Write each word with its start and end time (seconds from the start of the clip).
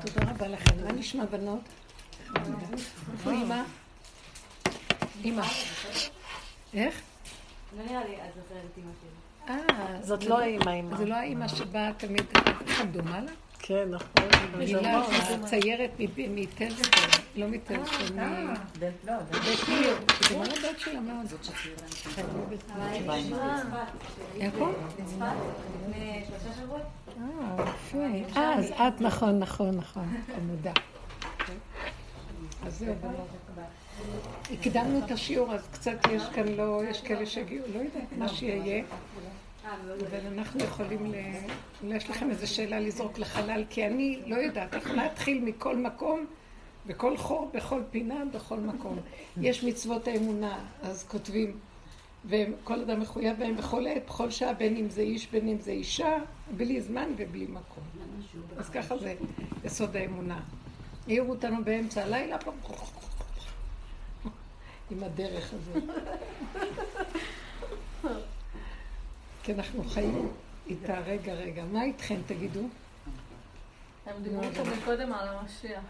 תודה 0.00 0.30
רבה 0.30 0.48
לכם. 0.48 0.84
מה 0.84 0.92
נשמע 0.92 1.24
בנות? 1.24 1.60
איפה 3.12 3.30
אימא? 3.30 3.62
אימא. 5.24 5.42
איך? 6.74 7.00
לא 7.76 7.84
נראה 7.84 8.04
לי 8.04 8.14
את 8.16 8.34
זוכרת 8.34 8.76
אימא 8.76 8.90
שלי. 9.00 9.54
אה, 9.54 10.02
זאת 10.02 10.24
לא 10.24 10.38
האימא, 10.40 10.70
אימא. 10.70 10.96
זה 10.96 11.06
לא 11.06 11.14
האימא 11.14 11.48
שבאה 11.48 11.92
תמיד, 11.96 12.24
דומה 12.92 13.20
לה? 13.20 13.32
כן, 13.62 13.88
נכון. 13.90 14.28
מילה 14.58 15.02
ציירת 15.44 15.90
מטלסטון, 15.98 17.00
לא 17.36 17.48
מטלסטון, 17.48 18.18
מבית 19.30 19.68
עיר. 19.68 19.96
דומה 20.30 20.44
לבית 20.44 20.78
שלה 20.78 21.00
מאוד. 21.00 21.26
איפה? 24.40 24.68
בצפת, 24.98 25.26
לפני 25.88 26.22
שלושה 26.28 26.60
שבועות. 26.60 26.82
אה, 27.18 27.64
יפה. 27.68 28.38
אה, 28.40 28.58
אז 28.58 28.70
את, 28.70 29.00
נכון, 29.00 29.38
נכון, 29.38 29.76
נכון, 29.76 30.22
חמודה. 30.34 30.72
אז 32.66 32.78
זהו. 32.78 32.94
הקדמנו 34.52 34.98
את 35.04 35.10
השיעור, 35.10 35.54
אז 35.54 35.68
קצת 35.72 35.96
יש 36.12 36.22
כאן 36.34 36.48
לא, 36.48 36.82
יש 36.90 37.00
כאלה 37.00 37.26
שהגיעו, 37.26 37.66
לא 37.74 37.78
יודעת 37.78 38.12
מה 38.18 38.28
שיהיה. 38.28 38.84
אבל 39.70 40.26
אנחנו 40.32 40.60
יכולים. 40.60 41.12
אולי 41.82 41.96
יש 41.96 42.10
לכם 42.10 42.30
איזו 42.30 42.54
שאלה 42.54 42.80
לזרוק 42.80 43.18
לחלל, 43.18 43.64
כי 43.70 43.86
אני 43.86 44.22
לא 44.26 44.36
יודעת, 44.36 44.74
יכולה 44.74 45.04
להתחיל 45.04 45.44
מכל 45.44 45.76
מקום, 45.76 46.26
בכל 46.86 47.16
חור, 47.16 47.50
בכל 47.54 47.82
פינה, 47.90 48.24
בכל 48.32 48.56
מקום. 48.56 48.98
יש 49.40 49.64
מצוות 49.64 50.08
האמונה, 50.08 50.58
אז 50.82 51.04
כותבים, 51.08 51.58
וכל 52.24 52.80
אדם 52.80 53.00
מחויב 53.00 53.38
בהם 53.38 53.56
בכל 53.56 53.86
עת, 53.86 54.06
בכל 54.06 54.30
שעה, 54.30 54.54
בין 54.54 54.76
אם 54.76 54.90
זה 54.90 55.00
איש, 55.00 55.26
בין 55.26 55.48
אם 55.48 55.58
זה 55.60 55.70
אישה, 55.70 56.18
בלי 56.56 56.80
זמן 56.80 57.08
ובלי 57.16 57.46
מקום. 57.46 57.84
אז 58.56 58.70
ככה 58.70 58.98
זה 58.98 59.14
יסוד 59.64 59.96
האמונה. 59.96 60.40
העירו 61.06 61.30
אותנו 61.30 61.64
באמצע 61.64 62.02
הלילה, 62.02 62.36
עם 64.90 65.02
הדרך 65.02 65.54
הזאת. 65.54 65.82
כי 69.42 69.52
אנחנו 69.52 69.84
חיים 69.84 70.28
איתה 70.66 70.98
רגע 70.98 71.34
רגע. 71.34 71.64
מה 71.72 71.82
איתכם, 71.82 72.16
תגידו? 72.26 72.60
הם 74.06 74.22
דיברו 74.22 74.42
פה 74.54 74.62
מקודם 74.76 75.12
על 75.12 75.28
המשיח. 75.28 75.82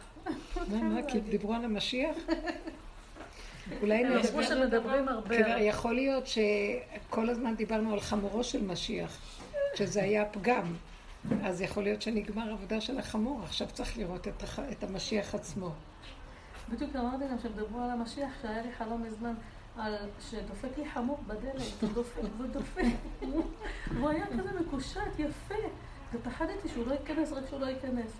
מה, 0.68 0.82
מה, 0.82 1.00
כי 1.08 1.20
דיברו 1.20 1.54
על 1.54 1.64
המשיח? 1.64 2.16
אולי 3.82 4.04
הם 4.04 4.12
אמרו 4.12 4.42
שמדברים 4.42 5.08
הרבה. 5.08 5.36
יכול 5.58 5.94
להיות 5.94 6.24
שכל 6.26 7.28
הזמן 7.28 7.54
דיברנו 7.56 7.92
על 7.92 8.00
חמורו 8.00 8.44
של 8.44 8.64
משיח, 8.64 9.18
שזה 9.74 10.02
היה 10.02 10.24
פגם. 10.24 10.74
אז 11.44 11.60
יכול 11.60 11.82
להיות 11.82 12.02
שנגמר 12.02 12.52
עבודה 12.52 12.80
של 12.80 12.98
החמור, 12.98 13.40
עכשיו 13.42 13.68
צריך 13.72 13.98
לראות 13.98 14.28
את, 14.28 14.42
הח... 14.42 14.58
את 14.58 14.84
המשיח 14.84 15.34
עצמו. 15.34 15.70
בדיוק 16.68 16.96
אמרתי 16.96 17.24
להם 17.24 17.38
שהם 17.42 17.52
דיברו 17.52 17.80
על 17.80 17.90
המשיח, 17.90 18.30
שהיה 18.42 18.62
לי 18.62 18.72
חלום 18.78 19.02
מזמן. 19.02 19.34
על 19.76 19.94
שדופק 20.30 20.78
לי 20.78 20.90
חמור 20.90 21.18
בדלת, 21.26 21.82
הוא 21.82 21.90
דופק 21.94 22.20
ודופק. 22.38 22.82
והוא 23.94 24.10
היה 24.10 24.26
כזה 24.26 24.60
מקושט, 24.60 25.18
יפה. 25.18 25.54
ופחדתי 26.14 26.68
שהוא 26.68 26.86
לא 26.86 26.92
ייכנס, 26.92 27.32
רק 27.32 27.48
שהוא 27.48 27.60
לא 27.60 27.66
ייכנס. 27.66 28.10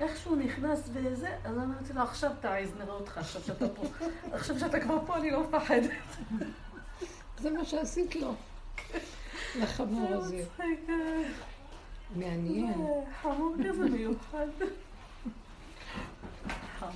איך 0.00 0.16
שהוא 0.16 0.36
נכנס 0.36 0.90
וזה, 0.92 1.36
אז 1.44 1.56
אמרתי 1.56 1.92
לו, 1.92 2.02
עכשיו 2.02 2.30
תעז, 2.40 2.74
נראה 2.78 2.94
אותך, 2.94 3.18
עכשיו 3.18 3.42
שאתה 3.42 3.68
פה. 3.68 3.82
עכשיו 4.32 4.58
שאתה 4.58 4.80
כבר 4.80 5.06
פה, 5.06 5.16
אני 5.16 5.30
לא 5.30 5.42
מפחדת. 5.48 5.90
זה 7.38 7.50
מה 7.50 7.64
שעשית 7.64 8.16
לו. 8.16 8.34
לחמור 9.58 10.08
הזה. 10.12 10.44
מעניין. 12.16 12.74
חמור 13.22 13.54
כזה 13.68 13.84
מיוחד. 13.84 14.46
חמור. 16.78 16.92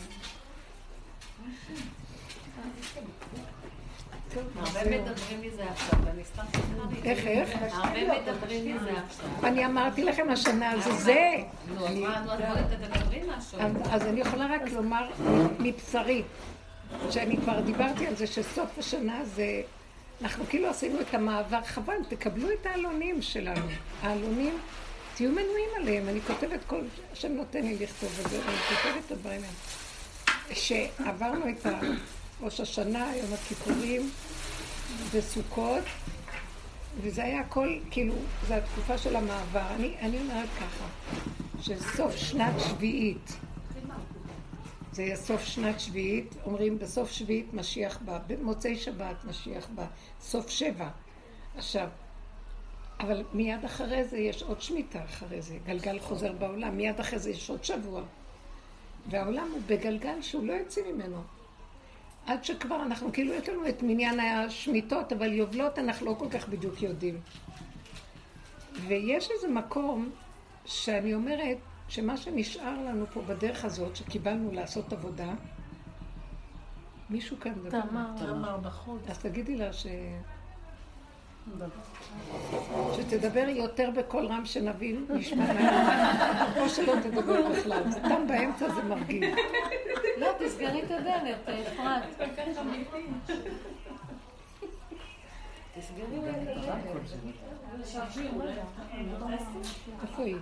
הרבה 4.57 4.81
מדברים 4.85 5.41
מזה 5.41 5.65
עכשיו, 5.71 5.99
סתם 6.25 6.43
איך, 7.05 7.27
איך? 7.27 7.51
הרבה 7.73 8.21
מדברים 8.21 8.77
מזה 8.77 8.91
עכשיו. 9.07 9.27
אני 9.43 9.67
אמרתי 9.67 10.05
לכם 10.05 10.31
השנה, 10.31 10.73
זה 10.85 10.93
זה. 10.93 11.31
נו, 11.69 11.87
משהו. 13.37 13.59
אז 13.91 14.03
אני 14.03 14.21
יכולה 14.21 14.47
רק 14.55 14.73
לומר 14.73 15.11
מבשרי, 15.59 16.23
שאני 17.11 17.37
כבר 17.37 17.61
דיברתי 17.61 18.07
על 18.07 18.17
זה 18.17 18.27
שסוף 18.27 18.79
השנה 18.79 19.25
זה, 19.25 19.63
אנחנו 20.23 20.45
כאילו 20.49 20.69
עשינו 20.69 21.01
את 21.01 21.15
המעבר, 21.15 21.63
חבל, 21.65 21.97
תקבלו 22.09 22.49
את 22.51 22.67
העלונים 22.67 23.23
שלנו. 23.23 23.67
העלונים, 24.03 24.59
תהיו 25.15 25.31
מנויים 25.31 25.71
עליהם, 25.77 26.09
אני 26.09 26.21
כותבת 26.21 26.61
כל, 26.67 26.81
השם 27.13 27.33
נותן 27.33 27.63
לי 27.63 27.77
לכתוב 27.81 28.21
את 28.25 28.31
זה, 28.31 28.37
אני 28.37 28.57
כותבת 28.57 29.07
את 29.07 29.13
הדברים 29.13 29.41
האלה. 29.41 30.55
שעברנו 30.55 31.49
את 31.49 31.67
ראש 32.41 32.61
השנה, 32.61 33.17
יום 33.17 33.33
הכיפורים 33.33 34.11
וסוכות, 35.11 35.85
וזה 37.01 37.25
היה 37.25 37.41
הכל, 37.41 37.79
כאילו, 37.91 38.15
זו 38.49 38.55
התקופה 38.55 38.99
של 38.99 39.17
המעבר. 39.17 39.67
אני, 39.75 39.95
אני 40.01 40.21
אומרת 40.21 40.49
ככה, 40.57 40.87
שסוף 41.61 42.17
שנת 42.17 42.55
שביעית, 42.69 43.37
זה 44.93 45.03
יהיה 45.03 45.17
סוף 45.17 45.45
שנת 45.45 45.81
שביעית, 45.81 46.35
אומרים 46.45 46.79
בסוף 46.79 47.11
שביעית 47.11 47.55
משיח 47.55 47.99
בא, 48.05 48.19
במוצאי 48.27 48.77
שבת 48.77 49.25
משיח 49.25 49.69
בא, 49.75 49.87
סוף 50.21 50.49
שבע. 50.49 50.89
עכשיו, 51.57 51.89
אבל 53.01 53.25
מיד 53.33 53.65
אחרי 53.65 54.05
זה 54.05 54.19
יש 54.19 54.43
עוד 54.43 54.63
שמיטה 54.63 55.05
אחרי 55.05 55.43
זה, 55.43 55.59
גלגל 55.67 55.99
חוזר 55.99 56.33
בעולם, 56.33 56.77
מיד 56.77 57.01
אחרי 57.01 57.19
זה 57.19 57.31
יש 57.31 57.51
עוד 57.51 57.65
שבוע. 57.65 58.03
והעולם 59.11 59.51
הוא 59.53 59.61
בגלגל 59.67 60.23
שהוא 60.23 60.47
לא 60.47 60.53
יוצא 60.53 60.81
ממנו. 60.93 61.23
עד 62.27 62.45
שכבר 62.45 62.83
אנחנו, 62.83 63.13
כאילו 63.13 63.35
יש 63.35 63.49
לנו 63.49 63.69
את 63.69 63.83
מניין 63.83 64.21
השמיטות, 64.21 65.13
אבל 65.13 65.33
יובלות 65.33 65.79
אנחנו 65.79 66.07
לא 66.07 66.15
כל 66.19 66.29
כך 66.31 66.49
בדיוק 66.49 66.83
יודעים. 66.83 67.21
ויש 68.87 69.31
איזה 69.31 69.49
מקום 69.49 70.11
שאני 70.65 71.15
אומרת 71.15 71.57
שמה 71.89 72.17
שנשאר 72.17 72.81
לנו 72.89 73.07
פה 73.13 73.23
בדרך 73.23 73.65
הזאת, 73.65 73.97
שקיבלנו 73.97 74.53
לעשות 74.53 74.93
עבודה, 74.93 75.33
מישהו 77.11 77.41
כאן 77.41 77.53
מדבר. 77.53 77.81
תמר, 77.81 78.07
תמר 78.19 78.57
בחוץ. 78.57 79.01
אז 79.09 79.19
תגידי 79.19 79.57
לה 79.57 79.73
ש... 79.73 79.87
שתדבר 82.97 83.49
יותר 83.49 83.91
בקול 83.97 84.27
רם 84.27 84.45
שנבין, 84.45 85.07
נשמע 85.09 85.53
מהר, 85.53 86.47
או 86.61 86.69
שלא 86.69 86.95
תדבר 87.03 87.49
בכלל. 87.53 87.83
סתם 87.93 88.27
באמצע 88.29 88.75
זה 88.75 88.83
מרגיל. 88.83 89.35
לא, 90.25 90.47
תסגרי 90.47 90.83
את 90.83 90.91
הדלת, 90.91 91.49
אפרת. 91.69 92.03
איפה 100.03 100.23
היא? 100.23 100.37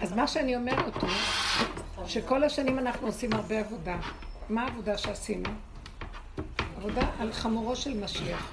אז 0.00 0.12
מה 0.12 0.26
שאני 0.26 0.56
אומרת 0.56 0.94
הוא 0.94 2.06
שכל 2.06 2.44
השנים 2.44 2.78
אנחנו 2.78 3.06
עושים 3.06 3.32
הרבה 3.32 3.58
עבודה. 3.58 3.96
מה 4.48 4.62
העבודה 4.62 4.98
שעשינו? 4.98 5.50
עבודה 6.76 7.10
על 7.18 7.32
חמורו 7.32 7.76
של 7.76 8.04
משיח. 8.04 8.52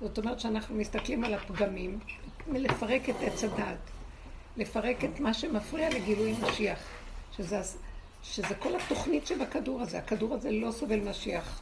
זאת 0.00 0.18
אומרת 0.18 0.40
שאנחנו 0.40 0.74
מסתכלים 0.74 1.24
על 1.24 1.34
הפגמים, 1.34 1.98
מלפרק 2.46 3.10
את 3.10 3.14
עץ 3.20 3.44
הדת, 3.44 3.91
לפרק 4.56 5.04
את 5.04 5.20
מה 5.20 5.34
שמפריע 5.34 5.90
לגילוי 5.90 6.34
משיח, 6.42 6.78
שזה, 7.36 7.60
שזה 8.22 8.54
כל 8.54 8.76
התוכנית 8.76 9.26
שבכדור 9.26 9.80
הזה. 9.80 9.98
הכדור 9.98 10.34
הזה 10.34 10.50
לא 10.50 10.70
סובל 10.70 11.00
משיח. 11.00 11.60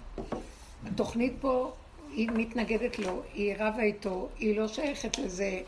התוכנית 0.87 1.33
פה, 1.41 1.73
היא 2.13 2.31
מתנגדת 2.35 2.99
לו, 2.99 3.23
היא 3.35 3.55
רבה 3.59 3.83
איתו, 3.83 4.29
היא 4.39 4.57
לא 4.57 4.69
שייכת 4.69 5.19
לזה, 5.19 5.61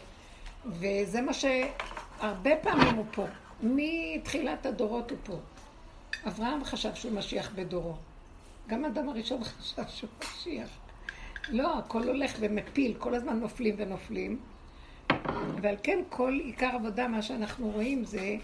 וזה 0.67 1.21
מה 1.21 1.33
שהרבה 1.33 2.57
פעמים 2.63 2.95
הוא 2.95 3.05
פה. 3.13 3.27
מתחילת 3.63 4.67
הדורות 4.67 5.11
הוא 5.11 5.19
פה. 5.25 5.37
אברהם 6.27 6.65
חשב 6.65 6.95
שהוא 6.95 7.13
משיח 7.13 7.53
בדורו. 7.55 7.95
גם 8.67 8.85
האדם 8.85 9.09
הראשון 9.09 9.45
חשב 9.51 9.83
שהוא 9.89 10.11
משיח. 10.21 10.69
לא, 11.49 11.79
הכל 11.79 12.03
הולך 12.03 12.37
ומפיל, 12.41 12.95
כל 12.99 13.15
הזמן 13.15 13.41
נופלים 13.41 13.75
ונופלים. 13.79 14.39
ועל 15.63 15.77
כן 15.83 15.99
כל 16.09 16.39
עיקר 16.45 16.71
עבודה, 16.75 17.09
מה 17.09 17.23
שאנחנו 17.23 17.71
רואים 17.71 18.05
זה 18.05 18.37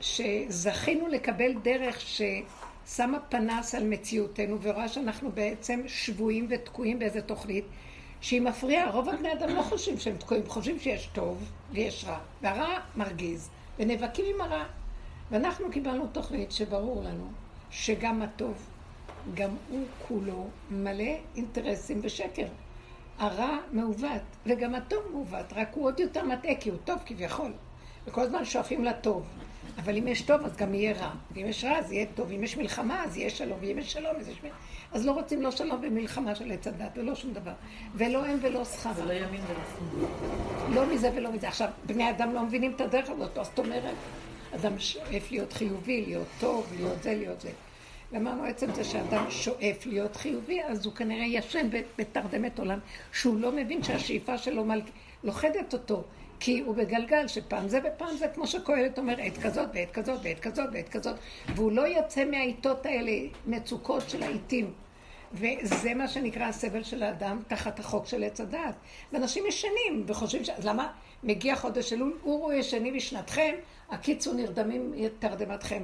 שזכינו 0.00 1.08
לקבל 1.08 1.52
דרך 1.62 2.00
ששמה 2.00 3.20
פנס 3.20 3.74
על 3.74 3.84
מציאותנו 3.84 4.58
ורואה 4.62 4.88
שאנחנו 4.88 5.30
בעצם 5.30 5.80
שבויים 5.86 6.46
ותקועים 6.50 6.98
באיזה 6.98 7.22
תוכנית 7.22 7.64
שהיא 8.20 8.42
מפריעה. 8.42 8.90
רוב 8.90 9.08
הבני 9.08 9.32
אדם 9.32 9.48
לא 9.48 9.62
חושבים 9.62 9.98
שהם 9.98 10.16
תקועים, 10.16 10.42
חושבים 10.46 10.78
שיש 10.78 11.06
טוב 11.12 11.50
ויש 11.72 12.04
רע, 12.04 12.18
והרע 12.42 12.78
מרגיז, 12.96 13.50
ונאבקים 13.78 14.24
עם 14.34 14.40
הרע. 14.40 14.64
ואנחנו 15.30 15.70
קיבלנו 15.70 16.06
תוכנית 16.06 16.52
שברור 16.52 17.02
לנו 17.04 17.28
שגם 17.70 18.22
הטוב, 18.22 18.66
גם 19.34 19.50
הוא 19.70 19.84
כולו 20.08 20.46
מלא 20.70 21.14
אינטרסים 21.36 22.00
ושקר. 22.02 22.46
הרע 23.18 23.58
מעוות, 23.72 24.22
וגם 24.46 24.74
הטוב 24.74 25.02
מעוות, 25.12 25.52
רק 25.52 25.68
הוא 25.74 25.84
עוד 25.84 26.00
יותר 26.00 26.24
מטעה, 26.24 26.54
כי 26.54 26.70
הוא 26.70 26.78
טוב 26.84 26.98
כביכול. 27.06 27.52
וכל 28.06 28.20
הזמן 28.20 28.44
שואפים 28.44 28.84
לטוב. 28.84 29.26
אבל 29.78 29.96
אם 29.96 30.08
יש 30.08 30.22
טוב, 30.22 30.44
אז 30.44 30.56
גם 30.56 30.74
יהיה 30.74 30.92
רע. 30.92 31.10
ואם 31.30 31.46
יש 31.46 31.64
רע, 31.64 31.78
אז 31.78 31.92
יהיה 31.92 32.06
טוב. 32.14 32.32
אם 32.32 32.44
יש 32.44 32.56
מלחמה, 32.56 33.04
אז 33.04 33.16
יהיה 33.16 33.30
שלום. 33.30 33.58
ואם 33.60 33.78
יש 33.78 33.92
שלום, 33.92 34.16
אז 34.20 34.28
יש... 34.28 34.42
מלחמה. 34.42 34.58
אז 34.92 35.06
לא 35.06 35.12
רוצים 35.12 35.42
לא 35.42 35.50
שלום 35.50 35.80
ומלחמה 35.82 36.34
של 36.34 36.52
עץ 36.52 36.66
הדת, 36.66 36.90
ולא 36.96 37.14
שום 37.14 37.32
דבר. 37.32 37.52
ולא 37.94 38.24
הם 38.24 38.38
ולא 38.42 38.64
שכר. 38.64 38.90
ולא 38.96 39.12
ימין 39.12 39.40
ולא 39.48 39.60
שמאל. 39.76 40.74
לא 40.74 40.94
מזה 40.94 41.10
ולא 41.16 41.32
מזה. 41.32 41.48
עכשיו, 41.48 41.68
בני 41.86 42.10
אדם 42.10 42.34
לא 42.34 42.42
מבינים 42.42 42.72
את 42.76 42.80
הדרך 42.80 43.10
הזאת, 43.10 43.38
אז 43.38 43.46
זאת 43.46 43.58
אומרת, 43.58 43.94
אדם 44.54 44.78
שואף 44.78 45.30
להיות 45.30 45.52
חיובי, 45.52 46.04
להיות 46.06 46.26
טוב, 46.40 46.72
להיות 46.76 47.02
זה, 47.02 47.14
להיות 47.14 47.40
זה. 47.40 47.50
ואמרנו, 48.12 48.44
עצם 48.44 48.74
זה 48.74 48.84
שאדם 48.84 49.30
שואף 49.30 49.86
להיות 49.86 50.16
חיובי, 50.16 50.62
אז 50.62 50.86
הוא 50.86 50.94
כנראה 50.94 51.26
ישן 51.26 51.68
בתרדמת 51.98 52.58
עולם, 52.58 52.78
שהוא 53.12 53.40
לא 53.40 53.52
מבין 53.52 53.82
שהשאיפה 53.82 54.38
שלו 54.38 54.64
מל... 54.64 54.80
לוכדת 55.24 55.72
אותו. 55.72 56.04
כי 56.40 56.60
הוא 56.60 56.74
בגלגל 56.74 57.26
שפעם 57.26 57.68
זה 57.68 57.80
ופעם 57.84 58.16
זה, 58.16 58.28
כמו 58.28 58.46
שקהלת 58.46 58.98
אומר, 58.98 59.14
עת 59.20 59.38
כזאת 59.38 59.68
ועת 59.74 59.90
כזאת 59.90 60.20
ועת 60.22 60.40
כזאת 60.40 60.68
ועת 60.72 60.88
כזאת, 60.88 61.16
והוא 61.54 61.72
לא 61.72 61.82
יוצא 61.82 62.24
מהעיתות 62.24 62.86
האלה, 62.86 63.12
מצוקות 63.46 64.10
של 64.10 64.22
העיתים. 64.22 64.72
וזה 65.32 65.94
מה 65.94 66.08
שנקרא 66.08 66.44
הסבל 66.44 66.82
של 66.82 67.02
האדם 67.02 67.42
תחת 67.48 67.78
החוק 67.78 68.06
של 68.06 68.24
עץ 68.24 68.40
הדעת. 68.40 68.74
ואנשים 69.12 69.44
ישנים 69.46 70.04
וחושבים 70.06 70.44
ש... 70.44 70.50
למה 70.64 70.92
מגיע 71.22 71.56
חודש 71.56 71.92
אלול, 71.92 72.18
אורו 72.24 72.52
ישני 72.52 72.92
בשנתכם, 72.92 73.54
הקיצו 73.90 74.32
נרדמים 74.32 74.92
תרדמתכם. 75.18 75.82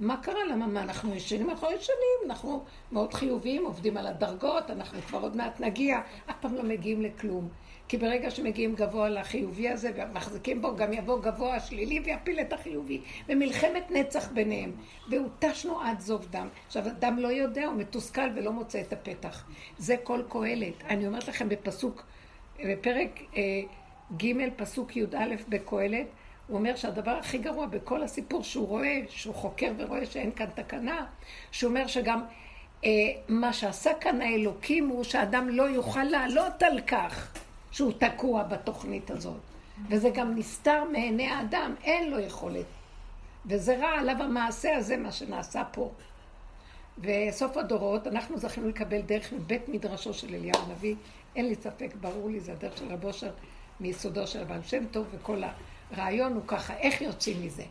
מה 0.00 0.16
קרה? 0.16 0.44
למה? 0.44 0.66
מה, 0.66 0.82
אנחנו 0.82 1.14
ישנים? 1.14 1.50
אנחנו 1.50 1.68
ישנים, 1.70 2.18
אנחנו 2.26 2.64
מאוד 2.92 3.14
חיוביים, 3.14 3.64
עובדים 3.64 3.96
על 3.96 4.06
הדרגות, 4.06 4.70
אנחנו 4.70 5.00
כבר 5.00 5.20
עוד 5.20 5.36
מעט 5.36 5.60
נגיע, 5.60 6.00
אף 6.30 6.34
פעם 6.40 6.54
לא 6.54 6.62
מגיעים 6.62 7.02
לכלום. 7.02 7.48
כי 7.88 7.96
ברגע 7.96 8.30
שמגיעים 8.30 8.74
גבוה 8.74 9.08
לחיובי 9.08 9.68
הזה 9.68 9.90
ומחזיקים 9.96 10.62
בו, 10.62 10.76
גם 10.76 10.92
יבוא 10.92 11.20
גבוה 11.20 11.60
שלילי 11.60 12.00
ויפיל 12.04 12.40
את 12.40 12.52
החיובי. 12.52 13.00
ומלחמת 13.28 13.90
נצח 13.90 14.28
ביניהם. 14.28 14.72
והותשנו 15.10 15.80
עד 15.80 16.00
זוב 16.00 16.26
דם. 16.30 16.48
עכשיו, 16.66 16.86
אדם 16.86 17.18
לא 17.18 17.28
יודע, 17.28 17.66
הוא 17.66 17.74
מתוסכל 17.74 18.28
ולא 18.36 18.52
מוצא 18.52 18.80
את 18.80 18.92
הפתח. 18.92 19.44
זה 19.78 19.96
כל 20.02 20.22
קהלת. 20.28 20.84
אני 20.88 21.06
אומרת 21.06 21.28
לכם 21.28 21.48
בפסוק, 21.48 22.02
בפרק 22.66 23.20
אה, 23.36 23.42
ג', 24.16 24.32
פסוק 24.56 24.96
י"א 24.96 25.34
בקהלת, 25.48 26.06
הוא 26.48 26.58
אומר 26.58 26.76
שהדבר 26.76 27.10
הכי 27.10 27.38
גרוע 27.38 27.66
בכל 27.66 28.02
הסיפור 28.02 28.42
שהוא 28.42 28.68
רואה, 28.68 29.00
שהוא 29.08 29.34
חוקר 29.34 29.72
ורואה 29.76 30.06
שאין 30.06 30.30
כאן 30.32 30.46
תקנה, 30.54 31.06
שהוא 31.50 31.68
אומר 31.68 31.86
שגם 31.86 32.22
אה, 32.84 32.90
מה 33.28 33.52
שעשה 33.52 33.90
כאן 34.00 34.22
האלוקים 34.22 34.88
הוא 34.88 35.04
שאדם 35.04 35.48
לא 35.48 35.62
יוכל 35.62 36.04
לעלות 36.04 36.62
על 36.62 36.80
כך. 36.80 37.38
שהוא 37.70 37.92
תקוע 37.98 38.42
בתוכנית 38.42 39.10
הזאת. 39.10 39.40
וזה 39.88 40.10
גם 40.10 40.36
נסתר 40.36 40.84
מעיני 40.92 41.26
האדם, 41.26 41.74
אין 41.84 42.10
לו 42.10 42.20
יכולת. 42.20 42.66
וזה 43.46 43.78
רע 43.78 43.88
עליו 43.88 44.16
המעשה 44.22 44.76
הזה, 44.76 44.96
מה 44.96 45.12
שנעשה 45.12 45.62
פה. 45.72 45.90
וסוף 46.98 47.56
הדורות, 47.56 48.06
אנחנו 48.06 48.38
זכינו 48.38 48.68
לקבל 48.68 49.00
דרך 49.00 49.32
מבית 49.32 49.68
מדרשו 49.68 50.14
של 50.14 50.34
אליהו 50.34 50.62
הנביא, 50.66 50.94
אין 51.36 51.48
לי 51.48 51.54
ספק, 51.54 51.94
ברור 52.00 52.30
לי, 52.30 52.40
זה 52.40 52.52
הדרך 52.52 52.78
של 52.78 52.92
רב 52.92 53.04
אושר 53.04 53.30
מיסודו 53.80 54.26
של 54.26 54.42
הבעל 54.42 54.62
שם 54.62 54.86
טוב, 54.86 55.06
וכל 55.12 55.42
הרעיון 55.90 56.32
הוא 56.32 56.42
ככה, 56.46 56.76
איך 56.76 57.00
יוצאים 57.00 57.46
מזה? 57.46 57.64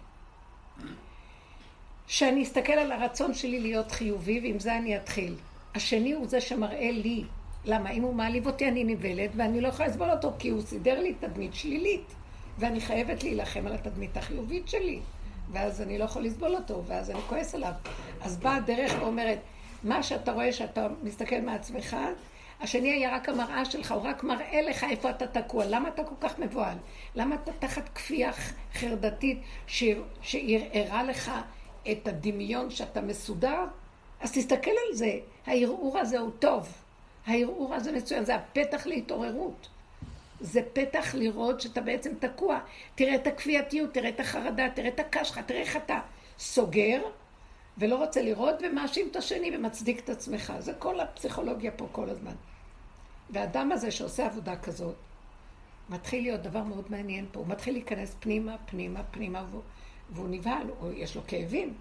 שאני 2.08 2.44
אסתכל 2.44 2.74
על 2.74 2.92
הרצון 2.92 3.34
שלי 3.34 3.60
להיות 3.60 3.92
חיובי, 3.92 4.40
ועם 4.40 4.60
זה 4.60 4.78
אני 4.78 4.98
אתחיל. 4.98 5.36
השני 5.76 6.12
הוא 6.12 6.28
זה 6.28 6.42
שמראה 6.42 6.92
לי 6.92 7.24
למה? 7.66 7.90
אם 7.90 8.02
הוא 8.02 8.16
מעליב 8.16 8.48
אותי 8.48 8.68
אני 8.68 8.84
נבלת 8.84 9.30
ואני 9.36 9.62
לא 9.62 9.68
יכולה 9.68 9.90
לסבול 9.90 10.12
אותו 10.12 10.34
כי 10.40 10.50
הוא 10.50 10.62
סידר 10.62 11.00
לי 11.00 11.14
תדמית 11.14 11.54
שלילית 11.54 12.14
ואני 12.60 12.82
חייבת 12.82 13.24
להילחם 13.24 13.68
על 13.68 13.74
התדמית 13.74 14.18
החיובית 14.18 14.68
שלי 14.68 15.00
ואז 15.52 15.82
אני 15.82 15.98
לא 15.98 16.04
יכול 16.04 16.24
לסבול 16.24 16.56
אותו 16.56 16.84
ואז 16.88 17.10
אני 17.10 17.20
כועס 17.30 17.56
עליו. 17.56 17.72
אז 18.22 18.38
באה 18.38 18.56
הדרך 18.56 18.94
ואומרת, 19.00 19.40
מה 19.84 20.04
שאתה 20.04 20.32
רואה 20.32 20.54
שאתה 20.54 20.88
מסתכל 21.04 21.42
מעצמך, 21.42 21.98
השני 22.62 22.92
היה 22.92 23.16
רק 23.16 23.30
המראה 23.30 23.66
שלך, 23.66 23.92
הוא 23.92 24.02
רק 24.02 24.24
מראה 24.24 24.62
לך 24.62 24.84
איפה 24.84 25.10
אתה 25.10 25.28
תקוע. 25.28 25.66
למה 25.66 25.90
אתה 25.90 26.04
כל 26.04 26.16
כך 26.20 26.40
מבוהל? 26.40 26.78
למה 27.16 27.36
אתה 27.36 27.52
תחת 27.60 27.90
כפייה 27.96 28.32
חרדתית 28.74 29.42
שערערה 30.22 31.04
לך 31.04 31.32
את 31.92 32.08
הדמיון 32.08 32.70
שאתה 32.70 33.02
מסודר? 33.02 33.66
אז 34.22 34.32
תסתכל 34.32 34.72
על 34.72 34.96
זה, 34.96 35.20
הערעור 35.46 35.98
הזה 35.98 36.20
הוא 36.20 36.32
טוב. 36.40 36.68
הערעור 37.28 37.76
הזה 37.76 37.92
מצוין, 37.92 38.26
זה 38.26 38.36
הפתח 38.36 38.88
להתעוררות. 38.88 39.68
זה 40.40 40.62
פתח 40.74 41.16
לראות 41.16 41.62
שאתה 41.62 41.82
בעצם 41.82 42.12
תקוע. 42.20 42.60
תראה 42.96 43.16
את 43.16 43.28
הכפייתיות, 43.28 43.94
תראה 43.94 44.10
את 44.10 44.20
החרדה, 44.20 44.70
תראה 44.70 44.88
את 44.88 45.00
הקשחה, 45.00 45.44
תראה 45.44 45.62
איך 45.62 45.78
אתה 45.78 46.00
סוגר 46.40 47.02
ולא 47.78 47.96
רוצה 47.96 48.22
לראות 48.22 48.56
ומאשים 48.62 49.08
את 49.12 49.16
השני 49.16 49.58
ומצדיק 49.58 50.00
את 50.00 50.10
עצמך. 50.10 50.54
זה 50.60 50.74
כל 50.74 51.00
הפסיכולוגיה 51.00 51.72
פה 51.72 51.88
כל 51.92 52.10
הזמן. 52.10 52.36
והאדם 53.30 53.72
הזה 53.72 53.92
שעושה 53.92 54.26
עבודה 54.26 54.56
כזאת, 54.56 54.96
מתחיל 55.90 56.24
להיות 56.24 56.42
דבר 56.42 56.64
מאוד 56.64 56.86
מעניין 56.90 57.26
פה. 57.32 57.40
הוא 57.40 57.48
מתחיל 57.48 57.74
להיכנס 57.74 58.16
פנימה, 58.20 58.56
פנימה, 58.66 59.04
פנימה, 59.04 59.46
והוא, 59.52 59.62
והוא 60.10 60.28
נבהל, 60.30 60.70
או 60.82 60.92
יש 60.92 61.16
לו 61.16 61.22
כאבים. 61.28 61.74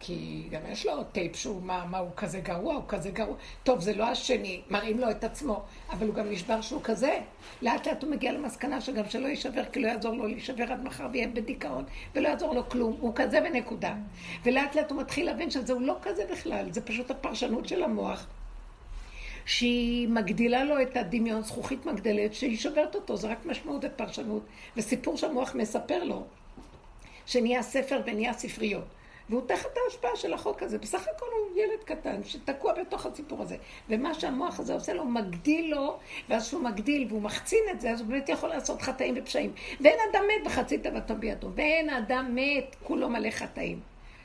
כי 0.00 0.42
גם 0.50 0.60
יש 0.68 0.86
לו 0.86 1.04
טייפ 1.04 1.36
שהוא, 1.36 1.62
מה, 1.62 1.84
מה 1.90 1.98
הוא 1.98 2.10
כזה 2.16 2.40
גרוע, 2.40 2.74
הוא 2.74 2.84
כזה 2.88 3.10
גרוע. 3.10 3.36
טוב, 3.64 3.80
זה 3.80 3.94
לא 3.94 4.04
השני, 4.04 4.60
מראים 4.70 4.98
לו 4.98 5.10
את 5.10 5.24
עצמו, 5.24 5.62
אבל 5.90 6.06
הוא 6.06 6.14
גם 6.14 6.30
נשבר 6.30 6.60
שהוא 6.60 6.80
כזה. 6.84 7.18
לאט 7.62 7.86
לאט 7.86 8.02
הוא 8.02 8.10
מגיע 8.10 8.32
למסקנה 8.32 8.80
שגם 8.80 9.04
שלא 9.08 9.28
יישבר, 9.28 9.64
כי 9.72 9.80
לא 9.80 9.88
יעזור 9.88 10.14
לו 10.14 10.26
להישבר 10.26 10.72
עד 10.72 10.84
מחר 10.84 11.06
ויהיה 11.12 11.28
בדיכאון, 11.28 11.84
ולא 12.14 12.28
יעזור 12.28 12.54
לו 12.54 12.68
כלום, 12.68 12.96
הוא 13.00 13.12
כזה 13.14 13.38
ונקודה. 13.44 13.94
ולאט 14.44 14.76
לאט 14.76 14.90
הוא 14.90 15.00
מתחיל 15.00 15.26
להבין 15.26 15.50
שזה 15.50 15.72
הוא 15.72 15.82
לא 15.82 15.96
כזה 16.02 16.24
בכלל, 16.32 16.72
זה 16.72 16.80
פשוט 16.80 17.10
הפרשנות 17.10 17.68
של 17.68 17.82
המוח. 17.82 18.26
שהיא 19.46 20.08
מגדילה 20.08 20.64
לו 20.64 20.82
את 20.82 20.96
הדמיון, 20.96 21.42
זכוכית 21.42 21.86
מגדלת, 21.86 22.34
שהיא 22.34 22.56
שוברת 22.56 22.94
אותו, 22.94 23.16
זה 23.16 23.28
רק 23.28 23.46
משמעות 23.46 23.84
ופרשנות. 23.84 24.42
וסיפור 24.76 25.16
שהמוח 25.16 25.54
מספר 25.54 26.04
לו, 26.04 26.24
שנהיה 27.26 27.62
ספר 27.62 28.00
ונהיה 28.06 28.32
ספריות. 28.32 28.84
והוא 29.30 29.42
תחת 29.46 29.68
ההשפעה 29.84 30.16
של 30.16 30.32
החוק 30.32 30.62
הזה. 30.62 30.78
בסך 30.78 31.02
הכל 31.16 31.26
הוא 31.38 31.62
ילד 31.62 31.84
קטן 31.84 32.24
שתקוע 32.24 32.72
בתוך 32.72 33.06
הסיפור 33.06 33.42
הזה. 33.42 33.56
ומה 33.88 34.14
שהמוח 34.14 34.60
הזה 34.60 34.74
עושה 34.74 34.92
לו, 34.92 35.04
מגדיל 35.04 35.70
לו, 35.70 35.98
ואז 36.28 36.46
שהוא 36.46 36.62
מגדיל 36.62 37.06
והוא 37.08 37.22
מחצין 37.22 37.64
את 37.70 37.80
זה, 37.80 37.90
אז 37.90 38.00
הוא 38.00 38.08
באמת 38.08 38.28
יכול 38.28 38.48
לעשות 38.48 38.82
חטאים 38.82 39.14
ופשעים. 39.16 39.52
ואין 39.80 39.98
אדם 40.10 40.24
מת 40.28 40.46
בחצי 40.46 40.78
תאוותו 40.78 41.14
בידו. 41.14 41.48
ואין 41.54 41.90
אדם 41.90 42.34
מת, 42.34 42.76
כולו 42.82 43.08
מלא 43.10 43.30
חטאים. 43.30 43.80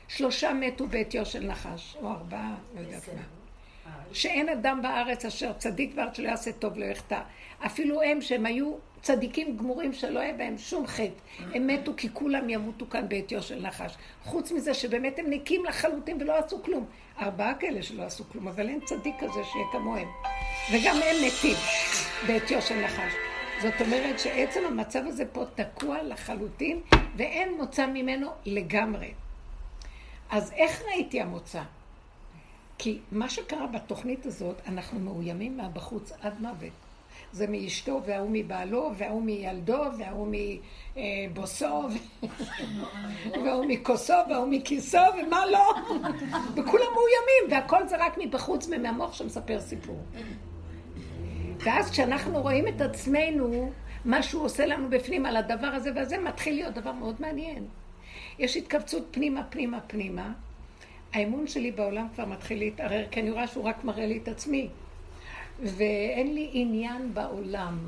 שלושה 0.08 0.52
מתו 0.52 0.86
בעטיו 0.86 1.26
של 1.26 1.46
נחש, 1.46 1.96
או 2.02 2.10
ארבעה, 2.10 2.54
לא 2.74 2.80
יודעת 2.80 3.08
מה. 3.08 3.22
שאין 4.12 4.48
אדם 4.48 4.82
בארץ 4.82 5.24
אשר 5.24 5.52
צדיק 5.52 5.94
בארץ 5.94 6.16
שלא 6.16 6.28
יעשה 6.28 6.52
טוב 6.52 6.78
לא 6.78 6.84
יחטא. 6.84 7.20
אפילו 7.66 8.02
הם 8.02 8.20
שהם 8.20 8.46
היו 8.46 8.74
צדיקים 9.02 9.56
גמורים 9.56 9.92
שלא 9.92 10.20
היה 10.20 10.32
בהם 10.32 10.58
שום 10.58 10.86
חטא. 10.86 11.20
הם 11.54 11.66
מתו 11.66 11.92
כי 11.96 12.08
כולם 12.12 12.50
ימותו 12.50 12.86
כאן 12.90 13.08
בעטיו 13.08 13.42
של 13.42 13.60
נחש. 13.60 13.94
חוץ 14.24 14.52
מזה 14.52 14.74
שבאמת 14.74 15.18
הם 15.18 15.26
ניקים 15.26 15.64
לחלוטין 15.64 16.22
ולא 16.22 16.38
עשו 16.38 16.62
כלום. 16.62 16.86
ארבעה 17.20 17.54
כאלה 17.54 17.82
שלא 17.82 18.02
עשו 18.02 18.24
כלום, 18.32 18.48
אבל 18.48 18.68
אין 18.68 18.80
צדיק 18.84 19.14
כזה 19.18 19.44
שיהיה 19.52 19.66
כמוהם. 19.72 20.08
וגם 20.72 20.96
הם 20.96 21.16
מתים 21.26 21.56
בעטיו 22.26 22.62
של 22.62 22.84
נחש. 22.84 23.12
זאת 23.62 23.80
אומרת 23.80 24.18
שעצם 24.20 24.60
המצב 24.66 25.02
הזה 25.06 25.24
פה 25.26 25.44
תקוע 25.54 26.02
לחלוטין 26.02 26.80
ואין 27.16 27.54
מוצא 27.56 27.86
ממנו 27.86 28.30
לגמרי. 28.46 29.12
אז 30.30 30.52
איך 30.52 30.82
ראיתי 30.82 31.20
המוצא? 31.20 31.62
כי 32.78 32.98
מה 33.12 33.28
שקרה 33.28 33.66
בתוכנית 33.66 34.26
הזאת, 34.26 34.56
אנחנו 34.66 35.00
מאוימים 35.00 35.56
מהבחוץ 35.56 36.12
עד 36.20 36.40
מוות. 36.40 36.89
זה 37.32 37.46
מאשתו, 37.46 38.00
וההוא 38.06 38.28
מבעלו, 38.32 38.92
וההוא 38.96 39.22
מילדו, 39.22 39.82
וההוא 39.98 40.34
מבוסו, 40.96 41.88
וההוא 43.44 43.64
מכוסו, 43.68 44.14
וההוא 44.30 44.48
מכיסו, 44.50 44.98
ומה 44.98 45.46
לא. 45.46 45.74
וכולם 46.56 46.86
מאוימים, 46.92 47.50
והכל 47.50 47.88
זה 47.88 47.96
רק 47.98 48.18
מבחוץ 48.18 48.68
ומהמוח 48.70 49.12
שמספר 49.12 49.60
סיפור. 49.60 49.98
ואז 51.58 51.90
כשאנחנו 51.90 52.42
רואים 52.42 52.68
את 52.68 52.80
עצמנו, 52.80 53.72
מה 54.04 54.22
שהוא 54.22 54.44
עושה 54.44 54.66
לנו 54.66 54.90
בפנים 54.90 55.26
על 55.26 55.36
הדבר 55.36 55.66
הזה 55.66 55.90
והזה, 55.94 56.18
מתחיל 56.18 56.54
להיות 56.54 56.74
דבר 56.74 56.92
מאוד 56.92 57.16
מעניין. 57.18 57.66
יש 58.38 58.56
התכווצות 58.56 59.08
פנימה, 59.10 59.44
פנימה, 59.44 59.80
פנימה. 59.80 60.32
האמון 61.12 61.46
שלי 61.46 61.70
בעולם 61.70 62.06
כבר 62.14 62.24
מתחיל 62.24 62.58
להתערער, 62.58 63.04
כי 63.10 63.20
אני 63.20 63.30
רואה 63.30 63.46
שהוא 63.46 63.64
רק 63.64 63.84
מראה 63.84 64.06
לי 64.06 64.18
את 64.22 64.28
עצמי. 64.28 64.68
ואין 65.62 66.34
לי 66.34 66.50
עניין 66.52 67.14
בעולם. 67.14 67.78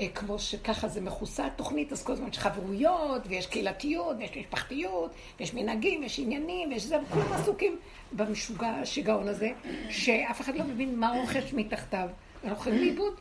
אה, 0.00 0.08
כמו 0.08 0.38
שככה 0.38 0.88
זה 0.88 1.00
מכוסה 1.00 1.46
התוכנית, 1.46 1.92
אז 1.92 2.02
כל 2.02 2.12
הזמן 2.12 2.28
יש 2.28 2.38
חברויות, 2.38 3.22
ויש 3.28 3.46
קהילתיות, 3.46 4.16
ויש 4.18 4.36
משפחתיות, 4.36 5.10
ויש 5.40 5.54
מנהגים, 5.54 6.00
ויש 6.00 6.18
עניינים, 6.18 6.68
ויש 6.68 6.82
זה, 6.82 6.96
וכולם 7.02 7.32
עסוקים 7.32 7.78
במשוגע, 8.12 8.68
השיגעון 8.68 9.28
הזה, 9.28 9.50
שאף 9.90 10.40
אחד 10.40 10.54
לא 10.56 10.64
מבין 10.64 10.98
מה 10.98 11.10
רוכש 11.10 11.52
מתחתיו. 11.52 12.08
אנחנו 12.44 12.70
הולכים 12.70 12.86
לאיבוד. 12.86 13.14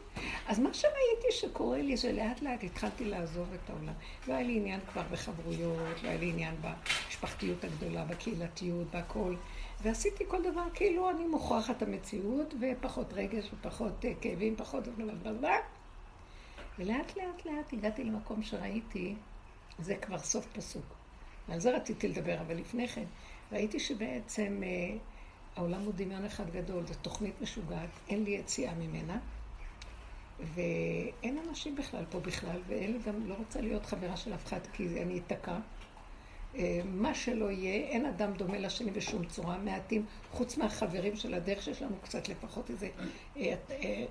אז 0.48 0.60
מה 0.60 0.74
שראיתי 0.74 1.32
שקורה 1.32 1.82
לי 1.82 1.98
זה 1.98 2.12
לאט 2.12 2.42
לאט 2.42 2.63
התחלתי 2.63 3.06
לעזוב 3.06 3.48
את 3.54 3.70
העולם. 3.70 3.94
לא 4.28 4.34
היה 4.34 4.44
לי 4.44 4.56
עניין 4.56 4.80
כבר 4.92 5.01
בחברויות, 5.12 6.04
לא 6.04 6.10
היה 6.10 6.18
לי 6.18 6.30
עניין 6.30 6.56
במשפחתיות 6.62 7.63
הגדולה, 7.63 8.06
בקהילתיות, 8.06 8.88
בהכל. 8.92 9.36
ועשיתי 9.81 10.23
כל 10.27 10.43
דבר 10.51 10.63
כאילו 10.73 11.09
אני 11.09 11.27
מוכרחת 11.27 11.77
את 11.77 11.81
המציאות, 11.81 12.53
ופחות 12.61 13.13
רגש 13.13 13.50
ופחות 13.53 14.05
אה, 14.05 14.13
כאבים, 14.21 14.55
פחות... 14.55 14.83
ולאט 16.79 17.17
לאט 17.17 17.45
לאט 17.45 17.73
הגעתי 17.73 18.03
למקום 18.03 18.43
שראיתי, 18.43 19.15
זה 19.79 19.95
כבר 19.95 20.19
סוף 20.19 20.47
פסוק. 20.53 20.85
ועל 21.50 21.59
זה 21.59 21.75
רציתי 21.75 22.07
לדבר, 22.07 22.41
אבל 22.41 22.55
לפני 22.55 22.88
כן, 22.88 23.05
ראיתי 23.51 23.79
שבעצם 23.79 24.61
אה, 24.63 24.97
העולם 25.55 25.81
הוא 25.81 25.93
דמיון 25.95 26.25
אחד 26.25 26.50
גדול, 26.50 26.88
זו 26.88 26.93
תוכנית 27.01 27.41
משוגעת, 27.41 27.89
אין 28.09 28.23
לי 28.23 28.31
יציאה 28.31 28.73
ממנה, 28.73 29.19
ואין 30.39 31.38
אנשים 31.50 31.75
בכלל 31.75 32.03
פה 32.09 32.19
בכלל, 32.19 32.59
ואין 32.67 32.91
לי 32.91 33.00
גם, 33.00 33.27
לא 33.27 33.33
רוצה 33.33 33.61
להיות 33.61 33.85
חברה 33.85 34.17
של 34.17 34.33
אף 34.33 34.45
אחד, 34.45 34.59
כי 34.73 35.01
אני 35.01 35.19
אתקע. 35.19 35.57
אה, 36.55 36.81
מה 36.86 37.13
שלא 37.13 37.51
יהיה, 37.51 37.74
אין 37.74 38.05
אדם 38.05 38.34
דומה 38.34 38.58
לשני 38.58 38.91
בשום 38.91 39.25
צורה, 39.25 39.58
מעטים, 39.58 40.05
חוץ 40.31 40.58
מהחברים 40.58 41.15
של 41.15 41.34
הדרך 41.34 41.62
שיש 41.62 41.81
לנו 41.81 41.96
קצת 42.03 42.29
לפחות 42.29 42.70
איזה, 42.70 42.89
אה, 43.38 43.53
אה, 43.72 44.05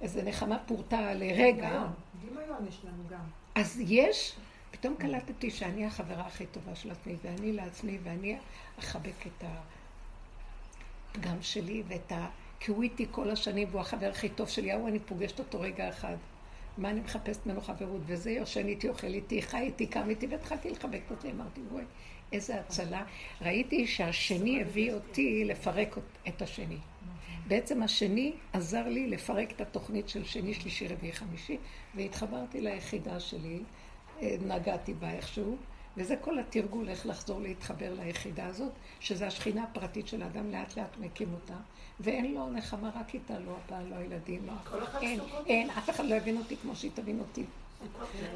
איזה 0.00 0.22
נחמה 0.22 0.58
פורטה 0.58 1.14
לרגע. 1.14 1.86
דמיון 2.24 2.66
יש 2.68 2.80
לנו 2.84 3.02
גם. 3.10 3.24
אז 3.54 3.80
יש, 3.80 4.36
פתאום 4.70 4.94
קלטתי 4.96 5.50
שאני 5.50 5.86
החברה 5.86 6.26
הכי 6.26 6.46
טובה 6.46 6.74
של 6.74 6.90
עצמי, 6.90 7.16
ואני 7.22 7.52
לעצמי, 7.52 7.98
ואני 8.02 8.38
אחבק 8.78 9.26
את 9.26 9.44
הפגם 11.14 11.42
שלי 11.42 11.82
ואת 11.88 12.12
ה... 12.12 12.28
כי 12.60 12.70
הוא 12.70 12.82
איתי 12.82 13.06
כל 13.10 13.30
השנים, 13.30 13.68
והוא 13.70 13.80
החבר 13.80 14.10
הכי 14.10 14.28
טוב 14.28 14.48
שלי, 14.48 14.72
ההוא 14.72 14.88
אני 14.88 14.98
פוגשת 14.98 15.38
אותו 15.38 15.60
רגע 15.60 15.88
אחד. 15.88 16.16
מה 16.78 16.90
אני 16.90 17.00
מחפשת 17.00 17.46
ממנו 17.46 17.60
חברות? 17.60 18.00
וזה 18.06 18.30
יושן 18.30 18.68
איתי, 18.68 18.88
אוכל 18.88 19.06
איתי, 19.06 19.42
חי 19.42 19.60
איתי, 19.60 19.86
קם 19.86 20.10
איתי, 20.10 20.26
והתחלתי 20.26 20.70
לחבק 20.70 21.00
אותי, 21.10 21.30
אמרתי, 21.30 21.60
וואי, 21.70 21.84
איזה 22.32 22.60
הצלה. 22.60 23.04
ראיתי 23.40 23.86
שהשני 23.86 24.60
הביא 24.60 24.92
אותי 24.92 25.44
לפרק 25.44 25.98
את 26.28 26.42
השני. 26.42 26.78
בעצם 27.48 27.82
השני 27.82 28.32
עזר 28.52 28.88
לי 28.88 29.06
לפרק 29.06 29.52
את 29.52 29.60
התוכנית 29.60 30.08
של 30.08 30.24
שני, 30.24 30.54
שלישי, 30.54 30.88
רביעי, 30.88 31.12
חמישי, 31.12 31.56
והתחברתי 31.94 32.60
ליחידה 32.60 33.20
שלי, 33.20 33.58
אה, 34.22 34.36
נגעתי 34.46 34.94
בה 34.94 35.10
איכשהו, 35.10 35.56
וזה 35.96 36.16
כל 36.16 36.38
התרגול, 36.38 36.88
איך 36.88 37.06
לחזור 37.06 37.40
להתחבר 37.40 37.94
ליחידה 37.94 38.46
הזאת, 38.46 38.72
שזה 39.00 39.26
השכינה 39.26 39.62
הפרטית 39.62 40.08
של 40.08 40.22
האדם, 40.22 40.50
לאט 40.50 40.78
לאט 40.78 40.98
מקים 40.98 41.32
אותה, 41.32 41.56
ואין 42.00 42.34
לו 42.34 42.50
נחמה 42.50 42.90
רק 43.00 43.14
איתה, 43.14 43.38
לא 43.38 43.56
הבעל, 43.64 43.84
לא 43.90 43.94
הילדים, 43.94 44.46
לא... 44.46 44.52
אין, 45.00 45.20
אין, 45.46 45.70
אף 45.70 45.90
אחד 45.90 46.04
לא 46.04 46.14
יבין 46.14 46.36
אותי 46.36 46.56
כמו 46.56 46.76
שהיא 46.76 46.90
תבין 46.94 47.20
אותי. 47.20 47.44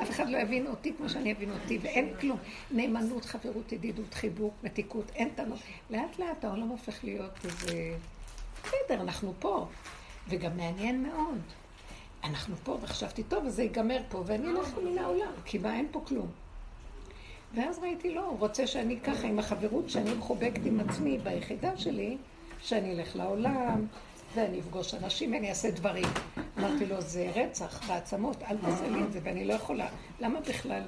אף 0.02 0.10
אחד 0.10 0.28
לא 0.28 0.38
יבין 0.38 0.66
אותי 0.66 0.92
כמו 0.96 1.08
שאני 1.08 1.32
אבין 1.32 1.50
אותי, 1.50 1.78
ואין 1.82 2.14
כלום. 2.20 2.38
נאמנות, 2.70 3.24
חברות, 3.24 3.72
ידידות, 3.72 4.14
חיבוק, 4.14 4.54
מתיקות, 4.64 5.10
אין 5.14 5.28
טענות. 5.34 5.58
לאט 5.90 6.18
לאט 6.18 6.44
העולם 6.44 6.68
הופך 6.68 7.04
להיות 7.04 7.32
איזה... 7.44 7.96
בסדר, 8.62 9.00
אנחנו 9.00 9.34
פה. 9.38 9.66
וגם 10.28 10.56
מעניין 10.56 11.02
מאוד. 11.02 11.38
אנחנו 12.24 12.56
פה, 12.64 12.78
וחשבתי, 12.82 13.22
טוב, 13.22 13.46
אז 13.46 13.54
זה 13.54 13.62
ייגמר 13.62 14.00
פה, 14.08 14.22
ואני 14.26 14.48
אלך 14.48 14.68
מן 14.84 14.98
העולם, 14.98 15.32
כי 15.44 15.58
מה, 15.58 15.74
אין 15.74 15.86
פה 15.90 16.02
כלום. 16.06 16.26
ואז 17.54 17.78
ראיתי, 17.78 18.14
לא, 18.14 18.26
הוא 18.26 18.38
רוצה 18.38 18.66
שאני 18.66 19.00
ככה, 19.00 19.26
עם 19.26 19.38
החברות 19.38 19.90
שאני 19.90 20.14
מחובקת 20.14 20.66
עם 20.66 20.80
עצמי 20.80 21.18
ביחידה 21.18 21.76
שלי, 21.76 22.16
שאני 22.62 22.92
אלך 22.92 23.16
לעולם, 23.16 23.86
ואני 24.34 24.60
אפגוש 24.60 24.94
אנשים, 24.94 25.32
ואני 25.32 25.48
אעשה 25.48 25.70
דברים. 25.70 26.04
אמרתי 26.58 26.86
לו, 26.86 27.00
זה 27.00 27.30
רצח 27.34 27.88
בעצמות, 27.88 28.42
אל 28.42 28.56
תעשה 28.56 28.88
לי 28.88 29.02
את 29.02 29.12
זה, 29.12 29.20
ואני 29.22 29.44
לא 29.44 29.52
יכולה. 29.52 29.88
למה 30.20 30.40
בכלל? 30.40 30.82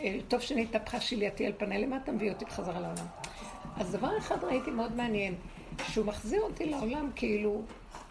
אה, 0.00 0.18
טוב 0.28 0.40
שנתהפכה 0.40 1.00
שלייתי 1.00 1.46
על 1.46 1.52
פניי, 1.58 1.86
למה 1.86 1.96
אתה 1.96 2.12
מביא 2.12 2.32
אותי 2.32 2.44
בחזרה 2.44 2.80
לעולם? 2.80 3.06
אז 3.76 3.92
דבר 3.92 4.18
אחד 4.18 4.44
ראיתי 4.44 4.70
מאוד 4.70 4.96
מעניין, 4.96 5.34
שהוא 5.88 6.06
מחזיר 6.06 6.40
אותי 6.40 6.66
לעולם 6.66 7.10
כאילו 7.14 7.62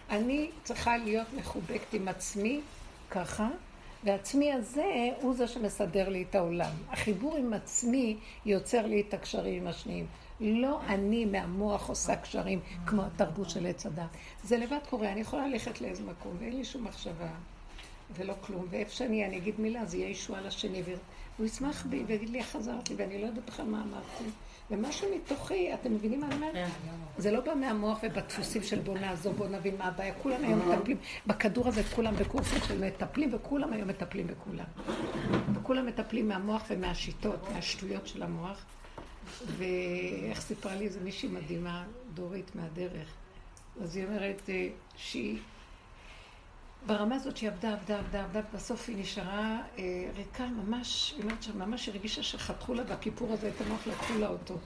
אני 0.09 0.49
צריכה 0.63 0.97
להיות 0.97 1.27
מחובקת 1.33 1.93
עם 1.93 2.07
עצמי 2.07 2.61
ככה, 3.09 3.49
והעצמי 4.03 4.53
הזה 4.53 5.09
הוא 5.21 5.33
זה 5.33 5.47
שמסדר 5.47 6.09
לי 6.09 6.25
את 6.29 6.35
העולם. 6.35 6.71
החיבור 6.89 7.35
עם 7.35 7.53
עצמי 7.53 8.17
יוצר 8.45 8.85
לי 8.85 9.03
את 9.07 9.13
הקשרים 9.13 9.61
עם 9.61 9.67
השניים. 9.67 10.05
לא 10.39 10.79
אני 10.87 11.25
מהמוח 11.25 11.89
עושה 11.89 12.15
קשרים 12.15 12.59
כמו 12.85 13.03
התרבות 13.03 13.49
של 13.49 13.65
עץ 13.65 13.85
הדת. 13.85 14.09
זה 14.43 14.57
לבד 14.57 14.79
קורה, 14.89 15.11
אני 15.11 15.21
יכולה 15.21 15.47
ללכת 15.47 15.81
לאיזה 15.81 16.03
מקום 16.03 16.37
ואין 16.39 16.57
לי 16.57 16.65
שום 16.65 16.83
מחשבה 16.83 17.29
ולא 18.15 18.33
כלום. 18.41 18.65
ואיפה 18.69 18.91
שאני, 18.91 19.25
אני 19.25 19.37
אגיד 19.37 19.55
מילה, 19.59 19.85
זה 19.85 19.97
יהיה 19.97 20.09
ישועה 20.09 20.41
לשני, 20.41 20.83
והוא 20.85 21.45
ישמח 21.45 21.85
בי 21.85 22.03
ויגיד 22.07 22.29
לי 22.29 22.39
איך 22.39 22.47
חזרתי, 22.47 22.93
ואני 22.97 23.21
לא 23.21 23.27
יודעת 23.27 23.45
בכלל 23.45 23.65
מה 23.65 23.81
אמרתי. 23.81 24.23
ומשהו 24.71 25.07
מתוכי, 25.15 25.73
אתם 25.73 25.93
מבינים 25.93 26.19
מה 26.19 26.27
אני 26.27 26.35
אומרת? 26.35 26.53
כן. 26.53 26.67
זה 27.17 27.31
לא 27.31 27.39
בא 27.41 27.53
מהמוח 27.55 27.99
ובדפוסים 28.03 28.63
של 28.63 28.79
בוא 28.79 28.97
נעזור, 28.97 29.33
בוא 29.33 29.47
נבין 29.47 29.77
מה 29.77 29.85
הבעיה. 29.85 30.13
כולם 30.13 30.43
היום 30.43 30.69
מטפלים, 30.69 30.97
בכדור 31.27 31.67
הזה 31.67 31.83
כולם 31.83 32.15
בקורסים 32.15 32.59
של 32.67 32.85
מטפלים, 32.85 33.29
וכולם 33.33 33.73
היום 33.73 33.87
מטפלים 33.87 34.27
בכולם. 34.27 34.65
וכולם 35.53 35.85
מטפלים 35.85 36.27
מהמוח 36.27 36.63
ומהשיטות, 36.69 37.49
מהשטויות 37.53 38.07
של 38.07 38.23
המוח. 38.23 38.65
ואיך 39.47 40.41
סיפרה 40.41 40.75
לי 40.75 40.85
איזה 40.85 40.99
מישהי 40.99 41.29
מדהימה, 41.29 41.83
דורית 42.13 42.55
מהדרך. 42.55 43.07
אז 43.81 43.95
היא 43.95 44.05
אומרת 44.05 44.41
אה, 44.49 44.69
שהיא, 44.95 45.39
ברמה 46.85 47.15
הזאת 47.15 47.37
שהיא 47.37 47.49
עבדה, 47.49 47.73
עבדה, 47.73 47.99
עבדה, 47.99 48.23
עבדה, 48.23 48.41
בסוף 48.53 48.89
היא 48.89 48.97
נשארה 48.97 49.61
אה, 49.77 49.83
ריקה 50.15 50.45
ממש, 50.47 51.13
היא 51.17 51.23
אומרת 51.23 51.43
שממש 51.43 51.87
היא 51.87 51.95
הרגישה 51.95 52.23
שחתכו 52.23 52.73
לה 52.73 52.83
בכיפור 52.83 53.33
הזה 53.33 53.49
את 53.49 53.61
המוח, 53.61 53.87
לקחו 53.87 54.13
לה 54.19 54.27
אותו. 54.27 54.57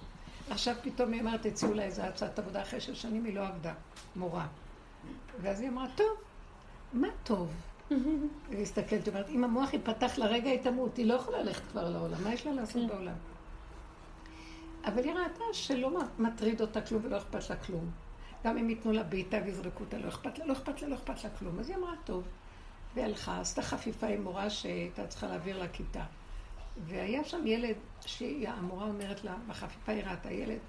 עכשיו 0.50 0.76
פתאום 0.84 1.14
היא 1.14 1.22
אומרת, 1.22 1.46
הציעו 1.46 1.74
לה 1.74 1.84
איזה 1.84 2.04
הצעת 2.04 2.40
עבודה 2.40 2.62
אחרי 2.62 2.82
שש 2.82 3.02
שנים, 3.02 3.26
היא 3.26 3.36
לא 3.36 3.48
עבדה, 3.48 3.74
מורה. 4.16 4.48
ואז 5.42 5.62
היא 5.62 5.70
אמרה, 5.70 5.86
טוב, 5.96 6.18
מה 6.94 7.08
טוב? 7.24 7.54
היא 7.92 7.98
מסתכלת, 8.52 9.06
היא 9.06 9.14
אומרת, 9.14 9.30
אם 9.30 9.44
המוח 9.44 9.74
ייפתח 9.74 10.18
לרגע, 10.18 10.50
היא 10.50 10.60
תמות, 10.60 10.98
היא 10.98 11.06
לא 11.06 11.14
יכולה 11.14 11.44
ללכת 11.44 11.62
כבר 11.72 11.90
לעולם, 11.90 12.24
מה 12.24 12.34
יש 12.34 12.46
לה 12.46 12.54
לעשות 12.54 12.88
בעולם? 12.88 13.16
אבל 14.86 15.04
היא 15.04 15.14
ראתה 15.14 15.44
שלא 15.54 16.00
מטריד 16.20 16.62
אותה 16.62 16.82
כלום 16.82 17.06
ולא 17.06 17.18
אכפת 17.18 17.50
לה 17.50 17.56
כלום. 17.56 17.92
גם 18.46 18.58
אם 18.58 18.70
ייתנו 18.70 18.92
לה 18.92 19.04
בעיטה 19.04 19.38
ויזרקו 19.46 19.84
אותה, 19.84 19.98
לא 19.98 20.08
אכפת 20.08 20.40
לה, 20.40 20.46
לא 20.46 20.54
אכפת 20.54 20.82
לה, 20.82 20.88
לא 20.88 20.96
אכפת 20.96 21.24
לה 21.24 21.30
כלום. 21.30 21.60
אז 21.60 21.70
היא 21.70 21.78
אמרה, 21.78 21.94
טוב. 22.04 22.24
והלכה, 22.96 23.40
עשתה 23.40 23.62
חפיפה 23.62 24.08
עם 24.08 24.24
מורה 24.24 24.50
שהייתה 24.50 25.08
צריכה 25.08 25.28
להעביר 25.28 25.64
לכיתה. 25.64 26.04
והיה 26.78 27.24
שם 27.24 27.48
ילד 27.48 27.76
שהמורה 28.06 28.86
אומרת 28.86 29.24
לה, 29.24 29.36
בחפיפה 29.48 29.92
היא 29.92 30.04
ראתה 30.04 30.32
ילד, 30.32 30.60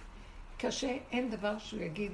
קשה, 0.58 0.96
אין 1.10 1.30
דבר 1.30 1.58
שהוא 1.58 1.80
יגיד, 1.80 2.12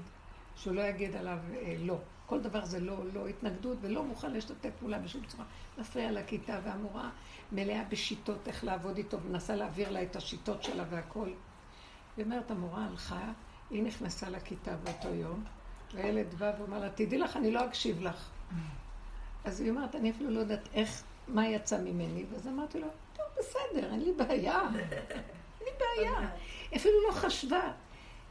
שהוא 0.56 0.74
לא 0.74 0.80
יגיד 0.80 1.16
עליו 1.16 1.38
אה, 1.54 1.76
לא. 1.78 1.98
כל 2.26 2.40
דבר 2.40 2.64
זה 2.64 2.80
לא, 2.80 2.96
לא 3.14 3.28
התנגדות 3.28 3.78
ולא 3.80 4.04
מוכן 4.04 4.32
לשתף 4.32 4.70
פעולה 4.78 4.98
בשום 4.98 5.24
צורה. 5.26 5.44
מפריע 5.78 6.12
לכיתה, 6.12 6.58
והמורה 6.64 7.10
מלאה 7.52 7.84
בשיטות 7.88 8.48
איך 8.48 8.64
לעבוד 8.64 8.96
איתו, 8.96 9.22
ומנסה 9.22 9.56
להעביר 9.56 9.90
לה 9.90 10.02
את 10.02 10.16
השיטות 10.16 10.62
שלה 10.62 10.84
והכל. 10.90 11.30
היא 12.20 12.24
אומרת, 12.26 12.50
המורה 12.50 12.84
הלכה, 12.84 13.32
היא 13.70 13.82
נכנסה 13.82 14.28
לכיתה 14.28 14.76
באותו 14.76 15.08
יום, 15.08 15.44
והילד 15.94 16.34
בא 16.34 16.52
ואומר 16.58 16.78
לה, 16.78 16.88
תדעי 16.90 17.18
לך, 17.18 17.36
אני 17.36 17.50
לא 17.50 17.64
אקשיב 17.64 18.02
לך. 18.02 18.28
אז 19.44 19.60
היא 19.60 19.70
אומרת, 19.70 19.94
אני 19.94 20.10
אפילו 20.10 20.30
לא 20.30 20.40
יודעת 20.40 20.68
איך, 20.74 21.02
מה 21.28 21.48
יצא 21.48 21.78
ממני, 21.78 22.24
ואז 22.32 22.48
אמרתי 22.48 22.80
לו, 22.80 22.86
טוב, 23.16 23.26
בסדר, 23.38 23.92
אין 23.92 24.00
לי 24.00 24.12
בעיה. 24.12 24.60
אין 24.74 25.60
לי 25.60 25.70
בעיה. 25.78 26.28
אפילו 26.76 26.94
לא 27.08 27.12
חשבה. 27.12 27.72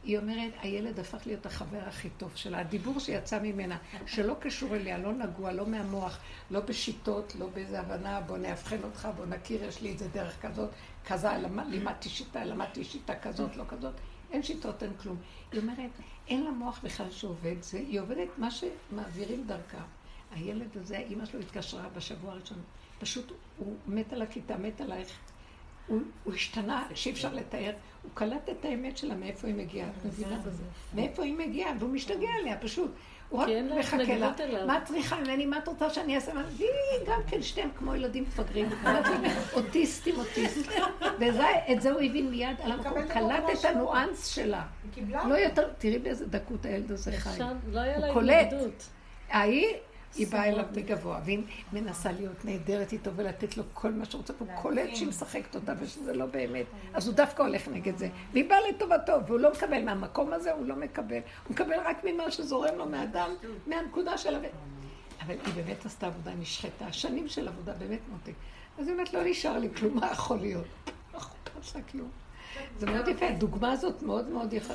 היא 0.04 0.18
אומרת, 0.18 0.52
הילד 0.60 0.98
הפך 0.98 1.26
להיות 1.26 1.46
החבר 1.46 1.80
הכי 1.86 2.10
טוב 2.10 2.30
שלה. 2.34 2.60
הדיבור 2.60 3.00
שיצא 3.00 3.38
ממנה, 3.42 3.78
שלא 4.06 4.34
קשור 4.40 4.76
אליה, 4.76 4.98
לא 4.98 5.12
נגוע, 5.12 5.52
לא 5.52 5.66
מהמוח, 5.66 6.18
לא 6.50 6.60
בשיטות, 6.60 7.34
לא 7.38 7.46
באיזה 7.46 7.80
הבנה, 7.80 8.20
בוא 8.20 8.36
נאבחן 8.36 8.82
אותך, 8.84 9.08
בוא 9.16 9.26
נכיר, 9.26 9.64
יש 9.64 9.82
לי 9.82 9.88
איזה 9.92 10.08
דרך 10.08 10.42
כזאת, 10.42 10.70
כזה, 11.06 11.28
לימדתי 11.68 12.08
שיטה, 12.08 12.44
למדתי 12.44 12.84
שיטה 12.84 13.18
כזאת, 13.18 13.56
לא 13.56 13.64
כזאת. 13.68 13.94
אין 14.32 14.42
שיטות, 14.42 14.82
אין 14.82 14.92
כלום. 15.02 15.16
היא 15.52 15.60
אומרת, 15.60 15.90
אין 16.28 16.44
לה 16.44 16.50
מוח 16.50 16.80
בכלל 16.84 17.10
שעובד, 17.10 17.62
זה, 17.62 17.78
היא 17.78 18.00
עובדת 18.00 18.28
מה 18.38 18.48
שמעבירים 18.50 19.44
דרכה. 19.46 19.84
הילד 20.34 20.76
הזה, 20.76 20.98
אימא 20.98 21.24
שלו 21.24 21.40
התקשרה 21.40 21.88
בשבוע 21.88 22.32
הראשון, 22.32 22.58
פשוט 22.98 23.32
הוא 23.56 23.76
מת 23.86 24.12
על 24.12 24.22
הכיתה, 24.22 24.56
מת 24.56 24.80
עלייך. 24.80 25.18
הוא, 25.86 26.00
הוא 26.24 26.34
השתנה, 26.34 26.88
שאי 26.94 27.12
אפשר 27.12 27.34
לתאר. 27.34 27.72
הוא 28.02 28.10
קלט 28.14 28.48
את 28.50 28.64
האמת 28.64 28.96
שלה, 28.96 29.14
מאיפה 29.14 29.46
היא 29.46 29.54
מגיעה. 29.54 29.88
את 29.88 30.04
מבינה? 30.04 30.40
מאיפה 30.94 31.22
היא 31.22 31.34
מגיעה, 31.34 31.72
והוא 31.78 31.90
משתגע 31.90 32.28
עליה, 32.40 32.58
פשוט. 32.58 32.90
הוא 33.30 33.40
רק 33.40 33.48
מחכה 33.78 34.46
לה. 34.46 34.66
מה 34.66 34.78
את 34.78 34.84
צריכה 34.84 35.20
ממני? 35.20 35.46
מה 35.46 35.58
את 35.58 35.68
רוצה 35.68 35.90
שאני 35.90 36.16
אעשה? 36.16 36.32
והיא 36.56 36.70
גם 37.06 37.20
כן, 37.26 37.42
שתיהם 37.42 37.70
כמו 37.78 37.94
ילדים 37.94 38.22
מפגרים. 38.22 38.68
אוטיסטים, 39.54 40.14
אוטיסטים. 40.18 40.82
ואת 41.18 41.82
זה 41.82 41.90
הוא 41.90 42.00
הבין 42.00 42.30
מיד 42.30 42.56
על 42.62 42.72
המקום. 42.72 42.92
הוא 42.92 43.08
קלט 43.08 43.44
את 43.52 43.64
הניואנס 43.64 44.26
שלה. 44.26 44.62
לא 45.10 45.34
יותר, 45.34 45.68
תראי 45.78 45.98
באיזה 45.98 46.26
דקות 46.26 46.64
הילד 46.64 46.92
הזה 46.92 47.12
חי. 47.12 47.38
לא 47.72 47.80
היה 47.80 47.98
לה 47.98 48.10
התנגדות. 48.10 48.88
ההיא, 49.30 49.66
היא 50.14 50.26
באה 50.26 50.48
אליו 50.48 50.64
מגבוה, 50.76 51.20
והיא 51.24 51.42
מנסה 51.72 52.12
להיות 52.12 52.44
נהדרת 52.44 52.92
איתו 52.92 53.10
ולתת 53.16 53.56
לו 53.56 53.64
כל 53.74 53.92
מה 53.92 54.04
שרוצה, 54.04 54.32
והוא 54.38 54.48
קולט 54.62 54.96
שהיא 54.96 55.08
משחקת 55.08 55.54
אותה 55.54 55.72
ושזה 55.80 56.14
לא 56.14 56.26
באמת, 56.26 56.66
אז 56.94 57.06
הוא 57.06 57.14
דווקא 57.16 57.42
הולך 57.42 57.68
נגד 57.68 57.96
זה, 57.96 58.08
והיא 58.32 58.48
באה 58.48 58.58
לטובתו, 58.68 59.12
והוא 59.26 59.40
לא 59.40 59.52
מקבל 59.52 59.84
מהמקום 59.84 60.32
הזה, 60.32 60.52
הוא 60.52 60.66
לא 60.66 60.76
מקבל, 60.76 61.20
הוא 61.44 61.54
מקבל 61.54 61.76
רק 61.84 62.04
ממה 62.04 62.30
שזורם 62.30 62.74
לו 62.76 62.86
מהדם, 62.86 63.30
מהנקודה 63.66 64.18
של 64.18 64.34
הבית. 64.34 64.52
אבל 65.26 65.34
היא 65.46 65.54
באמת 65.54 65.86
עשתה 65.86 66.06
עבודה 66.06 66.34
נשחטה, 66.34 66.92
שנים 66.92 67.28
של 67.28 67.48
עבודה, 67.48 67.72
באמת 67.72 68.00
מותק. 68.08 68.32
אז 68.78 68.86
היא 68.86 68.92
אומרת, 68.92 69.12
לא 69.12 69.24
נשאר 69.24 69.58
לי 69.58 69.68
כלום, 69.76 69.96
מה 69.96 70.10
יכול 70.12 70.38
להיות? 70.38 70.66
לא 71.14 71.18
אכפת 71.18 71.74
לה 71.74 71.82
כלום. 71.82 72.10
זה 72.78 72.86
מאוד 72.86 73.08
יפה, 73.08 73.28
הדוגמה 73.28 73.72
הזאת 73.72 74.02
מאוד 74.02 74.28
מאוד 74.28 74.52
יפה. 74.52 74.74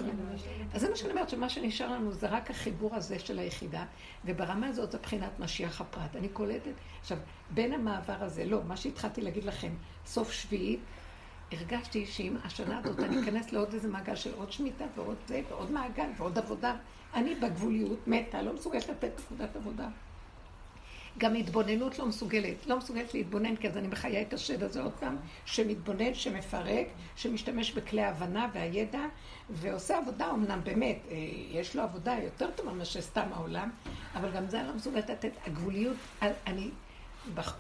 אז 0.74 0.82
זה 0.82 0.90
מה 0.90 0.96
שאני 0.96 1.12
אומרת, 1.12 1.30
שמה 1.30 1.50
שנשאר 1.50 1.92
לנו 1.92 2.14
זה 2.14 2.28
רק 2.28 2.52
החיבור 2.52 2.96
הזה 2.96 3.20
של 3.20 3.40
היחידה, 3.40 3.84
וברמה 4.26 4.68
הזאת 4.68 4.92
זה 4.92 4.98
בחינת 4.98 5.40
משיח 5.40 5.82
הפרט. 5.82 6.16
אני 6.16 6.30
קולטת, 6.30 6.74
עכשיו, 7.02 7.18
בין 7.50 7.74
המעבר 7.74 8.18
הזה, 8.20 8.46
לא, 8.46 8.64
מה 8.68 8.78
שהתחלתי 8.78 9.22
להגיד 9.22 9.44
לכם, 9.44 9.72
סוף 10.06 10.32
שביעי, 10.32 10.78
הרגשתי 11.52 12.06
שאם 12.06 12.36
השנה 12.44 12.80
הזאת 12.80 13.00
אני 13.00 13.24
אכנס 13.24 13.52
לעוד 13.52 13.74
איזה 13.74 13.88
מעגל 13.88 14.16
של 14.16 14.34
עוד 14.34 14.52
שמיטה 14.52 14.86
ועוד 14.96 15.18
זה, 15.28 15.42
ועוד 15.50 15.72
מעגל 15.72 16.10
ועוד 16.18 16.38
עבודה, 16.38 16.76
אני 17.14 17.36
בגבוליות 17.36 18.08
מתה, 18.08 18.42
לא 18.42 18.54
מסוגלת 18.54 18.90
לתת 18.90 19.12
נקודת 19.20 19.56
עבודה. 19.56 19.88
גם 21.18 21.36
התבוננות 21.36 22.00
לא 22.00 22.06
מסוגלת, 22.06 22.68
לא 22.68 22.78
מסוגלת 22.78 23.14
להתבונן, 23.14 23.56
כי 23.56 23.68
אז 23.68 23.78
אני 23.78 23.88
מחיה 23.88 24.22
את 24.22 24.34
השד 24.34 24.64
הזה 24.64 24.82
עוד 24.82 24.92
פעם, 25.00 25.18
שמתבונן, 25.46 26.14
שמפרק, 26.14 26.88
שמשתמש 27.16 27.72
בכלי 27.72 28.02
ההבנה 28.02 28.50
והידע, 28.54 29.02
ועושה 29.50 29.98
עבודה 29.98 30.32
אמנם 30.32 30.60
באמת, 30.64 30.98
אה, 31.12 31.16
יש 31.52 31.76
לו 31.76 31.84
עבודה 31.84 32.16
יותר 32.24 32.52
טובה 32.56 32.74
מאשר 32.74 33.02
סתם 33.02 33.28
העולם, 33.34 33.70
אבל 34.16 34.32
גם 34.32 34.48
זה 34.48 34.60
אני 34.60 34.68
לא 34.68 34.74
מסוגלת 34.74 35.10
לתת, 35.10 35.32
הגבוליות, 35.46 35.98
אני, 36.48 36.70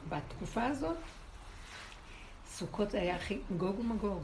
בתקופה 0.09 0.63
הזאת, 0.63 0.97
סוכות 2.47 2.91
זה 2.91 3.01
היה 3.01 3.15
הכי 3.15 3.37
גוג 3.57 3.79
ומגוג. 3.79 4.23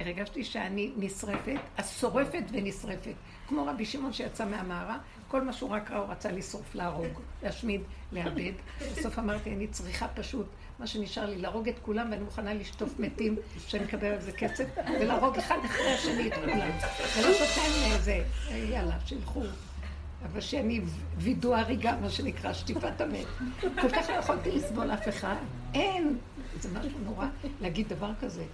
הרגשתי 0.00 0.44
שאני 0.44 0.90
נשרפת, 0.96 1.60
אז 1.76 1.90
שורפת 2.00 2.44
ונשרפת. 2.52 3.14
כמו 3.50 3.66
רבי 3.66 3.86
שמעון 3.86 4.12
שיצא 4.12 4.44
מהמערה, 4.44 4.98
כל 5.28 5.42
מה 5.42 5.52
שהוא 5.52 5.70
רק 5.70 5.90
ראה 5.90 5.98
הוא 5.98 6.08
רצה 6.08 6.32
לשרוף, 6.32 6.74
להרוג, 6.74 7.20
להשמיד, 7.42 7.80
לאבד. 8.12 8.52
בסוף 8.98 9.18
אמרתי, 9.18 9.54
אני 9.54 9.66
צריכה 9.66 10.08
פשוט, 10.08 10.46
מה 10.78 10.86
שנשאר 10.86 11.26
לי, 11.26 11.38
להרוג 11.38 11.68
את 11.68 11.74
כולם, 11.82 12.08
ואני 12.10 12.22
מוכנה 12.22 12.54
לשטוף 12.54 12.98
מתים, 12.98 13.36
שאני 13.66 13.84
אקבל 13.84 14.06
על 14.06 14.20
זה 14.20 14.32
כסף, 14.32 14.64
ולהרוג 15.00 15.38
אחד 15.38 15.56
אחרי 15.64 15.90
השני 15.94 16.28
את 16.28 16.34
כולם. 16.34 16.70
ולעשות 17.18 17.48
להם 17.56 17.92
איזה, 17.92 18.24
יאללה, 18.50 18.96
שילכו. 19.06 19.42
אבל 20.24 20.40
שאני 20.40 20.80
וידוא 21.16 21.56
הריגה, 21.56 21.96
מה 22.02 22.10
שנקרא, 22.10 22.52
שטיפת 22.52 23.00
המת. 23.00 23.26
כל 23.60 23.88
כך 23.88 24.10
לא 24.10 24.14
יכולתי 24.14 24.50
לסבול 24.50 24.90
אף 24.90 25.08
אחד. 25.08 25.36
אין. 25.74 26.18
זה 26.60 26.68
משהו 26.78 26.98
נורא 27.04 27.26
להגיד 27.60 27.88
דבר 27.88 28.10
כזה. 28.20 28.44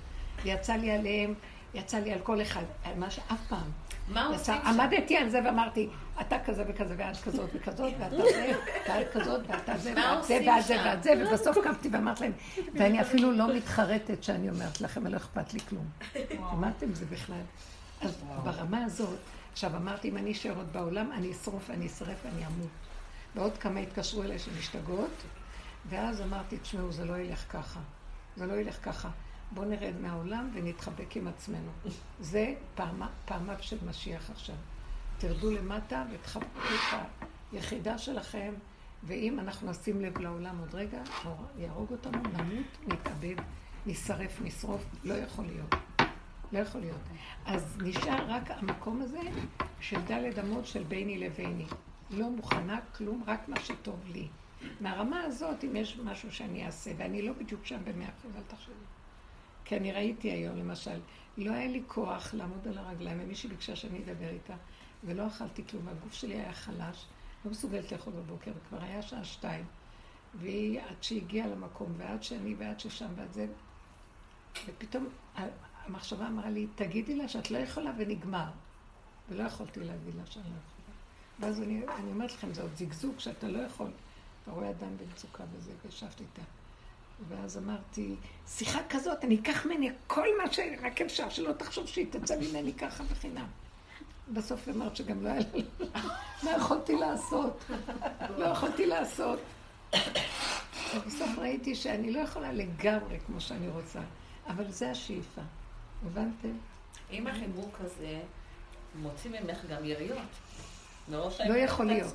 יצא 0.44 0.72
לי 0.72 0.90
עליהם, 0.90 1.34
יצא 1.74 1.98
לי 1.98 2.12
על 2.12 2.18
כל 2.22 2.42
אחד, 2.42 2.62
מה 2.96 3.10
שאף 3.10 3.40
פעם. 3.48 3.70
מה 4.08 4.26
עושים 4.26 4.54
שם? 4.54 4.66
עמדתי 4.66 5.16
על 5.16 5.28
זה 5.28 5.40
ואמרתי, 5.44 5.88
אתה 6.20 6.36
כזה 6.44 6.64
וכזה, 6.68 6.94
ואת 6.96 7.16
כזאת 7.16 7.50
וכזאת, 7.54 7.92
ואתה 7.98 8.16
זה, 8.16 8.52
ואת 8.88 9.12
כזאת, 9.12 9.40
ואתה 9.46 9.76
זה, 9.76 9.94
ואת 9.96 10.24
זה, 10.24 10.38
ואת 10.46 10.64
זה, 10.66 10.76
ואת 10.84 11.02
זה, 11.02 11.10
ובסוף 11.18 11.58
קמתי 11.64 11.88
ואמרתי 11.92 12.24
להם, 12.24 12.32
ואני 12.74 13.00
אפילו 13.00 13.32
לא 13.32 13.54
מתחרטת 13.54 14.22
שאני 14.22 14.50
אומרת 14.50 14.80
לכם, 14.80 15.06
לא 15.06 15.16
אכפת 15.16 15.54
לי 15.54 15.60
כלום. 15.60 15.86
אמרתם 16.52 16.94
זה 16.94 17.04
בכלל. 17.06 17.42
אז 18.00 18.22
ברמה 18.44 18.84
הזאת, 18.84 19.18
עכשיו 19.52 19.76
אמרתי, 19.76 20.08
אם 20.08 20.16
אני 20.16 20.32
אשאר 20.32 20.56
עוד 20.56 20.72
בעולם, 20.72 21.12
אני 21.12 21.32
אשרוף, 21.32 21.70
אני 21.70 21.86
אשרף, 21.86 22.26
אני 22.26 22.46
אמות. 22.46 22.68
ועוד 23.34 23.58
כמה 23.58 23.80
התקשרו 23.80 24.22
אליי 24.22 24.38
שמשתגעות, 24.38 25.22
ואז 25.88 26.20
אמרתי, 26.20 26.58
תשמעו, 26.58 26.92
זה 26.92 27.04
לא 27.04 27.18
ילך 27.18 27.44
ככה. 27.52 27.80
זה 28.36 28.46
לא 28.46 28.54
ילך 28.54 28.76
ככה. 28.82 29.08
בואו 29.50 29.68
נרד 29.68 29.94
מהעולם 30.00 30.50
ונתחבק 30.54 31.16
עם 31.16 31.28
עצמנו. 31.28 31.70
זה 32.20 32.54
פעמיו 33.24 33.56
של 33.60 33.76
משיח 33.88 34.30
עכשיו. 34.30 34.56
תרדו 35.18 35.50
למטה 35.50 36.04
ותחבקו 36.12 36.58
את 36.58 36.98
היחידה 37.52 37.98
שלכם, 37.98 38.54
ואם 39.02 39.40
אנחנו 39.40 39.70
נשים 39.70 40.00
לב 40.00 40.18
לעולם 40.18 40.58
עוד 40.58 40.74
רגע, 40.74 41.02
יהרוג 41.58 41.90
אותנו, 41.90 42.18
נמות, 42.18 42.78
נתאבד, 42.86 43.34
נשרף, 43.86 44.40
נשרוף, 44.40 44.86
לא 45.04 45.14
יכול 45.14 45.44
להיות. 45.44 45.74
לא 46.52 46.58
יכול 46.58 46.80
להיות. 46.80 47.00
אז 47.46 47.78
נשאר 47.82 48.30
רק 48.30 48.50
המקום 48.50 49.02
הזה 49.02 49.20
של 49.80 50.02
דלת 50.06 50.38
אמות 50.38 50.66
של 50.66 50.82
ביני 50.82 51.18
לביני. 51.18 51.66
לא 52.10 52.30
מוכנה 52.30 52.80
כלום, 52.96 53.24
רק 53.26 53.48
מה 53.48 53.60
שטוב 53.60 54.00
לי. 54.06 54.28
מהרמה 54.80 55.20
הזאת, 55.20 55.64
אם 55.64 55.76
יש 55.76 55.98
משהו 56.04 56.32
שאני 56.32 56.66
אעשה, 56.66 56.90
ואני 56.96 57.22
לא 57.22 57.32
בדיוק 57.32 57.66
שם 57.66 57.78
במאה 57.84 58.08
אחוז, 58.08 58.36
אל 58.36 58.42
תחשבי. 58.48 58.72
כי 59.66 59.76
אני 59.76 59.92
ראיתי 59.92 60.30
היום, 60.30 60.56
למשל, 60.56 61.00
לא 61.36 61.52
היה 61.52 61.68
לי 61.68 61.82
כוח 61.86 62.34
לעמוד 62.34 62.68
על 62.68 62.78
הרגליים, 62.78 63.18
ומישהי 63.22 63.48
ביקשה 63.48 63.76
שאני 63.76 63.98
אדבר 63.98 64.28
איתה, 64.28 64.54
ולא 65.04 65.26
אכלתי 65.26 65.66
כלום, 65.66 65.88
הגוף 65.88 66.12
שלי 66.12 66.34
היה 66.34 66.52
חלש, 66.52 67.06
לא 67.44 67.50
מסוגלת 67.50 67.92
לאכול 67.92 68.12
בבוקר, 68.12 68.50
וכבר 68.56 68.82
היה 68.82 69.02
שעה 69.02 69.24
שתיים. 69.24 69.64
והיא, 70.40 70.80
עד 70.80 71.02
שהגיעה 71.02 71.46
למקום, 71.46 71.94
ועד 71.96 72.22
שאני, 72.22 72.54
ועד 72.58 72.80
ששם, 72.80 73.08
ועד 73.16 73.32
זה, 73.32 73.46
ופתאום 74.66 75.08
המחשבה 75.86 76.28
אמרה 76.28 76.50
לי, 76.50 76.66
תגידי 76.74 77.16
לה 77.16 77.28
שאת 77.28 77.50
לא 77.50 77.58
יכולה 77.58 77.92
ונגמר. 77.98 78.48
ולא 79.28 79.42
יכולתי 79.42 79.80
להגיד 79.80 80.14
לה 80.14 80.26
שאני 80.26 80.44
לא 80.44 80.48
יכולה. 80.48 80.96
ואז 81.40 81.62
אני, 81.62 81.82
אני 81.88 82.10
אומרת 82.12 82.32
לכם, 82.32 82.54
זה 82.54 82.62
עוד 82.62 82.74
זיגזוג 82.74 83.18
שאתה 83.18 83.48
לא 83.48 83.58
יכול. 83.58 83.90
אתה 84.42 84.50
רואה 84.50 84.70
אדם 84.70 84.96
במצוקה 84.96 85.44
וזה, 85.52 85.72
וישבתי 85.84 86.24
איתה. 86.24 86.42
ואז 87.28 87.58
אמרתי, 87.58 88.14
שיחה 88.48 88.80
כזאת, 88.88 89.24
אני 89.24 89.40
אקח 89.40 89.66
ממני 89.66 89.90
כל 90.06 90.26
מה 90.38 90.52
שרק 90.52 91.00
אפשר, 91.00 91.28
שלא 91.28 91.52
תחשוב 91.52 91.86
שהיא 91.86 92.06
תצא 92.10 92.36
ממני 92.36 92.72
ככה 92.72 93.04
בחינם. 93.04 93.46
בסוף 94.32 94.68
אמרת 94.68 94.96
שגם 94.96 95.24
לא 95.24 95.28
היה 95.28 95.40
לי, 95.54 95.64
מה 96.44 96.50
יכולתי 96.56 96.96
לעשות? 96.96 97.64
לא 98.38 98.44
יכולתי 98.44 98.86
לעשות. 98.86 99.38
ובסוף 100.96 101.38
ראיתי 101.38 101.74
שאני 101.74 102.12
לא 102.12 102.18
יכולה 102.18 102.52
לגמרי 102.52 103.18
כמו 103.26 103.40
שאני 103.40 103.68
רוצה, 103.68 104.00
אבל 104.46 104.72
זה 104.72 104.90
השאיפה. 104.90 105.40
הבנתם? 106.06 106.52
אם 107.10 107.26
החיבוק 107.26 107.78
הזה 107.80 108.20
מוציא 108.94 109.30
ממך 109.30 109.64
גם 109.68 109.84
יריות. 109.84 110.18
לא 111.08 111.56
יכול 111.56 111.86
להיות. 111.86 112.12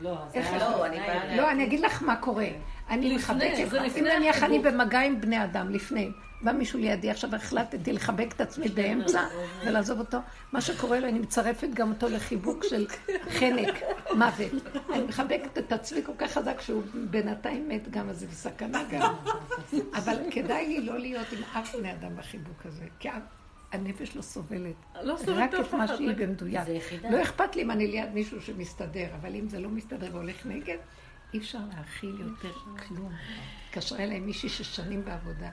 לא, 0.00 0.16
לא, 0.60 0.86
לא, 1.36 1.50
אני 1.50 1.64
אגיד 1.64 1.80
לך 1.80 2.02
מה 2.02 2.16
קורה. 2.16 2.48
אני 2.90 3.16
מחבקת, 3.16 3.72
אם 3.98 4.04
נניח 4.04 4.42
אני 4.42 4.58
במגע 4.58 5.00
עם 5.00 5.20
בני 5.20 5.44
אדם, 5.44 5.70
לפני, 5.70 6.10
בא 6.42 6.52
מישהו 6.52 6.78
לידי, 6.78 7.10
עכשיו 7.10 7.34
החלטתי 7.34 7.92
לחבק 7.92 8.32
את 8.36 8.40
עצמי 8.40 8.68
באמצע 8.68 9.22
ולעזוב 9.66 9.98
אותו, 9.98 10.18
מה 10.52 10.60
שקורה 10.60 11.00
לו, 11.00 11.08
אני 11.08 11.18
מצרפת 11.18 11.68
גם 11.74 11.92
אותו 11.92 12.08
לחיבוק 12.08 12.64
של 12.64 12.86
חנק, 13.38 13.74
מוות. 14.14 14.52
אני 14.92 15.02
מחבקת 15.02 15.58
את 15.58 15.72
עצמי 15.72 16.02
כל 16.02 16.12
כך 16.18 16.30
חזק 16.32 16.60
שהוא 16.60 16.82
בינתיים 16.94 17.68
מת 17.68 17.90
גם, 17.90 18.08
אז 18.08 18.18
זה 18.20 18.26
בסכנה 18.26 18.82
גם. 18.90 19.14
אבל 19.98 20.16
כדאי 20.30 20.66
לי 20.66 20.80
לא 20.80 20.98
להיות 20.98 21.26
עם 21.32 21.42
אף 21.52 21.74
בני 21.76 21.92
אדם 21.92 22.16
בחיבוק 22.16 22.66
הזה, 22.66 22.84
כי 22.98 23.08
הנפש 23.72 24.16
לא 24.16 24.22
סובלת. 24.22 24.74
לא 25.02 25.16
סובלת 25.16 25.54
רק 25.54 25.66
את 25.66 25.74
מה 25.74 25.88
שהיא 25.88 26.14
במדויק. 26.16 26.62
לא 27.10 27.22
אכפת 27.22 27.56
לי 27.56 27.62
אם 27.62 27.70
אני 27.70 27.86
ליד 27.86 28.12
מישהו 28.14 28.42
שמסתדר, 28.42 29.06
אבל 29.20 29.34
אם 29.34 29.48
זה 29.48 29.60
לא 29.60 29.68
מסתדר 29.68 30.08
והולך 30.12 30.46
נגד, 30.46 30.78
אי 31.34 31.38
אפשר 31.38 31.58
להכיל 31.76 32.20
יותר 32.20 32.52
כלום. 32.52 33.12
התקשרה 33.68 33.98
אליי 33.98 34.20
מישהי 34.20 34.48
ששנים 34.48 35.04
בעבודה. 35.04 35.50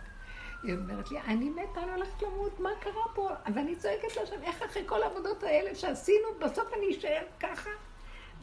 היא 0.64 0.76
אומרת 0.76 1.12
לי, 1.12 1.20
אני 1.20 1.50
מתה, 1.50 1.84
אני 1.84 1.92
הולכת 1.92 2.22
למות, 2.22 2.60
מה 2.60 2.70
קרה 2.80 3.04
פה? 3.16 3.30
ואני 3.54 3.76
צועקת 3.76 4.16
לה 4.18 4.26
שם, 4.26 4.44
איך 4.44 4.62
אחרי 4.62 4.84
כל 4.86 5.04
העבודות 5.04 5.44
האלה 5.44 5.76
שעשינו, 5.76 6.28
בסוף 6.40 6.74
אני 6.78 6.98
אשאר 6.98 7.24
ככה? 7.40 7.70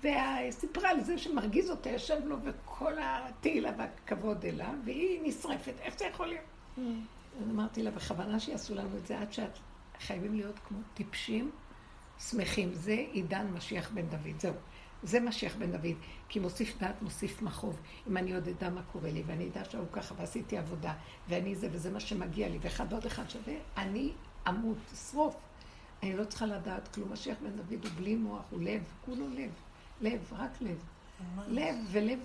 וסיפרה 0.00 0.90
על 0.90 1.00
זה 1.00 1.18
שמרגיז 1.18 1.70
אותה, 1.70 1.90
יושב 1.90 2.24
לו, 2.24 2.36
וכל 2.44 2.92
התהילה 3.00 3.70
והכבוד 3.78 4.44
אליו, 4.44 4.74
והיא 4.84 5.20
נשרפת, 5.22 5.74
איך 5.80 5.98
זה 5.98 6.04
יכול 6.04 6.26
להיות? 6.26 6.44
Mm. 6.78 6.80
אז 7.42 7.50
אמרתי 7.50 7.82
לה, 7.82 7.90
בכוונה 7.90 8.40
שיעשו 8.40 8.74
לנו 8.74 8.96
את 8.96 9.06
זה, 9.06 9.18
עד 9.18 9.32
שאת 9.32 9.58
חייבים 10.00 10.34
להיות 10.34 10.58
כמו 10.68 10.78
טיפשים, 10.94 11.50
שמחים. 12.18 12.74
זה 12.74 13.04
עידן 13.12 13.46
משיח 13.46 13.90
בן 13.90 14.06
דוד, 14.06 14.40
זהו. 14.40 14.54
זה 15.02 15.20
משיח 15.20 15.56
בן 15.56 15.72
דוד, 15.72 15.96
כי 16.28 16.40
מוסיף 16.40 16.78
דעת, 16.80 17.02
מוסיף 17.02 17.42
מכאוב. 17.42 17.80
אם 18.08 18.16
אני 18.16 18.34
עוד 18.34 18.48
אדע 18.48 18.70
מה 18.70 18.82
קורה 18.82 19.10
לי, 19.10 19.22
ואני 19.26 19.48
אדע 19.48 19.64
שהוא 19.64 19.86
ככה, 19.92 20.14
ועשיתי 20.18 20.58
עבודה, 20.58 20.94
ואני 21.28 21.54
זה, 21.54 21.68
וזה 21.72 21.90
מה 21.90 22.00
שמגיע 22.00 22.48
לי, 22.48 22.58
ואחד 22.60 22.92
עוד 22.92 23.06
אחד 23.06 23.30
שווה, 23.30 23.54
אני 23.76 24.12
אמות, 24.48 24.78
אשרוף. 24.94 25.36
אני 26.02 26.16
לא 26.16 26.24
צריכה 26.24 26.46
לדעת 26.46 26.94
כלום. 26.94 27.12
משיח 27.12 27.36
בן 27.42 27.50
דוד 27.50 27.84
הוא 27.84 27.92
בלי 27.96 28.16
מוח, 28.16 28.42
הוא 28.50 28.62
לב, 28.62 28.82
כולו 29.04 29.28
לב. 29.28 29.50
לב, 30.00 30.32
רק 30.32 30.50
לב. 30.60 30.82
לב, 31.48 31.76
ולב 31.90 32.18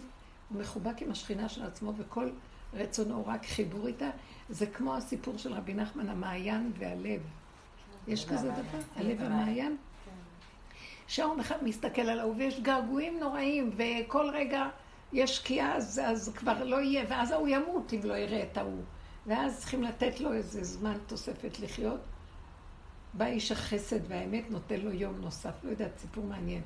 מחובק 0.51 1.01
עם 1.01 1.11
השכינה 1.11 1.49
של 1.49 1.63
עצמו, 1.63 1.93
וכל 1.97 2.29
רצונו 2.73 3.15
הוא 3.15 3.25
רק 3.27 3.45
חיבור 3.45 3.87
איתה. 3.87 4.09
זה 4.49 4.65
כמו 4.65 4.95
הסיפור 4.95 5.37
של 5.37 5.53
רבי 5.53 5.73
נחמן, 5.73 6.09
המעיין 6.09 6.71
והלב. 6.77 7.21
יש 8.07 8.25
כזה 8.25 8.51
דבר? 8.51 8.79
הלב 8.95 9.17
והמעיין? 9.19 9.77
שעון 11.07 11.39
אחד 11.39 11.63
מסתכל 11.63 12.01
על 12.01 12.19
ההוא, 12.19 12.35
ויש 12.37 12.59
געגועים 12.59 13.19
נוראים, 13.19 13.69
וכל 13.77 14.29
רגע 14.33 14.65
יש 15.13 15.37
שקיעה, 15.37 15.75
אז, 15.75 16.01
אז 16.05 16.33
כבר 16.35 16.63
לא 16.63 16.81
יהיה, 16.81 17.05
ואז 17.09 17.31
ההוא 17.31 17.47
ימות 17.47 17.93
אם 17.93 17.99
לא 18.03 18.13
יראה 18.13 18.43
את 18.43 18.57
ההוא. 18.57 18.83
ואז 19.27 19.59
צריכים 19.59 19.83
לתת 19.83 20.19
לו 20.19 20.33
איזה 20.33 20.63
זמן 20.63 20.97
תוספת 21.07 21.59
לחיות. 21.59 21.99
בא 23.13 23.25
איש 23.25 23.51
החסד 23.51 23.99
והאמת, 24.07 24.51
נותן 24.51 24.79
לו 24.79 24.91
יום 24.91 25.21
נוסף. 25.21 25.63
לא 25.63 25.69
יודעת, 25.69 25.97
סיפור 25.97 26.23
מעניין. 26.23 26.61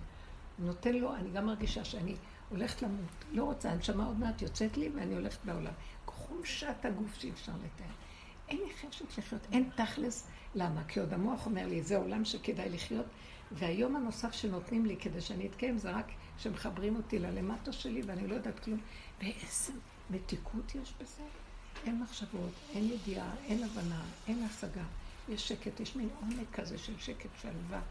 נותן 0.60 0.94
לו, 0.94 1.16
אני 1.16 1.30
גם 1.30 1.46
מרגישה 1.46 1.84
שאני 1.84 2.16
הולכת 2.50 2.82
למות. 2.82 3.26
לא 3.32 3.44
רוצה, 3.44 3.72
הנשמה 3.72 4.06
עוד 4.06 4.20
מעט 4.20 4.42
יוצאת 4.42 4.78
לי 4.78 4.90
ואני 4.96 5.16
הולכת 5.16 5.46
בעולם. 5.46 5.74
חולשת 6.06 6.86
הגוף 6.86 7.16
שאי 7.16 7.30
אפשר 7.32 7.52
לתאר. 7.52 8.05
אין 8.50 8.58
לי 8.58 8.74
חשק 8.74 9.18
לחיות, 9.18 9.42
אין 9.52 9.70
תכלס. 9.76 10.28
למה? 10.56 10.84
כי 10.88 11.00
עוד 11.00 11.14
המוח 11.14 11.46
אומר 11.46 11.68
לי, 11.68 11.82
זה 11.82 11.98
עולם 11.98 12.26
שכדאי 12.26 12.70
לחיות, 12.70 13.06
והיום 13.52 13.96
הנוסף 13.96 14.32
שנותנים 14.34 14.86
לי 14.86 14.98
כדי 14.98 15.22
שאני 15.22 15.48
אתקיים 15.48 15.78
זה 15.78 15.92
רק 15.92 16.12
שמחברים 16.38 16.96
אותי 16.96 17.20
ללמטה 17.20 17.72
שלי 17.72 18.02
ואני 18.06 18.28
לא 18.28 18.36
יודעת 18.36 18.60
כלום. 18.60 18.80
ואיזה 19.22 19.74
מתיקות 20.10 20.76
יש 20.76 20.94
בזה. 21.02 21.24
אין 21.86 22.02
מחשבות, 22.02 22.52
אין 22.74 22.92
ידיעה, 22.92 23.32
אין 23.46 23.64
הבנה, 23.64 24.02
אין 24.28 24.44
השגה. 24.44 24.84
יש 25.30 25.48
שקט, 25.48 25.80
יש 25.80 25.96
מין 25.96 26.10
עומק 26.22 26.52
כזה 26.54 26.78
של 26.78 27.00
שקט, 27.00 27.30
שלווה, 27.42 27.82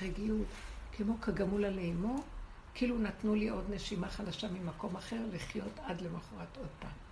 רגיעות, 0.00 0.46
כמו 0.92 1.20
כגמול 1.20 1.64
על 1.64 1.78
אימו, 1.78 2.22
כאילו 2.74 2.98
נתנו 2.98 3.34
לי 3.34 3.48
עוד 3.48 3.64
נשימה 3.70 4.08
חדשה 4.08 4.48
ממקום 4.50 4.96
אחר 4.96 5.20
לחיות 5.32 5.78
עד 5.84 6.00
למחרת 6.00 6.56
עוד 6.56 6.68
פעם. 6.80 7.11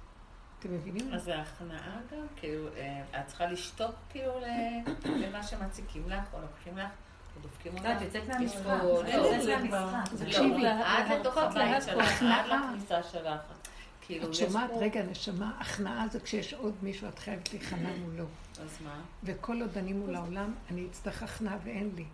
אתם 0.60 0.74
מבינים? 0.74 1.14
אז 1.14 1.24
זה 1.24 1.38
הכנעה 1.38 2.00
גם? 2.12 2.26
כאילו, 2.36 2.68
אה, 2.76 3.02
את 3.20 3.26
צריכה 3.26 3.46
לשתוק 3.46 3.94
כאילו 4.10 4.32
למה 5.22 5.42
שמציקים 5.42 6.08
לך, 6.08 6.24
או 6.32 6.40
לוקחים 6.40 6.78
לך? 6.78 6.90
או 7.36 7.40
דופקים 7.42 7.72
אותך? 7.74 7.86
את 7.96 8.02
יוצאת 8.02 8.28
מהמשחק. 8.28 8.66
לא, 8.66 9.02
תקשיבי. 10.24 10.66
עד 10.66 11.12
לתוך 11.12 11.36
הבית 11.36 11.82
שלך, 11.82 12.22
עד 12.22 12.46
לכניסה 12.46 13.02
שלך. 13.02 13.40
כאילו, 14.00 14.28
את 14.28 14.34
שומעת, 14.34 14.70
רגע, 14.80 15.02
נשמה, 15.02 15.52
הכנעה 15.60 16.08
זה 16.08 16.20
כשיש 16.20 16.54
עוד 16.54 16.74
מישהו, 16.82 17.08
את 17.08 17.18
חייבת 17.18 17.52
להיכנע 17.52 17.90
מולו. 18.00 18.26
אז 18.62 18.78
מה? 18.84 19.00
וכל 19.24 19.60
עוד 19.60 19.78
אני 19.78 19.92
מול 19.92 20.14
העולם, 20.14 20.54
אני 20.70 20.86
אצטרך 20.90 21.22
הכנעה 21.22 21.56
ואין 21.64 21.90
לי. 21.96 22.04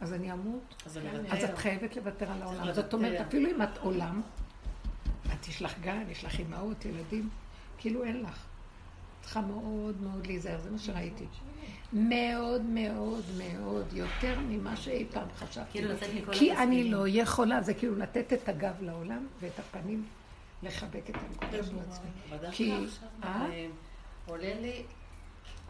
אז 0.00 0.12
אני 0.12 0.32
אמות. 0.32 0.82
אז 0.86 0.98
אז 1.30 1.44
את 1.44 1.58
חייבת 1.58 1.96
לוותר 1.96 2.30
על 2.30 2.42
העולם. 2.42 2.72
זאת 2.72 2.94
אומרת, 2.94 3.20
אפילו 3.20 3.50
אם 3.50 3.62
את 3.62 3.78
עולם, 3.78 4.22
את 5.34 5.48
יש 5.48 5.62
לך 5.62 5.78
גן, 5.80 6.02
יש 6.08 6.24
לך 6.24 6.38
אימהות, 6.38 6.84
ילדים, 6.84 7.28
כאילו 7.80 8.04
אין 8.04 8.22
לך. 8.22 8.46
צריכה 9.22 9.40
מאוד 9.40 10.00
מאוד 10.00 10.26
להיזהר, 10.26 10.60
זה 10.60 10.70
מה 10.70 10.78
שראיתי. 10.78 11.24
מאוד 11.92 12.62
מאוד 12.62 13.24
מאוד, 13.38 13.92
יותר 13.92 14.38
ממה 14.40 14.76
שאי 14.76 15.06
פעם 15.12 15.28
חשבתי. 15.36 15.70
כאילו 15.70 15.92
לצאת 15.92 16.08
מכל 16.14 16.32
כי 16.34 16.56
אני. 16.56 16.90
לא 16.90 17.04
יכולה, 17.08 17.62
זה 17.62 17.74
כאילו 17.74 17.96
לתת 17.96 18.32
את 18.32 18.48
הגב 18.48 18.74
לעולם 18.82 19.26
ואת 19.40 19.58
הפנים 19.58 20.06
לחבק 20.62 21.10
את 21.10 21.14
הנקודה 21.16 21.64
של 21.64 21.78
עצמי. 21.90 22.10
כי- 22.52 22.72
אה? 23.24 23.46
אה, 23.46 23.66
עולה 24.26 24.54
לי, 24.60 24.82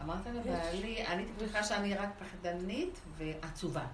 אמרת 0.03 0.25
לבעלי, 0.27 1.07
אני 1.07 1.25
תקווה 1.37 1.63
שאני 1.63 1.93
רק 1.95 2.09
פחדנית 2.19 2.99
ועצובה. 3.17 3.85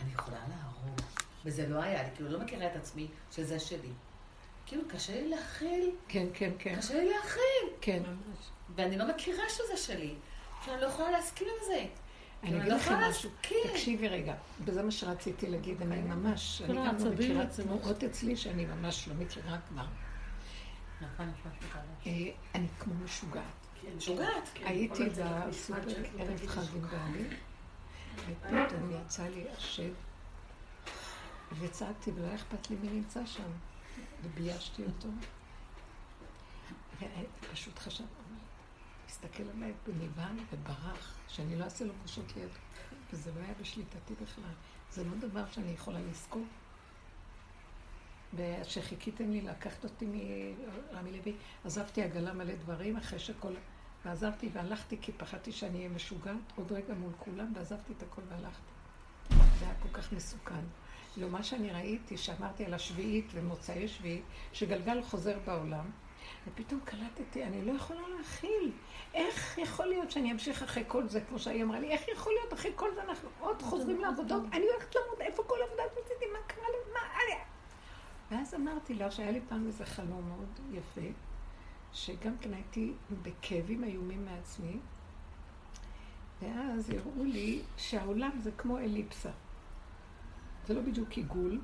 אני 0.00 0.12
יכולה 0.12 0.38
להרוג. 0.48 1.00
וזה 1.44 1.68
לא 1.68 1.82
היה 1.82 2.02
לי, 2.02 2.08
כאילו 2.14 2.30
לא 2.30 2.40
מכירה 2.40 2.66
את 2.66 2.76
עצמי 2.76 3.06
שזה 3.32 3.60
שלי. 3.60 3.92
כאילו 4.66 4.82
קשה 4.88 5.20
לי 5.20 5.28
להכיל, 5.28 5.90
כן, 6.08 6.26
כן, 6.34 6.50
כן, 6.58 6.76
קשה 6.76 6.94
לי 6.94 7.10
להכיל. 7.10 7.76
כן. 7.80 8.02
ואני 8.76 8.98
לא 8.98 9.08
מכירה 9.08 9.44
שזה 9.48 9.76
שלי. 9.76 10.14
שאני 10.64 10.80
לא 10.80 10.86
יכולה 10.86 11.10
להסכים 11.10 11.48
עם 11.48 11.66
זה. 11.66 11.86
אני 12.42 12.50
אני 12.50 12.58
אגיד 12.60 12.72
לא 12.72 12.76
לכם 12.76 12.94
משהו. 12.94 13.30
תקשיבי 13.72 14.08
רגע, 14.08 14.34
וזה 14.64 14.82
מה 14.82 14.90
שרציתי 14.90 15.46
להגיד, 15.46 15.82
אני 15.82 16.00
ממש, 16.00 16.62
אני 16.62 16.74
כל 16.74 16.86
גם 16.86 17.04
לא 17.04 17.12
מכירה. 17.12 17.46
תנועות 17.46 18.04
אצלי 18.04 18.36
שאני 18.36 18.66
ממש 18.66 19.08
לא 19.08 19.14
מכירה 19.14 19.58
כבר. 19.68 19.84
נכון, 21.00 21.28
משהו 21.28 21.70
כזה. 21.70 22.10
אה, 22.10 22.30
אני 22.54 22.66
כמו 22.78 22.94
משוגעת. 23.04 23.42
משוגעת. 23.96 24.48
הייתי 24.64 25.04
בסופר 25.48 25.80
ערב 26.18 26.46
חג 26.46 26.74
עם 26.74 26.82
בעלי, 26.82 27.24
ופתאום 28.16 28.90
יצא 28.90 29.22
לי 29.22 29.44
השב, 29.56 29.92
וצעקתי, 31.58 32.10
ולא 32.10 32.26
היה 32.26 32.34
אכפת 32.34 32.70
לי 32.70 32.76
מי 32.76 32.88
נמצא 32.88 33.26
שם, 33.26 33.50
וביישתי 34.22 34.82
אותו. 34.84 35.08
ופשוט 36.98 37.78
חשב, 37.78 38.04
הסתכל 39.08 39.42
עליי 39.56 39.72
בניוון 39.86 40.38
וברח, 40.52 41.18
שאני 41.28 41.56
לא 41.56 41.64
אעשה 41.64 41.84
לו 41.84 41.92
פשוט 42.04 42.36
לידו. 42.36 42.54
וזה 43.12 43.30
לא 43.34 43.40
היה 43.40 43.54
בשליטתי 43.60 44.14
בכלל. 44.22 44.54
זה 44.90 45.04
לא 45.04 45.10
דבר 45.20 45.44
שאני 45.50 45.70
יכולה 45.70 46.00
לזכור. 46.00 46.44
וכשחיכיתם 48.34 49.30
לי 49.30 49.40
לקחת 49.40 49.84
אותי 49.84 50.06
מרמי 50.06 51.12
לוי, 51.12 51.34
עזבתי 51.64 52.02
עגלה 52.02 52.32
מלא 52.32 52.54
דברים 52.54 52.96
אחרי 52.96 53.18
שכל... 53.18 53.52
ועזבתי 54.04 54.48
והלכתי 54.52 54.96
כי 55.02 55.12
פחדתי 55.12 55.52
שאני 55.52 55.78
אהיה 55.78 55.88
משוגעת 55.88 56.52
עוד 56.56 56.72
רגע 56.72 56.94
מול 56.94 57.12
כולם, 57.18 57.52
ועזבתי 57.54 57.92
את 57.98 58.02
הכל 58.02 58.22
והלכתי. 58.28 58.72
זה 59.58 59.64
היה 59.64 59.74
כל 59.82 59.88
כך 59.92 60.12
מסוכן. 60.12 60.64
לא, 61.16 61.28
מה 61.28 61.42
שאני 61.42 61.70
ראיתי, 61.70 62.16
שאמרתי 62.16 62.64
על 62.64 62.74
השביעית 62.74 63.26
ומוצאי 63.32 63.88
שביעית, 63.88 64.24
שגלגל 64.52 65.02
חוזר 65.02 65.38
בעולם, 65.46 65.84
ופתאום 66.46 66.80
קלטתי, 66.84 67.44
אני 67.44 67.64
לא 67.64 67.72
יכולה 67.72 68.00
להכיל. 68.18 68.72
איך 69.14 69.58
יכול 69.58 69.86
להיות 69.86 70.10
שאני 70.10 70.32
אמשיך 70.32 70.62
אחרי 70.62 70.84
כל 70.88 71.08
זה, 71.08 71.20
כמו 71.20 71.38
שהיא 71.38 71.62
אמרה 71.62 71.80
לי, 71.80 71.90
איך 71.90 72.08
יכול 72.08 72.32
להיות 72.40 72.52
אחרי 72.52 72.70
כל 72.74 72.94
זה 72.94 73.02
אנחנו 73.02 73.28
עוד 73.40 73.62
חוזרים 73.62 74.00
לעבודות, 74.00 74.42
אני 74.52 74.64
הולכת 74.72 74.94
למות, 74.94 75.20
איפה 75.20 75.42
כל 75.42 75.58
עבודה 75.66 75.82
מצידי, 75.92 76.32
מה 76.32 76.38
קרה 76.46 76.64
לי, 76.68 76.92
מה. 76.92 77.02
ואז 78.32 78.54
אמרתי 78.54 78.94
לה 78.94 79.10
שהיה 79.10 79.30
לי 79.30 79.40
פעם 79.48 79.66
איזה 79.66 79.86
חלום 79.86 80.28
מאוד 80.28 80.60
יפה, 80.72 81.08
שגם 81.92 82.38
כן 82.40 82.54
הייתי 82.54 82.92
בכאבים 83.22 83.84
איומים 83.84 84.24
מעצמי, 84.24 84.78
ואז 86.42 86.90
הראו 86.90 87.24
לי 87.24 87.62
שהעולם 87.76 88.30
זה 88.38 88.50
כמו 88.58 88.78
אליפסה. 88.78 89.30
זה 90.66 90.74
לא 90.74 90.80
בדיוק 90.80 91.10
עיגול, 91.10 91.60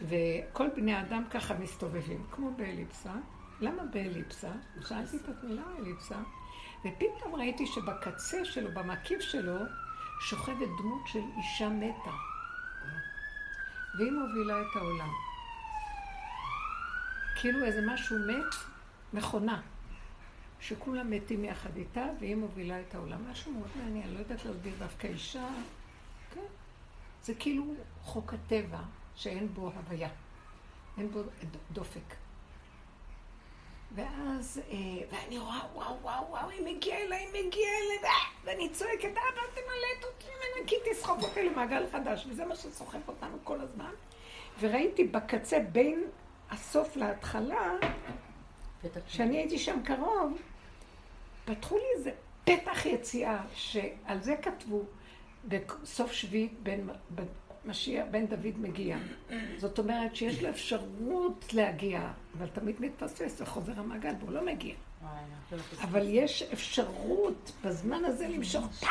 וכל 0.00 0.68
בני 0.76 0.94
האדם 0.94 1.24
ככה 1.30 1.54
מסתובבים, 1.54 2.26
כמו 2.30 2.50
באליפסה. 2.56 3.12
למה 3.60 3.82
באליפסה? 3.84 4.50
שאלתי 4.88 5.16
את 5.16 5.28
עצמי, 5.28 5.54
למה 5.54 5.76
אליפסה? 5.78 6.16
ופתאום 6.80 7.34
ראיתי 7.34 7.66
שבקצה 7.66 8.44
שלו, 8.44 8.70
במקיף 8.74 9.20
שלו, 9.20 9.58
שוכבת 10.20 10.68
דמות 10.78 11.02
של 11.06 11.22
אישה 11.36 11.68
מתה. 11.68 12.10
והיא 13.98 14.12
מובילה 14.12 14.60
את 14.60 14.76
העולם. 14.76 15.08
כאילו 17.40 17.64
איזה 17.64 17.80
משהו 17.86 18.16
מת, 18.18 18.54
מכונה, 19.12 19.60
שכולם 20.60 21.10
מתים 21.10 21.44
יחד 21.44 21.76
איתה, 21.76 22.04
והיא 22.20 22.36
מובילה 22.36 22.80
את 22.80 22.94
העולם. 22.94 23.30
משהו 23.30 23.52
מאוד 23.52 23.68
מעניין, 23.76 24.14
לא 24.14 24.18
יודעת 24.18 24.44
להסביר 24.44 24.74
דווקא 24.78 25.06
אישה. 25.06 25.48
זה 27.28 27.34
כאילו 27.34 27.64
חוק 28.02 28.34
הטבע, 28.34 28.78
שאין 29.14 29.54
בו 29.54 29.70
הוויה. 29.76 30.08
אין 30.98 31.10
בו 31.10 31.20
דופק. 31.72 32.14
ואז, 33.94 34.60
אה, 34.70 34.76
ואני 35.10 35.38
רואה, 35.38 35.60
וואו, 35.74 35.96
וואו, 36.02 36.30
וואו, 36.30 36.48
היא 36.48 36.76
מגיעה 36.76 36.98
אליי, 36.98 37.18
היא 37.18 37.28
מגיעה 37.46 37.70
אליי, 37.70 38.04
אה, 38.04 38.10
ואני 38.44 38.68
צועקת, 38.68 39.10
אבא, 39.10 39.40
תמלא 39.54 40.08
אותי 40.08 40.26
ממנה, 40.26 40.66
כי 40.66 40.76
תסחוב 40.90 41.22
אותי 41.22 41.42
למעגל 41.42 41.86
חדש, 41.92 42.26
וזה 42.30 42.44
מה 42.44 42.56
שסוחף 42.56 43.08
אותנו 43.08 43.36
כל 43.44 43.60
הזמן. 43.60 43.92
וראיתי 44.60 45.04
בקצה, 45.04 45.58
בין 45.72 46.04
הסוף 46.50 46.96
להתחלה, 46.96 47.72
כשאני 49.06 49.36
הייתי 49.36 49.58
שם 49.58 49.82
קרוב, 49.84 50.38
פתחו 51.44 51.76
לי 51.78 51.84
איזה 51.96 52.10
פתח 52.44 52.86
יציאה, 52.86 53.42
שעל 53.54 54.20
זה 54.20 54.36
כתבו, 54.36 54.82
בסוף 55.48 56.12
שביעית 56.12 56.52
בן, 56.62 56.80
בן, 57.10 57.24
משיח, 57.64 58.06
בן 58.10 58.26
דוד 58.26 58.58
מגיע. 58.58 58.96
זאת 59.58 59.78
אומרת 59.78 60.16
שיש 60.16 60.42
לו 60.42 60.48
אפשרות 60.48 61.44
להגיע, 61.52 62.12
אבל 62.38 62.46
תמיד 62.46 62.76
מתפספס 62.80 63.40
וחוזר 63.40 63.72
המעגל 63.76 64.12
והוא 64.20 64.32
לא 64.32 64.46
מגיע. 64.46 64.74
אבל 65.82 66.06
יש 66.08 66.42
אפשרות 66.42 67.52
בזמן 67.64 68.04
הזה 68.04 68.28
למשוך 68.28 68.66
fuck. 68.80 68.90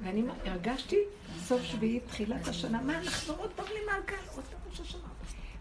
ואני 0.00 0.22
הרגשתי 0.44 0.96
סוף 1.38 1.62
שביעית, 1.62 2.02
תחילת 2.06 2.48
השנה, 2.48 2.82
מה, 2.82 2.98
אנחנו 2.98 3.34
עוד 3.34 3.50
פעם 3.56 3.66
למעגל, 3.82 4.16
עוד 4.34 4.44
פעם 4.44 4.60
ראש 4.70 4.80
השנה. 4.80 5.08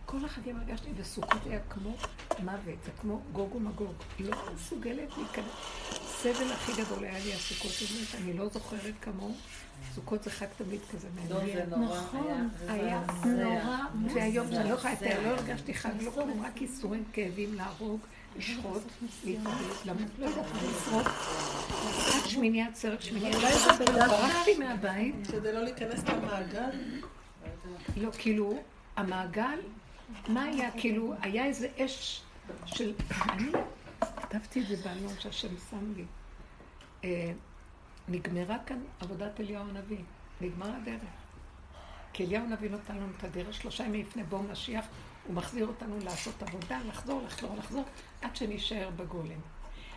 כל 0.06 0.26
החגים 0.26 0.58
הרגשתי, 0.58 0.90
וסוכות 0.96 1.42
היה 1.46 1.60
כמו 1.70 1.96
מוות, 2.44 2.84
זה 2.86 2.92
כמו 3.02 3.22
גוג 3.32 3.56
ומגוג. 3.56 3.94
לא 4.20 4.38
מסוגלת 4.56 5.18
להיכנס. 5.18 5.46
הסבל 5.90 6.52
הכי 6.52 6.82
גדול 6.82 7.04
היה 7.04 7.20
לי 7.26 7.34
הסוכות 7.34 7.72
הזאת, 7.72 8.22
אני 8.22 8.34
לא 8.34 8.50
זוכרת 8.50 8.94
כמוהו. 9.02 9.36
סוכות 9.96 10.24
זה 10.24 10.30
חג 10.30 10.46
תמיד 10.58 10.80
כזה 10.92 11.08
לא, 11.08 11.28
זה 11.28 11.36
מעניין. 11.36 11.70
נורא. 11.70 11.98
נכון, 11.98 12.50
היה. 12.68 13.02
נורא, 13.26 13.78
והיום 14.14 14.48
שאני 14.52 14.70
לא 14.70 14.78
חייבת, 14.78 15.02
מזעזע. 15.02 15.22
לא 15.22 15.30
הרגשתי 15.30 15.74
חג, 15.74 15.90
לא 16.02 16.12
כלום, 16.12 16.44
רק 16.46 16.62
ייסורים, 16.62 17.04
כאבים, 17.14 17.54
להרוג, 17.54 18.00
לשחוט, 18.38 18.84
להתאבד, 19.26 19.86
למות, 19.86 20.10
לא 20.20 20.26
יודעת 20.26 20.46
מה, 20.54 20.60
לשרוף. 20.64 21.08
עד 22.16 22.30
שמיני 22.30 22.64
עצרת, 22.64 23.02
שמיני 23.02 23.32
בגלל 23.80 24.08
ברחתי 24.08 24.58
מהבית. 24.58 25.28
כדי 25.32 25.54
לא 25.54 25.64
להיכנס 25.64 26.04
למעגל? 26.04 26.70
לא, 27.98 28.12
כאילו, 28.12 28.60
המעגל, 28.96 29.60
מה 30.28 30.44
היה? 30.44 30.72
כאילו, 30.72 31.14
היה 31.22 31.46
איזה 31.46 31.68
אש 31.78 32.22
של... 32.66 32.94
אני 33.30 33.52
כתבתי 34.22 34.62
את 34.62 34.68
זה 34.68 34.76
בעלון 34.76 35.14
שהשם 35.20 35.48
שם 35.70 35.94
לי. 35.96 36.06
נגמרה 38.08 38.58
כאן 38.66 38.80
עבודת 39.00 39.40
אליהו 39.40 39.64
הנביא. 39.70 40.04
נגמר 40.42 40.70
הדרך. 40.82 41.02
כי 42.14 42.26
אליהו 42.26 42.46
הנביא 42.46 42.70
נותן 42.70 42.96
לנו 42.96 43.12
את 43.18 43.24
הדרך, 43.24 43.54
שלושה 43.54 43.84
ימים 43.84 44.02
לפני 44.02 44.24
בואו 44.24 44.44
משיח, 44.44 44.86
הוא 45.28 45.36
מחזיר 45.36 45.68
אותנו 45.68 46.00
לעשות 46.04 46.44
עבודה, 46.44 46.80
לחזור, 46.88 47.22
לחזור, 47.26 47.56
לחזור, 47.58 47.84
עד 48.22 48.36
שנישאר 48.36 48.90
בגולם. 48.96 49.40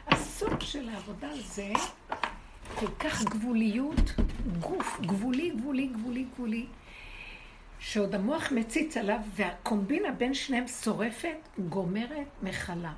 הסוג 0.06 0.60
של 0.60 0.88
העבודה 0.88 1.28
זה 1.44 1.72
כל 2.74 2.86
כך 2.98 3.24
גבוליות, 3.24 4.14
גוף, 4.60 5.00
גבולי, 5.00 5.50
גבולי, 5.50 5.86
גבולי, 5.86 6.24
גבולי, 6.34 6.66
שעוד 7.78 8.14
המוח 8.14 8.52
מציץ 8.52 8.96
עליו, 8.96 9.18
והקומבינה 9.34 10.12
בין 10.12 10.34
שניהם 10.34 10.68
שורפת, 10.68 11.48
גומרת, 11.68 12.26
מכלה. 12.42 12.92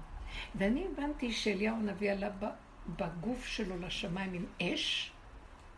ואני 0.54 0.86
הבנתי 0.92 1.32
שאליהו 1.32 1.76
הנביא 1.76 2.12
עלה 2.12 2.28
בגוף 2.96 3.46
שלו 3.46 3.78
לשמיים 3.78 4.32
עם 4.32 4.44
אש, 4.62 5.12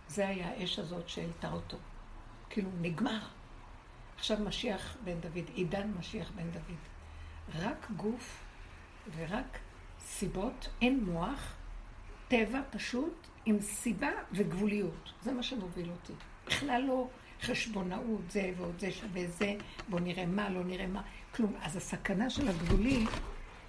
זה 0.08 0.28
היה 0.28 0.48
האש 0.48 0.78
הזאת 0.78 1.08
שהעלתה 1.08 1.52
אותו. 1.52 1.76
כאילו, 2.50 2.70
נגמר. 2.80 3.20
עכשיו 4.16 4.38
משיח 4.44 4.96
בן 5.04 5.20
דוד, 5.20 5.44
עידן 5.54 5.90
משיח 5.98 6.30
בן 6.34 6.50
דוד. 6.50 6.78
רק 7.54 7.90
גוף 7.96 8.44
ורק 9.16 9.58
סיבות, 10.00 10.68
אין 10.82 11.04
מוח, 11.04 11.54
טבע 12.28 12.60
פשוט 12.70 13.26
עם 13.44 13.60
סיבה 13.60 14.10
וגבוליות. 14.32 15.12
זה 15.22 15.32
מה 15.32 15.42
שמוביל 15.42 15.90
אותי. 15.90 16.12
בכלל 16.46 16.82
לא 16.82 17.08
חשבונאות, 17.42 18.30
זה 18.30 18.52
ועוד 18.56 18.78
זה 18.78 18.90
שווה 18.90 19.28
זה, 19.28 19.54
בוא 19.88 20.00
נראה 20.00 20.26
מה, 20.26 20.50
לא 20.50 20.64
נראה 20.64 20.86
מה, 20.86 21.02
כלום. 21.34 21.54
אז 21.62 21.76
הסכנה 21.76 22.30
של 22.30 22.48
הגבולי 22.48 23.06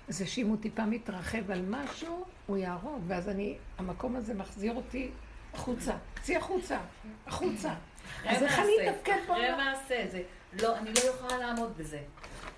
זה 0.08 0.28
שאם 0.28 0.48
הוא 0.48 0.58
טיפה 0.62 0.86
מתרחב 0.86 1.52
על 1.52 1.62
משהו, 1.70 2.26
הוא 2.46 2.58
יהרוג, 2.58 3.04
ואז 3.08 3.30
אני, 3.30 3.58
המקום 3.78 4.16
הזה 4.16 4.34
מחזיר 4.34 4.76
אותי 4.76 5.10
החוצה. 5.54 5.94
צאי 6.22 6.36
החוצה, 6.36 6.80
החוצה. 7.28 7.74
אז 8.26 8.44
איך 8.44 8.60
אני 8.60 8.89
אתפקד 8.89 9.18
בעולם? 9.28 9.44
אחרי 9.44 9.66
מעשה, 9.66 10.06
זה, 10.12 10.24
לא, 10.62 10.78
אני 10.78 10.89
לא 10.94 11.00
יכולה 11.00 11.38
לעמוד 11.38 11.78
בזה. 11.78 12.00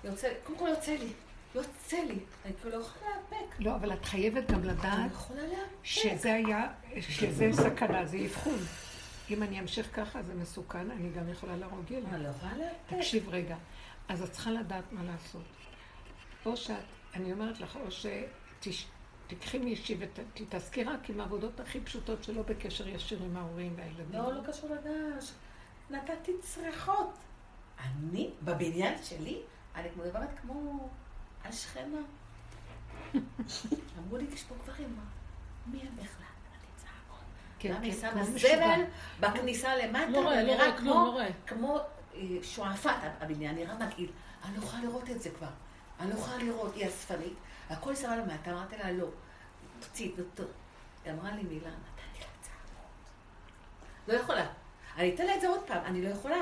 יוצא, 0.04 0.28
קודם 0.44 0.58
כל 0.58 0.68
יוצא 0.68 0.92
לי. 0.92 1.08
יוצא 1.54 1.96
לי, 1.96 2.18
אני 2.44 2.52
כאילו 2.60 2.78
לא 2.78 2.84
יכולה 2.84 3.10
לאפק. 3.10 3.54
לא, 3.58 3.74
אבל 3.74 3.92
את 3.92 4.04
חייבת 4.04 4.50
גם 4.50 4.64
לדעת 4.64 5.10
שזה 5.82 6.34
היה, 6.34 6.68
שזה 7.00 7.48
סכנה, 7.52 8.06
זה 8.06 8.18
אבחון. 8.26 8.58
אם 9.30 9.42
אני 9.42 9.60
אמשיך 9.60 9.88
ככה 9.92 10.22
זה 10.22 10.34
מסוכן, 10.34 10.90
אני 10.90 11.10
גם 11.10 11.28
יכולה 11.28 11.56
להרוג 11.56 11.90
ילד. 11.90 12.14
אני 12.14 12.22
לא 12.22 12.28
יכולה 12.28 12.52
לאפק. 12.56 12.96
תקשיב 12.96 13.28
רגע, 13.28 13.56
אז 14.08 14.22
את 14.22 14.32
צריכה 14.32 14.50
לדעת 14.50 14.92
מה 14.92 15.00
לעשות. 15.04 15.42
או 16.46 16.56
שאת, 16.56 16.76
אני 17.16 17.32
אומרת 17.32 17.60
לך, 17.60 17.76
או 17.76 18.10
שתיקחי 18.60 19.58
מישהי 19.58 19.96
ותתעסקי 19.98 20.84
רק 20.84 21.10
עם 21.10 21.20
העבודות 21.20 21.60
הכי 21.60 21.80
פשוטות 21.80 22.24
שלא 22.24 22.42
בקשר 22.42 22.88
ישיר 22.88 23.22
עם 23.22 23.36
ההורים 23.36 23.74
והילדים. 23.76 24.12
לא, 24.12 24.32
לא 24.32 24.40
קשור 24.46 24.70
לדש. 24.70 25.32
נתתי 25.90 26.32
צרחות. 26.40 27.18
אני, 27.78 28.30
בבניין 28.42 28.94
שלי, 29.02 29.42
אני 29.74 29.88
מדברת 29.96 30.28
כמו 30.42 30.88
על 31.44 31.52
שכנה. 31.52 32.00
אמרו 33.98 34.16
לי, 34.16 34.24
יש 34.32 34.42
פה 34.42 34.54
גברים, 34.64 34.96
מי 35.66 35.80
הם 35.80 35.94
בכלל? 35.94 36.26
כן, 37.58 37.72
למה 37.72 37.80
היא 37.80 37.92
כן, 37.92 38.10
שמה 38.10 38.24
זבל 38.24 38.82
בכניסה 39.20 39.76
למטה, 39.76 40.08
לא 40.08 40.22
רואה, 40.22 40.42
לא 40.42 40.52
רואה, 40.52 40.78
כלום, 40.78 41.06
לא 41.06 41.12
רואה. 41.12 41.28
כמו 41.46 41.78
אה, 42.14 42.20
שועפת 42.42 42.90
הבניין, 43.20 43.54
נראה 43.54 43.74
מגעיל. 43.74 44.10
אני 44.44 44.56
לא 44.56 44.62
יכולה 44.62 44.82
לראות 44.82 45.10
את 45.10 45.22
זה 45.22 45.30
כבר. 45.30 45.46
אני 46.00 46.10
לא 46.10 46.14
יכולה 46.14 46.36
לראות, 46.36 46.74
היא 46.74 46.88
אספנית, 46.88 47.34
הכל 47.70 47.94
שמה 47.94 48.16
למטה, 48.16 48.52
אמרתי 48.52 48.76
לה, 48.76 48.92
לא, 48.92 49.06
תוציאי, 49.80 50.12
היא 51.04 51.12
אמרה 51.12 51.30
לי 51.30 51.42
מילה, 51.42 51.68
נתתי 51.68 52.20
לה 52.20 52.26
צעקות. 52.40 54.08
לא 54.08 54.12
יכולה. 54.12 54.46
אני 54.96 55.14
אתן 55.14 55.26
לה 55.26 55.34
את 55.34 55.40
זה 55.40 55.48
עוד 55.48 55.60
פעם, 55.66 55.84
אני 55.84 56.02
לא 56.02 56.08
יכולה. 56.08 56.36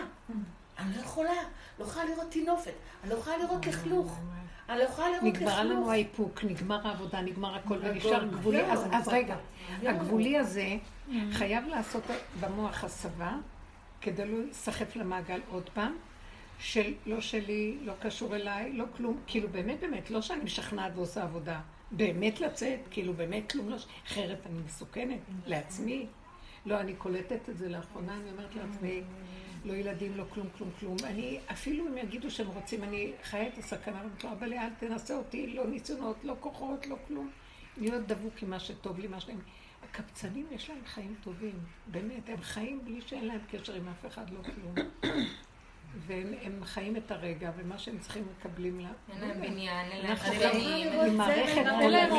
אני 0.79 0.97
לא 0.97 1.01
יכולה. 1.01 1.33
לא 1.79 1.85
יכולה 1.85 2.05
לראות 2.05 2.31
טינופת, 2.31 2.73
אני 3.03 3.11
לא 3.11 3.15
יכולה 3.15 3.37
לראות 3.39 3.67
לכלוך. 3.67 4.19
אני 4.69 4.79
לא 4.79 4.85
יכולה 4.85 5.11
לראות 5.11 5.35
לכלוך. 5.35 5.51
נגמר 5.51 5.65
לנו 5.65 5.91
האיפוק, 5.91 6.45
נגמר 6.45 6.89
העבודה, 6.89 7.21
נגמר 7.21 7.55
הכל, 7.55 7.79
ונשאר 7.83 8.25
גבולי. 8.25 8.63
אז 8.73 9.09
רגע, 9.09 9.37
הגבולי 9.83 10.39
הזה 10.39 10.77
חייב 11.33 11.67
לעשות 11.67 12.03
במוח 12.41 12.85
הסבה, 12.85 13.33
כדי 14.01 14.27
לא 14.27 14.39
להיסחף 14.39 14.97
למעגל 14.97 15.41
עוד 15.51 15.71
פעם. 15.75 15.97
של 16.59 16.95
לא 17.07 17.21
שלי, 17.21 17.77
לא 17.83 17.93
קשור 18.01 18.37
אליי, 18.37 18.73
לא 18.73 18.85
כלום, 18.97 19.21
כאילו 19.27 19.49
באמת 19.49 19.81
באמת, 19.81 20.11
לא 20.11 20.23
שאני 20.23 20.45
משכנעת 20.45 20.93
ועושה 20.97 21.23
עבודה, 21.23 21.61
באמת 21.91 22.41
לצאת, 22.41 22.81
כאילו 22.91 23.15
באמת 23.15 23.53
כלום 23.53 23.69
לא, 23.69 23.77
אחרת 24.07 24.39
אני 24.47 24.59
מסוכנת 24.67 25.21
לעצמי. 25.47 26.07
לא, 26.67 26.81
אני 26.81 26.95
קולטת 26.95 27.49
את 27.49 27.59
זה 27.59 27.69
לאחרונה, 27.69 28.17
אני 28.17 28.31
אומרת 28.31 28.55
לעצמי, 28.55 29.03
לא 29.65 29.73
ילדים, 29.73 30.17
לא 30.17 30.25
כלום, 30.31 30.47
כלום, 30.59 30.71
כלום. 30.81 30.97
אני, 31.05 31.39
אפילו 31.53 31.89
אם 31.89 31.99
יגידו 31.99 32.31
שהם 32.31 32.47
רוצים, 32.47 32.85
אני 32.85 33.13
חיה 33.23 33.49
את 33.49 33.59
הסכנה, 33.59 34.01
ואומרת 34.01 34.25
לו, 34.25 34.31
אבל 34.31 34.53
אל 34.53 34.71
תנסה 34.79 35.17
אותי, 35.17 35.47
לא 35.47 35.67
ניסיונות, 35.67 36.17
לא 36.25 36.37
כוחות, 36.41 36.87
לא 36.87 36.97
כלום. 37.09 37.31
להיות 37.77 38.07
דבוק 38.07 38.43
עם 38.43 38.51
מה 38.51 38.61
שטוב 38.61 38.99
לי, 38.99 39.07
מה 39.07 39.21
שלהם. 39.21 39.41
הקבצנים 39.83 40.47
יש 40.51 40.71
להם 40.71 40.85
חיים 40.87 41.15
טובים, 41.25 41.59
באמת, 41.87 42.29
הם 42.29 42.41
חיים 42.43 42.85
בלי 42.85 43.01
שאין 43.07 43.27
להם 43.27 43.41
קשר 43.51 43.75
עם 43.75 43.89
אף 43.89 44.07
אחד, 44.07 44.31
לא 44.31 44.41
כלום. 44.43 44.75
והם 46.07 46.65
חיים 46.65 46.97
את 46.97 47.11
הרגע, 47.11 47.51
ומה 47.57 47.79
שהם 47.79 47.99
צריכים 47.99 48.25
מקבלים 48.39 48.81
לה. 48.81 48.89
אין 49.13 49.29
להם 49.29 49.41
בניין, 49.41 49.91
אין 49.91 50.07
להם 50.07 50.17
חיים. 50.17 50.93
עם 50.93 51.17
מערכת 51.17 51.67
עולמית, 51.81 52.13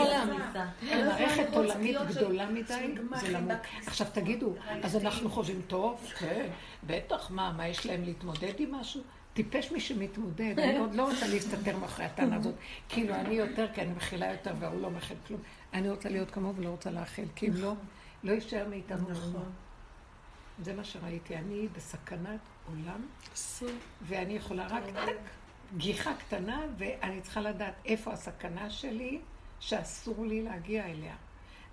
מערכת 1.06 1.54
עולמית 1.54 1.98
גדולה 2.08 2.50
מדי, 2.50 2.96
זה 3.22 3.32
למות. 3.32 3.58
עכשיו 3.88 4.08
תגידו, 4.14 4.54
אז 4.84 4.96
אנחנו 4.96 5.30
חושבים, 5.30 5.62
טוב, 5.68 6.12
כן, 6.20 6.48
בטח, 6.84 7.32
מה, 7.32 7.54
מה 7.58 7.68
יש 7.68 7.86
להם 7.86 8.04
להתמודד 8.04 8.54
עם 8.60 8.76
משהו? 8.76 9.02
טיפש 9.34 9.72
מי 9.72 9.80
שמתמודד, 9.80 10.60
אני 10.60 10.78
עוד 10.78 10.96
לא 10.96 11.10
רוצה 11.12 11.28
להסתתר 11.28 11.78
מאחורי 11.78 12.06
הטענה 12.06 12.36
הזאת. 12.36 12.56
כאילו, 12.90 13.16
אני 13.16 13.36
יותר, 13.36 13.68
כי 13.74 13.82
אני 13.82 13.94
מכילה 13.94 14.32
יותר 14.32 14.54
והוא 14.60 14.82
לא 14.82 14.90
מכיל 14.90 15.18
כלום. 15.28 15.42
אני 15.74 15.90
רוצה 15.90 16.10
להיות 16.10 16.32
כמוהו 16.32 16.56
ולא 16.56 16.70
רוצה 16.70 16.92
להכיל, 16.92 17.26
כי 17.36 17.48
אם 17.48 17.54
לא, 17.56 17.74
לא 18.24 18.32
יישאר 18.32 18.68
מאיתנו. 18.70 19.10
נכון. 19.10 19.52
זה 20.60 20.74
מה 20.74 20.84
שראיתי. 20.84 21.36
אני 21.36 21.68
בסכנת 21.76 22.40
עולם, 22.70 23.02
ואני 24.02 24.34
יכולה 24.34 24.68
רק 24.68 24.84
גיחה 25.78 26.14
קטנה, 26.14 26.62
ואני 26.78 27.22
צריכה 27.22 27.42
לדעת 27.42 27.74
איפה 27.86 28.12
הסכנה 28.12 28.70
שלי, 28.70 29.20
שאסור 29.60 30.26
לי 30.26 30.44
להגיע 30.44 30.86
אליה. 30.86 31.16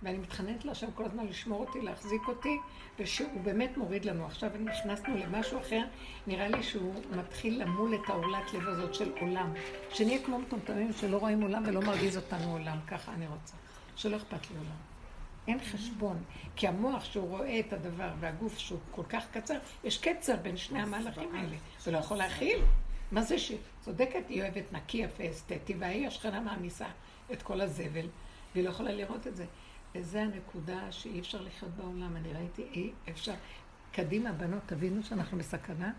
ואני 0.02 0.18
מתחננת 0.18 0.64
להשם 0.64 0.86
כל 0.94 1.04
הזמן 1.04 1.26
לשמור 1.26 1.60
אותי, 1.60 1.80
להחזיק 1.80 2.22
אותי, 2.28 2.58
ושהוא 2.98 3.40
באמת 3.42 3.76
מוריד 3.76 4.04
לנו. 4.04 4.26
עכשיו 4.26 4.50
נכנסנו 4.60 5.16
למשהו 5.16 5.60
אחר, 5.60 5.82
נראה 6.26 6.48
לי 6.48 6.62
שהוא 6.62 6.94
מתחיל 7.16 7.62
למול 7.62 7.94
את 7.94 8.08
העולת 8.08 8.54
לב 8.54 8.68
הזאת 8.68 8.94
של 8.94 9.12
עולם. 9.20 9.52
שנהיה 9.90 10.24
כמו 10.24 10.38
מטומטמים 10.38 10.92
שלא 10.92 11.16
רואים 11.16 11.42
עולם 11.42 11.62
ולא 11.66 11.80
מרגיז 11.80 12.16
אותנו 12.16 12.52
עולם, 12.52 12.78
ככה 12.86 13.12
אני 13.12 13.26
רוצה. 13.26 13.54
שלא 13.96 14.16
אכפת 14.16 14.50
לי 14.50 14.56
עולם. 14.56 14.91
אין 15.48 15.58
חשבון, 15.72 16.22
כי 16.56 16.68
המוח 16.68 17.04
שהוא 17.04 17.28
רואה 17.28 17.60
את 17.60 17.72
הדבר 17.72 18.10
והגוף 18.20 18.58
שהוא 18.58 18.78
כל 18.90 19.04
כך 19.08 19.24
קצר, 19.30 19.58
יש 19.84 19.98
קצר 19.98 20.36
בין 20.36 20.56
שני 20.56 20.82
המהלכים 20.82 21.34
האלה, 21.34 21.56
זה 21.80 21.90
לא 21.90 21.98
יכול 21.98 22.16
להכיל. 22.16 22.58
מה 23.12 23.22
זה 23.22 23.38
ש... 23.38 23.52
צודקת, 23.80 24.28
היא 24.28 24.42
אוהבת 24.42 24.72
נקי, 24.72 24.98
יפה, 24.98 25.30
אסתטי, 25.30 25.74
והיא 25.78 26.06
השכנה 26.06 26.40
מעמיסה 26.40 26.86
את 27.32 27.42
כל 27.42 27.60
הזבל, 27.60 28.06
והיא 28.54 28.64
לא 28.64 28.70
יכולה 28.70 28.92
לראות 28.92 29.26
את 29.26 29.36
זה. 29.36 29.44
וזו 29.94 30.18
הנקודה 30.18 30.92
שאי 30.92 31.20
אפשר 31.20 31.42
לחיות 31.42 31.70
בעולם. 31.70 32.16
אני 32.16 32.32
ראיתי, 32.32 32.62
אי 32.62 32.90
אפשר. 33.10 33.34
קדימה, 33.92 34.32
בנות, 34.32 34.62
תבינו 34.66 35.02
שאנחנו 35.02 35.38
בסכנה. 35.38 35.92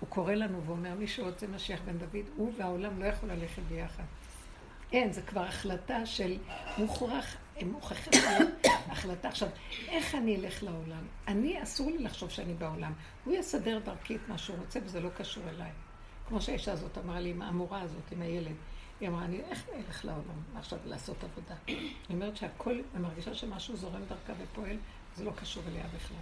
הוא 0.00 0.08
קורא 0.08 0.34
לנו 0.34 0.62
ואומר, 0.66 0.94
מי 0.94 1.06
שרוצה 1.06 1.46
משיח 1.46 1.80
בן 1.84 1.98
דוד, 1.98 2.26
הוא 2.36 2.52
והעולם 2.56 3.00
לא 3.00 3.04
יכול 3.04 3.28
ללכת 3.28 3.62
ביחד. 3.62 4.02
אין, 4.92 5.12
זה 5.12 5.22
כבר 5.22 5.40
החלטה 5.40 6.06
של 6.06 6.38
מוכרח, 6.78 7.36
מוכרחת 7.62 8.10
החלטה. 8.64 9.28
עכשיו, 9.28 9.48
איך 9.88 10.14
אני 10.14 10.36
אלך 10.36 10.62
לעולם? 10.62 11.06
אני, 11.28 11.62
אסור 11.62 11.90
לי 11.90 11.98
לחשוב 11.98 12.30
שאני 12.30 12.54
בעולם. 12.54 12.92
הוא 13.24 13.34
יסדר 13.34 13.78
דרכי 13.84 14.16
את 14.16 14.28
מה 14.28 14.38
שהוא 14.38 14.56
רוצה, 14.58 14.80
וזה 14.84 15.00
לא 15.00 15.08
קשור 15.08 15.44
אליי. 15.48 15.70
כמו 16.28 16.40
שהאישה 16.40 16.72
הזאת 16.72 16.98
אמרה 16.98 17.20
לי, 17.20 17.30
עם 17.30 17.42
המורה 17.42 17.80
הזאת, 17.80 18.12
עם 18.12 18.22
הילד. 18.22 18.54
היא 19.00 19.08
אמרה, 19.08 19.24
אני, 19.24 19.40
איך 19.40 19.64
אני 19.68 19.82
אלך 19.86 20.04
לעולם 20.04 20.42
עכשיו 20.56 20.78
לעשות 20.86 21.24
עבודה? 21.24 21.54
היא 21.66 21.94
אומרת 22.10 22.36
שהכל, 22.36 22.80
אני 22.94 23.02
מרגישה 23.02 23.34
שמשהו 23.34 23.76
זורם 23.76 24.02
דרכה 24.08 24.32
ופועל, 24.42 24.76
זה 25.16 25.24
לא 25.24 25.32
קשור 25.36 25.62
אליה 25.68 25.84
בכלל. 25.94 26.16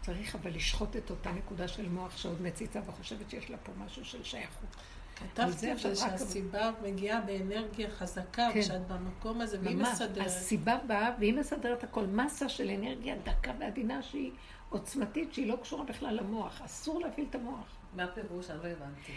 צריך 0.00 0.34
אבל 0.34 0.54
לשחוט 0.54 0.96
את 0.96 1.10
אותה 1.10 1.32
נקודה 1.32 1.68
של 1.68 1.88
מוח 1.88 2.16
שעוד 2.16 2.42
מציצה 2.42 2.80
וחושבת 2.86 3.30
שיש 3.30 3.50
לה 3.50 3.56
פה 3.56 3.72
משהו 3.78 4.04
של 4.04 4.24
שייכות. 4.24 4.76
כתבתי 5.18 5.72
את 5.72 5.78
זה 5.78 5.96
שהסיבה 5.96 6.70
מגיעה 6.82 7.20
באנרגיה 7.20 7.90
חזקה, 7.90 8.48
כן. 8.54 8.60
כשאת 8.60 8.86
במקום 8.86 9.40
הזה, 9.40 9.58
והיא 9.62 9.76
ממש. 9.76 9.88
מסדרת. 9.88 10.26
הסיבה 10.26 10.78
באה, 10.86 11.10
והיא 11.18 11.34
מסדרת 11.34 11.84
הכל. 11.84 12.06
מסה 12.06 12.48
של 12.48 12.70
אנרגיה 12.70 13.16
דקה 13.24 13.52
ועדינה 13.58 14.02
שהיא 14.02 14.30
עוצמתית, 14.70 15.34
שהיא 15.34 15.46
לא 15.46 15.56
קשורה 15.62 15.84
בכלל 15.84 16.14
למוח. 16.14 16.60
אסור 16.64 17.00
להפעיל 17.00 17.26
את 17.30 17.34
המוח. 17.34 17.76
מה 17.96 18.04
הפירוש? 18.04 18.50
אני 18.50 18.58
לא 18.58 18.68
הבנתי. 18.68 19.12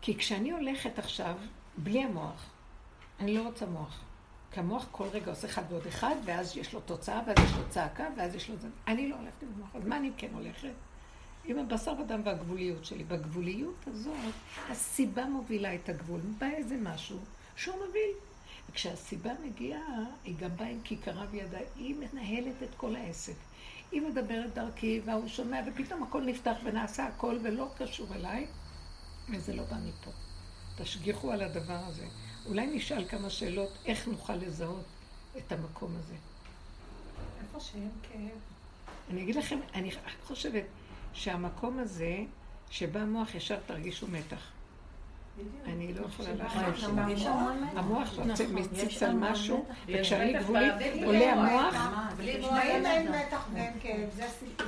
כי 0.00 0.18
כשאני 0.18 0.50
הולכת 0.50 0.98
עכשיו, 0.98 1.36
בלי 1.76 2.02
המוח, 2.02 2.50
אני 3.20 3.34
לא 3.34 3.42
רוצה 3.42 3.66
מוח. 3.66 4.00
כי 4.52 4.60
המוח 4.60 4.86
כל 4.90 5.06
רגע 5.12 5.30
עושה 5.30 5.46
אחד 5.46 5.62
ועוד 5.68 5.86
אחד, 5.86 6.14
ואז 6.24 6.56
יש 6.56 6.74
לו 6.74 6.80
תוצאה, 6.80 7.20
ואז 7.26 7.36
יש 7.44 7.52
לו 7.56 7.68
צעקה, 7.68 8.06
ואז 8.16 8.34
יש 8.34 8.50
לו 8.50 8.56
זה. 8.56 8.68
אני 8.88 9.08
לא 9.08 9.16
הולכת 9.16 9.42
עם 9.42 9.48
המוח. 9.56 9.76
אז 9.76 9.86
מה 9.86 9.96
אני 9.96 10.10
כן 10.16 10.28
הולכת? 10.32 10.72
עם 11.44 11.58
הבשר 11.58 11.94
ודם 12.00 12.20
והגבוליות 12.24 12.84
שלי. 12.84 13.04
בגבוליות 13.04 13.84
הזאת, 13.86 14.34
הסיבה 14.70 15.24
מובילה 15.24 15.74
את 15.74 15.88
הגבול. 15.88 16.20
בא 16.38 16.46
איזה 16.46 16.76
משהו 16.76 17.18
שהוא 17.56 17.76
מוביל. 17.86 18.10
וכשהסיבה 18.70 19.30
מגיעה, 19.44 20.04
היא 20.24 20.34
גם 20.38 20.56
באה 20.56 20.68
עם 20.68 20.80
כיכרה 20.84 21.26
בידה, 21.26 21.58
היא 21.76 21.94
מנהלת 21.94 22.62
את 22.62 22.74
כל 22.76 22.96
העסק. 22.96 23.34
היא 23.92 24.02
מדברת 24.02 24.54
דרכי, 24.54 25.00
וההוא 25.04 25.28
שומע, 25.28 25.60
ופתאום 25.66 26.02
הכל 26.02 26.22
נפתח 26.22 26.54
ונעשה 26.64 27.06
הכל 27.06 27.38
ולא 27.42 27.68
קשור 27.78 28.14
אליי, 28.14 28.46
וזה 29.30 29.54
לא 29.56 29.62
בא 29.62 29.76
מפה. 29.76 30.10
תשגיחו 30.76 31.32
על 31.32 31.42
הדבר 31.42 31.80
הזה. 31.86 32.06
אולי 32.46 32.76
נשאל 32.76 33.08
כמה 33.08 33.30
שאלות, 33.30 33.78
איך 33.86 34.08
נוכל 34.08 34.34
לזהות 34.34 34.84
את 35.38 35.52
המקום 35.52 35.96
הזה. 35.98 36.14
איפה 37.42 37.60
שאין 37.60 37.90
כאב. 38.02 38.38
אני 39.10 39.22
אגיד 39.22 39.36
לכם, 39.36 39.58
אני 39.74 39.90
חושבת 40.24 40.64
שהמקום 41.12 41.78
הזה, 41.78 42.16
שבא 42.70 43.00
המוח 43.00 43.34
ישר 43.34 43.58
תרגישו 43.66 44.06
מתח. 44.08 44.52
אני 45.64 45.94
לא 45.94 46.06
יכולה 46.06 46.34
להכניס. 46.34 46.84
המוח 47.76 48.18
מציץ 48.52 49.02
על 49.02 49.14
משהו, 49.14 49.66
וכשאני 49.86 50.32
גבולית, 50.32 50.72
עולה 51.04 51.32
המוח, 51.32 51.74
אם 52.20 52.86
אין 52.86 53.12
מתח 53.12 53.48
ואין 53.52 53.72
כאב, 53.80 54.10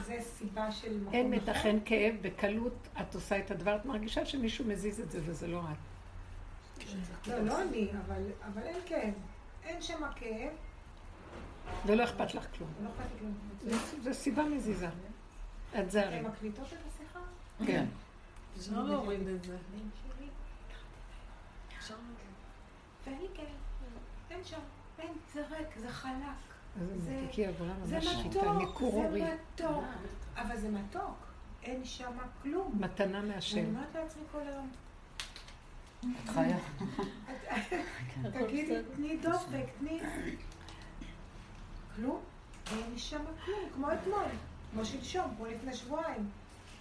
זה 0.07 0.19
סיבה 0.21 0.73
של 0.73 1.01
מקום 1.01 1.15
אין 1.15 1.31
מתח, 1.31 1.53
אחר? 1.53 1.69
אין 1.69 1.81
כאב, 1.85 2.15
בקלות 2.21 2.89
את 3.01 3.15
עושה 3.15 3.39
את 3.39 3.51
הדבר, 3.51 3.77
את 3.77 3.85
מרגישה 3.85 4.27
שמישהו 4.27 4.65
מזיז 4.65 5.01
את 5.01 5.11
זה 5.11 5.21
וזה 5.25 5.47
לא 5.47 5.61
את. 5.61 6.87
לא, 7.27 7.39
לא 7.39 7.63
אני, 7.63 7.89
אבל 8.53 8.63
אין 8.63 8.77
כאב. 8.87 9.15
אין 9.65 9.83
שם 9.83 10.03
כאב, 10.17 10.51
ולא 11.87 12.05
אכפת 12.05 12.35
לך 12.35 12.47
כלום. 12.59 12.71
לא 13.65 13.77
זה 14.03 14.15
סיבה 14.15 14.45
מזיזה. 14.45 14.89
את 15.81 15.91
זה 15.91 16.07
הרי. 16.07 16.17
הן 16.17 16.25
מקליטות 16.27 16.67
את 16.67 16.79
השיחה? 16.89 17.19
כן. 17.67 17.87
אפשר 18.59 18.83
להוריד 18.83 19.29
את 19.29 19.45
זה. 19.45 19.57
ואני 23.07 23.27
כאב. 23.35 23.47
אין 24.31 24.45
שם. 24.45 24.59
אין, 24.99 25.13
זה 25.35 25.47
ריק, 25.51 25.69
זה 25.77 25.89
חלק. 25.89 26.13
זה- 26.99 27.27
מתוק, 28.27 28.81
זה. 28.93 29.35
מתוק. 29.55 29.85
אבל 30.37 30.57
זה 30.57 30.69
מתוק. 30.71 31.17
אין 31.63 31.85
שם 31.85 32.13
כלום. 32.43 32.79
מתנה 32.81 33.23
מהשם. 33.23 33.67
אומרת 33.67 33.95
לעצמי 33.95 34.23
כל 34.33 34.41
היום, 34.41 34.71
את 36.25 36.29
חיה. 36.29 36.59
תגידי, 38.33 38.77
תני 38.95 39.17
דופק, 39.17 39.65
תני... 39.79 40.01
כלום? 41.97 42.21
אין 42.73 42.99
שם 42.99 43.23
כלום, 43.45 43.61
כמו 43.75 43.93
אתמול, 43.93 44.25
כמו 44.75 44.85
שלשום, 44.85 45.35
כמו 45.37 45.47
לפני 45.47 45.75
שבועיים. 45.75 46.29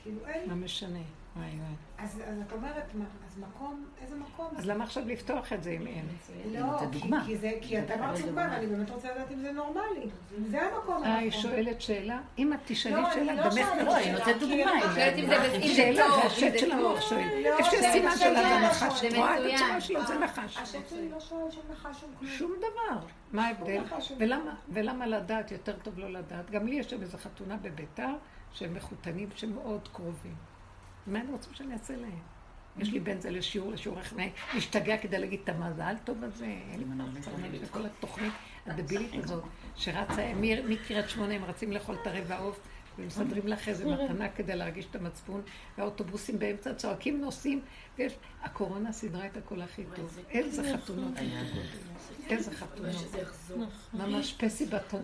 כאילו 0.04 0.28
אין... 0.28 0.50
מה 0.50 0.56
משנה? 0.56 1.00
וואי 1.36 1.50
וואי. 1.50 1.74
אז 1.98 2.22
אז 2.26 2.38
את 2.48 2.52
אומרת, 2.52 2.96
מה, 2.96 3.06
אז 3.34 3.40
מקום, 3.40 3.86
איזה 4.02 4.16
מקום? 4.16 4.48
אז 4.58 4.66
למה 4.66 4.84
עכשיו 4.84 5.04
לפתוח 5.08 5.54
את 5.54 5.64
זה 5.64 5.70
אם 5.72 5.88
אין? 5.88 6.06
לא, 6.52 6.80
כי- 6.80 6.86
דוגמה. 7.00 7.24
כי 7.26 7.38
זה, 7.38 7.52
כי 7.62 7.80
את 7.80 7.92
אמרת 7.92 8.20
דוגמה, 8.20 8.48
ואני 8.52 8.68
באמת 8.68 8.90
רוצה 8.90 9.12
לדעת 9.12 9.32
אם 9.32 9.40
זה 9.40 9.52
נורמלי. 9.52 10.10
זה 10.52 10.62
המקום 10.62 11.04
אה, 11.04 11.18
היא. 11.18 11.32
שואלת 11.32 11.82
שאלה? 11.82 12.20
אם 12.38 12.54
את 12.54 12.60
תשאלי 12.66 12.96
לא, 12.96 13.14
שאלה, 13.14 13.32
אני 13.32 13.38
לא 13.42 13.50
באמת... 13.50 13.66
שואלת 13.68 13.86
לא, 13.86 13.96
היא 13.96 14.12
נותנת 14.14 14.40
דוגמה, 14.40 14.72
אני 14.96 15.76
שאלה, 15.76 16.08
זה 16.12 16.24
השט 16.24 16.60
של. 16.60 16.72
המוח 16.72 17.02
שואל. 17.02 17.28
לא, 17.44 17.58
איפה 17.58 17.72
שהסימן 17.72 18.08
השט 18.08 18.20
שלה 18.20 18.44
של 18.44 18.60
זה. 18.60 18.68
נחש. 18.68 19.02
זה 19.02 19.08
את 19.08 19.14
רואה 19.14 19.76
את 19.76 19.82
שלו, 19.82 20.06
זה 20.08 20.20
נחש. 20.20 20.58
השם 20.58 20.80
שלי 20.90 21.10
לא 21.10 21.20
שואל 21.20 21.52
שום 21.52 21.64
נחש 21.72 22.02
שום 22.02 22.10
כלום. 22.20 22.32
שום 22.32 22.52
דבר. 22.58 23.00
מה 23.32 23.48
ההבדל? 23.48 23.84
ולמה 24.70 25.08
לדעת 25.08 25.52
יותר 25.52 25.76
טוב 25.84 26.00
לא 26.00 26.12
לדעת? 26.12 26.52
גם 26.52 26.68
לי 26.68 26.76
יש 26.76 26.90
שם 26.90 27.02
איזו 27.02 27.18
חתונה 27.18 27.58
בביתר, 27.58 28.10
שהם 28.52 28.74
מחותנים 28.74 29.30
שמאוד 29.36 29.88
קרובים. 29.94 30.36
מה 31.08 31.20
הם 31.20 31.28
רוצים 31.28 31.54
שאני 31.54 31.74
אעשה 31.74 31.96
להם? 31.96 32.33
יש 32.78 32.92
לי 32.92 33.00
בן 33.00 33.20
זה 33.20 33.30
לשיעור, 33.30 33.72
לשיעור 33.72 34.00
איך 34.00 34.14
להשתגע 34.54 34.98
כדי 34.98 35.20
להגיד 35.20 35.40
את 35.44 35.50
המזל 35.50 35.96
טוב 36.04 36.24
הזה, 36.24 36.46
אין 36.46 36.80
לי 36.80 36.86
מנהל 36.86 37.10
כל 37.72 37.86
התוכנית 37.86 38.34
הדבילית 38.66 39.24
הזאת, 39.24 39.44
שרצה, 39.76 40.32
מקריית 40.68 41.10
שמונה 41.10 41.34
הם 41.34 41.44
רצים 41.44 41.72
לאכול 41.72 41.96
את 42.02 42.08
הרבע 42.08 42.38
עוף, 42.38 42.60
ומסדרים 43.00 43.48
לך 43.48 43.68
איזה 43.68 43.86
מתנה 43.86 44.30
כדי 44.30 44.56
להרגיש 44.56 44.86
את 44.92 44.96
המצפון, 44.96 45.42
והאוטובוסים 45.78 46.40
באמצע 46.40 46.74
צועקים 46.74 47.22
נוסעים, 47.22 47.62
ויש... 47.98 48.14
הקורונה 48.44 48.92
סידרה 48.92 49.26
את 49.26 49.38
הכל 49.38 49.62
הכי 49.62 49.84
טוב. 49.96 50.20
איזה 50.30 50.74
חתונות 50.74 51.12
מתוקות. 51.12 51.64
איזה 52.30 52.52
חתונות. 52.52 52.96
ממש 53.94 54.34
פסי 54.34 54.66
בטוב, 54.66 55.02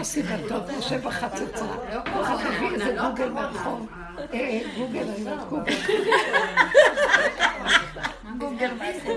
פסי 0.00 0.22
בטוב, 0.22 0.70
יושב 0.70 1.00
בחצוצרה. 1.02 2.02
אחר 2.04 2.38
כך 2.38 2.62
איזה 2.72 2.96
גוגל 3.00 3.30
ברחוב. 3.30 3.88
אה, 4.32 4.60
גוגל, 4.78 5.08
אני 5.08 5.20
אומרת 5.20 5.48
גוגל. 5.48 5.72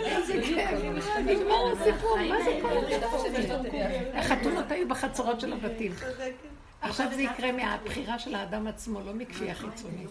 איזה 0.06 0.34
כיף. 0.44 0.70
נגמר 1.26 1.72
הסיפור, 1.72 2.18
מה 2.30 2.44
זה 2.44 2.60
כל 2.62 2.78
הסיפור? 2.78 3.64
החתונות 4.14 4.72
היו 4.72 4.88
בחצרות 4.88 5.40
של 5.40 5.54
הבתים. 5.54 5.92
עכשיו 6.82 7.08
זה 7.16 7.22
יקרה 7.22 7.52
מהבחירה 7.52 8.20
של 8.20 8.36
האדם 8.36 8.68
עצמו, 8.68 9.02
לא 9.02 9.14
מכפייה 9.14 9.56
חיצונית. 9.56 10.10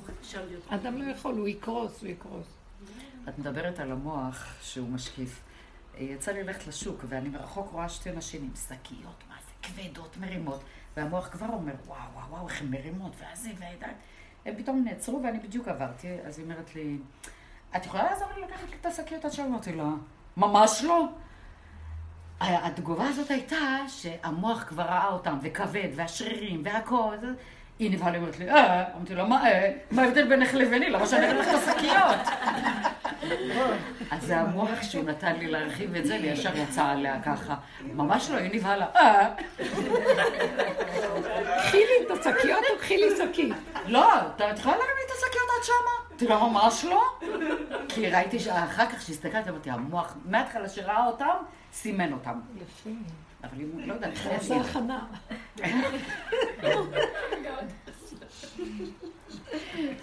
האדם 0.70 1.02
לא 1.02 1.10
יכול, 1.10 1.34
הוא 1.34 1.48
יקרוס, 1.48 2.00
הוא 2.02 2.08
יקרוס. 2.08 2.46
את 3.28 3.38
מדברת 3.38 3.80
על 3.80 3.92
המוח 3.92 4.54
שהוא 4.62 4.88
משקיף. 4.88 5.42
יצא 5.98 6.32
לי 6.32 6.42
ללכת 6.42 6.66
לשוק, 6.66 7.04
ואני 7.08 7.28
מרחוק 7.28 7.70
רואה 7.72 7.88
שתי 7.88 8.12
נשים 8.12 8.42
עם 8.42 8.50
שקיות, 8.68 9.24
מה 9.28 9.34
זה, 9.46 9.52
כבדות, 9.62 10.16
מרימות, 10.16 10.60
והמוח 10.96 11.28
כבר 11.28 11.46
אומר, 11.52 11.72
וואו, 11.86 11.98
וואו, 12.14 12.30
וואו, 12.30 12.48
איך 12.48 12.60
הן 12.60 12.70
מרימות, 12.70 13.12
והזה, 13.18 13.50
והידיים. 13.58 13.96
הם 14.46 14.54
פתאום 14.56 14.84
נעצרו, 14.84 15.22
ואני 15.22 15.38
בדיוק 15.38 15.68
עברתי, 15.68 16.08
אז 16.24 16.38
היא 16.38 16.44
אומרת 16.44 16.74
לי, 16.74 16.98
את 17.76 17.86
יכולה 17.86 18.04
לעזור 18.04 18.28
לי 18.36 18.42
לקחת 18.42 18.68
את 18.80 18.86
השקיות 18.86 19.24
עד 19.24 19.32
שם? 19.32 19.42
אמרתי 19.42 19.72
לה, 19.72 19.90
ממש 20.36 20.82
לא. 20.84 21.08
התגובה 22.40 23.08
הזאת 23.08 23.30
הייתה 23.30 23.78
שהמוח 23.88 24.64
כבר 24.68 24.82
ראה 24.82 25.08
אותם, 25.08 25.38
וכבד, 25.42 25.88
והשרירים, 25.94 26.62
והכל. 26.64 27.16
היא 27.78 27.90
נבהלה, 27.90 28.18
אומרת 28.18 28.38
לי, 28.38 28.50
אה, 28.50 28.84
אמרתי 28.96 29.14
לה, 29.14 29.24
מה 29.24 29.46
אה? 29.50 29.72
מה 29.90 30.02
ההבדל 30.02 30.28
בינך 30.28 30.54
לביני? 30.54 30.90
למה 30.90 31.06
שאני 31.06 31.26
אגיד 31.26 31.36
לך 31.40 31.48
את 31.48 31.54
השקיות? 31.54 32.16
אז 34.10 34.30
המוח 34.30 34.82
שהוא 34.82 35.04
נתן 35.04 35.36
לי 35.36 35.46
להרחיב 35.46 35.96
את 35.96 36.06
זה, 36.06 36.18
וישר 36.22 36.56
יצא 36.56 36.84
עליה 36.84 37.22
ככה. 37.22 37.54
ממש 37.94 38.30
לא, 38.30 38.36
היא 38.36 38.50
נבהלה, 38.54 38.86
אה. 38.96 39.28
קחי 41.58 41.78
לי 41.78 42.06
את 42.06 42.10
השקיות 42.10 42.64
או 42.70 42.78
קחי 42.78 42.96
לי 42.96 43.16
שקית. 43.16 43.54
לא, 43.86 44.18
את 44.18 44.58
יכולה 44.58 44.76
להרים 44.76 44.96
לי 44.96 45.04
את 45.06 45.10
השקיות 45.16 45.48
עד 45.58 45.64
שמה? 45.64 46.05
לה, 46.22 46.38
ממש 46.38 46.84
לא. 46.84 47.02
כי 47.88 48.10
ראיתי 48.10 48.38
שאחר 48.38 48.86
כך 48.86 49.02
שהסתכלתי, 49.02 49.50
אמרתי, 49.50 49.70
המוח, 49.70 50.16
מההתחלה 50.24 50.68
שראה 50.68 51.06
אותם, 51.06 51.34
סימן 51.72 52.12
אותם. 52.12 52.40
יפה. 52.56 52.90
אבל 53.44 53.60
אם, 53.60 53.78
לא 53.88 53.94
יודעת, 53.94 54.12
הוא 54.24 54.32
עשה 54.32 54.56
הכנה. 54.56 55.06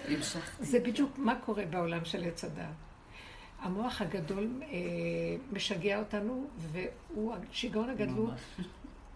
המשכתי. 0.08 0.64
זה 0.64 0.80
בדיוק 0.80 1.18
מה 1.18 1.34
קורה 1.34 1.64
בעולם 1.70 2.04
של 2.04 2.24
עץ 2.24 2.44
הדעת. 2.44 2.66
המוח 3.62 4.00
הגדול 4.00 4.50
אה, 4.62 4.68
משגע 5.52 5.98
אותנו, 5.98 6.46
והוא, 6.56 7.34
השיגעון 7.50 7.90
הגדלות, 7.90 8.34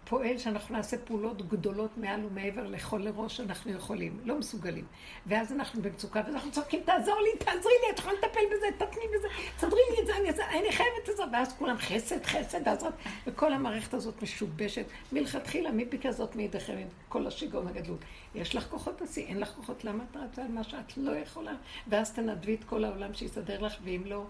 פועל 0.09 0.37
שאנחנו 0.37 0.75
נעשה 0.75 0.97
פעולות 0.97 1.47
גדולות 1.49 1.97
מעל 1.97 2.25
ומעבר 2.25 2.67
לכל 2.67 3.07
ראש 3.15 3.37
שאנחנו 3.37 3.71
יכולים, 3.71 4.19
לא 4.25 4.35
מסוגלים. 4.35 4.85
ואז 5.25 5.51
אנחנו 5.51 5.81
במצוקה, 5.81 6.21
ואז 6.25 6.33
אנחנו 6.35 6.51
צועקים, 6.51 6.79
תעזור 6.85 7.21
לי, 7.21 7.29
תעזרי 7.39 7.73
לי, 7.85 7.93
את 7.93 7.99
יכולה 7.99 8.13
לטפל 8.13 8.39
בזה, 8.51 8.67
תתני 8.77 9.03
בזה, 9.15 9.27
תסדרי 9.57 9.81
לי 9.91 10.01
את 10.01 10.05
זה, 10.05 10.17
אני, 10.17 10.59
אני 10.59 10.71
חייבת 10.71 11.09
עזרה. 11.13 11.25
ואז 11.33 11.53
כולם 11.57 11.77
חסד, 11.77 12.25
חסד, 12.25 12.67
עזרת. 12.67 12.93
וכל 13.27 13.53
המערכת 13.53 13.93
הזאת 13.93 14.21
משובשת. 14.21 14.85
מלכתחילה, 15.11 15.71
מי 15.71 15.85
ביקר 15.85 16.11
זאת 16.11 16.35
מידיכם 16.35 16.77
עם 16.77 16.87
כל 17.09 17.27
השיגעון 17.27 17.67
הגדלות? 17.67 17.99
יש 18.35 18.55
לך 18.55 18.67
כוחות 18.69 19.01
עשי, 19.01 19.25
אין 19.25 19.39
לך 19.39 19.49
כוחות, 19.49 19.83
למה 19.83 20.03
את 20.11 20.17
רצה 20.17 20.41
על 20.41 20.51
מה 20.51 20.63
שאת 20.63 20.97
לא 20.97 21.11
יכולה? 21.11 21.53
ואז 21.87 22.13
תנדבי 22.13 22.55
את 22.55 22.63
כל 22.63 22.83
העולם 22.83 23.13
שיסדר 23.13 23.61
לך, 23.61 23.73
ואם 23.83 24.01
לא, 24.05 24.23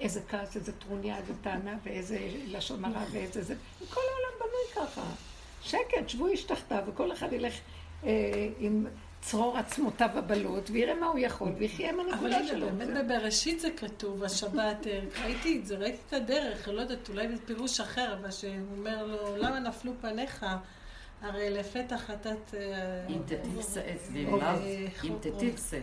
איזה 0.00 0.20
כעס, 0.28 0.56
איזה 0.56 0.72
טרוניה, 0.72 1.16
איזה 1.16 1.32
טענה, 1.42 1.76
ואיזה 1.84 2.18
לשון 2.46 2.84
הרע, 2.84 3.02
ואיזה 3.12 3.42
זה. 3.42 3.54
כל 3.94 4.00
ככה. 4.76 5.02
שקט, 5.62 6.08
שבו 6.08 6.26
איש 6.26 6.44
תחתיו, 6.44 6.82
וכל 6.86 7.12
אחד 7.12 7.32
ילך 7.32 7.54
אה, 8.04 8.48
עם 8.58 8.86
צרור 9.20 9.58
עצמותיו 9.58 10.08
הבלות, 10.14 10.70
ויראה 10.70 10.94
מה 10.94 11.06
הוא 11.06 11.18
יכול, 11.18 11.48
ויחיה 11.58 11.90
עם 11.90 12.00
אבל 12.00 12.12
הנקודה 12.12 12.36
הנה, 12.36 12.48
שלו. 12.48 12.66
באמת 12.66 13.04
בבראשית 13.04 13.60
זה 13.60 13.68
כתוב, 13.76 14.24
השבת, 14.24 14.86
אה, 14.86 15.00
ראיתי 15.24 15.58
את 15.58 15.66
זה, 15.66 15.76
ראיתי 15.76 15.98
את 16.08 16.12
הדרך, 16.12 16.68
אני 16.68 16.76
לא 16.76 16.80
יודעת, 16.80 17.08
אולי 17.08 17.28
בפירוש 17.28 17.80
אחר, 17.80 18.14
אבל 18.20 18.30
שהוא 18.30 18.52
אומר 18.76 19.06
לו, 19.06 19.36
למה 19.36 19.58
נפלו 19.58 19.92
פניך? 20.00 20.46
הרי 21.22 21.50
לפתח 21.50 22.00
חטאת... 22.06 22.54
אה, 22.54 23.06
אם 23.08 24.28
או, 24.28 24.36
לאו, 24.36 24.46
אה, 24.46 24.86
אם 25.04 25.12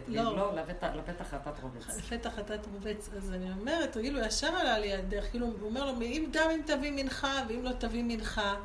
לא. 0.07 0.35
לא, 0.35 0.55
לבטח 0.55 0.87
לבטח 0.95 1.27
חטאת 1.27 1.59
רובץ. 1.61 1.97
לפתח 1.97 2.29
חטאת 2.35 2.65
רובץ, 2.73 3.09
אז 3.17 3.33
אני 3.33 3.51
אומרת, 3.51 3.93
כאילו 3.93 4.19
ישר 4.19 4.55
עלה 4.55 4.79
לי 4.79 4.93
הדרך, 4.93 5.31
כאילו 5.31 5.47
הוא 5.47 5.69
אומר 5.69 5.85
לו, 5.85 6.01
אם 6.01 6.25
גם 6.31 6.49
אם 6.51 6.61
תביא 6.65 6.91
מנחה, 6.91 7.43
ואם 7.47 7.63
לא 7.63 7.71
תביא 7.71 8.03
מנחה, 8.03 8.55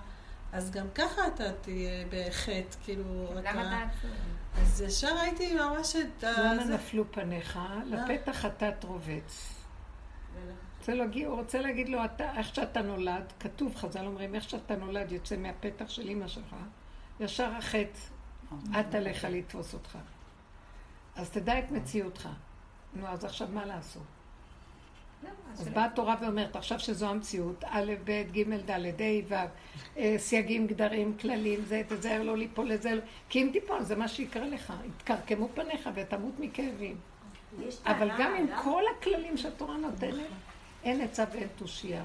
אז 0.52 0.70
גם 0.70 0.86
ככה 0.94 1.26
אתה 1.26 1.52
תהיה 1.52 2.04
בחטא, 2.10 2.76
כאילו, 2.84 3.04
למה 3.34 3.50
אתה... 3.50 3.60
אתה 3.60 3.98
עצוב? 3.98 4.10
אז 4.56 4.80
ישר 4.80 5.16
ראיתי 5.18 5.54
ממש 5.54 5.96
את 5.96 6.24
ה... 6.24 6.30
למה 6.30 6.64
נפלו 6.64 7.12
פניך? 7.12 7.58
לפתח 7.86 8.32
חטאת 8.32 8.84
רובץ. 8.84 9.54
הוא 11.26 11.40
רוצה 11.40 11.60
להגיד 11.60 11.88
לו, 11.88 12.04
אתה, 12.04 12.36
איך 12.36 12.54
שאתה 12.54 12.82
נולד, 12.82 13.32
כתוב, 13.40 13.76
חז"ל 13.76 14.06
אומרים, 14.06 14.34
איך 14.34 14.50
שאתה 14.50 14.76
נולד 14.76 15.12
יוצא 15.12 15.36
מהפתח 15.36 15.88
של 15.88 16.08
אימא 16.08 16.28
שלך, 16.28 16.56
ישר 17.20 17.50
החטא 17.58 17.98
עט 18.74 18.94
עליך 18.94 19.24
לתפוס 19.24 19.74
אותך. 19.74 19.98
אז 21.16 21.30
תדע 21.30 21.58
את 21.58 21.70
מציאותך. 21.70 22.28
נו, 22.94 23.06
אז 23.06 23.24
עכשיו 23.24 23.48
מה 23.52 23.66
לעשות? 23.66 24.02
אז 25.52 25.68
באה 25.68 25.84
התורה 25.84 26.16
ואומרת, 26.20 26.56
עכשיו 26.56 26.80
שזו 26.80 27.08
המציאות, 27.08 27.64
א', 27.66 27.92
ב', 28.04 28.22
ג', 28.32 28.70
ד', 28.70 28.70
ה', 28.70 29.04
ו', 29.28 29.34
אה, 29.96 30.14
סייגים, 30.18 30.66
גדרים, 30.66 31.16
כללים, 31.20 31.64
זה, 31.64 31.82
תזהר 31.88 32.22
לא 32.22 32.36
ליפול 32.36 32.68
לזה, 32.68 32.94
לא- 32.94 33.00
כי 33.28 33.42
אם 33.42 33.50
תיפול, 33.52 33.82
זה 33.82 33.96
מה 33.96 34.08
שיקרה 34.08 34.46
לך. 34.48 34.72
יתקרקמו 34.86 35.48
פניך 35.54 35.88
ותמות 35.94 36.32
מכאבים. 36.40 36.96
אבל 37.86 38.10
גם 38.18 38.34
עם 38.34 38.46
כל 38.62 38.82
הכללים 38.98 39.36
שהתורה 39.36 39.76
נותנת, 39.76 40.14
אין 40.84 41.00
עצה 41.00 41.24
ואין 41.32 41.48
תושייה. 41.56 42.04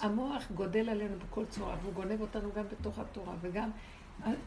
המוח 0.00 0.50
גודל 0.54 0.88
עלינו 0.88 1.14
בכל 1.30 1.44
צורה, 1.44 1.76
והוא 1.82 1.92
גונב 1.92 2.20
אותנו 2.20 2.52
גם 2.56 2.64
בתוך 2.68 2.98
התורה, 2.98 3.34
וגם, 3.40 3.70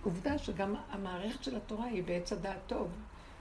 עובדה 0.04 0.38
שגם 0.38 0.76
המערכת 0.92 1.44
של 1.44 1.56
התורה 1.56 1.86
היא 1.86 2.04
בעץ 2.04 2.34
הדעת 2.34 2.60
טוב, 2.68 2.88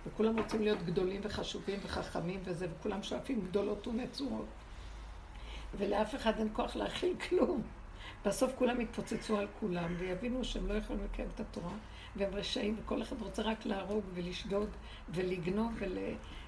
וכולם 0.09 0.39
רוצים 0.39 0.63
להיות 0.63 0.83
גדולים 0.83 1.21
וחשובים 1.25 1.79
וחכמים 1.83 2.41
וזה, 2.45 2.67
וכולם 2.79 3.03
שואפים 3.03 3.41
גדולות 3.41 3.87
ונצורות. 3.87 4.47
ולאף 5.79 6.15
אחד 6.15 6.39
אין 6.39 6.49
כוח 6.53 6.77
להכיל 6.77 7.15
כלום. 7.29 7.63
בסוף 8.25 8.53
כולם 8.59 8.81
יתפוצצו 8.81 9.39
על 9.39 9.47
כולם, 9.61 9.95
ויבינו 9.99 10.45
שהם 10.45 10.67
לא 10.67 10.75
יכולים 10.75 11.05
לקיים 11.05 11.29
את 11.35 11.41
התורה, 11.41 11.73
והם 12.17 12.35
רשעים, 12.35 12.77
וכל 12.79 13.03
אחד 13.03 13.23
רוצה 13.23 13.43
רק 13.43 13.67
להרוג 13.67 14.05
ולשדוד 14.15 14.69
ולגנוב 15.09 15.73
ול... 15.79 15.99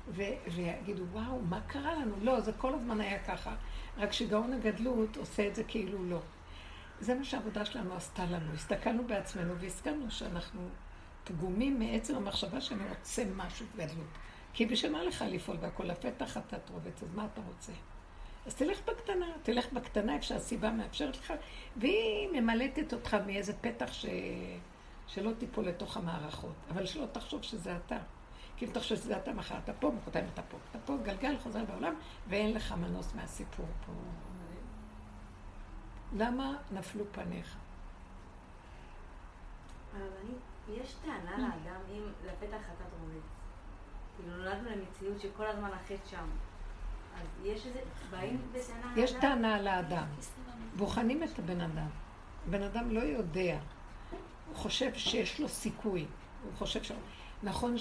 ו... 0.09 0.23
ויגידו, 0.55 1.03
וואו, 1.13 1.41
מה 1.41 1.61
קרה 1.61 1.95
לנו? 1.95 2.15
לא, 2.23 2.41
זה 2.41 2.53
כל 2.53 2.75
הזמן 2.75 3.01
היה 3.01 3.19
ככה. 3.19 3.55
רק 3.99 4.13
שגאון 4.13 4.53
הגדלות 4.53 5.17
עושה 5.17 5.49
את 5.49 5.55
זה 5.55 5.65
כאילו 5.65 6.05
לא. 6.05 6.21
זה 7.01 7.15
מה 7.15 7.25
שהעבודה 7.25 7.65
שלנו 7.65 7.95
עשתה 7.95 8.25
לנו. 8.25 8.53
הסתכלנו 8.55 9.07
בעצמנו 9.07 9.59
והסכמנו 9.59 10.11
שאנחנו 10.11 10.61
פגומים 11.25 11.79
מעצם 11.79 12.17
המחשבה 12.17 12.61
שאני 12.61 12.83
רוצה 12.89 13.23
משהו 13.37 13.67
גדלות. 13.77 14.07
כי 14.53 14.67
בשביל 14.67 14.93
מה 14.93 15.03
לך 15.03 15.25
לפעול 15.29 15.57
והכל 15.61 15.85
לפתח 15.85 16.37
אתה 16.37 16.59
תרובץ, 16.59 17.03
אז 17.03 17.15
מה 17.15 17.27
אתה 17.33 17.41
רוצה? 17.47 17.73
אז 18.47 18.55
תלך 18.55 18.79
בקטנה, 18.85 19.27
תלך 19.43 19.73
בקטנה 19.73 20.15
איפה 20.15 20.25
שהסיבה 20.25 20.71
מאפשרת 20.71 21.17
לך, 21.17 21.33
והיא 21.77 22.29
ממלטת 22.33 22.93
אותך 22.93 23.17
מאיזה 23.27 23.53
פתח 23.61 23.93
ש... 23.93 24.07
שלא 25.07 25.31
תיפול 25.39 25.65
לתוך 25.65 25.97
המערכות, 25.97 26.55
אבל 26.71 26.87
שלא 26.87 27.07
תחשוב 27.13 27.43
שזה 27.43 27.77
אתה. 27.77 27.99
כי 28.57 28.67
אם 28.67 28.71
תחשוב 28.71 28.99
שזה 28.99 29.17
אתה 29.17 29.33
מחר, 29.33 29.59
אתה 29.59 29.73
פה, 29.73 29.93
מחרתיים 30.01 30.27
אתה 30.35 30.43
פה. 30.43 30.57
אתה 30.71 30.79
פה, 30.79 30.97
גלגל 31.03 31.39
חוזר 31.43 31.65
בעולם, 31.65 31.95
ואין 32.29 32.55
לך 32.55 32.73
מנוס 32.73 33.15
מהסיפור 33.15 33.67
פה. 33.87 33.93
למה 36.17 36.57
נפלו 36.73 37.05
פניך? 37.13 37.57
הרבנית, 39.93 40.50
יש 40.71 40.95
טענה 41.05 41.39
לאדם 41.39 41.81
אם 41.91 42.03
לפתח 42.27 42.57
חטאת 42.57 42.93
רובץ. 43.01 43.23
כאילו 44.17 44.37
נולדנו 44.37 44.71
למציאות 44.71 45.21
שכל 45.21 45.47
הזמן 45.47 45.71
החטא 45.73 46.11
שם. 46.11 46.27
אז 47.21 47.27
יש 47.45 47.67
איזה, 47.67 47.81
באים 48.11 48.43
בטענה 48.53 48.93
יש 48.97 49.13
לאדם? 49.13 49.21
טענה 49.21 49.57
על 49.57 49.69
האדם. 49.69 50.07
בוחנים 50.77 51.23
את 51.23 51.39
הבן 51.39 51.61
אדם. 51.61 51.89
הבן 52.49 52.63
אדם 52.63 52.91
לא 52.91 53.01
יודע. 53.01 53.59
הוא 54.49 54.57
חושב 54.57 54.95
שיש 54.95 55.41
לו 55.41 55.49
סיכוי. 55.49 56.07
הוא 56.45 56.53
חושב 56.59 56.83
ש... 56.83 56.93
נכון 57.43 57.75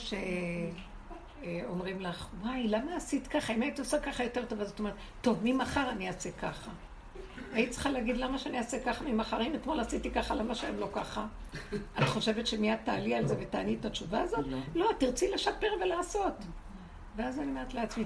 שאומרים 1.42 2.02
לך, 2.02 2.28
וואי, 2.42 2.68
למה 2.68 2.96
עשית 2.96 3.28
ככה? 3.28 3.54
אם 3.54 3.62
היית 3.62 3.80
עושה 3.80 4.00
ככה 4.00 4.24
יותר 4.24 4.46
טוב, 4.46 4.62
אז 4.62 4.72
את 4.72 4.80
אומרת, 4.80 4.96
טוב, 5.22 5.40
ממחר 5.44 5.90
אני 5.90 6.08
אעשה 6.08 6.32
ככה. 6.32 6.72
היית 7.54 7.72
צריכה 7.72 7.90
להגיד, 7.90 8.18
למה 8.18 8.38
שאני 8.38 8.58
אעשה 8.58 8.80
ככה 8.80 9.04
ממחר? 9.04 9.42
אם 9.42 9.56
אתמול 9.56 9.80
עשיתי 9.80 10.12
ככה, 10.12 10.36
למה 10.36 10.56
שהם 10.56 10.80
לא 10.80 10.90
ככה? 10.94 11.26
את 11.74 12.04
חושבת 12.04 12.48
שמיד 12.48 12.78
תעלי 12.84 13.16
על 13.16 13.28
זה 13.28 13.36
ותעני 13.40 13.76
את 13.80 13.86
התשובה 13.86 14.22
הזאת? 14.22 14.46
לא. 14.48 14.58
לא, 14.76 14.90
תרצי 14.98 15.32
לשפר 15.32 15.68
ולעשות. 15.82 16.34
ואז 17.16 17.40
אני 17.40 17.48
אומרת 17.48 17.74
לעצמי, 17.74 18.04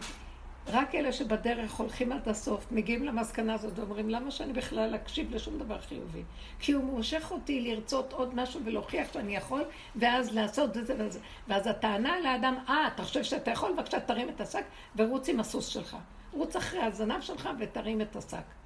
רק 0.68 0.96
אלה 0.96 1.12
שבדרך 1.12 1.74
הולכים 1.74 2.12
עד 2.12 2.30
הסוף, 2.30 2.72
מגיעים 2.72 3.04
למסקנה 3.04 3.54
הזאת 3.54 3.80
ואומרים, 3.80 4.10
למה 4.10 4.32
שאני 4.32 4.54
בכלל 4.54 4.96
אקשיב 4.96 5.36
לשום 5.36 5.60
דבר 5.60 5.82
חיובי? 5.82 6.24
כי 6.60 6.72
הוא 6.72 6.84
מושך 6.84 7.32
אותי 7.32 7.62
לרצות 7.62 8.14
עוד 8.14 8.36
משהו 8.36 8.62
ולהוכיח 8.66 9.14
שאני 9.14 9.36
יכול, 9.36 9.64
ואז 9.96 10.36
לעשות 10.36 10.78
את 10.78 10.88
זה 10.88 10.96
וזה. 11.00 11.20
ואז 11.48 11.68
הטענה 11.68 12.20
לאדם, 12.20 12.56
אה, 12.70 12.88
אתה 12.88 13.04
חושב 13.04 13.24
שאתה 13.24 13.52
יכול? 13.52 13.74
בבקשה, 13.74 14.00
תרים 14.00 14.30
את 14.30 14.42
השק 14.42 14.64
ורוץ 14.96 15.30
עם 15.30 15.40
הסוס 15.40 15.68
שלך. 15.68 15.98
רוץ 16.32 16.56
אחרי 16.56 16.82
הזנב 16.82 17.22
שלך 17.22 17.50
ותרים 17.60 18.02
את 18.02 18.16
השק. 18.16 18.63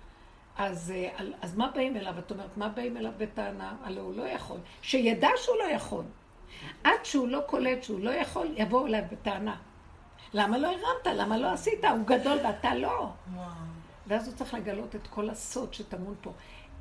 אז, 0.57 0.93
אה, 0.95 1.09
אז 1.41 1.55
מה 1.55 1.71
באים 1.75 1.97
אליו? 1.97 2.19
את 2.19 2.31
אומרת, 2.31 2.57
מה 2.57 2.69
באים 2.69 2.97
אליו 2.97 3.11
בטענה? 3.17 3.75
הלוא 3.83 4.03
הוא 4.03 4.15
לא 4.15 4.23
יכול. 4.23 4.57
שידע 4.81 5.29
שהוא 5.35 5.57
לא 5.57 5.63
יכול. 5.63 6.03
עד 6.83 6.99
שהוא 7.03 7.27
לא 7.27 7.41
קולט 7.47 7.83
שהוא 7.83 7.99
לא 7.99 8.09
יכול, 8.09 8.47
יבואו 8.55 8.87
אליו 8.87 9.03
בטענה. 9.11 9.55
למה 10.33 10.57
לא 10.57 10.67
הרמת? 10.67 11.17
למה 11.17 11.37
לא 11.37 11.51
עשית? 11.51 11.85
הוא 11.85 12.05
גדול 12.05 12.37
ואתה 12.43 12.75
לא. 12.75 13.09
וואו. 13.33 13.47
ואז 14.07 14.27
הוא 14.27 14.35
צריך 14.35 14.53
לגלות 14.53 14.95
את 14.95 15.07
כל 15.07 15.29
הסוד 15.29 15.73
שטמון 15.73 16.15
פה. 16.21 16.33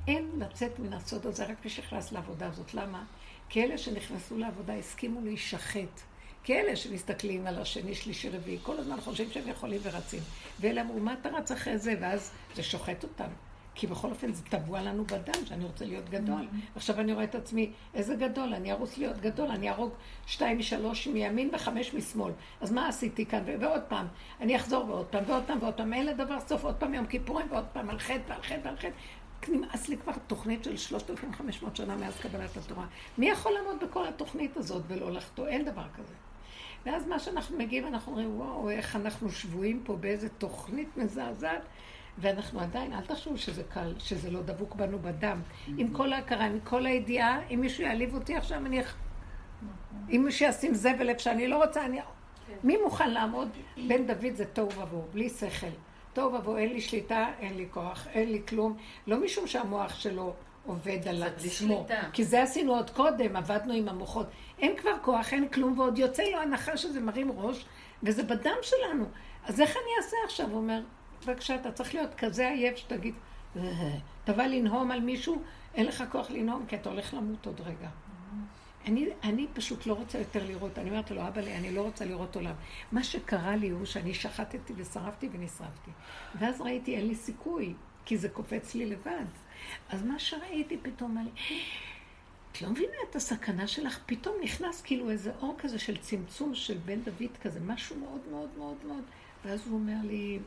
אין 0.09 0.31
לצאת 0.39 0.79
מן 0.79 0.93
הסוד 0.93 1.27
הזה 1.27 1.45
רק 1.45 1.65
מי 1.65 1.71
שנכנס 1.71 2.13
לעבודה 2.13 2.47
הזאת. 2.47 2.75
למה? 2.75 3.05
כי 3.49 3.65
אלה 3.65 3.79
שנכנסו 3.79 4.39
לעבודה 4.39 4.75
הסכימו 4.75 5.21
להישחט. 5.21 6.01
כי 6.45 6.55
אלה 6.55 6.77
שמסתכלים 6.77 7.47
על 7.47 7.59
השני, 7.59 7.95
שלישי, 7.95 8.29
רביעי, 8.29 8.59
כל 8.63 8.79
הזמן 8.79 9.01
חושבים 9.01 9.31
שהם 9.31 9.49
יכולים 9.49 9.81
ורצים. 9.83 10.21
ואלה 10.61 10.81
אמרו, 10.81 11.01
מה 11.01 11.15
אתה 11.21 11.29
רץ 11.29 11.51
אחרי 11.53 11.79
זה? 11.79 11.95
ואז 12.01 12.31
זה 12.55 12.63
שוחט 12.63 13.03
אותם. 13.03 13.29
כי 13.79 13.87
בכל 13.87 14.11
אופן 14.11 14.33
זה 14.33 14.43
טבוע 14.45 14.83
לנו 14.83 15.05
בדם, 15.05 15.47
שאני 15.47 15.65
רוצה 15.65 15.85
להיות 15.85 16.09
גדול. 16.09 16.47
עכשיו 16.77 17.01
אני 17.01 17.13
רואה 17.13 17.25
את 17.25 17.35
עצמי, 17.35 17.71
איזה 17.95 18.15
גדול, 18.15 18.55
אני 18.55 18.73
ארוס 18.73 18.99
להיות 18.99 19.21
גדול, 19.21 19.49
אני 19.49 19.69
אהרוג 19.69 19.91
שתיים 20.27 20.59
משלוש 20.59 21.07
מימין 21.07 21.51
וחמש 21.53 21.95
משמאל. 21.95 22.33
אז 22.61 22.73
מה 22.73 22.89
עשיתי 22.89 23.27
כאן? 23.27 23.43
ועוד 23.61 23.83
פעם, 23.89 24.07
אני 24.41 24.57
אחזור 24.57 24.85
ועוד 24.89 25.07
פעם, 25.07 25.25
ועוד 25.27 25.43
פעם, 25.47 25.59
ועוד 25.61 25.75
פעם, 25.75 25.93
אין 25.93 26.07
לדבר 26.07 26.41
סוף, 26.41 26.65
עוד 26.65 26.75
פעם 26.75 26.95
יום 26.95 27.07
כיפורים, 27.07 27.47
ועוד 27.51 27.65
פעם 27.73 27.91
על 27.91 27.99
חטא 27.99 28.23
ועל 28.29 28.43
חטא 28.43 28.61
ועל 28.65 28.77
חטא. 28.77 28.89
נמאס 29.49 29.89
לי 29.89 29.97
כבר 29.97 30.13
תוכנית 30.27 30.65
של 30.65 30.77
3,500 30.77 31.77
שנה 31.77 31.97
מאז 31.97 32.17
קבלת 32.17 32.57
התורה. 32.57 32.87
מי 33.19 33.29
יכול 33.31 33.53
לעמוד 33.53 33.85
בכל 33.85 34.09
התוכנית 34.09 34.57
הזאת 34.57 34.83
ולא 34.89 35.13
לחטוא? 35.13 35.47
אין 35.47 35.65
דבר 35.65 35.85
כזה. 35.97 36.15
ואז 36.87 37.07
מה 37.07 37.19
שאנחנו 37.19 37.59
מגיעים, 37.59 37.87
אנחנו 37.87 38.13
אומרים, 38.13 38.41
וואו, 38.41 38.71
איך 38.71 38.97
אנחנו 38.97 39.31
שבויים 39.31 39.83
פה 39.85 39.97
באיזה 39.97 40.29
תוכנית 40.29 40.97
מזעזעת, 40.97 41.63
ואנחנו 42.19 42.61
עדיין, 42.61 42.93
אל 42.93 43.01
תחשבו 43.01 43.39
שזה 43.39 43.63
קל, 43.63 43.95
שזה 43.99 44.31
לא 44.31 44.43
דבוק 44.43 44.75
בנו 44.75 44.99
בדם. 44.99 45.41
עם 45.77 45.89
כל 45.89 46.13
ההכרה, 46.13 46.45
עם 46.45 46.61
כל 46.65 46.87
הידיעה, 46.87 47.41
אם 47.55 47.61
מישהו 47.61 47.85
יעליב 47.85 48.15
אותי 48.15 48.37
עכשיו, 48.37 48.59
אני... 48.67 48.81
אם 50.11 50.23
מישהו 50.25 50.49
ישים 50.49 50.75
זבל 50.75 51.09
איפה 51.09 51.21
שאני 51.21 51.49
לא 51.49 51.65
רוצה, 51.65 51.85
אני... 51.85 52.01
מי 52.65 52.77
מוכן 52.85 53.11
לעמוד? 53.11 53.49
בן 53.89 54.07
דוד 54.07 54.35
זה 54.35 54.45
תוהו 54.45 54.73
ובוהו, 54.73 55.05
בלי 55.13 55.29
שכל. 55.29 55.67
תוהו 56.13 56.35
ובוהו, 56.35 56.57
אין 56.57 56.73
לי 56.73 56.81
שליטה, 56.81 57.27
אין 57.41 57.57
לי 57.57 57.67
כוח, 57.71 58.07
אין 58.13 58.33
לי 58.33 58.43
כלום. 58.49 58.77
לא 59.07 59.21
משום 59.21 59.47
שהמוח 59.47 59.95
שלו 59.95 60.35
עובד 60.67 61.09
על 61.09 61.23
עצמו. 61.23 61.87
כי 62.13 62.25
זה 62.25 62.43
עשינו 62.43 62.75
עוד 62.75 62.91
קודם, 62.91 63.37
עבדנו 63.37 63.73
עם 63.73 63.89
המוחות. 63.89 64.27
אין 64.59 64.77
כבר 64.77 64.99
כוח, 65.03 65.33
אין 65.33 65.49
כלום, 65.49 65.79
ועוד 65.79 65.99
יוצא 65.99 66.23
לו 66.23 66.39
הנחה 66.39 66.77
שזה 66.77 67.01
מרים 67.01 67.31
ראש, 67.37 67.65
וזה 68.03 68.23
בדם 68.23 68.57
שלנו. 68.63 69.05
אז 69.45 69.61
איך 69.61 69.71
אני 69.71 70.05
אעשה 70.05 70.17
עכשיו? 70.25 70.47
הוא 70.47 70.57
אומר, 70.57 70.81
בבקשה, 71.25 71.55
אתה 71.55 71.73
צריך 71.73 71.95
להיות 71.95 72.15
כזה 72.15 72.49
עייף 72.49 72.77
שתגיד, 72.77 73.15
"אה, 73.57 73.63
אתה 74.25 74.33
בא 74.33 74.43
לנהום 74.43 74.91
על 74.91 75.01
מישהו, 75.01 75.43
אין 75.75 75.87
לך 75.87 76.05
כוח 76.13 76.31
לנהום, 76.31 76.67
כי 76.69 76.77
אתה 76.77 76.89
הולך 76.89 77.15
למות 77.15 77.47
עוד 77.47 77.61
רגע. 77.61 77.89
אני, 78.87 79.09
אני 79.25 79.47
פשוט 79.55 79.87
לא 79.87 79.93
רוצה 79.93 80.19
יותר 80.19 80.47
לראות, 80.47 80.79
אני 80.79 80.91
אומרת 80.91 81.11
לו, 81.11 81.29
אבא 81.29 81.41
לי, 81.41 81.57
אני 81.57 81.73
לא 81.73 81.83
רוצה 81.83 82.05
לראות 82.05 82.37
עולם. 82.37 82.55
מה 82.93 83.05
שקרה 83.05 83.57
לי 83.57 83.69
הוא 83.69 83.85
שאני 83.85 84.15
שחטתי 84.15 84.73
ושרפתי 84.77 85.29
ונשרפתי. 85.33 85.91
ואז 86.39 86.61
ראיתי, 86.61 86.97
אין 86.97 87.07
לי 87.07 87.15
סיכוי, 87.15 87.75
כי 88.05 88.19
זה 88.19 88.29
קופץ 88.29 88.75
לי 88.75 88.87
לבד. 88.87 89.25
אז 89.89 90.03
מה 90.03 90.19
שראיתי 90.19 90.77
פתאום, 90.83 91.19
לי, 91.25 91.31
את 92.53 92.63
לא 92.63 92.71
מבינה 92.71 92.97
את 93.11 93.17
הסכנה 93.17 93.67
שלך, 93.67 93.99
פתאום 94.07 94.35
נכנס 94.43 94.83
כאילו 94.83 95.11
איזה 95.11 95.33
אור 95.41 95.57
כזה 95.59 95.79
של 95.79 95.97
צמצום 95.97 96.55
של 96.55 96.79
בן 96.85 97.01
דוד 97.01 97.37
כזה, 97.43 97.61
משהו 97.61 97.97
מאוד 97.97 98.21
מאוד 98.31 98.49
מאוד 98.59 98.77
מאוד. 98.87 99.03
ואז 99.45 99.67
הוא 99.67 99.75
אומר 99.75 99.97
לי, 100.05 100.39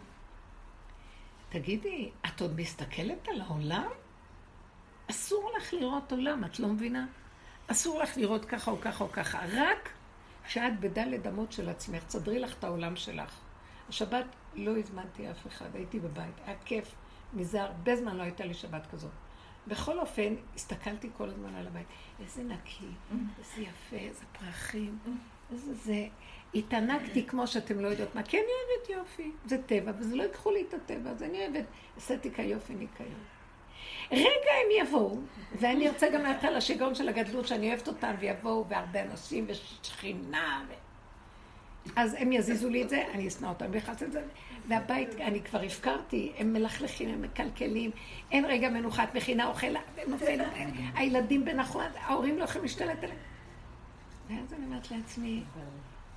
תגידי, 1.50 2.12
את 2.26 2.42
עוד 2.42 2.60
מסתכלת 2.60 3.28
על 3.28 3.42
העולם? 3.42 3.90
אסור 5.10 5.52
לך 5.58 5.74
לראות 5.74 6.12
עולם, 6.12 6.46
את 6.46 6.60
לא 6.60 6.68
מבינה? 6.68 7.06
אסור 7.68 8.00
לך 8.00 8.18
לראות 8.18 8.46
ככה 8.46 8.72
או 8.72 8.82
ככה 8.82 9.04
או 9.04 9.12
ככה. 9.12 9.40
רק 9.54 9.90
כשאת 10.46 10.80
בדלת 10.80 11.28
אמות 11.28 11.52
של 11.52 11.70
עצמך, 11.70 12.04
תסדרי 12.04 12.40
לך 12.40 12.58
את 12.60 12.64
העולם 12.64 12.96
שלך. 12.96 13.40
השבת 13.90 14.26
לא 14.56 14.78
הזמנתי 14.78 15.32
אף 15.32 15.48
אחד, 15.48 15.76
הייתי 15.76 16.00
בבית, 16.00 16.36
היה 16.46 16.56
כיף. 16.66 16.96
מזה 17.34 17.64
הרבה 17.64 17.96
זמן 17.96 18.18
לא 18.18 18.24
הייתה 18.24 18.46
לי 18.46 18.54
שבת 18.54 18.88
כזאת. 18.92 19.12
בכל 19.68 20.00
אופן, 20.00 20.36
הסתכלתי 20.56 21.10
כל 21.18 21.30
הזמן 21.30 21.56
על 21.56 21.68
הבית. 21.68 21.88
איזה 22.20 22.44
נקי, 22.44 22.88
איזה 23.40 23.62
יפה, 23.62 23.96
איזה 23.96 24.26
פרחים, 24.40 25.00
איזה 25.52 25.74
זה. 25.74 26.08
התענקתי 26.56 27.26
כמו 27.28 27.48
שאתם 27.48 27.80
לא 27.80 27.88
יודעות 27.88 28.16
מה, 28.16 28.24
כי 28.24 28.38
אני 28.38 28.46
אוהבת 28.46 28.90
יופי. 28.90 29.32
זה 29.46 29.58
טבע, 29.66 29.92
וזה 30.00 30.16
לא 30.16 30.24
ייקחו 30.24 30.52
לי 30.52 30.64
את 30.70 30.74
הטבע, 30.74 31.10
אז 31.10 31.24
אני 31.24 31.40
אוהבת 31.40 31.66
אסתטיקה, 31.98 32.42
יופי, 32.42 32.74
ניקיון. 32.74 33.24
רגע 34.12 34.26
הם 34.26 34.88
יבואו, 34.88 35.18
ואני 35.60 35.88
ארצה 35.88 36.10
גם 36.10 36.24
מעט 36.24 36.44
על 36.44 36.56
השיגעון 36.56 36.96
של 36.96 37.10
הגדלות, 37.10 37.48
שאני 37.48 37.70
אוהבת 37.70 37.88
אותם, 37.88 38.14
ויבואו, 38.20 38.66
והרבה 38.68 39.02
אנשים, 39.04 39.46
ושכינה, 39.48 40.64
ו... 40.70 40.74
אז 41.96 42.16
הם 42.20 42.32
יזיזו 42.32 42.70
לי 42.70 42.84
את 42.84 42.90
זה, 42.90 43.04
אני 43.14 43.28
אשנא 43.28 43.48
אותם, 43.48 43.66
ויכנס 43.72 44.04
את 44.04 44.12
זה. 44.12 44.24
והבית, 44.68 45.16
אני 45.16 45.42
כבר 45.42 45.62
הפקרתי, 45.62 46.32
הם 46.38 46.54
מלכלכים, 46.54 47.10
הם 47.10 47.22
מקלקלים, 47.22 47.92
אין 48.32 48.46
רגע 48.46 48.70
מנוחת 48.70 49.16
מכינה, 49.16 49.48
אוכל, 49.48 49.68
נופל, 50.08 50.40
הילדים 50.96 51.46
בנחת, 51.46 51.80
ההורים 51.96 52.38
לא 52.38 52.44
יכולים 52.44 52.64
להשתלט 52.64 53.04
עליהם. 53.04 53.20
ואז 54.30 54.54
אני 54.54 54.66
אומרת 54.66 54.92
לעצמי, 54.92 55.44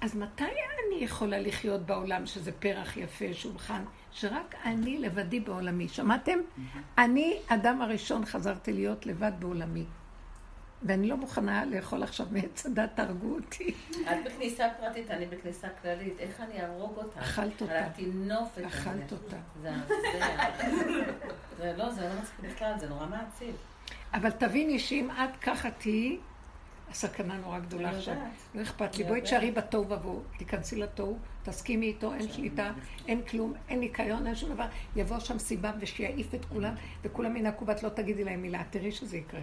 אז 0.03 0.17
מתי 0.17 0.45
אני 0.45 1.05
יכולה 1.05 1.39
לחיות 1.39 1.87
בעולם 1.87 2.27
שזה 2.27 2.53
פרח 2.53 2.97
יפה, 2.97 3.25
שולחן, 3.33 3.85
שרק 4.13 4.55
אני 4.65 4.99
לבדי 4.99 5.41
בעולמי? 5.41 5.89
שמעתם? 5.89 6.39
אני, 6.99 7.39
אדם 7.47 7.83
הראשון, 7.83 8.25
חזרתי 8.25 8.73
להיות 8.73 9.07
לבד 9.07 9.33
בעולמי. 9.39 9.85
ואני 10.83 11.09
לא 11.09 11.17
מוכנה 11.17 11.65
לאכול 11.65 12.03
עכשיו 12.03 12.27
מעץ 12.31 12.67
הדת, 12.67 12.91
תהרגו 12.95 13.35
אותי. 13.35 13.75
את 13.91 14.25
בכניסה 14.25 14.69
פרטית, 14.81 15.11
אני 15.11 15.27
בכניסה 15.27 15.69
כללית. 15.83 16.15
איך 16.19 16.41
אני 16.41 16.61
אהרוג 16.61 16.97
אותה? 16.97 17.21
אכלת 17.21 17.63
אותה. 17.63 17.79
על 17.79 17.85
הטינופת. 17.85 18.65
אכלת 18.67 19.13
אותה. 19.13 19.37
זה, 19.63 19.71
זה 21.59 21.75
לא, 21.77 21.91
זה 21.91 22.09
לא 22.09 22.15
מצחיק 22.21 22.53
בכלל, 22.53 22.73
זה 22.79 22.89
נורא 22.89 23.07
מעציב. 23.07 23.57
אבל 24.15 24.31
תביני 24.31 24.79
שאם 24.79 25.11
את 25.11 25.37
ככה 25.41 25.71
תהיי, 25.71 26.19
הסכנה 26.93 27.37
נורא 27.37 27.59
גדולה 27.59 27.89
אני 27.89 27.99
עכשיו. 27.99 28.15
לא 28.55 28.63
אכפת 28.63 28.97
לי. 28.99 29.05
בואי. 29.05 29.21
תשארי 29.21 29.51
בתוהו 29.51 29.91
ובוהו, 29.91 30.23
תיכנסי 30.37 30.77
לתוהו, 30.77 31.19
תסכימי 31.43 31.87
איתו, 31.87 32.13
אין 32.13 32.33
שליטה, 32.33 32.73
אין 33.09 33.23
כלום, 33.23 33.55
אין 33.69 33.81
ניקיון, 33.81 34.27
אין 34.27 34.35
שום 34.35 34.51
דבר. 34.51 34.67
יבוא 34.97 35.19
שם 35.19 35.39
סיבה 35.39 35.73
ושיעיף 35.81 36.35
את 36.35 36.45
כולם, 36.45 36.75
וכולם 37.03 37.37
ינקו 37.37 37.67
ואת 37.67 37.83
לא 37.83 37.89
תגידי 37.89 38.25
להם 38.25 38.43
מילה, 38.43 38.63
תראי 38.71 38.93
שזה 38.93 39.17
יקרה. 39.17 39.41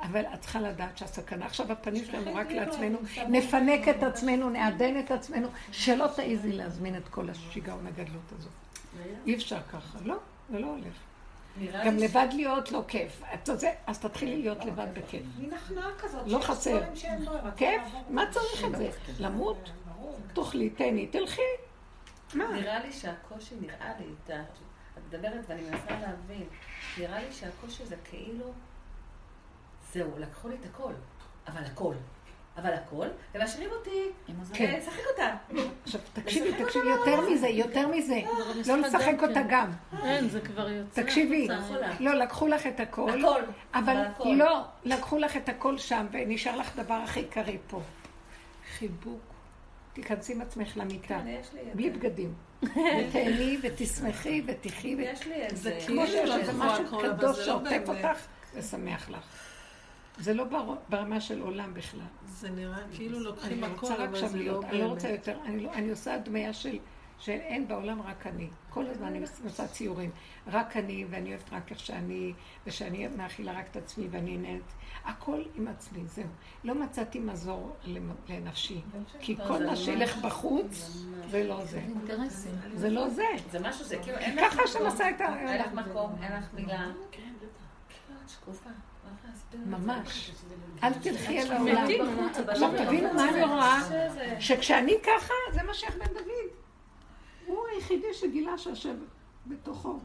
אבל 0.00 0.24
את 0.34 0.40
צריכה 0.40 0.60
לדעת 0.60 0.98
שהסכנה, 0.98 1.46
עכשיו 1.46 1.72
הפנים 1.72 2.04
שלנו 2.10 2.34
רק 2.34 2.50
לעצמנו, 2.50 2.98
נפנק 3.28 3.88
את 3.88 4.02
עצמנו, 4.02 4.50
נעדן 4.50 4.98
את 4.98 5.10
עצמנו, 5.10 5.48
שלא 5.72 6.06
תעיזי 6.16 6.52
להזמין 6.52 6.96
את 6.96 7.08
כל 7.08 7.30
השיגעון 7.30 7.86
הגדלות 7.86 8.32
הזאת. 8.38 8.52
אי 9.26 9.34
אפשר 9.34 9.62
ככה, 9.72 9.98
לא, 10.04 10.16
זה 10.50 10.58
לא 10.58 10.66
הולך. 10.66 11.07
גם 11.86 11.96
לבד 11.96 12.26
להיות 12.32 12.72
לא 12.72 12.84
כיף. 12.88 13.22
אז 13.86 13.98
תתחילי 13.98 14.36
להיות 14.42 14.64
לבד 14.64 14.86
בכיף. 14.94 15.22
מין 15.38 15.52
הכנעה 15.52 15.90
כזאת. 15.98 16.22
לא 16.26 16.38
חסר. 16.38 16.80
ברירה. 17.24 17.50
כיף? 17.56 17.82
מה 18.08 18.24
צריך 18.30 18.64
את 18.64 18.76
זה? 18.76 18.90
למות? 19.18 19.70
ברור. 19.86 20.18
תאכלי, 20.32 20.70
תהני, 20.70 21.06
תלכי. 21.06 21.42
מה? 22.34 22.52
נראה 22.52 22.84
לי 22.84 22.92
שהקושי, 22.92 23.54
נראה 23.60 23.92
לי, 23.98 24.06
את 24.26 24.30
מדברת 25.08 25.44
ואני 25.48 25.62
מנסה 25.62 26.00
להבין, 26.00 26.46
נראה 26.98 27.20
לי 27.20 27.32
שהקושי 27.32 27.86
זה 27.86 27.96
כאילו, 28.04 28.52
זהו, 29.92 30.18
לקחו 30.18 30.48
לי 30.48 30.54
את 30.60 30.66
הכל, 30.66 30.92
אבל 31.48 31.64
הכל, 31.64 31.94
אבל 32.62 32.72
הכל, 32.72 33.06
ומשאירים 33.34 33.70
אותי, 33.70 34.04
כן. 34.52 34.64
אה, 34.64 34.78
לשחק 34.78 35.02
אותה. 35.10 35.34
עכשיו 35.84 36.00
תקשיבי, 36.22 36.64
תקשיבי, 36.64 36.88
יותר 36.88 37.20
מזה, 37.30 37.48
יותר 37.48 37.88
מזה. 37.88 38.20
לא 38.66 38.76
לשחק 38.76 39.22
אותה 39.22 39.40
גם. 39.48 39.70
אין, 40.04 40.28
זה 40.28 40.40
כבר 40.40 40.68
יוצא. 40.68 41.02
תקשיבי. 41.02 41.48
לא, 42.00 42.14
לקחו 42.14 42.48
לך 42.48 42.66
את 42.66 42.80
הכל. 42.80 43.10
הכל, 43.18 43.40
אבל. 43.74 44.04
לא, 44.24 44.60
לקחו 44.84 45.18
לך 45.18 45.36
את 45.36 45.48
הכל 45.48 45.78
שם, 45.78 46.06
ונשאר 46.12 46.56
לך 46.56 46.76
דבר 46.76 46.94
הכי 46.94 47.24
קרי 47.24 47.58
פה. 47.68 47.80
חיבוק. 48.78 49.20
תיכנסי 49.92 50.32
עם 50.32 50.40
עצמך 50.40 50.76
למיטה, 50.76 51.06
כן, 51.24 51.26
יש 51.40 51.52
לי 51.52 51.60
את 51.60 51.76
בלי 51.76 51.90
זה. 51.90 51.98
בגדים. 51.98 52.34
ותהני 52.98 53.58
ותשמחי 53.62 54.42
ותחי. 54.46 54.94
ו- 54.96 55.00
יש 55.00 55.26
לי 55.26 55.46
את 55.46 55.50
זה 55.56 55.62
זה. 55.62 55.78
כמו 55.86 56.06
שיש 56.06 56.30
איזה 56.30 56.52
משהו 56.52 57.00
אבל 57.00 57.12
קדוש 57.16 57.38
לא 57.38 57.44
שעוטף. 57.44 57.82
אותך, 57.88 58.18
זה 58.54 58.62
שמח 58.62 59.10
לך. 59.10 59.47
זה 60.18 60.34
לא 60.34 60.44
בר- 60.44 60.74
ברמה 60.88 61.20
של 61.20 61.40
עולם 61.40 61.74
בכלל. 61.74 62.00
זה 62.26 62.50
נראה 62.50 62.78
כאילו 62.92 63.20
לוקחים 63.20 63.64
הכל, 63.64 63.92
אבל 63.92 64.28
זה 64.28 64.36
לא 64.36 64.42
להיות, 64.42 64.64
אני 64.64 64.78
לא 64.80 64.86
רוצה 64.86 65.08
באמת. 65.08 65.18
יותר, 65.28 65.38
אני 65.44 65.60
לא- 65.64 65.72
אני 65.72 65.90
עושה 65.90 66.14
הדמיה 66.14 66.52
של, 66.52 66.78
שאין 67.18 67.68
בעולם 67.68 68.02
רק 68.02 68.26
אני. 68.26 68.48
כל 68.70 68.86
הזמן 68.86 69.06
אני 69.06 69.20
עושה 69.44 69.68
ציורים. 69.68 70.10
רק 70.46 70.76
אני, 70.76 71.04
ואני 71.10 71.28
אוהבת 71.30 71.52
רק 71.52 71.70
איך 71.70 71.80
שאני, 71.80 72.32
ושאני 72.66 73.08
מאכילה 73.08 73.52
רק 73.58 73.68
את 73.70 73.76
עצמי 73.76 74.08
ואני 74.10 74.36
נהנית. 74.38 74.72
הכל 75.04 75.42
עם 75.54 75.68
עצמי, 75.68 76.06
זהו. 76.06 76.24
לא 76.64 76.74
מצאתי 76.74 77.18
מזור 77.20 77.76
לנפשי. 78.28 78.80
כי 79.20 79.34
לא, 79.34 79.44
כל 79.48 79.66
מה 79.66 79.76
שילך 79.76 80.16
בחוץ, 80.16 81.04
זה 81.30 81.44
לא 81.44 81.64
זה. 81.64 81.82
זה 82.74 82.90
לא 82.90 83.08
זה. 83.08 83.24
זה 83.50 83.60
משהו, 83.60 83.84
זה 83.84 83.96
כאילו, 84.02 84.18
אין 84.18 84.38
ככה 84.38 84.46
לך 84.46 84.60
השם 84.64 84.78
מקום, 84.78 84.86
עשה 84.92 85.10
את 85.10 85.20
ה... 85.20 85.38
אין 85.38 85.60
לך 85.60 85.72
מקום, 85.72 86.16
אין 86.22 86.32
לך 86.32 86.48
מילה. 86.54 86.86
כאילו 87.12 87.28
את 88.24 88.28
שקופה. 88.30 88.70
ממש. 89.66 90.30
אל 90.82 90.94
תלכי 90.94 91.40
על 91.40 91.52
העולם. 91.52 91.86
עכשיו 92.48 92.70
תבינו 92.78 93.14
מה 93.14 93.28
אני 93.28 93.44
רואה, 93.44 93.80
שכשאני 94.40 94.94
ככה, 95.02 95.34
זה 95.52 95.62
מה 95.62 95.74
שייך 95.74 95.96
בן 95.96 96.14
דוד. 96.14 96.50
הוא 97.46 97.64
היחידי 97.74 98.14
שגילה 98.14 98.58
שהשם 98.58 98.96
בתוכו. 99.46 99.98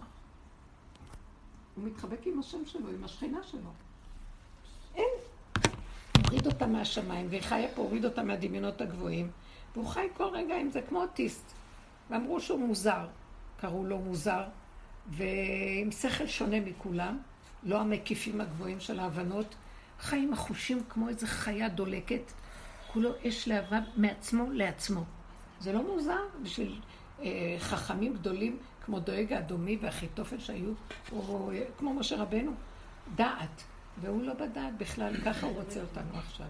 הוא 1.76 1.84
מתחבק 1.84 2.28
עם 2.28 2.40
השם 2.40 2.66
שלו, 2.66 2.90
עם 2.90 3.04
השכינה 3.04 3.44
שלו. 3.44 3.70
אין. 4.96 5.10
הוריד 6.26 6.48
אותה 6.48 6.68
מהשמיים, 6.68 7.28
והיא 7.30 7.42
חיה 7.42 7.68
פה, 7.76 7.82
הוריד 7.82 8.06
אותה 8.06 8.24
מהדמיונות 8.24 8.82
הגבוהים, 8.82 9.32
והוא 9.74 9.88
חי 9.88 10.08
כל 10.18 10.24
רגע 10.24 10.56
עם 10.56 10.70
זה 10.70 10.82
כמו 10.82 11.02
אוטיסט. 11.02 11.52
ואמרו 12.10 12.40
שהוא 12.40 12.60
מוזר, 12.60 13.08
קראו 13.58 13.86
לו 13.86 13.98
מוזר, 13.98 14.44
ועם 15.08 15.92
שכל 15.92 16.28
שונה 16.28 16.60
מכולם, 16.60 17.20
לא 17.66 17.82
המקיפים 17.82 18.42
הגבוהים 18.42 18.80
של 18.80 19.00
ההבנות, 19.00 19.56
חי 20.00 20.18
עם 20.18 20.34
החושים 20.34 20.84
כמו 20.90 21.10
איזה 21.10 21.28
חיה 21.28 21.70
דולקת, 21.70 22.32
כולו 22.94 23.10
אש 23.28 23.48
להבה 23.48 23.80
מעצמו 23.96 24.52
לעצמו. 24.52 25.04
זה 25.60 25.74
לא 25.74 25.94
מוזר 25.94 26.22
בשביל 26.44 26.80
אה, 27.22 27.56
חכמים 27.60 28.14
גדולים 28.14 28.58
כמו 28.86 29.00
דואג 29.00 29.34
האדומי 29.34 29.78
והחיתופל 29.82 30.40
שהיו, 30.40 30.72
או 31.12 31.52
אה, 31.52 31.64
כמו 31.78 31.94
משה 31.94 32.22
רבנו, 32.22 32.52
דעת. 33.16 33.64
והוא 34.02 34.24
לא 34.24 34.34
בדעת 34.34 34.78
בכלל, 34.78 35.14
ככה 35.26 35.48
הוא 35.48 35.56
רוצה 35.56 35.82
אותנו 35.82 36.18
עכשיו. 36.18 36.48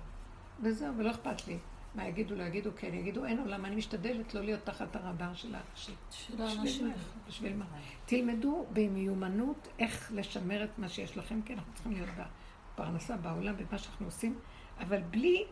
וזהו, 0.64 0.98
ולא 0.98 1.12
אכפת 1.12 1.48
לי. 1.48 1.58
מה 1.96 2.08
יגידו, 2.08 2.36
לא 2.36 2.44
יגידו, 2.44 2.70
כן, 2.76 2.94
יגידו, 2.94 3.26
אין 3.26 3.40
עולם, 3.40 3.66
אני 3.66 3.76
משתדלת 3.76 4.34
לא 4.34 4.42
להיות 4.42 4.60
תחת 4.64 4.96
הרדאר 4.96 5.34
של 5.34 5.56
האנשים. 5.56 5.96
של 6.12 6.34
בשביל 6.34 6.42
האנשים. 6.42 6.88
מה? 6.88 6.94
בשביל 7.28 7.56
מה? 7.56 7.66
תלמדו 8.06 8.66
במיומנות 8.74 9.68
איך 9.80 10.12
לשמר 10.16 10.64
את 10.64 10.80
מה 10.80 10.90
שיש 10.90 11.18
לכם, 11.18 11.42
כי 11.46 11.54
אנחנו 11.54 11.74
צריכים 11.74 11.92
להיות 11.92 12.10
בפרנסה, 12.74 13.18
בעולם, 13.18 13.56
במה 13.58 13.78
שאנחנו 13.78 14.06
עושים, 14.06 14.40
אבל 14.80 15.02
בלי 15.02 15.46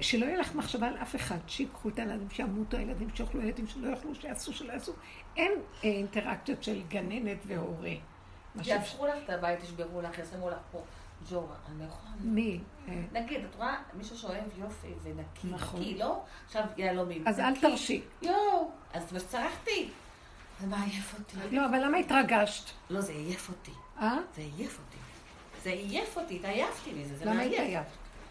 שלא 0.00 0.26
יהיה 0.26 0.38
לך 0.38 0.54
מחשבה 0.54 0.88
על 0.88 0.96
אף 0.96 1.16
אחד, 1.16 1.38
שיקחו 1.46 1.88
את 1.88 1.98
הילדים, 1.98 2.30
שימותו 2.30 2.76
הילדים, 2.76 3.08
שיאכלו 3.14 3.42
ילדים, 3.42 3.66
שלא 3.66 3.88
יאכלו, 3.88 4.14
שיעשו, 4.14 4.52
שלא 4.52 4.72
יעשו. 4.72 4.92
אין 5.36 5.52
אה, 5.84 5.88
אינטראקציות 5.88 6.62
של 6.62 6.82
גננת 6.88 7.38
והורה. 7.46 7.90
יהפכו 8.64 9.06
לך 9.06 9.14
את 9.24 9.30
הבית, 9.30 9.62
ישברו 9.62 10.00
לך, 10.00 10.18
ישימו 10.18 10.50
לך 10.50 10.58
פה 10.72 10.82
ג'ורה. 11.30 11.56
אני 11.70 11.78
לא 11.78 11.84
יכולה. 11.84 12.10
מי? 12.20 12.60
אה, 12.88 13.02
נגיד, 13.12 13.44
את 13.44 13.54
רואה 13.56 13.76
מישהו 13.94 14.18
שאוהב 14.18 14.44
יופי 14.58 14.88
ונקי, 15.02 15.48
נכון. 15.50 15.80
נקי, 15.80 15.98
לא? 15.98 16.22
עכשיו 16.46 16.64
יהלומים. 16.76 17.28
אז 17.28 17.40
אל. 17.40 17.60
תרשי. 17.60 18.02
יואו, 18.22 18.70
אז 18.92 19.12
מה 19.12 19.20
שצרחתי? 19.20 19.90
זה 20.60 20.66
מעייף 20.66 21.14
אותי. 21.18 21.56
לא, 21.56 21.66
אבל 21.66 21.84
למה 21.84 21.98
התרגשת? 21.98 22.70
לא, 22.90 23.00
זה 23.00 23.12
עייף 23.12 23.48
אותי. 23.48 23.70
אה? 24.00 24.16
זה 24.36 24.42
עייף 24.42 24.78
אותי. 24.78 24.96
זה 25.62 25.70
עייף 25.70 26.16
אותי, 26.16 26.36
התעייפתי 26.36 26.92
מזה, 26.92 27.16
זה 27.16 27.24
למה 27.24 27.34
מעייף. 27.34 27.86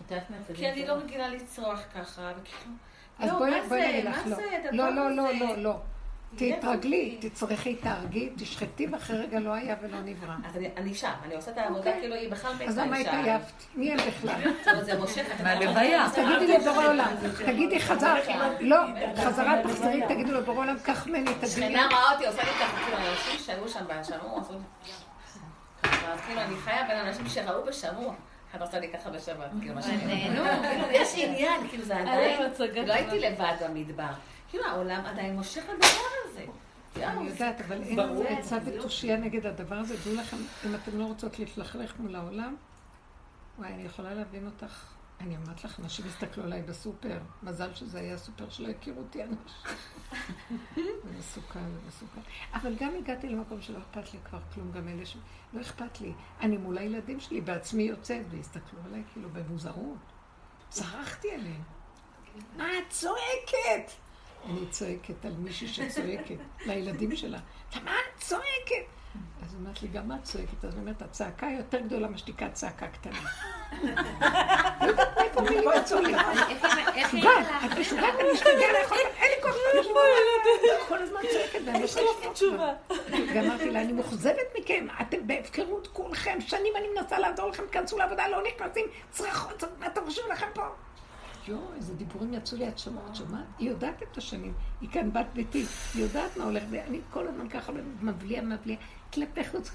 התעייפת? 0.06 0.56
כי 0.56 0.70
אני 0.72 0.88
לא 0.88 0.94
רגילה 0.94 1.28
לצרוח 1.28 1.80
ככה, 1.96 2.32
וכאילו... 2.42 2.76
אז 3.20 3.30
לא, 3.30 3.38
בואי? 3.70 3.88
נגיד 3.88 4.06
לך, 4.06 4.28
לא. 4.28 4.38
לא, 4.72 4.96
לא, 4.96 5.16
לא? 5.16 5.34
לא, 5.34 5.58
לא. 5.58 5.80
תתרגלי, 6.36 7.18
תצרכי, 7.22 7.76
תהרגי, 7.76 8.30
תשחטי, 8.38 8.88
ואחרי 8.92 9.18
רגע 9.18 9.40
לא 9.40 9.54
היה 9.54 9.76
ולא 9.82 9.98
נברא. 10.06 10.34
אז 10.50 10.58
אני- 10.58 10.70
אני 10.78 10.94
שם, 10.94 11.12
אני 11.26 11.36
עושה 11.36 11.52
את 11.52 11.58
העבודה 11.58 11.80
אוקיי. 11.80 12.00
כאילו 12.00 12.16
היא 12.16 12.32
בכלל 12.32 12.54
מתה. 12.56 12.66
אז 12.66 12.78
למה 12.78 12.98
אישה. 12.98 13.20
התעייפת? 13.20 13.54
מי 13.76 13.92
הם 13.92 13.98
בכלל? 14.08 14.42
זה 14.86 15.00
מושך. 15.00 15.26
את 15.36 15.42
מהלוויה. 15.42 15.84
יודעת, 15.84 16.14
תגידי 16.38 16.58
לבורא 16.58 16.88
עולם, 16.88 17.14
תגידי 17.46 17.80
חזר, 17.80 18.16
לא, 18.60 18.78
חזרה 19.18 19.62
תחזרי, 19.64 20.02
תגידי 20.08 20.32
לו 20.32 20.46
בורא 20.46 20.58
עולם, 20.58 20.76
קח 20.84 21.08
ממני 21.08 21.32
את 21.32 21.44
הדמיון. 21.44 21.72
שכנה 21.72 21.88
ראה 21.92 22.14
אותי, 22.14 22.28
עושה 22.28 22.44
לי 22.44 22.50
ככה, 22.52 22.84
כאילו, 22.86 22.98
אנשים 22.98 23.40
שהיו 23.40 23.70
שם 23.70 23.86
שמעו, 24.04 24.40
עשו 24.40 24.54
אז 25.84 26.20
כאילו, 26.26 26.42
אני 26.42 26.56
חיה 26.56 26.84
בין 26.88 26.98
אנשים 26.98 27.30
שראו 27.30 27.66
ושמעו. 27.66 28.14
אחד 28.52 28.62
עושה 28.62 28.80
לי 28.80 28.88
ככה 28.94 29.10
בשבת, 29.10 29.50
כאילו, 29.62 29.76
מה 29.76 29.82
שאני... 29.82 30.06
נהנו. 30.06 30.44
כאילו, 30.70 30.88
יש 30.92 31.14
עניין, 31.18 31.68
כאילו, 31.70 31.84
זה 31.84 31.98
עדיין... 31.98 32.42
לא 32.88 32.94
הייתי 32.94 33.20
לבד 33.20 33.54
במדבר. 33.66 34.04
כאילו, 34.52 34.66
העולם 34.66 35.06
עדיין 35.06 35.36
מושך 35.36 35.64
לדבר 35.64 35.88
הזה. 36.26 36.46
אני 36.96 37.30
יודעת, 37.30 37.62
אבל 37.62 37.84
אין 37.84 38.00
לנו 38.00 38.24
עצה 38.28 38.58
ותושייה 38.66 39.18
נגד 39.18 39.46
הדבר 39.46 39.76
הזה. 39.76 39.96
דעו 40.06 40.16
לכם, 40.16 40.38
אם 40.66 40.76
אתם 40.76 41.00
לא 41.00 41.04
רוצות 41.04 41.40
להתלכלך 41.40 42.00
מול 42.00 42.16
העולם, 42.16 42.56
וואי, 43.58 43.74
אני 43.74 43.84
יכולה 43.84 44.14
להבין 44.14 44.46
אותך. 44.46 44.94
אני 45.20 45.38
אומרת 45.38 45.64
לך, 45.64 45.80
אנשים 45.80 46.06
הסתכלו 46.08 46.44
עליי 46.44 46.62
בסופר. 46.62 47.20
מזל 47.44 47.74
שזה 47.74 48.00
היה 48.00 48.18
סופר 48.18 48.50
שלא 48.50 48.68
הכירו 48.68 49.02
אותי 49.02 49.24
אנשים. 49.24 49.78
זה 50.76 51.18
מסוכן, 51.20 51.60
זה 51.74 51.80
מסוכן. 51.88 52.22
אבל 52.54 52.76
גם 52.80 52.92
הגעתי 53.00 53.30
למקום 53.30 53.62
שלא 53.62 53.78
אכפת 53.78 54.14
לי 54.14 54.20
כבר 54.24 54.40
כלום, 54.54 54.72
גם 54.72 54.88
אלה 54.88 55.06
ש... 55.06 55.18
לא 55.54 55.62
אכפת 55.62 56.02
לי. 56.02 56.14
אני 56.42 56.58
מול 56.58 56.78
הילדים 56.78 57.20
שלי 57.20 57.42
בעצמי 57.42 57.84
יוצאת, 57.84 58.26
והסתכלו 58.30 58.80
עליי 58.86 59.04
כאילו 59.14 59.30
במוזרות. 59.30 59.98
צרחתי 60.70 61.32
עליהם. 61.32 61.64
מה 62.58 62.78
את 62.78 62.90
צועקת? 62.90 63.92
אני 64.50 64.66
צועקת 64.70 65.26
על 65.26 65.34
מישהי 65.38 65.68
שצועקת, 65.68 66.36
לילדים 66.68 67.16
שלה. 67.16 67.40
למה 67.76 67.92
את 67.92 68.22
צועקת? 68.22 68.86
אז 69.44 69.54
היא 69.54 69.60
אומרת 69.60 69.82
לי, 69.82 69.88
גם 69.88 70.12
את 70.12 70.24
צועקת. 70.24 70.66
אז 70.66 70.78
אומרת, 70.78 71.02
הצעקה 71.02 71.48
יותר 71.58 71.80
גדולה 71.80 72.08
משתיקת 72.08 72.54
צעקה 72.54 72.88
קטנה. 72.88 73.20
לא 74.82 74.88
יודעת 74.88 75.18
מאיפה 75.18 75.42
מילים 75.42 75.64
יצאו 75.78 76.00
לי. 76.02 76.14
משוגעת, 77.82 78.16
את 78.20 78.28
משוגעת, 78.34 78.74
לא 78.74 78.78
יכולה, 78.78 79.02
אין 79.18 79.32
לי 79.36 79.42
כוח 79.44 79.56
לשמוע. 79.80 80.02
כל 80.88 80.98
הזמן 80.98 81.20
צועקת, 81.32 81.60
ואני 81.66 81.80
לא 81.80 81.86
לשמוע. 81.86 82.36
כבר. 82.36 82.74
ואמרתי 83.36 83.70
לה, 83.72 83.82
אני 83.82 83.94
מאוכזבת 83.94 84.56
מכם, 84.60 84.88
אתם 85.02 85.28
בהפקרות 85.28 85.88
כולכם, 85.88 86.38
שנים 86.42 86.74
אני 86.76 86.88
מנסה 86.96 87.20
לעזור 87.20 87.50
לכם, 87.50 87.64
תכנסו 87.72 87.98
לעבודה, 87.98 88.28
לא 88.28 88.44
נכנסים, 88.48 88.86
צרחות, 89.12 89.64
מה 89.80 89.88
אתם 89.88 90.02
חושבים 90.06 90.32
לכם 90.32 90.48
פה? 90.54 90.64
יואו, 91.48 91.74
איזה 91.76 91.94
דיבורים 91.96 92.34
יצאו 92.34 92.58
לי, 92.58 92.68
את 92.68 92.80
שומעת, 92.80 93.16
שומעת? 93.16 93.46
היא 93.60 93.70
יודעת 93.70 94.04
את 94.04 94.18
השנים, 94.18 94.54
היא 94.82 94.90
כאן 94.90 95.14
בת 95.14 95.26
ביתי, 95.34 95.66
היא 95.94 96.02
יודעת 96.04 96.38
מה 96.38 96.44
הולך, 96.44 96.64
ואני 96.72 97.00
כל 97.10 97.28
הזמן 97.28 97.50
ככה 97.50 97.72
מבליעה, 98.02 98.44
מבליעה, 98.44 98.80
כלפי 99.14 99.50
חוץ, 99.52 99.72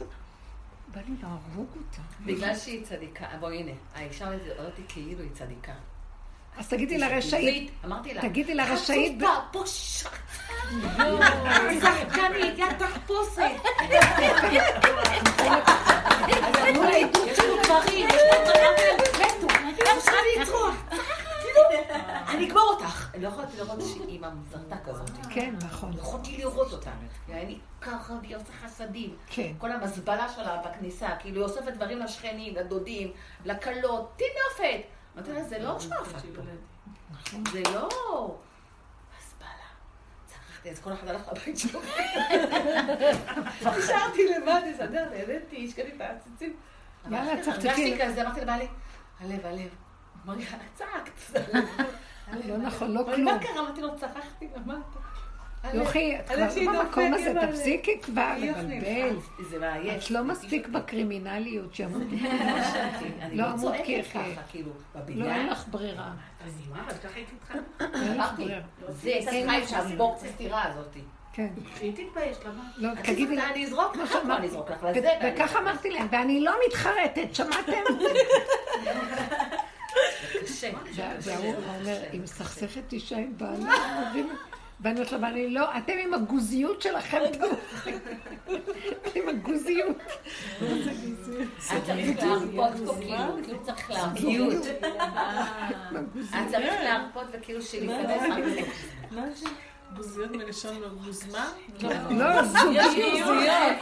בא 0.94 1.00
לי 1.08 1.14
להרוג 1.22 1.68
אותה. 1.76 2.02
בגלל 2.26 2.56
שהיא 2.56 2.84
צדיקה, 2.84 3.26
בואי 3.40 3.56
הנה, 3.56 3.72
האישה 3.94 4.28
הזאת 4.28 4.58
אותי 4.58 4.82
כאילו 4.88 5.22
היא 5.22 5.30
צדיקה. 5.32 5.72
אז 6.58 6.68
תגידי 6.68 6.98
לה, 6.98 7.08
תגידי 8.20 8.54
לרשאית, 8.54 9.22
חצופה, 9.22 9.40
פושעת. 9.52 10.12
שחקנית, 11.82 12.58
יא 12.58 12.66
תחפושת. 12.78 13.40
אז 16.42 16.68
אמרו 16.68 16.82
לה, 16.82 16.96
יש 16.98 17.38
לנו 17.38 17.56
גברים, 17.62 18.08
יש 18.08 18.22
לנו 18.32 18.44
גברים, 18.44 18.96
מתו, 19.28 19.84
אפשר 19.98 20.12
לצרוח. 20.40 20.74
אני 22.30 22.48
אגמור 22.48 22.76
אותך. 22.76 23.10
אני 23.14 23.22
לא 23.22 23.28
יכולתי 23.28 23.56
לראות 23.56 23.78
שאימא 23.80 24.28
זרתה 24.50 24.76
כזאת. 24.84 25.10
כן, 25.30 25.54
נכון, 25.64 25.92
לא 25.92 26.00
יכולתי 26.00 26.36
לראות 26.36 26.72
אותה. 26.72 26.90
אני 27.28 27.58
ככה, 27.80 28.14
והיא 28.22 28.36
עושה 28.36 28.52
חסדים. 28.64 29.16
כן. 29.26 29.52
כל 29.58 29.72
המזבלה 29.72 30.28
שלה 30.28 30.62
בכניסה, 30.62 31.08
כאילו 31.18 31.36
היא 31.36 31.44
אוספת 31.44 31.72
דברים 31.72 31.98
לשכנים, 31.98 32.54
לדודים, 32.54 33.12
לכלות, 33.44 34.12
טינופת. 34.16 34.86
אמרתי 35.16 35.32
לה, 35.32 35.44
זה 35.44 35.58
לא 35.58 35.80
שועפת 35.80 36.22
פה. 36.34 36.42
זה 37.52 37.62
לא... 37.74 37.88
אז 40.70 40.80
כל 40.80 40.92
אחד 40.92 41.08
הלך 41.08 41.28
לבית 41.32 41.58
שלו. 41.58 41.80
נשארתי 43.78 44.28
לבד, 44.36 44.60
לסדר, 44.70 45.08
נהניתי, 45.10 45.66
השקעתי 45.68 45.90
את 45.96 46.00
העציצים. 46.00 46.56
יאללה, 47.10 47.42
צחצחי. 47.42 47.68
הרגשתי 47.68 47.98
כזה, 48.04 48.22
אמרתי 48.22 48.40
לבעלי, 48.40 48.68
הלב, 49.20 49.46
הלב. 49.46 49.68
אמר 50.26 50.34
לי, 50.34 50.44
צעקת. 50.74 51.40
לא. 52.48 52.56
נכון, 52.56 52.92
לא 52.92 53.02
כלום. 53.14 53.24
מה 53.24 53.38
קרה? 53.38 53.60
אמרתי 53.60 53.80
לו, 53.80 53.96
צרחתי, 53.96 54.48
אמרת. 54.64 54.76
יוכי, 55.74 56.16
את 56.20 56.30
כבר 56.30 56.82
במקום 56.82 57.14
הזה. 57.14 57.34
תפסיקי 57.48 58.00
כבר 58.02 58.32
לבלבל. 58.38 59.16
זה 59.50 59.58
מעייף. 59.58 60.04
את 60.04 60.10
לא 60.10 60.24
מספיק 60.24 60.68
בקרימינליות 60.68 61.74
שימות. 61.74 62.02
אני 63.22 63.36
לא 63.36 63.52
לא 63.52 63.56
צועקת. 63.56 64.04
ככה, 64.14 64.42
כאילו, 64.50 64.70
לא, 64.94 65.00
בבניין. 65.00 65.30
אין 65.30 65.46
לך 65.46 65.64
ברירה. 65.70 66.10
אז 66.46 66.52
מה, 66.70 66.82
אבל 66.86 66.94
ככה 66.94 67.14
הייתי 67.14 67.32
איתך. 67.34 67.54
אין 67.80 67.90
לך 68.02 68.16
אמרתי, 68.16 68.42
ברירה. 68.44 68.60
זה 68.88 69.12
סליחה 69.20 69.66
שם, 69.66 69.96
בוקס 69.96 70.24
הסתירה 70.24 70.64
הזאתי. 70.64 71.00
כן. 71.32 71.48
היא 71.80 71.92
תתבייש, 71.92 72.36
למה? 72.44 72.62
לא, 72.76 72.88
תגידי. 73.02 73.40
אני 73.40 73.66
אזרוק 73.66 73.96
לך, 73.96 74.12
שאמרתי. 74.12 74.38
אני 74.38 74.46
אזרוק 74.46 74.70
לך. 74.70 74.86
וככה 75.24 75.58
אמרתי 75.58 75.90
להם, 75.90 76.06
ואני 76.10 76.40
לא 76.40 76.52
מתחרטת, 76.66 77.34
שמעתם? 77.34 77.72
קשה. 80.42 80.70
והוא 81.20 81.54
אומר, 81.54 81.98
היא 82.12 82.20
מסכסכת 82.20 82.92
אישה 82.92 83.16
עם 83.16 83.32
בעלה, 83.36 83.72
אומרת 84.84 85.12
לה, 85.12 85.18
ואני 85.22 85.50
לא, 85.50 85.78
אתם 85.78 85.92
עם 86.04 86.14
הגוזיות 86.14 86.82
שלכם, 86.82 87.18
עם 89.14 89.28
הגוזיות. 89.28 89.96
את 91.76 91.84
צריך 91.84 92.22
להרפות 92.22 92.86
פה, 92.86 92.94
כאילו, 93.00 93.44
כאילו 93.44 93.62
צריך 93.62 93.90
להרפות. 93.90 94.66
את 96.12 96.50
צריך 96.50 96.74
להרפות 96.82 97.24
וכאילו 97.32 97.62
שלהיכנס 97.62 98.22
רק 98.30 98.44
מה 99.10 99.30
זה? 99.34 99.48
גוזיות 99.96 100.30
מלשון 100.30 100.80
לא 100.80 100.88
גוזמה? 100.88 101.52
לא, 102.10 102.42
זוגיות. 102.42 102.96
גוזיות. 103.24 103.76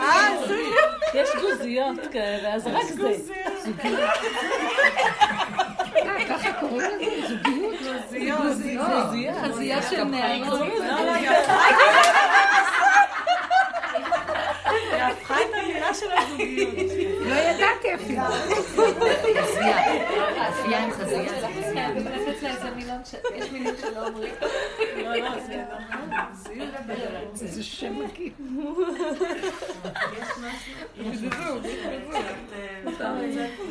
יש 1.14 1.28
גוזיות. 1.40 1.98
כאלה, 2.12 2.54
אז 2.54 2.66
רק 2.66 2.84
זה. 2.84 3.16
קוראים 6.80 7.10
לזה, 7.14 7.98
זוגיות. 8.08 8.40
גוזיות. 8.42 8.86
חזייה 9.42 9.82
של 9.82 10.04
נערות. 10.04 10.60
היא 14.70 15.02
הפכה 15.02 15.36
את 15.42 15.48
המילה 15.62 15.94
של 15.94 16.06
הזוגיות. 16.18 16.74
לא 17.20 17.34
ידעתי 17.34 17.94
אפילו. 17.94 18.22
חזייה. 19.42 19.78
אפייה 20.48 20.84
עם 20.84 20.90
חזייה. 20.90 21.22
יש 23.34 23.50
מילים 23.52 23.74
שלא 23.80 24.06
אומרים. 24.06 24.34
לא, 24.96 25.16
לא, 25.16 25.40
זה 25.46 25.64
נכון. 25.90 26.10
גוזיות. 27.30 27.42
איזה 27.42 27.62
שם 27.62 27.98
מגעיל. 27.98 28.32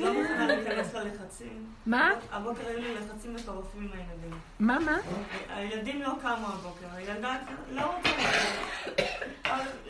לא 0.02 0.14
מוכנה 0.14 0.48
להיכנס 0.48 0.94
ללחצים. 0.94 1.66
מה? 1.86 2.12
הבוקר 2.32 2.68
היו 2.68 2.80
לי 2.80 2.96
לחצים 2.96 3.36
מטורפים 3.36 3.82
עם 3.82 3.90
הילדים. 3.94 4.40
מה, 4.60 4.80
מה? 4.80 4.98
הילדים 5.50 6.02
לא 6.02 6.12
קמו 6.22 6.48
הבוקר, 6.48 6.88
הילדה 6.96 7.38
לא 7.72 7.96
רוצה 7.96 8.10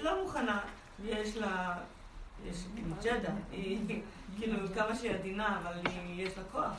לא 0.01 0.23
מוכנה. 0.23 0.59
יש 1.05 1.37
לה... 1.37 1.75
יש 2.49 2.57
ג'דה, 3.03 3.29
היא 3.51 3.79
כאילו 4.37 4.57
כמה 4.75 4.95
שהיא 4.95 5.11
עדינה, 5.11 5.59
אבל 5.61 5.91
יש 6.15 6.37
לה 6.37 6.43
כוח. 6.51 6.73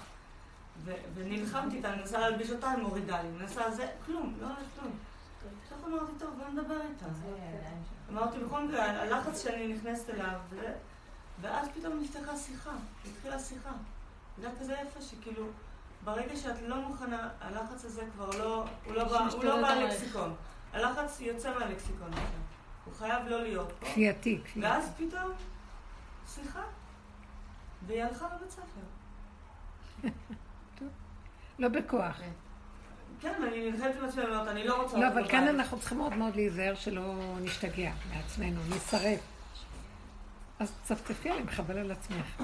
ונלחמתי 1.15 1.77
איתה, 1.77 1.89
אני 1.89 2.01
מנסה 2.01 2.19
להלביש 2.19 2.51
אותה, 2.51 2.71
היא 2.71 2.83
מורידה 2.83 3.23
לי, 3.23 3.29
מנסה 3.29 3.71
זה, 3.71 3.87
כלום, 4.07 4.37
לא 4.41 4.47
הולך 4.47 4.59
כלום. 4.81 4.93
עכשיו 5.63 5.79
אמרתי, 5.89 6.13
טוב, 6.19 6.31
בוא 6.39 6.49
נדבר 6.49 6.81
איתה. 6.81 7.07
אמרתי, 8.11 8.39
בכל 8.39 8.65
מקרה, 8.65 8.85
הלחץ 8.85 9.43
שאני 9.43 9.75
נכנסת 9.75 10.11
אליו, 10.11 10.41
ואז 11.41 11.69
פתאום 11.75 12.01
נפתחה 12.01 12.37
שיחה, 12.37 12.71
התחילה 13.11 13.39
שיחה. 13.39 13.71
זה 14.39 14.47
היה 14.47 14.57
כזה 14.61 14.75
יפה 14.83 15.01
שכאילו, 15.01 15.47
ברגע 16.05 16.37
שאת 16.37 16.63
לא 16.63 16.77
מוכנה, 16.77 17.29
הלחץ 17.41 17.85
הזה 17.85 18.03
כבר 18.15 18.31
לא, 18.39 18.65
הוא 18.85 18.95
לא 18.95 19.05
בא, 19.05 19.19
הוא 19.19 19.45
לא 19.45 19.63
בא. 19.63 19.75
ללקסיקון. 19.75 20.35
הלחץ 20.73 21.21
יוצא 21.21 21.59
מהלקסיקון 21.59 22.13
עכשיו. 22.13 22.27
הוא 22.85 22.95
חייב 22.95 23.27
לא 23.27 23.43
להיות 23.43 23.73
פה. 23.81 23.87
כפייתי, 23.87 24.41
כפייתי. 24.45 24.61
ואז 24.61 24.91
פתאום, 24.97 25.33
שיחה. 26.35 26.63
והיא 27.87 28.03
הלכה 28.03 28.27
לבית 28.37 28.51
ספר. 28.51 28.85
לא 31.59 31.69
בכוח. 31.69 32.21
כן, 33.21 33.33
אני 33.49 33.71
נלחמת 33.71 33.97
עם 33.99 34.05
עצמי, 34.05 34.23
אני 34.23 34.31
אומרת, 34.33 34.49
אני 34.49 34.65
לא 34.67 34.83
רוצה... 34.83 34.99
לא, 34.99 35.09
אבל 35.09 35.29
כאן. 35.29 35.49
אנחנו 35.49 35.79
צריכים 35.79 35.99
מאוד 35.99 36.15
מאוד 36.15 36.37
להיזהר 36.37 36.75
שלא 36.75 37.15
נשתגע 37.43 37.93
מעצמנו, 38.15 38.61
נשרף. 38.77 39.21
אז 40.59 40.73
צפצפי 40.83 41.31
עליהם, 41.31 41.49
חבל 41.49 41.79
על 41.79 41.91
עצמך. 41.91 42.43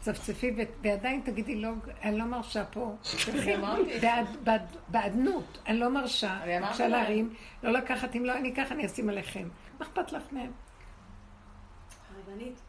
צפצפי 0.00 0.50
ו- 0.56 0.82
ועדיין 0.82 1.20
תגידי, 1.24 1.56
לא, 1.60 1.70
אני 2.02 2.18
לא 2.18 2.24
מרשה 2.24 2.64
פה. 2.64 2.96
בעד- 4.02 4.36
בעד- 4.44 4.76
בעדנות, 4.88 5.58
אני 5.66 5.78
לא 5.78 5.90
מרשה. 5.90 6.40
אפשר. 6.70 6.88
להרים, 6.88 7.34
לא 7.62 7.70
לקחת, 7.70 8.16
אם 8.16 8.24
לא 8.24 8.36
אני 8.38 8.52
אקח, 8.52 8.72
אני 8.72 8.86
אשים 8.86 9.08
עליכם. 9.08 9.48
מה 9.80 9.86
אכפת 9.86 10.12
לך 10.12 10.22
מהם? 10.32 10.50
הרבנית, 12.16 12.60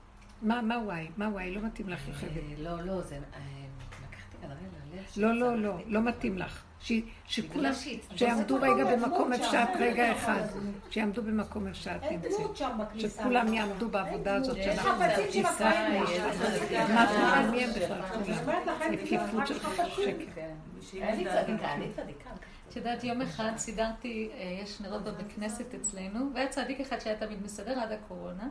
מה, 0.42 0.62
מה 0.62 0.78
וואי? 0.78 1.08
מה 1.18 1.28
וואי? 1.30 1.52
לא 1.56 1.62
מתאים 1.62 1.90
לך 1.90 2.08
יוכבד. 2.08 2.38
אה, 2.38 2.42
לא, 2.58 2.82
לא, 2.82 3.02
זה... 3.02 3.16
אה, 3.16 3.40
לקחתי 4.10 4.38
כנראה 4.42 4.56
ללב. 4.56 4.79
לא, 5.18 5.34
לא, 5.34 5.58
לא, 5.58 5.74
לא 5.88 6.02
מתאים 6.02 6.38
לך. 6.38 6.64
שכולם, 7.28 7.74
שהיא- 7.74 8.00
שיעמדו 8.16 8.60
זה 8.60 8.66
רגע 8.68 8.84
מקום 8.84 9.04
במקום 9.10 9.34
איפה. 9.34 9.52
שאת 9.52 9.70
רגע 9.80 10.12
אחד. 10.12 10.42
שיעמדו 10.90 11.22
במקום 11.22 11.68
איפה 11.68 11.80
שאת 11.80 12.02
נמצאת. 12.12 12.32
שכולם 12.98 13.54
יעמדו 13.54 13.90
בעבודה 13.90 14.36
הזאת 14.36 14.58
יש 14.58 14.66
שאנחנו 14.66 14.92
חפצים 14.92 15.26
של 15.44 15.50
טיסה, 15.50 15.70
הקראים. 15.70 16.04
יש 16.04 16.10
איזה- 16.10 16.88
מה 16.94 17.04
את 17.46 17.50
מי 17.52 17.64
הם 17.64 17.70
בכלל 17.70 18.02
אני 18.02 18.24
כולם? 18.26 18.38
אומרת 18.42 18.68
לך, 18.68 18.82
אין 18.82 18.94
יפיפות 18.94 19.40
רק 19.40 19.46
של 19.46 19.60
חפצים. 19.60 19.90
שקר. 19.96 20.42
אני. 21.04 21.26
צדיקה, 21.26 21.74
אני 21.74 21.86
צדיקה. 21.96 22.30
את 22.70 22.76
יודעת, 22.76 23.04
יום 23.04 23.22
אחד 23.22 23.52
סידרתי, 23.58 24.30
אה, 24.34 24.60
יש 24.64 24.82
נרות 24.82 25.04
בבית 25.04 25.32
כנסת 25.36 25.74
אצלנו, 25.76 26.30
והיה 26.34 26.48
צדיק 26.48 26.80
אחד 26.80 27.00
שהיה 27.00 27.16
תמיד 27.18 27.44
מסדר 27.44 27.80
עד 27.80 27.92
הקורונה. 27.92 28.48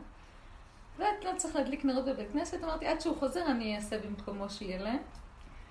ואת 0.99 1.25
לא 1.25 1.31
צריך 1.37 1.57
להדליק 1.57 1.85
נרות 1.85 2.05
בבית 2.05 2.33
כנסת, 2.33 2.65
אמרתי, 2.65 2.87
עד 2.87 3.01
שהוא 3.01 3.17
חוזר 3.17 3.47
אני 3.47 3.77
אעשה 3.77 3.97
במקומו 3.99 4.51
שיהיה 4.51 4.83
להם. 4.83 4.99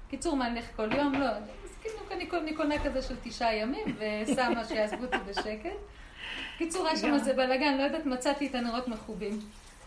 קיצור, 0.10 0.36
מה, 0.36 0.50
נלך 0.50 0.66
כל 0.76 0.94
יום? 0.94 1.14
לא. 1.14 1.26
אז 1.28 1.78
כאילו, 1.82 1.96
אני, 2.12 2.30
אני 2.34 2.54
קונה 2.54 2.84
כזה 2.84 3.02
של 3.02 3.16
תשעה 3.24 3.56
ימים, 3.56 3.86
ושמה 3.98 4.66
שיעזבו 4.66 5.04
אותי 5.04 5.18
בשקט. 5.30 5.78
קיצור, 6.58 6.88
היה 6.88 6.98
שם 6.98 7.14
איזה 7.14 7.34
בלאגן, 7.34 7.78
לא 7.78 7.84
יודעת, 7.84 8.06
מצאתי 8.06 8.48
את 8.48 8.56
הנרות 8.56 8.88
מכובים. 8.88 9.40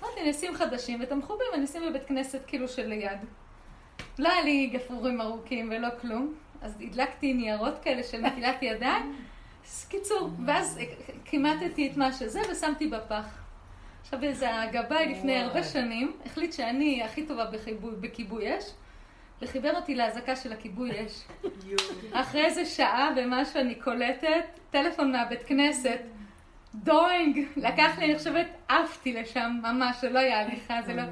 אמרתי, 0.03 0.23
ניסים 0.23 0.55
חדשים, 0.55 1.01
ואת 1.01 1.12
המכובים 1.12 1.47
אני 1.55 1.64
אשים 1.64 1.83
בבית 1.91 2.05
כנסת 2.05 2.41
כאילו 2.47 2.68
שליד. 2.68 3.18
לא 4.18 4.29
היה 4.29 4.43
לי 4.43 4.66
גפרורים 4.66 5.21
ארוכים 5.21 5.71
ולא 5.73 5.89
כלום, 6.01 6.35
אז 6.62 6.75
הדלקתי 6.81 7.33
ניירות 7.33 7.75
כאלה 7.83 8.03
של 8.03 8.21
נטילת 8.21 8.62
ידיים. 8.62 9.16
אז 9.66 9.87
קיצור, 9.91 10.31
ואז 10.47 10.81
כימטתי 11.25 11.91
את 11.91 11.97
מה 11.97 12.12
שזה 12.12 12.41
ושמתי 12.51 12.87
בפח. 12.87 13.27
עכשיו 14.03 14.23
איזה 14.23 14.61
הגבאי 14.61 15.14
לפני 15.14 15.39
הרבה 15.39 15.64
שנים 15.64 16.12
החליט 16.27 16.53
שאני 16.53 17.03
הכי 17.03 17.27
טובה 17.27 17.45
בכיבוי 18.01 18.59
אש, 18.59 18.64
וחיבר 19.43 19.76
אותי 19.76 19.95
לאזעקה 19.95 20.36
של 20.36 20.53
הכיבוי 20.53 20.91
אש. 20.91 21.24
אחרי 22.12 22.45
איזה 22.45 22.64
שעה 22.64 23.11
ומשהו 23.16 23.61
אני 23.61 23.74
קולטת, 23.74 24.45
טלפון 24.70 25.12
מהבית 25.12 25.43
כנסת, 25.47 26.01
דוינג, 26.74 27.47
לקח 27.57 27.99
לי, 27.99 28.05
אני 28.05 28.18
חושבת, 28.18 28.47
עפתי 28.68 29.12
לשם 29.12 29.51
ממש, 29.62 29.97
שלא 30.01 30.18
היה 30.18 30.41
הליכה, 30.41 30.82
זה 30.86 30.95
לא... 30.95 31.03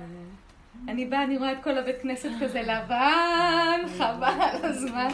אני 0.88 1.04
באה, 1.04 1.24
אני 1.24 1.38
רואה 1.38 1.52
את 1.52 1.62
כל 1.62 1.78
הבית 1.78 2.02
כנסת 2.02 2.30
כזה 2.40 2.62
לבן, 2.62 3.80
חבל 3.98 4.34
על 4.40 4.64
הזמן. 4.64 5.08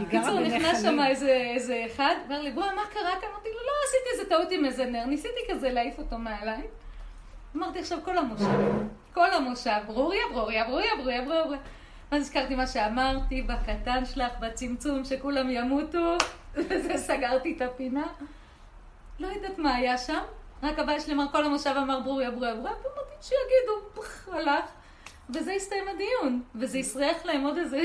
בקיצור, 0.00 0.40
נכנס 0.40 0.82
שם. 0.82 0.98
איזה, 1.00 1.86
אחד, 1.86 2.14
אומר 2.24 2.42
לי, 2.42 2.50
בואי, 2.50 2.74
מה 2.74 2.82
קרה 2.92 3.20
כאן? 3.20 3.28
אמרתי 3.32 3.48
לו, 3.48 3.54
לא, 3.54 3.72
עשיתי 3.84 4.08
איזה 4.12 4.28
טעות 4.28 4.50
עם 4.50 4.64
איזה 4.64 4.84
נר, 4.84 5.04
ניסיתי 5.04 5.40
כזה 5.50 5.70
להעיף 5.72 5.98
אותו 5.98 6.18
מעליי. 6.18 6.62
אמרתי 7.56 7.78
עכשיו 7.78 7.98
כל 8.04 8.18
המושב, 8.18 8.46
כל 9.16 9.32
המושב, 9.32 9.80
ברוריה, 9.86 10.20
ברוריה, 10.32 10.64
ברוריה, 10.64 10.90
ברוריה, 10.96 11.22
ברוריה. 11.22 11.60
ואז 12.12 12.22
הזכרתי 12.22 12.54
מה 12.54 12.66
שאמרתי, 12.66 13.42
בקטן 13.42 14.04
שלך, 14.04 14.32
בצמצום, 14.40 15.04
שכולם 15.04 15.50
ימותו, 15.50 16.16
וזה 16.68 16.96
סגרתי 16.96 17.54
את 17.56 17.62
הפינה. 17.62 18.06
לא 19.20 19.26
יודעת 19.26 19.58
מה 19.58 19.74
היה 19.74 19.98
שם, 19.98 20.22
רק 20.62 20.78
הבעיה 20.78 21.00
שלי 21.00 21.14
אמר, 21.14 21.26
כל 21.32 21.44
המושב 21.44 21.74
אמר 21.76 22.00
ברוריה, 22.00 22.30
ברוריה, 22.30 22.54
ברוריה, 22.54 22.72
ואמרתי, 22.72 23.14
שיגידו, 23.20 23.94
פח, 23.94 24.28
הלך. 24.28 24.64
וזה 25.30 25.52
הסתיים 25.52 25.84
הדיון, 25.88 26.42
וזה 26.54 26.78
הסריח 26.78 27.26
להם 27.26 27.44
עוד 27.44 27.58
איזה, 27.58 27.82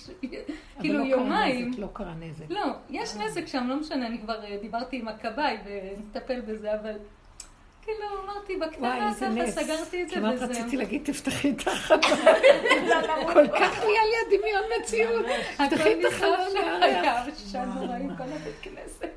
כאילו 0.80 1.02
אבל 1.02 1.08
לא 1.08 1.16
קרה 1.16 1.22
יומיים. 1.22 1.68
נזק, 1.68 1.78
לא 1.78 1.88
קרה 1.92 2.14
נזק. 2.20 2.44
לא, 2.50 2.64
יש 2.90 3.16
נזק 3.16 3.46
שם, 3.46 3.66
לא 3.68 3.76
משנה, 3.76 4.06
אני 4.06 4.18
כבר 4.18 4.44
אה, 4.44 4.58
דיברתי 4.62 4.96
עם 4.96 5.08
הכבאי 5.08 5.56
ונטפל 5.64 6.40
בזה, 6.40 6.74
אבל 6.80 6.96
כאילו 7.86 8.04
אמרתי 8.24 8.56
בקטנה 8.56 9.14
ככה. 9.14 9.50
סגרתי 9.50 10.02
את 10.02 10.08
זה 10.08 10.14
כמעט 10.14 10.34
וזהו. 10.34 10.48
רציתי 10.48 10.76
להגיד, 10.76 11.02
תפתחי 11.04 11.50
את 11.50 11.68
החלון. 11.68 12.00
כל 13.34 13.48
כך 13.48 13.78
נהיה 13.78 14.00
לי 14.04 14.36
הדמיון 14.36 14.62
מציאות. 14.80 15.26
תפתחי 15.56 16.00
את 16.00 16.04
החלון 16.12 16.56
היה 16.56 16.78
מהריח. 16.78 17.38
שם 17.52 17.70
נוראים 17.74 18.16
כל 18.16 18.22
הבית 18.22 18.54
כנסת. 18.62 19.10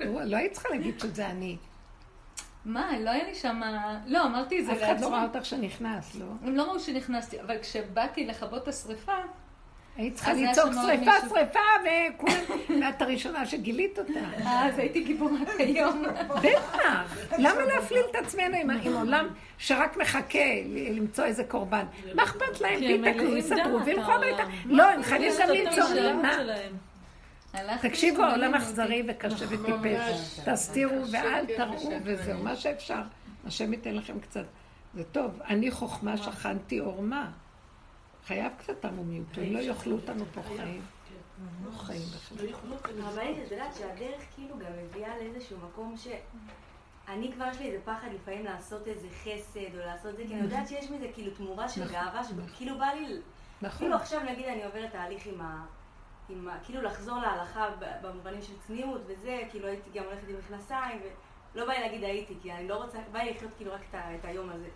לא 0.00 0.36
היית 0.36 0.52
צריכה 0.52 0.68
להגיד 0.68 1.00
שזה 1.00 1.26
אני. 1.26 1.56
מה, 2.64 2.98
לא 2.98 3.10
היה 3.10 3.24
לי 3.24 3.34
שם... 3.34 3.60
לא, 4.06 4.24
אמרתי 4.26 4.60
את 4.60 4.66
זה 4.66 4.72
אף 4.72 4.78
אחד 4.78 4.86
לא 4.86 4.92
לעצמי. 4.94 5.06
ראה 5.10 5.22
אותך 5.22 5.44
שנכנס, 5.44 6.14
לא? 6.14 6.26
הם 6.44 6.56
לא 6.56 6.62
ראו 6.62 6.80
שנכנסתי, 6.80 7.40
אבל 7.40 7.58
כשבאתי 7.62 8.26
לכבות 8.26 8.62
את 8.62 8.68
השריפה, 8.68 9.16
היית 9.98 10.14
צריכה 10.14 10.32
לצעוק 10.32 10.72
שריפה. 10.72 11.10
שריפה, 11.28 11.58
וכולם... 12.14 12.34
ואת 12.82 13.02
הראשונה 13.02 13.46
שגילית 13.46 13.98
אותה. 13.98 14.20
אז 14.44 14.78
הייתי 14.78 15.04
גיבורת 15.04 15.48
היום. 15.58 16.02
בטח. 16.42 17.14
למה 17.38 17.64
להפליל 17.64 18.02
את 18.10 18.16
עצמנו 18.16 18.56
עם- 18.56 18.94
עולם 18.96 19.28
שרק 19.58 19.96
מחכה 19.96 20.38
למצוא 20.90 21.24
איזה 21.24 21.44
קורבן? 21.44 21.84
מה 22.14 22.22
אכפת 22.22 22.60
להם? 22.60 22.78
כי 22.78 22.94
הם 22.94 23.00
תתקנו, 23.00 23.22
מלאים 23.22 23.36
יספרו 23.36 23.78
דעת, 23.78 23.86
וילכו 23.86 24.12
הביתה. 24.12 24.42
העולם. 24.42 24.52
לא, 24.66 24.82
הם 24.90 25.02
חייבים 25.02 25.32
גם 25.40 25.48
את 25.54 25.78
למצוא. 25.78 25.84
הלכתי 27.52 27.88
תקשיבו, 27.88 28.22
העולם 28.22 28.54
אכזרי. 28.54 29.02
וקשה 29.08 29.44
נכון, 29.44 29.46
וטיפש. 29.60 30.38
ממש. 30.38 30.40
תסתירו 30.48 31.02
קשה, 31.02 31.18
ואל 31.24 31.46
תראו. 31.56 31.90
וזהו, 32.04 32.42
מה 32.42 32.56
שאפשר. 32.56 33.00
השם 33.46 33.72
ייתן 33.72 33.94
לכם 33.94 34.20
קצת. 34.20 34.44
זה 34.94 35.04
טוב, 35.04 35.40
אני 35.48 35.70
חוכמה 35.70 36.16
שכנתי 36.16 36.78
עורמה. 36.78 37.30
חייב 38.28 38.52
קצת 38.58 38.84
ערמומיות, 38.84 39.38
אם 39.38 39.52
לא 39.52 39.58
יאכלו 39.58 39.96
אותנו 39.96 40.24
פה 40.34 40.42
חיים. 40.42 40.82
לא 41.64 41.70
חיים 41.70 42.02
בכלל. 42.02 42.48
הרבנית, 43.02 43.46
את 43.46 43.52
יודעת 43.52 43.74
שהדרך 43.74 44.22
כאילו 44.34 44.58
גם 44.58 44.72
מביאה 44.84 45.18
לאיזשהו 45.18 45.58
מקום 45.58 45.96
ש... 45.96 46.08
אני 47.08 47.32
כבר 47.32 47.44
יש 47.50 47.58
לי 47.58 47.66
איזה 47.66 47.84
פחד 47.84 48.08
לפעמים 48.14 48.44
לעשות 48.44 48.88
איזה 48.88 49.08
חסד 49.10 49.74
או 49.74 49.78
לעשות 49.78 50.16
זה, 50.16 50.22
כי 50.28 50.34
אני 50.34 50.42
יודעת 50.42 50.68
שיש 50.68 50.90
מזה 50.90 51.06
כאילו 51.14 51.34
תמורה 51.34 51.68
של 51.68 51.92
גאווה, 51.92 52.22
שכאילו 52.24 52.78
בא 52.78 52.86
לי... 52.86 53.16
נכון. 53.62 53.78
כאילו 53.78 53.96
עכשיו 53.96 54.20
נגיד 54.22 54.46
אני 54.46 54.64
עוברת 54.64 54.92
תהליך 54.92 55.26
עם 55.26 55.40
ה... 55.40 55.64
עם 56.28 56.48
ה... 56.48 56.58
כאילו 56.64 56.82
לחזור 56.82 57.18
להלכה 57.18 57.66
במובנים 58.02 58.42
של 58.42 58.58
צניעות 58.66 59.00
וזה, 59.06 59.42
כאילו 59.50 59.68
הייתי 59.68 59.90
גם 59.94 60.04
הולכת 60.04 60.28
עם 60.28 60.36
מכנסיים, 60.38 61.00
ולא 61.54 61.66
בא 61.66 61.72
לי 61.72 61.80
להגיד 61.80 62.04
הייתי, 62.04 62.34
כי 62.42 62.52
אני 62.52 62.68
לא 62.68 62.84
רוצה, 62.84 62.98
בא 63.12 63.18
לי 63.18 63.30
לחיות 63.30 63.52
כאילו 63.56 63.72
רק. 63.72 63.80
את 63.94 64.24
היום 64.24 64.50
הזה. 64.50 64.68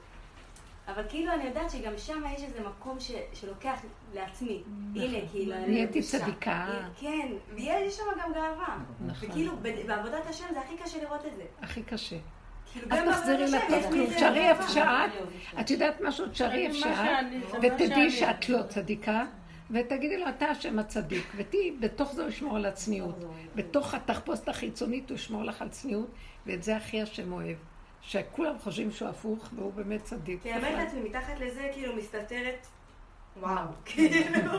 אבל 0.89 1.03
כאילו 1.09 1.33
אני 1.33 1.45
יודעת 1.45 1.71
שגם 1.71 1.93
שם 1.99 2.23
יש 2.37 2.43
איזה 2.43 2.61
מקום 2.61 3.01
ש... 3.01 3.11
שלוקח 3.33 3.81
לעצמי. 4.15 4.63
הנה, 4.95 5.19
כאילו, 5.31 5.55
אני 5.55 5.67
נהייתי. 5.67 6.03
צדיקה. 6.03 6.67
כן, 7.01 7.29
ויש 7.55 7.97
שם 7.97 8.03
גם 8.23 8.33
גאווה. 8.33 8.79
נכון. 9.07 9.29
וכאילו, 9.29 9.53
בעבודת 9.87 10.27
השם 10.27 10.45
זה 10.55 10.61
הכי 10.61 10.77
קשה 10.77 11.03
לראות 11.03 11.27
את 11.27 11.37
זה. 11.37 11.43
הכי 11.63 11.83
קשה. 11.83 12.17
כאילו, 12.73 12.89
גם 12.89 13.11
תחזרי 13.11 13.47
לטוב 13.47 13.93
כלום. 13.93 14.07
תשארי 14.07 14.49
איפה. 14.49 14.69
שאת. 14.69 15.11
את 15.61 15.71
יודעת 15.71 16.01
משהו? 16.01 16.29
תשארי 16.29 16.67
איפה 16.67 16.79
שאת. 16.79 17.27
ותדעי. 17.63 18.11
שאת 18.11 18.49
לא 18.49 18.63
צדיקה, 18.63 19.25
ותגידי 19.71 20.19
לו, 20.19 20.29
אתה 20.29 20.47
השם 20.47 20.79
הצדיק, 20.79 21.27
ותהיי, 21.37 21.71
בתוך 21.81 22.13
זה 22.13 22.23
הוא 22.23 22.29
ישמור 22.29 22.57
על 22.57 22.67
הצניעות. 22.67 23.25
בתוך 23.55 23.95
התחפושת 23.95 24.49
החיצונית 24.49 25.11
הוא 25.11 25.15
ישמור 25.15 25.45
לך 25.45 25.63
על 25.63 25.69
צניעות, 25.69 26.11
ואת 26.47 26.63
זה 26.63 26.77
הכי 26.77 27.03
השם 27.03 27.33
אוהב. 27.33 27.57
שכולם 28.03 28.59
חושבים 28.59 28.93
שהוא 28.93 29.09
הפוך, 29.09 29.49
והוא 29.57 29.73
באמת 29.73 30.05
צדיק. 30.05 30.43
כי 30.43 30.53
האמת. 30.53 30.75
לעצמי, 30.75 31.01
מתחת 31.01 31.41
לזה 31.41 31.71
כאילו 31.73 31.97
מסתתרת, 31.97 32.67
וואו, 33.41 33.67
כאילו. 33.85 34.51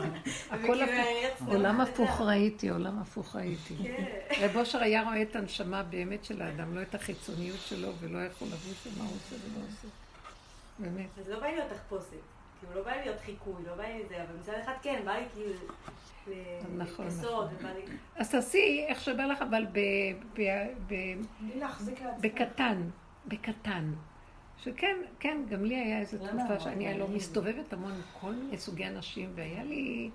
הכל 0.50 0.56
וכאילו, 0.56 0.82
הפוך. 0.82 0.90
אני 0.90 1.26
רצתי 1.26 1.44
עולם 1.44 1.80
את. 1.80 1.88
הפוך 1.88 2.20
ראיתי, 2.20 2.68
עולם 2.68 2.98
הפוך 2.98 3.36
ראיתי. 3.36 3.74
כן. 3.82 4.04
רב 4.40 4.56
אושר 4.56 4.78
היה 4.78 5.02
רואה 5.02 5.22
את 5.22 5.36
הנשמה 5.36 5.82
באמת 5.82 6.24
של 6.24 6.42
האדם, 6.42 6.74
לא 6.74 6.82
את 6.82 6.94
החיצוניות 6.94 7.60
שלו, 7.60 7.92
ולא 8.00 8.20
איך 8.22 8.36
הוא 8.38 8.48
לבוש 8.48 8.86
ומה 8.86 9.04
הוא 9.04 9.16
עושה 9.16 9.36
ולא 9.36 9.64
עושה. 9.66 9.88
באמת. 10.78 11.08
אז 11.18 11.28
לא 11.28 11.40
בא 11.40 11.46
לי 11.46 11.56
להיות 11.56 11.70
תחפושת. 11.70 12.08
כאילו, 12.60 12.74
לא 12.74 12.84
בא 12.84 12.90
לי 12.90 13.00
להיות 13.00 13.20
חיקוי, 13.20 13.62
לא 13.66 13.74
בא 13.74 13.82
לי 13.82 14.02
זה, 14.08 14.22
אבל 14.22 14.36
מצד 14.40 14.52
אחד 14.62 14.72
כן, 14.82 15.02
בא 15.04 15.12
לי 15.12 15.24
כאילו... 15.34 15.50
נכון, 16.76 17.06
נכון. 17.06 17.48
אז 18.16 18.30
תעשי 18.30 18.84
איך 18.88 19.00
שבא 19.00 19.26
לך, 19.26 19.42
אבל. 19.42 19.66
בקטן, 22.20 22.82
בקטן. 23.26 23.92
שכן, 24.58 24.96
כן, 25.18 25.42
גם 25.48 25.64
לי 25.64 25.76
היה 25.76 26.00
איזו 26.00 26.18
תקופה 26.18 26.60
שאני 26.60 26.98
לא 26.98 27.08
מסתובבת 27.08 27.72
המון 27.72 27.92
עם 27.92 28.00
כל 28.20 28.32
מיני 28.32 28.58
סוגי 28.58 28.86
אנשים, 28.86 29.30
והיה 29.34 29.64
לי 29.64 30.10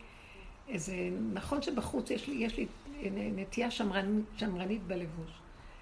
איזה, 0.68 0.94
נכון 1.34 1.62
שבחוץ 1.62 2.12
יש 2.12 2.28
לי, 2.28 2.36
יש 2.36 2.58
לי 2.58 2.68
נטייה 3.36 3.72
שמרנית, 3.72 4.26
שמרנית 4.38 4.84
בלבוש, 4.84 5.32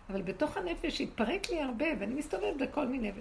אבל 0.10 0.22
בתוך 0.22 0.58
הנפש 0.58 1.02
התפרק 1.02 1.50
לי 1.50 1.62
הרבה, 1.62 1.86
ואני 2.00 2.14
מסתובבת 2.14 2.58
בכל 2.62 2.88
מיני... 2.88 3.12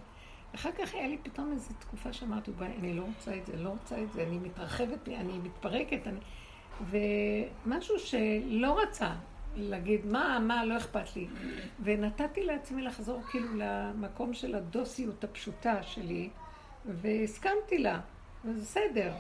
אחר 0.55 0.73
כך 0.73 0.95
היה 0.95 1.09
לי 1.09 1.19
פתאום 1.23 1.53
איזו 1.53 1.75
תקופה 1.79 2.13
שאמרתי, 2.13 2.51
אני 2.61 2.95
לא 2.95 3.03
רוצה 3.03 3.37
את 3.37 3.47
זה, 3.47 3.57
לא 3.57 3.69
רוצה 3.69 4.03
את 4.03 4.13
זה, 4.13 4.23
אני 4.23 4.39
מתרחבת, 4.39 5.09
אני 5.09 5.39
מתפרקת, 5.39 6.01
אני... 6.07 6.19
ומשהו 6.91 7.99
שלא 7.99 8.81
רצה 8.83 9.15
להגיד, 9.57 10.07
מה, 10.07 10.39
מה, 10.39 10.65
לא 10.65 10.77
אכפת 10.77 11.17
לי. 11.17 11.27
ונתתי 11.83 12.45
לעצמי 12.45 12.83
לחזור 12.83 13.23
כאילו 13.31 13.49
למקום 13.55 14.35
של 14.35 14.55
הדוסיות 14.55 15.25
הפשוטה 15.25 15.83
שלי, 15.83 16.31
והסכמתי 16.85 17.79
לה, 17.79 18.01
וזה 18.45 18.61
בסדר. 18.61 19.13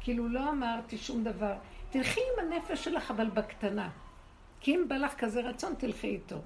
כאילו 0.00 0.28
לא 0.28 0.50
אמרתי 0.50 0.98
שום 0.98 1.24
דבר. 1.24 1.54
תלכי 1.90 2.20
עם 2.20 2.46
הנפש 2.46 2.84
שלך, 2.84 3.10
אבל 3.10 3.30
בקטנה. 3.30 3.90
כי 4.60 4.76
אם 4.76 4.88
בא 4.88 4.96
לך 4.96 5.14
כזה 5.18 5.40
רצון, 5.40 5.74
תלכי 5.78 6.06
איתו. 6.06 6.36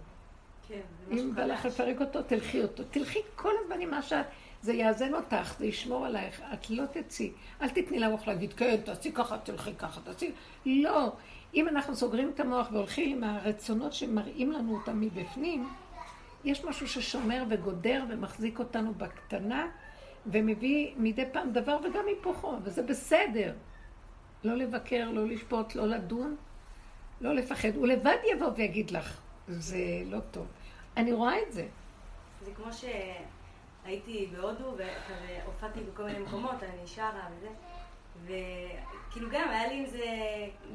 כן, 0.69 0.81
אם 1.13 1.35
בא 1.35 1.45
לך. 1.45 1.65
לפרק 1.65 2.01
אותו, 2.01 2.23
תלכי 2.23 2.63
אותו. 2.63 2.83
תלכי 2.91 3.19
כל 3.35 3.53
הזמן 3.61 3.81
עם 3.81 3.91
מה 3.91 4.03
שאת, 4.03 4.27
זה 4.63 4.73
יאזן 4.73 5.15
אותך, 5.15 5.55
זה 5.59 5.67
ישמור 5.67 6.07
עלייך, 6.07 6.43
את 6.53 6.71
לא 6.71 6.85
תצאי. 6.87 7.33
אל 7.63 7.69
תתני 7.69 7.99
למוח 7.99 8.27
להגיד, 8.27 8.53
כן, 8.53 8.77
תעשי 8.85 9.13
ככה, 9.13 9.39
תלכי 9.39 9.75
ככה, 9.75 10.01
תעשי... 10.01 10.33
לא. 10.67 11.13
אם 11.55 11.69
אנחנו 11.69 11.97
סוגרים 11.97 12.31
את 12.35 12.41
המוח 12.41 12.69
והולכים 12.73 13.17
עם 13.17 13.25
הרצונות 13.25 13.93
שמראים 13.93 14.53
לנו 14.53 14.77
אותם 14.77 15.01
מבפנים, 15.01 15.69
יש 16.45 16.65
משהו 16.65 16.89
ששומר 16.89 17.45
וגודר 17.51 18.05
ומחזיק 18.09 18.59
אותנו 18.59 18.95
בקטנה, 18.95 19.69
ומביא 20.27 20.95
מדי 20.97 21.25
פעם 21.33 21.53
דבר 21.53 21.79
וגם 21.85 22.05
היפוכו, 22.07 22.57
וזה 22.63 22.83
בסדר. 22.83 23.55
לא 24.45 24.55
לבקר, 24.55 25.11
לא 25.11 25.27
לשפוט, 25.27 25.75
לא 25.75 25.87
לדון, 25.87 26.37
לא 27.21 27.35
לפחד. 27.35 27.77
הוא 27.77 27.87
לבד 27.87 28.17
יבוא 28.33 28.51
ויגיד 28.57 28.91
לך, 28.91 29.21
זה 29.49 30.03
לא 30.07 30.19
טוב. 30.31 30.47
אני 30.97 31.13
רואה 31.13 31.43
את 31.43 31.53
זה. 31.53 31.67
זה 32.45 32.51
כמו 32.55 32.67
שהייתי 32.73 34.29
בהודו, 34.37 34.73
וכזה 34.73 35.39
הופעתי 35.47 35.81
בכל 35.81 36.05
מיני 36.05 36.19
מקומות, 36.19 36.63
אני 36.63 36.87
שרה 36.87 37.29
וזה, 37.37 37.49
וכאילו 39.15 39.31
גם 39.31 39.49
היה 39.49 39.69
לי 39.69 39.79
עם 39.79 39.87
זה 39.87 40.07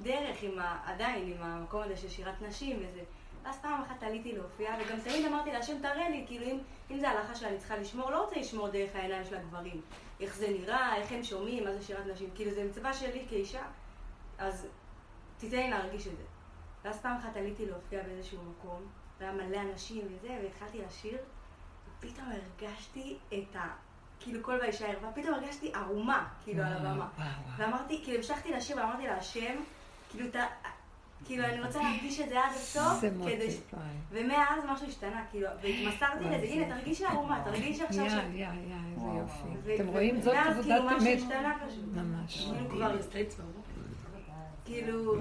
דרך, 0.01 0.37
עם 0.41 0.59
ה... 0.59 0.79
עדיין, 0.85 1.31
עם 1.31 1.43
המקום 1.43 1.81
הזה 1.81 1.97
של 1.97 2.09
שירת 2.09 2.41
נשים 2.41 2.77
וזה. 2.77 3.01
ואז 3.43 3.61
פעם 3.61 3.81
אחת 3.81 4.03
עליתי 4.03 4.31
להופיע, 4.31 4.75
וגם 4.79 4.99
תמיד 4.99 5.25
אמרתי 5.25 5.51
להשם, 5.51 5.81
תראה 5.81 6.09
לי, 6.09 6.23
כאילו 6.27 6.45
אם, 6.45 6.59
אם 6.91 6.99
זה 6.99 7.09
הלכה 7.09 7.35
שאני 7.35 7.57
צריכה 7.57 7.77
לשמור, 7.77 8.11
לא 8.11 8.23
רוצה 8.23 8.39
לשמור 8.39 8.69
דרך 8.69 8.95
העיניים 8.95 9.25
של 9.25 9.35
הגברים. 9.35 9.81
איך 10.19 10.35
זה 10.35 10.47
נראה, 10.49 10.95
איך 10.95 11.11
הם 11.11 11.23
שומעים, 11.23 11.63
מה 11.63 11.73
זה 11.73 11.83
שירת 11.83 12.05
נשים. 12.05 12.29
כאילו 12.35 12.51
זה 12.51 12.63
מצווה 12.63 12.93
שלי 12.93 13.25
כאישה, 13.29 13.63
אז 14.37 14.67
תיתן 15.37 15.57
לי 15.57 15.69
להרגיש 15.69 16.07
את 16.07 16.17
זה. 16.17 16.23
ואז 16.83 17.01
פעם 17.01 17.17
אחת 17.17 17.37
עליתי 17.37 17.65
להופיע 17.65 18.03
באיזשהו 18.03 18.39
מקום, 18.43 18.87
והיה 19.19 19.31
מלא 19.31 19.61
אנשים 19.61 20.07
וזה, 20.09 20.39
והתחלתי 20.43 20.77
לשיר, 20.87 21.17
ופתאום 21.87 22.27
הרגשתי 22.31 23.17
את 23.33 23.55
ה... 23.55 23.88
כאילו 24.19 24.43
כל 24.43 24.57
באישה 24.57 24.87
ערווה, 24.87 25.11
פתאום 25.11 25.33
הרגשתי 25.33 25.71
ערומה, 25.73 26.27
כאילו, 26.43 26.63
על 26.63 26.73
הבמה. 26.73 27.07
ואמרתי, 27.57 27.99
כאילו, 28.03 28.17
המשכתי 28.17 28.51
לשיר 28.51 28.77
ואמרתי 28.77 29.07
להשם, 29.07 29.55
כאילו, 30.11 30.27
אתה... 30.27 30.45
כאילו, 31.25 31.45
אני 31.45 31.61
רוצה 31.61 31.79
להרגיש 31.79 32.19
את 32.19 32.29
זה 32.29 32.39
עד 32.39 32.51
הסוף, 32.51 32.99
זה 33.01 33.09
כדי... 33.25 33.51
ש-. 33.51 33.57
ומאז 34.11 34.63
משהו 34.67 34.87
השתנה, 34.87 35.23
כאילו, 35.31 35.47
והתמסרתי 35.61 36.23
לזה, 36.25 36.37
זה 36.39 36.45
הנה, 36.45 36.75
תרגישי 36.75 37.05
ערומה, 37.05 37.41
תרגישי 37.43 37.83
עכשיו 37.83 38.05
יא, 38.05 38.09
ש... 38.09 38.13
יא, 38.13 38.39
יא, 38.39 38.47
איזה 38.95 39.07
יופי. 39.07 39.75
אתם 39.75 39.87
רואים? 39.87 40.21
זאת 40.21 40.33
ואז 40.33 40.57
עבודת 40.57 40.65
כאילו 40.67 40.85
משהו 40.85 41.07
אמת. 41.07 41.17
השתנה 41.17 41.53
פשוט. 41.67 41.85
ממש. 41.95 42.45
כאילו 42.45 42.69
כבר, 42.69 42.95
כאילו, 44.65 45.15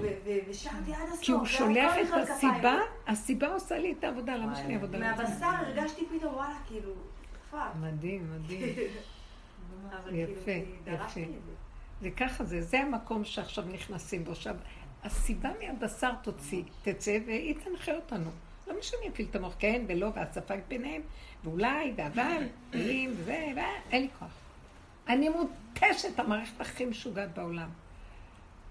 ושרתי 0.49 0.93
עד 0.93 1.07
הסוף. 1.07 1.21
כי 1.21 1.31
הוא 1.31 1.45
שולח 1.45 1.93
את. 1.97 2.29
הסיבה, 2.29 2.77
הסיבה 3.07 3.47
עושה 3.47 3.77
לי 3.77 3.95
את 3.99 4.03
העבודה, 4.03 4.35
למה 4.35 4.55
שאני 4.55 4.75
עבודה 4.75 4.97
לא 4.97 5.05
מהבשר 5.05 5.45
הרגשתי 5.45 6.05
פתאום, 6.05 6.33
וואלה, 6.33 6.55
כאילו, 6.67 6.91
fuck. 7.51 7.71
מדהים, 7.81 8.31
מדהים. 8.35 8.69
יפה, 10.11 10.43
כאילו, 10.45 10.63
יפה. 10.85 11.21
זה. 12.01 12.11
ככה 12.11 12.43
זה, 12.43 12.61
זה 12.61 12.79
המקום 12.79 13.25
שעכשיו 13.25 13.63
נכנסים 13.73 14.23
בו. 14.23 14.31
עכשיו, 14.31 14.55
הסיבה 15.03 15.49
מהבשר 15.61 16.11
תוציא, 16.23 16.63
תצא 16.81 17.17
והיא 17.25 17.55
תנחה 17.63 17.95
אותנו. 17.95 18.29
למה 18.67 18.81
שאני 18.81 19.09
אפעיל 19.09 19.27
את 19.31 19.35
המוח 19.35 19.55
כן 19.59 19.85
ולא, 19.87 20.11
והספק 20.15 20.59
ביניהם, 20.67 21.01
ואולי, 21.43 21.93
ואבל, 21.95 22.43
ואם, 22.71 23.11
וזה, 23.17 23.47
ואה, 23.55 23.71
אין 23.91 24.01
לי 24.01 24.09
כוח. 24.19 24.31
אני 25.07 25.29
מותשת, 25.29 26.19
המערכת 26.19 26.61
הכי 26.61 26.85
משוגעת 26.85 27.33
בעולם. 27.33 27.69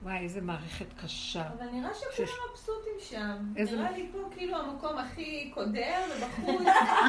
וואי, 0.02 0.18
איזה 0.18 0.40
מערכת 0.40 0.86
קשה. 1.02 1.42
אבל 1.58 1.66
נראה 1.72 1.90
שכולם 1.94 2.28
מבסוטים 2.52 2.92
שם. 3.00 3.36
איזה- 3.56 3.76
נראה 3.76 3.90
לי 3.90 4.06
פה 4.12 4.18
כאילו 4.36 4.56
המקום 4.56 4.98
הכי 4.98 5.50
קודר, 5.54 6.00
ובחוץ 6.16 6.60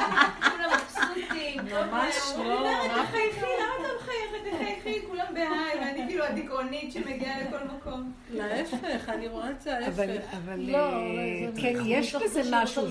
כולם 0.52 0.70
מבסוטים. 0.74 1.58
ממש 1.66 2.16
לא, 2.38 2.42
אני 2.42 2.56
אומרת, 2.56 2.92
מה 2.92 3.06
תחייכי, 3.08 3.40
למה 3.42 3.74
אתה 3.80 3.94
מחייכת? 4.02 4.56
תחייכי, 4.56 5.08
כולם 5.08 5.26
בהיי, 5.34 5.80
ואני 5.80 6.08
כאילו 6.08 6.24
הדיכאונית 6.24 6.92
שמגיעה 6.92 7.42
לכל 7.44 7.64
מקום. 7.78 8.12
להפך, 8.30 9.10
אני 9.10 9.28
רואה 9.28 9.52
את 9.52 9.62
זה 9.62 9.78
ההפך. 9.78 10.00
אבל, 10.38 10.60
לא, 10.60 10.78
אה, 10.78 11.50
כן, 11.62 11.74
מתוך 11.76 11.86
יש 11.90 12.16
זה 12.16 12.20
בזה 12.26 12.42
משהו. 12.52 12.84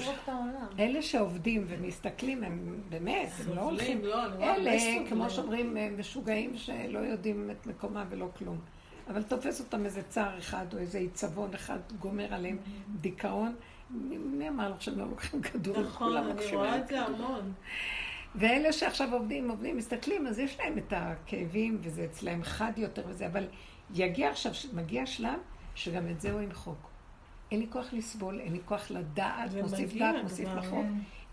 אלה 0.78 1.03
שעובדים 1.03 1.64
ומסתכלים, 1.68 2.44
הם 2.44 2.80
באמת, 2.88 3.28
הם 3.46 3.57
לא 3.57 3.61
הולכים. 3.61 4.05
לא, 4.05 4.24
אלה. 4.42 4.70
כמו 5.09 5.30
שאומרים, 5.30 5.76
הם 5.76 5.99
משוגעים 6.01 6.57
שלא 6.57 6.99
יודעים 6.99 7.51
את 7.51 7.66
מקומם 7.66 8.05
ולא 8.11 8.26
כלום. 8.38 8.59
אבל 9.09 9.23
תופס 9.23 9.61
אותם 9.61 9.85
איזה 9.85 10.03
צער 10.09 10.39
אחד 10.39 10.67
או 10.75 10.79
איזה 10.79 10.99
עיצבון 10.99 11.55
אחד, 11.55 11.79
גומר 12.01 12.35
עליהם 12.35 12.57
דיכאון. 13.01 13.55
מי- 13.91 14.49
אמר 14.49 14.71
לך 14.71 14.83
שהם 14.83 14.99
לא 14.99 15.07
לוקחים 15.09 15.43
כדור? 15.43 15.81
נכון, 15.81 16.17
אני 16.17 16.57
רואה 16.57 16.79
את 16.79 16.89
זה 16.89 17.01
המון. 17.01 17.53
ואלה 18.35 18.73
שעכשיו 18.73 19.15
עובדים, 19.15 19.51
עובדים, 19.51 19.77
מסתכלים, 19.77 20.27
אז 20.27 20.39
יש 20.39 20.59
להם 20.59 20.79
את 20.79 20.93
הכאבים, 20.97 21.79
וזה 21.83 22.05
אצלהם 22.05 22.43
חד 22.43 22.73
יותר 22.77 23.03
וזה, 23.09 23.27
אבל 23.27 23.47
יגיע 23.95 24.31
עכשיו, 24.31 24.53
מגיע 24.73 25.07
שלב 25.07 25.39
שגם 25.75 26.09
את 26.09 26.21
זה 26.21 26.33
הוא 26.33 26.41
ימחוק. 26.41 26.89
אין 27.51 27.61
לי 27.61 27.67
כוח 27.71 27.87
לסבול, 27.93 28.41
אין 28.41 28.53
לי 28.53 28.59
כוח 28.65 28.91
לדעת, 28.91 29.51
מוסיף 29.63 29.95
דעת, 29.99 30.23
מוסיף 30.23 30.49
לחוק. 30.57 30.85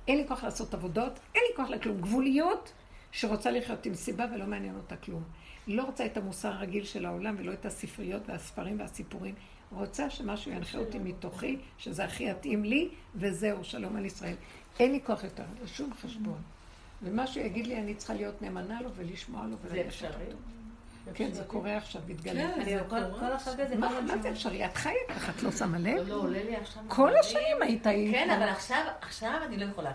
אין 0.08 0.18
לי 0.18 0.28
כוח 0.28 0.44
לעשות 0.44 0.74
עבודות, 0.74 1.20
אין 1.36 1.44
לי 1.50 1.56
כוח 1.56 1.70
לכלום. 1.70 2.02
גבוליות 2.02 2.74
שרוצה 3.12 3.52
לחיות 3.52 3.86
עם 3.86 3.94
סיבה 3.94 4.26
ולא 4.36 4.46
מעניין 4.46 4.76
אותה 4.76 4.96
כלום. 4.96 5.24
לא 5.68 5.84
רוצה 5.84 6.06
את 6.06 6.18
המוסר 6.18 6.48
הרגיל 6.48 6.84
של 6.86 7.06
העולם 7.06 7.36
ולא 7.40 7.54
את 7.54 7.66
הספריות 7.66 8.22
והספרים 8.30 8.80
והסיפורים. 8.80 9.36
רוצה 9.72 10.10
שמשהו 10.10 10.52
ינחה 10.52 10.78
אותי 10.78 11.00
מתוכי, 11.00 11.58
שזה 11.78 12.04
הכי 12.06 12.30
יתאים 12.30 12.64
לי, 12.64 12.90
וזהו, 13.16 13.64
שלום 13.64 13.96
על 13.96 14.06
ישראל. 14.06 14.36
אין 14.80 14.92
לי 14.92 15.00
כוח 15.06 15.24
יותר 15.24 15.44
לשום 15.64 15.94
חשבון. 16.02 16.42
ומשהו 17.04 17.42
יגיד 17.42 17.68
לי, 17.68 17.78
אני 17.78 17.96
צריכה 17.96 18.14
להיות 18.14 18.42
נאמנה 18.42 18.82
לו 18.82 18.90
ולשמוע 18.96 19.46
לו 19.46 19.56
זה 19.64 19.68
וללכת 19.72 19.88
אפשרי? 19.88 20.10
אותו. 20.10 20.38
כן, 21.14 21.32
זה 21.34 21.44
קורה 21.44 21.78
עכשיו, 21.78 22.02
מתגלה. 22.08 22.52
כן, 22.66 22.80
כל- 22.90 23.32
החג 23.32 23.60
הזה, 23.62 23.76
מה 23.76 23.90
זה 24.22 24.30
אפשרי? 24.32 24.66
את 24.66 24.78
חיה 24.78 24.94
ככה, 25.10 25.32
את 25.32 25.44
לא 25.44 25.52
שמה 25.52 25.78
לא, 25.80 25.90
לב? 25.90 26.08
לא, 26.10 26.16
עולה 26.16 26.44
לי 26.44 26.56
עכשיו... 26.56 26.84
כל. 26.88 27.18
השנים 27.20 27.62
היית. 27.62 27.84
כן, 27.84 28.30
אבל 28.38 28.50
עכשיו, 28.50 28.86
עכשיו 29.02 29.40
אני 29.46 29.58
לא 29.58 29.66
יכולה. 29.66 29.92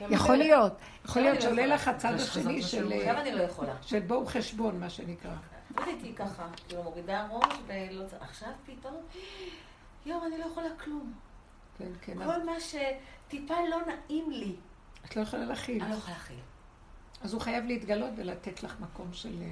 יכול 0.00 0.36
להיות. 0.36 0.72
יכול 1.04 1.22
להיות 1.22 1.36
לא 1.36 1.40
שעולה. 1.42 1.66
לך 1.66 1.88
הצד 1.88 2.14
השני 2.14 2.62
של... 2.62 2.92
עכשיו 2.92 3.18
אני 3.20 3.32
לא 3.32 3.42
יכולה. 3.42 3.74
של 3.82 4.00
בואו 4.00 4.26
חשבון, 4.26 4.80
מה 4.80 4.90
שנקרא. 4.90 5.34
עבדתי 5.76 6.12
ככה, 6.16 6.46
כאילו 6.68 6.82
מורידה 6.82 7.26
ראש 7.30 7.52
ולא... 7.66 8.06
צ- 8.06 8.14
עכשיו 8.20 8.48
פתאום, 8.66 8.94
יואו, 10.06 10.26
אני 10.26 10.38
לא 10.38 10.44
יכולה 10.44 10.68
כלום. 10.84 11.12
כן, 11.78 11.90
כן. 12.00 12.24
כל 12.24 12.44
מה 12.44 12.52
שטיפה 12.60 13.54
לא 13.70 13.76
נעים 13.86 14.30
לי, 14.30 14.54
את 15.04 15.16
לא 15.16 15.22
יכולה 15.22 15.44
להכיל. 15.44 15.82
אני 15.82 15.90
לא 15.90 15.96
יכולה 15.96 16.16
להכיל. 16.16 16.36
אז 17.22 17.32
הוא 17.32 17.40
חייב 17.40 17.64
להתגלות 17.64 18.10
ולתת 18.16 18.62
לך 18.62 18.76
מקום 18.80 19.08
של... 19.12 19.42
אה, 19.42 19.48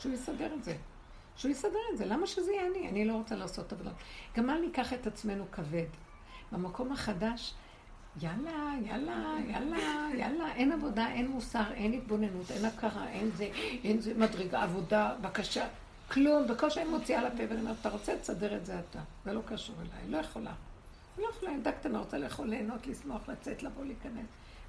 שהוא 0.00 0.12
יסדר 0.12 0.54
את 0.54 0.64
זה. 0.64 0.76
שהוא 1.36 1.50
יסדר 1.50 1.78
את 1.92 1.98
זה. 1.98 2.04
למה 2.06 2.26
שזה 2.26 2.52
יהיה 2.52 2.66
אני? 2.66 2.88
אני 2.88 3.04
לא 3.04 3.12
רוצה 3.12 3.34
לעשות 3.34 3.72
עבודה. 3.72 3.90
גם 4.36 4.50
אל 4.50 4.60
ניקח 4.60 4.92
את 4.92 5.06
עצמנו 5.06 5.44
כבד. 5.52 5.86
במקום 6.52 6.92
החדש, 6.92 7.54
יאללה, 8.20 8.72
יאללה, 8.82 9.36
יאללה, 9.48 10.08
יאללה, 10.14 10.52
אין 10.54 10.72
עבודה, 10.72 11.08
אין 11.08 11.28
מוסר, 11.28 11.72
אין 11.74 11.92
התבוננות, 11.92 12.50
אין 12.50 12.64
הכרה, 12.64 13.08
אין 13.08 13.30
זה, 13.30 13.44
אין 13.84 14.00
זה 14.00 14.14
מדרגה, 14.14 14.62
עבודה, 14.62 15.14
בבקשה. 15.20 15.66
כלום, 16.10 16.46
בקושי 16.48 16.80
אני 16.80 16.88
מוציאה 16.88 17.22
לפה 17.22 17.42
ואני 17.48 17.60
אומרת, 17.60 17.76
אתה 17.80 17.88
רוצה 17.88 18.14
לסדר 18.14 18.56
את 18.56 18.66
זה 18.66 18.78
אתה. 18.78 19.00
זה 19.24 19.32
לא 19.32 19.40
קשור 19.46 19.76
אליי, 19.76 20.10
לא 20.10 20.16
יכולה. 20.16 20.52
לא 21.18 21.26
יכולה, 21.30 21.52
ילדה 21.52 21.72
קטנה 21.72 21.98
רוצה 21.98 22.18
לאכול, 22.18 22.48
ליהנות, 22.48 22.86
לשמוח, 22.86 23.28
לצאת, 23.28 23.62
לבוא, 23.62 23.84
להיכנס. 23.84 24.26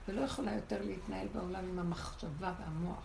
ולא 0.07 0.21
יכולה 0.21 0.53
יותר 0.53 0.81
להתנהל 0.85 1.27
בעולם 1.33 1.69
עם 1.69 1.79
המחשבה 1.79 2.53
והמוח. 2.59 3.03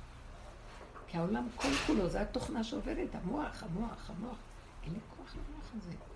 כי 1.07 1.18
העולם 1.18 1.47
כל 1.57 1.68
כולו, 1.86 2.09
זה 2.09 2.20
התוכנה 2.20 2.64
שעובדת, 2.64 3.14
המוח, 3.14 3.62
המוח, 3.62 4.11
המוח. 4.11 4.36
אין 4.84 4.93
לי 4.93 4.99
כוח 5.16 5.34
למוח 5.34 5.70
הזה. 5.76 6.11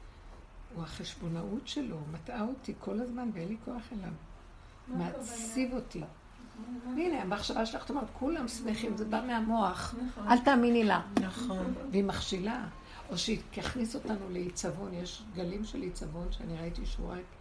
הוא 0.74 0.82
החשבונאות 0.84 1.68
שלו, 1.68 1.98
מטעה 2.12 2.42
אותי 2.42 2.74
כל 2.80 3.00
הזמן 3.00 3.30
ואין 3.34 3.48
לי 3.48 3.56
כוח 3.64 3.82
אליו. 3.92 4.12
מעציב 4.88 5.72
אותי. 5.72 6.02
והנה, 6.96 7.22
המחשבה 7.22 7.66
שלך, 7.66 7.84
את 7.84 7.90
אומרת, 7.90 8.08
כולם 8.18 8.48
שמחים, 8.48 8.96
זה 8.96 9.04
בא 9.04 9.20
מהמוח. 9.26 9.94
אל 10.28 10.38
תאמיני 10.38 10.84
לה. 10.84 11.00
נכון. 11.20 11.74
והיא 11.90 12.04
מכשילה. 12.04 12.64
או 13.10 13.18
שהיא 13.18 13.38
תכניס 13.50 13.94
אותנו 13.94 14.30
לעיצבון, 14.30 14.94
יש 14.94 15.22
גלים 15.34 15.64
של 15.64 15.82
עיצבון 15.82 16.26
שאני 16.30 16.56
ראיתי 16.56 16.86
שהוא 16.86 17.12
רק 17.12 17.35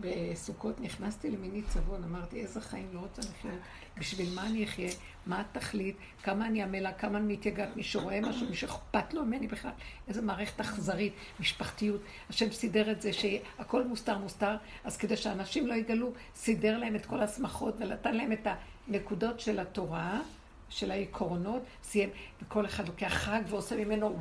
בסוכות, 0.00 0.80
נכנסתי 0.80 1.30
למין 1.30 1.54
עיצבון, 1.54 2.04
אמרתי 2.04 2.40
איזה 2.40 2.60
חיים 2.60 2.88
לא 2.92 2.98
רוצה 3.00 3.22
לחיות, 3.22 3.60
בשביל 3.98 4.34
מה 4.34 4.46
אני 4.46 4.64
אחיה, 4.64 4.90
מה 5.26 5.40
התכלית, 5.40 5.96
כמה 6.22 6.46
אני 6.46 6.62
עמלה, 6.62 6.92
כמה 6.92 7.18
אני 7.18 7.32
מתייגעת, 7.32 7.76
מישהו 7.76 8.02
רואה 8.02 8.20
משהו, 8.20 8.46
מישהו 8.48 8.68
אכפת 8.68 9.14
לו 9.14 9.24
ממני 9.24 9.46
בכלל, 9.46 9.70
איזה 10.08 10.22
מערכת 10.22 10.60
אכזרית, 10.60 11.12
משפחתיות, 11.40 12.00
השם 12.30 12.50
סידר 12.50 12.90
את 12.90 13.02
זה 13.02 13.12
שהכל 13.12 13.86
מוסתר 13.86 14.18
מוסתר, 14.18 14.56
אז 14.84 14.96
כדי 14.96 15.16
שאנשים 15.16 15.66
לא 15.66 15.74
יגלו, 15.74 16.12
סידר 16.36 16.78
להם 16.78 16.96
את 16.96 17.06
כל 17.06 17.20
השמחות 17.20 17.74
ונתן 17.78 18.14
להם 18.14 18.32
את 18.32 18.46
הנקודות 18.88 19.40
של 19.40 19.60
התורה, 19.60 20.20
של 20.68 20.90
העקרונות, 20.90 21.62
סיים, 21.82 22.10
וכל 22.42 22.66
אחד 22.66 22.88
לוקח 22.88 23.12
חג 23.12 23.40
ועושה 23.48 23.84
ממנו 23.84 24.18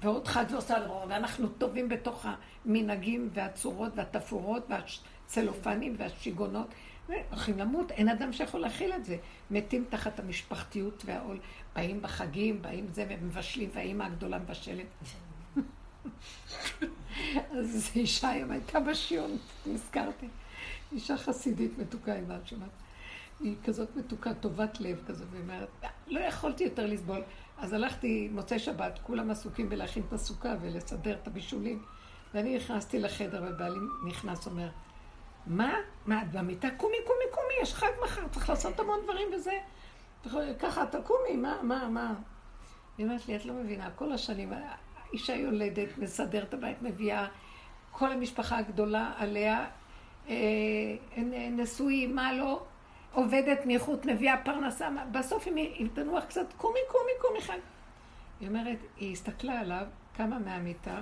ועוד 0.00 0.28
חג 0.28 0.44
ועושה 0.50 0.78
לו, 0.78 1.04
ואנחנו 1.08 1.48
טובים 1.48 1.88
בתוך 1.88 2.26
המנהגים 2.64 3.30
והצורות 3.32 3.92
והתפאורות 3.94 4.66
והצלופנים 4.68 5.94
והשיגעונות. 5.98 6.66
הולכים 7.30 7.58
למות, 7.58 7.90
אין 7.90 8.08
אדם 8.08 8.32
שיכול 8.32 8.60
להכיל 8.60 8.92
את 8.92 9.04
זה. 9.04 9.16
מתים 9.50 9.84
תחת 9.88 10.18
המשפחתיות 10.20 11.02
והעול. 11.06 11.38
באים 11.74 12.02
בחגים, 12.02 12.62
באים 12.62 12.86
זה, 12.92 13.06
ומבשלים, 13.08 13.70
והאימא 13.72 14.04
הגדולה 14.04 14.38
מבשלת. 14.38 14.86
אז 17.58 17.90
אישה 17.96 18.28
היום 18.28 18.50
הייתה 18.50 18.80
בשיעור, 18.80 19.28
נזכרתי. 19.66 20.28
אישה 20.92 21.16
חסידית 21.16 21.78
מתוקה, 21.78 22.12
את 22.18 22.46
שומעת. 22.46 22.70
היא 23.40 23.54
כזאת 23.64 23.96
מתוקה, 23.96 24.34
טובת 24.34 24.80
לב 24.80 25.02
כזאת, 25.06 25.26
והיא 25.30 25.42
אומרת, 25.42 25.68
לא 26.06 26.20
יכולתי 26.20 26.64
יותר 26.64 26.86
לסבול. 26.86 27.22
אז 27.60 27.72
הלכתי 27.72 28.28
מוצאי 28.32 28.58
שבת, 28.58 28.98
כולם 29.02 29.30
עסוקים 29.30 29.68
בלהכין 29.68 30.02
את 30.08 30.12
הסוכה 30.12 30.54
ולסדר 30.60 31.14
את 31.22 31.26
הבישולים. 31.26 31.82
ואני 32.34 32.56
נכנסתי 32.56 32.98
לחדר, 32.98 33.42
ובעלי 33.48 33.78
נכנס, 34.06 34.46
אומר, 34.46 34.68
מה? 35.46 35.74
מה, 36.06 36.22
את 36.22 36.32
במיטה? 36.32 36.68
קומי, 36.76 36.96
קומי, 37.06 37.24
קומי, 37.30 37.54
יש 37.62 37.74
חג 37.74 37.90
מחר, 38.04 38.28
צריך 38.28 38.48
לעשות 38.50 38.80
המון 38.80 38.98
דברים 39.04 39.28
וזה. 39.34 39.52
ככה, 40.58 40.86
תקומי, 40.86 41.36
מה, 41.36 41.56
מה, 41.62 41.88
מה? 41.88 42.14
היא 42.98 43.06
אומרת 43.06 43.28
לי, 43.28 43.36
את 43.36 43.44
לא 43.44 43.54
מבינה, 43.54 43.90
כל 43.90 44.12
השנים, 44.12 44.52
אישה 45.12 45.34
יולדת, 45.34 45.98
מסדרת 45.98 46.48
את 46.48 46.54
הבית, 46.54 46.82
מביאה 46.82 47.26
כל 47.90 48.12
המשפחה 48.12 48.58
הגדולה 48.58 49.12
עליה, 49.16 49.66
אה, 50.28 50.34
נשואים, 51.50 52.14
מה 52.14 52.32
לא, 52.32 52.62
עובדת 53.12 53.66
מאיכות, 53.66 54.06
מביאה 54.06 54.36
פרנסה, 54.44 54.88
בסוף 55.12 55.46
אם 55.46 55.88
תנוח 55.94 56.24
קצת, 56.24 56.52
קומי, 56.56 56.80
קומי, 56.88 57.12
קומי 57.20 57.40
חג. 57.40 57.58
היא 58.40 58.48
אומרת, 58.48 58.78
היא 58.96 59.12
הסתכלה 59.12 59.60
עליו, 59.60 59.86
קמה 60.16 60.38
מהמיטה, 60.38 61.00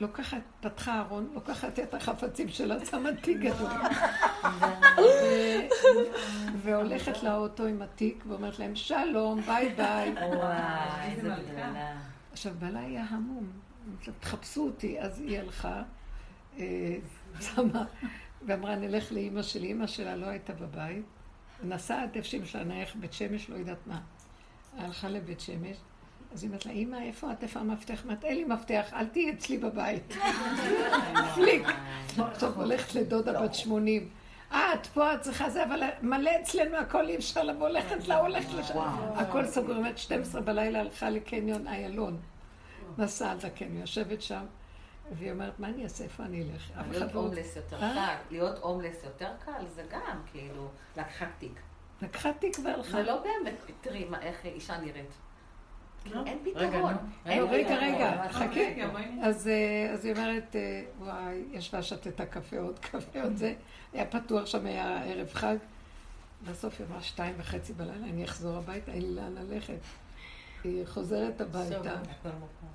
לוקחת, 0.00 0.42
פתחה 0.60 0.98
ארון, 1.00 1.30
לוקחת 1.34 1.78
את 1.78 1.94
החפצים 1.94 2.48
שלה, 2.48 2.86
שמה 2.86 3.08
תיק 3.22 3.38
גדול. 3.38 3.70
והולכת 6.62 7.22
לאוטו 7.22 7.66
עם 7.66 7.82
התיק 7.82 8.24
ואומרת 8.28 8.58
להם, 8.58 8.74
שלום, 8.74 9.40
ביי 9.40 9.74
ביי. 9.74 10.12
וואי, 10.12 11.10
איזה 11.10 11.28
גדולה. 11.28 11.94
עכשיו, 12.32 12.52
בעלה 12.58 12.80
היה 12.80 13.04
המום. 13.08 13.46
תחפשו 14.20 14.64
אותי. 14.64 15.00
אז 15.00 15.20
היא 15.20 15.38
הלכה, 15.38 15.82
אה, 16.58 16.96
שמה, 17.40 17.84
ואמרה, 18.46 18.76
נלך 18.76 19.12
לאימא 19.12 19.42
שלי. 19.42 19.66
אימא 19.66 19.86
שלה 19.86 20.16
לא 20.16 20.26
הייתה 20.26 20.52
בבית. 20.52 21.04
נסעה 21.64 22.02
עד 22.02 22.10
איפה 22.16 22.28
שאמא 22.28 22.44
שלה, 22.44 22.64
נניח 22.64 22.94
בית 22.94 23.12
שמש, 23.12 23.50
לא 23.50 23.56
יודעת 23.56 23.86
מה. 23.86 24.00
הלכה 24.78 25.08
לבית 25.08 25.40
שמש. 25.40 25.76
אז 26.32 26.42
היא 26.42 26.48
אומרת 26.48 26.66
לה, 26.66 26.72
אמא, 26.72 26.96
איפה 27.02 27.32
את? 27.32 27.42
איפה 27.42 27.60
המפתח? 27.60 28.04
אמרת, 28.06 28.24
אין 28.24 28.36
לי 28.36 28.44
מפתח, 28.44 28.90
אל 28.92 29.06
תהיי 29.06 29.30
אצלי 29.30 29.58
בבית. 29.58 30.14
פליק. 31.34 31.66
עכשיו 32.18 32.52
הולכת 32.54 32.94
לדודה 32.94 33.42
בת 33.42 33.54
80. 33.54 34.08
אה, 34.52 34.74
את 34.74 34.86
פה, 34.86 35.14
את 35.14 35.20
צריכה 35.20 35.50
זה, 35.50 35.64
אבל 35.64 35.82
מלא 36.02 36.30
אצלנו 36.42 36.76
הכל, 36.76 37.08
אי 37.08 37.16
אפשר 37.16 37.42
לבוא, 37.42 37.68
הולכת 37.68 38.08
לה, 38.08 38.18
הולכת 38.18 38.52
לשם. 38.52 38.78
הכל 39.14 39.46
סגור, 39.46 39.74
באמת 39.74 39.98
12 39.98 40.40
בלילה 40.40 40.80
הלכה 40.80 41.10
לקניון 41.10 41.66
איילון. 41.68 42.20
נסעת 42.98 43.44
לקניון, 43.44 43.80
יושבת 43.80 44.22
שם, 44.22 44.44
והיא 45.18 45.32
אומרת, 45.32 45.60
מה 45.60 45.68
אני 45.68 45.84
אעשה, 45.84 46.04
איפה 46.04 46.22
אני 46.22 46.42
אלך? 46.42 46.72
להיות 46.90 47.12
הומלס 47.12 47.56
יותר 47.56 47.78
קל, 47.78 48.14
להיות 48.30 48.58
הומלס 48.58 49.04
יותר 49.04 49.30
קל, 49.44 49.66
זה 49.74 49.82
גם, 49.90 50.22
כאילו, 50.32 50.68
לקחה 50.96 51.26
תיק. 51.38 51.60
לקחה 52.02 52.32
תיק 52.32 52.56
והלכה. 52.64 52.90
זה 52.90 53.02
לא 53.02 53.22
באמת, 53.22 53.54
תראי 53.80 54.06
איך 54.22 54.44
אישה 54.44 54.78
נראית. 54.78 55.10
לא. 56.06 56.22
אין 56.26 56.38
פתרון. 56.44 56.94
רגע, 57.26 57.76
רגע, 57.76 58.28
חכי. 58.32 58.82
אז 59.22 59.46
היא 60.04 60.12
אומרת, 60.16 60.56
וואי, 60.98 61.44
ישבה 61.50 61.82
שתתה 61.82 62.26
קפה, 62.26 62.58
עוד 62.58 62.78
קפה, 62.78 63.22
עוד 63.22 63.36
זה. 63.36 63.54
היה 63.92 64.06
פתוח 64.06 64.46
שם, 64.46 64.66
היה 64.66 65.04
ערב 65.04 65.30
חג. 65.32 65.56
בסוף 66.44 66.80
היא 66.80 66.86
אמרה 66.86 67.02
שתיים 67.02 67.34
וחצי 67.38 67.72
בלילה, 67.72 68.06
אני 68.06 68.24
אחזור 68.24 68.56
הביתה, 68.56 68.92
אין 68.92 69.02
לי 69.02 69.14
לאן 69.14 69.34
ללכת. 69.34 69.78
היא 70.64 70.86
חוזרת 70.86 71.40
הביתה, 71.40 71.96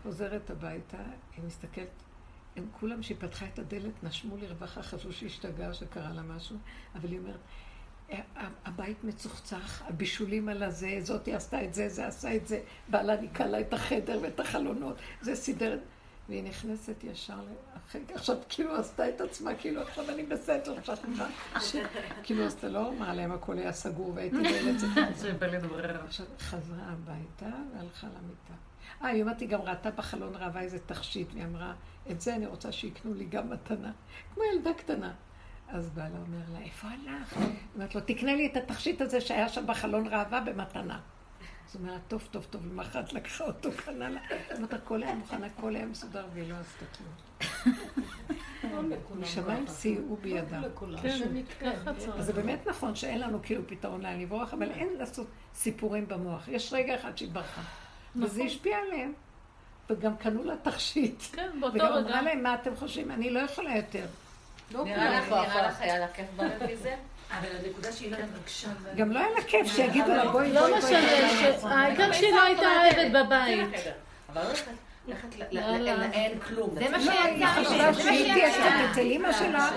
חוזרת 0.04 0.50
הביתה, 0.50 0.98
היא 1.36 1.44
מסתכלת, 1.46 1.88
הם 2.58 2.68
כולם, 2.80 3.04
שהיא 3.04 3.18
פתחה 3.20 3.46
את 3.54 3.60
הדלת, 3.60 4.04
נשמו 4.04 4.38
לרווחה, 4.38 4.84
חשבו 4.84 5.14
שהשתגעה, 5.14 5.74
שקרה 5.74 6.12
לה 6.14 6.22
משהו, 6.22 6.58
אבל 6.96 7.12
היא 7.12 7.20
אומרת, 7.20 7.40
הבית 8.66 9.04
מצוחצח, 9.04 9.82
הבישולים 9.88 10.50
על 10.50 10.64
הזה, 10.64 10.98
זאתי 11.00 11.34
עשתה 11.34 11.64
את 11.64 11.74
זה, 11.74 11.90
זה 11.90 12.08
עשה 12.08 12.36
את 12.36 12.48
זה, 12.48 12.60
בעלה 12.88 13.22
ניקה 13.22 13.46
לה 13.46 13.60
את 13.60 13.74
החדר 13.74 14.20
ואת 14.22 14.40
החלונות, 14.40 14.96
זה 15.22 15.36
סידר, 15.36 15.80
והיא 16.30 16.44
נכנסת 16.44 17.04
ישר 17.04 17.40
לחדר, 17.76 18.16
עכשיו 18.16 18.38
כאילו 18.50 18.76
עשתה 18.76 19.10
את 19.10 19.22
עצמה, 19.22 19.56
כאילו 19.56 19.82
עכשיו 19.82 20.10
אני 20.10 20.24
בסדר, 20.24 20.78
עכשיו 20.78 20.98
כאילו 22.24 22.44
אז 22.44 22.54
אתה 22.54 22.68
לא 22.68 22.90
אמרה 22.90 23.14
להם 23.14 23.32
הכל 23.32 23.58
היה 23.58 23.72
סגור 23.72 24.12
והייתי 24.16 24.36
זה 25.16 25.32
עכשיו 26.06 26.26
חזרה 26.40 26.84
הביתה 26.84 27.56
והלכה 27.74 28.08
למיטה. 28.08 28.54
אה, 29.02 29.08
היא 29.08 29.22
אומרת, 29.22 29.40
היא 29.40 29.50
גם 29.50 29.62
ראתה 29.62 29.92
בחלון 29.92 30.36
ראווה 30.36 30.62
איזה 30.62 30.80
תכשיט, 30.80 31.34
והיא 31.34 31.46
אמרה, 31.46 31.74
את 32.12 32.22
זה 32.22 32.36
אני 32.36 32.46
רוצה 32.46 32.72
שיקנו 32.72 33.14
לי 33.14 33.26
גם 33.26 33.50
מתנה, 33.50 33.92
כמו 34.34 34.44
ילדה 34.44 34.74
קטנה. 34.74 35.14
אז 35.68 35.90
בעלה 35.90 36.18
אומר 36.28 36.44
לה, 36.54 36.60
איפה 36.60 36.88
הלך? 36.88 37.38
היא 37.38 37.48
אומרת 37.76 37.96
לו, 37.96 38.02
תקנה 38.02 38.36
לי 38.36 38.48
את 38.48 38.58
התכשיט 38.58 39.02
הזה 39.02 39.22
שהיה 39.22 39.50
שם 39.50 39.68
בחלון 39.68 40.08
ראווה 40.08 40.42
במתנה. 40.42 41.00
אז 41.70 41.76
הוא 41.76 41.82
אומר 41.82 41.98
טוב, 42.08 42.28
טוב, 42.32 42.48
טוב, 42.50 42.66
למחרת 42.66 43.14
לקחה 43.14 43.44
אותו, 43.44 43.70
קנה 43.86 44.10
לה. 44.10 44.20
זאת 44.50 44.58
אומרת, 44.58 44.74
הכל 44.74 45.04
היה 45.04 45.16
מוכן, 45.16 45.44
הכל 45.44 45.76
היה 45.76 45.86
מסודר, 45.86 46.26
והיא 46.34 46.50
לא 46.52 46.56
עשתה 46.56 46.86
כלום. 46.98 47.14
משמיים 49.20 49.68
סייעו 49.68 50.18
בידה. 50.22 50.62
אז 52.18 52.26
זה 52.26 52.34
באמת 52.34 52.68
נכון 52.68 52.96
שאין 52.96 53.20
לנו 53.20 53.40
כאילו 53.44 53.68
פתרון 53.68 54.02
לאן 54.02 54.20
לברוח, 54.20 54.54
אבל 54.54 54.72
אין 54.72 54.90
לעשות 54.98 55.28
סיפורים 55.56 56.08
במוח. 56.08 56.48
יש 56.48 56.74
רגע 56.74 56.96
אחד 56.96 57.18
שהיא 57.18 57.30
ברחה. 57.32 57.62
וזה 58.16 58.44
השפיע 58.44 58.78
עליהם. 58.78 59.14
וגם 59.90 60.16
קנו 60.18 60.44
לה 60.44 60.54
תכשיט. 60.64 61.24
כן, 61.34 61.50
באותו 61.60 61.76
וגם 61.76 61.86
רגע. 61.94 62.00
אמרה 62.00 62.22
להם, 62.22 62.44
מה 62.44 62.54
אתם 62.54 62.76
חושבים? 62.76 63.12
אני 63.12 63.30
לא 63.30 63.40
יכולה 63.40 63.76
יותר. 63.76 64.06
נראה 64.72 65.20
לך, 65.20 65.30
נראה 65.30 65.68
לך 65.68 65.82
היה 65.82 66.00
לה 66.00 66.08
כיף 66.08 66.26
בזה? 66.38 66.96
אבל 67.40 67.48
הנקודה 67.66 67.92
שהיא 67.92 68.12
לא 68.12 68.18
התרגשה. 68.18 68.68
גם 68.96 69.12
לא 69.12 69.20
היה 69.20 69.28
לה 69.36 69.42
כיף 69.44 69.68
שיגידו 69.76 70.08
לה, 70.14 70.32
בואי, 70.32 70.54
לא 70.54 70.60
בואי, 70.60 70.72
בואי. 70.72 70.84
משנה, 70.84 71.02
ש- 71.62 71.64
העיקר 71.64 72.12
שהיא 72.14 72.34
לא 72.34 72.42
הייתה 72.44 72.68
עבד 72.92 73.10
בבית. 73.26 73.70
אבל 74.34 74.42
לא 74.44 74.50
ללכת- 75.78 76.14
אין 76.14 76.40
כלום. 76.40 76.70
זה 76.80 76.90
מה 76.90 76.98
לא, 76.98 77.12
היא 77.12 77.46
שיצא 77.46 77.54
חשבה 77.54 77.78
זה 77.78 78.04
מה 78.04 78.16
שהיא 78.18 78.34
תהיה 78.34 78.92
אצל 78.92 79.00
אימא 79.00 79.32
שלה, 79.32 79.70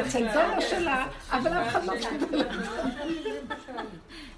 אצל 0.00 0.26
דודה 0.28 0.60
שלה, 0.60 1.06
אבל 1.30 1.52
אף 1.62 1.68
אחד 1.68 1.84
לא 1.84 1.92
קיבל. 2.08 2.44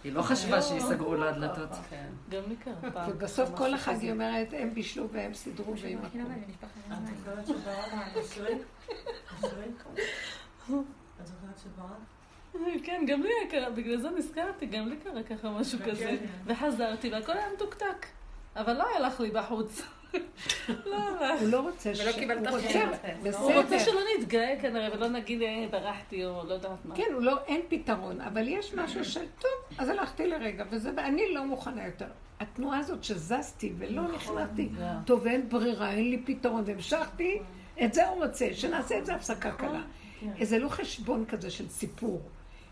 היא 0.05 0.13
לא 0.13 0.23
חשבה 0.23 0.63
שיסגרו 0.63 1.15
לה 1.15 1.29
הדלתות. 1.29 1.71
גם 2.31 2.43
לי 2.49 2.57
קרה 2.57 2.91
פעם. 2.93 3.11
ובסוף 3.11 3.51
כל 3.57 3.75
החג 3.75 3.97
היא 4.01 4.13
אומרת, 4.13 4.49
הם 4.59 4.75
בישלו 4.75 5.09
והם 5.11 5.35
סידרו 5.35 5.75
והם 5.83 5.99
זוכרת 11.25 11.59
שברק? 11.63 12.83
כן, 12.85 13.05
גם 13.07 13.23
לי 13.23 13.29
היה 13.41 13.51
קרה, 13.51 13.71
בגלל 13.71 14.01
זה 14.01 14.11
נזכרתי, 14.11 14.67
גם 14.67 14.89
לי 14.89 14.97
קרה 14.97 15.23
ככה 15.23 15.51
משהו 15.51 15.79
כן, 15.79 15.91
כזה. 15.91 16.05
כן. 16.05 16.27
וחזרתי, 16.47 17.11
והכל 17.11 17.33
היה 17.33 17.47
מתוקתק. 17.55 18.07
אבל 18.57 18.73
לא 18.73 18.85
הלך 18.97 19.21
לי 19.21 19.31
בחוץ. 19.31 19.83
לא 20.87 20.97
הלך. 20.97 21.41
הוא 21.41 21.49
לא 21.49 21.61
רוצה 21.61 21.95
ש... 21.95 22.01
ולא 22.01 22.13
קיבלת. 22.13 22.47
רוצה, 22.51 22.85
הוא 23.39 23.53
רוצה. 23.53 23.79
שלא 23.79 24.01
נתגאה 24.19 24.55
כנראה, 24.61 24.89
ולא 24.95 25.09
נגיד 25.09 25.43
"אה, 25.43 25.67
ברחתי 25.71 26.25
או 26.25 26.43
לא 26.49 26.55
יודעת 26.55 26.85
מה. 26.85 26.95
כן, 26.97 27.11
הוא 27.15 27.23
לא, 27.23 27.39
אין 27.47 27.61
פתרון, 27.69 28.21
אבל 28.21 28.49
יש 28.49 28.75
משהו 28.75 29.05
של, 29.05 29.27
טוב, 29.41 29.51
אז 29.79 29.89
הלכתי 29.89 30.27
לרגע, 30.27 30.65
וזה, 30.71 30.91
אני 30.99 31.35
לא 31.35 31.45
מוכנה 31.47 31.87
יותר. 31.87 32.07
התנועה 32.41 32.79
הזאת 32.79 33.05
שזזתי 33.05 33.73
ולא 33.79 34.03
נכנסתי, 34.03 34.69
טוב, 35.05 35.27
אין 35.27 35.49
ברירה, 35.49 35.91
אין 35.91 36.11
לי 36.11 36.23
פתרון, 36.27 36.63
והמשכתי, 36.67 37.39
את 37.85 37.95
זה 37.95 38.09
הוא 38.09 38.25
רוצה, 38.25 38.49
שנעשה 38.53 38.99
את 38.99 39.07
זה 39.07 39.15
הפסקה 39.15 39.53
קלה. 39.53 39.83
זה 40.43 40.59
לא 40.59 40.69
חשבון 40.69 41.25
כזה 41.29 41.51
של 41.51 41.69
סיפור, 41.69 42.21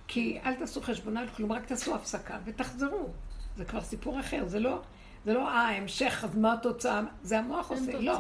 כי 0.09 0.39
אל 0.45 0.55
תעשו 0.55 0.81
חשבון 0.81 1.17
על 1.17 1.29
כלום, 1.29 1.53
רק 1.53 1.67
תעשו 1.67 1.95
הפסקה 1.95 2.39
ותחזרו. 2.45 3.09
זה 3.57 3.65
כבר 3.65 3.81
סיפור 3.81 4.21
אחר, 4.21 4.43
זה 4.47 4.61
לא, 4.61 4.81
זה 5.25 5.35
לא, 5.35 5.49
אה, 5.49 5.69
המשך, 5.69 6.25
אז 6.25 6.37
מה 6.37 6.53
התוצאה? 6.53 7.01
זה 7.23 7.39
המוח 7.39 7.71
עושה, 7.71 7.93
לא. 8.01 8.15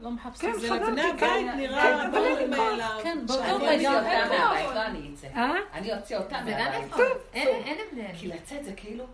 לא 0.00 0.10
מחפשים. 0.10 0.52
כן, 0.52 0.58
זה 0.58 0.70
לבני 0.70 1.02
כן, 1.02 1.08
הבית 1.08 1.20
כן, 1.20 1.56
נראה 1.56 2.04
לי 2.04 2.10
ברור. 2.10 2.46
מאליו. 2.48 3.00
כן, 3.02 3.18
באותו 3.26 3.42
אני 3.44 3.66
רגע 3.66 3.72
אוציא 3.76 3.88
אותה. 3.88 4.28
מהבית, 4.28 4.74
לא 4.74 4.86
אני 4.86 5.10
אצא. 5.14 5.26
אה? 5.36 5.52
אני 5.74 5.94
אוציא 5.94 6.16
אותה 6.16 6.36
זה 6.44 6.50
גם 6.50 6.72
מהבית. 6.72 6.88
נכון. 6.90 7.04
אין 7.34 7.78
הבדל. 7.88 8.18
כי 8.18 8.28
לצאת 8.28 8.64
זה 8.64 8.72
כאילו... 8.76 9.04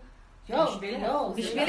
בשבילך 1.36 1.68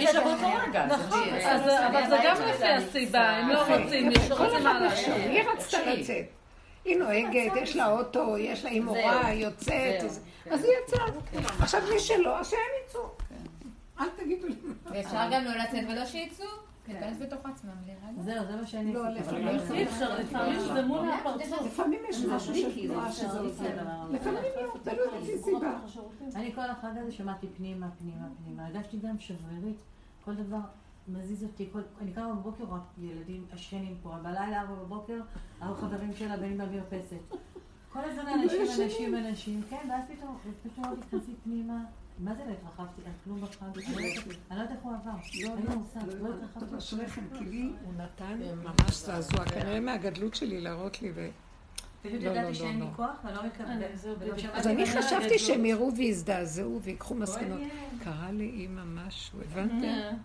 יש 0.00 0.14
לך 0.14 0.26
מהבית. 0.26 0.40
באותו 0.40 0.56
רגע. 0.68 0.86
נכון, 0.86 1.28
אבל 1.28 2.08
זה 2.08 2.18
אני 2.18 2.26
גם 2.26 2.36
לפי 2.48 2.66
הסיבה, 2.68 3.20
הם 3.20 3.48
לא 3.48 3.60
רוצים, 3.60 4.12
רוצים 4.30 4.66
הלאה. 4.66 4.92
היא 5.06 5.42
רצתה. 5.42 5.78
לצאת. 5.84 6.24
היא 6.84 6.96
נוהגת, 6.96 7.56
יש 7.62 7.76
לה 7.76 7.90
אוטו, 7.90 8.38
יש 8.38 8.64
לה, 8.64 8.70
היא 8.70 8.80
מורה, 8.82 9.26
היא 9.26 9.44
יוצאת, 9.44 10.00
כן. 10.00 10.06
אז 10.50 10.64
היא 10.64 10.72
יצאה. 10.84 11.04
עכשיו 11.60 11.82
מי 11.92 11.98
שלא, 11.98 12.38
אז 12.38 12.50
שהם 12.50 12.58
יצאו. 12.86 13.00
אל 14.00 14.08
תגידו 14.16 14.46
לי. 14.48 14.54
ואפשר 14.84 15.28
גם 15.32 15.44
לא 15.44 15.50
לצאת 15.54 15.84
ולא 15.88 16.06
שיצאו. 16.06 16.46
להיכנס 16.88 17.18
בתוך 17.22 17.46
עצמם, 17.46 17.70
להירגע. 17.86 18.22
זהו, 18.22 18.46
זה 18.46 18.56
מה 18.60 18.66
שאני 18.66 18.94
לא. 18.94 19.08
לפעמים 19.08 19.48
אי 19.48 19.84
אפשר, 19.84 20.18
לפעמים 20.18 20.60
זה 20.60 20.86
מול 20.86 21.10
הפרצוף. 21.10 21.66
לפעמים 21.66 22.00
יש 22.08 22.24
משהו 22.24 22.54
של 22.54 22.86
תנועה 22.86 23.12
שזה 23.12 23.40
עוזר. 23.40 23.80
אבל- 23.82 24.14
לפעמים 24.14 24.38
לא, 24.62 24.74
תלוי 24.82 25.06
לפי 25.22 25.38
סיבה. 25.38 25.78
אני 26.34 26.52
כל 26.54 26.70
החג 26.70 26.90
הזה 27.02 27.12
שמעתי 27.12 27.46
פנימה, 27.56 27.86
פנימה, 27.98 28.26
פנימה. 28.44 28.66
הרגשתי 28.66 28.96
גם 28.98 29.18
שברירית. 29.18 29.76
כל 30.24 30.34
דבר 30.34 30.58
מזיז 31.08 31.42
אותי. 31.44 31.68
אני 32.00 32.12
קמה 32.12 32.32
בבוקר, 32.34 32.64
רק 32.64 32.80
ילדים, 32.98 33.44
השכנים 33.52 33.96
פה. 34.02 34.10
בלילה, 34.22 34.60
ארבע 34.60 34.74
בבוקר, 34.74 35.20
היו 35.60 35.74
חברים 35.74 36.12
של 36.14 36.30
הבנים 36.30 36.58
במרפסת. 36.58 37.16
כל 37.92 38.00
הזמן 38.04 38.26
אנשים, 38.28 38.60
אנשים, 38.84 39.14
אנשים. 39.16 39.62
כן, 39.70 39.88
ואז 39.90 40.02
פתאום, 40.08 40.38
פתאום 40.62 40.86
עוד 40.86 40.98
התכנסי 40.98 41.32
פנימה. 41.44 41.84
מה 42.18 42.34
זה 42.34 42.42
לא 42.46 42.52
התרחבתי? 42.52 43.02
על 43.06 43.12
כלום 43.24 43.40
בחג. 43.40 43.62
אני 43.78 43.94
לא 43.94 44.00
יודעת- 44.00 44.26
אני 44.50 44.58
לא 44.58 44.62
יודעת 44.62 44.76
איך 44.76 44.84
הוא 44.84 44.92
עבר. 44.94 45.10
אין 45.34 45.66
לי 45.68 45.74
מושג, 45.76 46.00
לא 46.20 46.28
התרחבתי. 46.34 46.60
טוב, 46.60 46.74
אשריכם, 46.74 47.22
כי 47.38 47.44
לי 47.44 47.70
הוא 47.84 47.92
נתן 47.94 48.38
ממש 48.62 48.94
זעזוע, 48.96 49.44
כנראה 49.44 49.80
מהגדלות 49.80 50.34
שלי 50.34 50.60
להראות 50.60 51.02
לי 51.02 51.12
ו... 51.14 51.28
פשוט 52.02 52.14
לא, 52.14 52.24
לא, 52.24 52.30
ידעתי 52.30 52.48
לא, 52.48 52.54
שאין 52.54 52.74
לי 52.74 52.80
לא. 52.80 52.86
כוח 52.96 53.16
ואני 53.24 53.36
לא 53.36 53.42
מקבלת. 53.46 53.90
אז 54.52 54.66
אני 54.66 54.86
חשבתי. 54.86 55.38
שהם 55.38 55.64
יראו 55.64 55.90
ויזדעזעו 55.96 56.80
ויקחו 56.82 57.14
מסקנות. 57.14 57.60
קרה 58.04 58.32
לאימא 58.32 58.82
משהו, 58.84 59.38
הבנתם? 59.40 60.16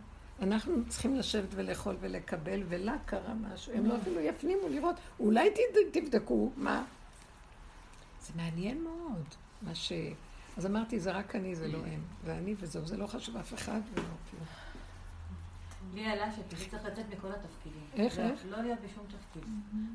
אנחנו 0.41 0.73
צריכים 0.89 1.15
לשבת 1.15 1.49
ולאכול 1.55 1.95
ולקבל, 1.99 2.63
ולה 2.69 2.95
קרה 3.05 3.33
משהו. 3.33 3.73
הם 3.73 3.85
לא 3.85 3.97
אפילו 3.97 4.19
יפנימו 4.21 4.67
לראות, 4.69 4.95
אולי 5.19 5.49
תבדקו 5.91 6.51
מה. 6.57 6.83
זה 8.21 8.33
מעניין 8.35 8.83
מאוד, 8.83 9.23
מה 9.61 9.75
ש... 9.75 9.91
אז 10.57 10.65
אמרתי, 10.65 10.99
זה 10.99 11.11
רק 11.11 11.35
אני, 11.35 11.55
זה 11.55 11.67
לא 11.67 11.77
הם. 11.77 12.01
ואני 12.25 12.55
וזהו, 12.59 12.85
זה 12.85 12.97
לא 12.97 13.07
חשוב 13.07 13.37
אף 13.37 13.53
אחד 13.53 13.79
ולא 13.93 14.03
כלום. 14.31 14.43
לי 15.93 16.05
עלה 16.05 16.31
שפשוט 16.31 16.69
צריך 16.71 16.85
לצאת 16.85 17.05
מכל 17.13 17.27
התפקידים. 17.31 17.81
איך, 17.95 18.17
לא- 18.19 18.23
איך? 18.23 18.39
לא 18.49 18.61
להיות 18.61 18.79
בשום 18.79 19.03
תפקיד. 19.07 19.43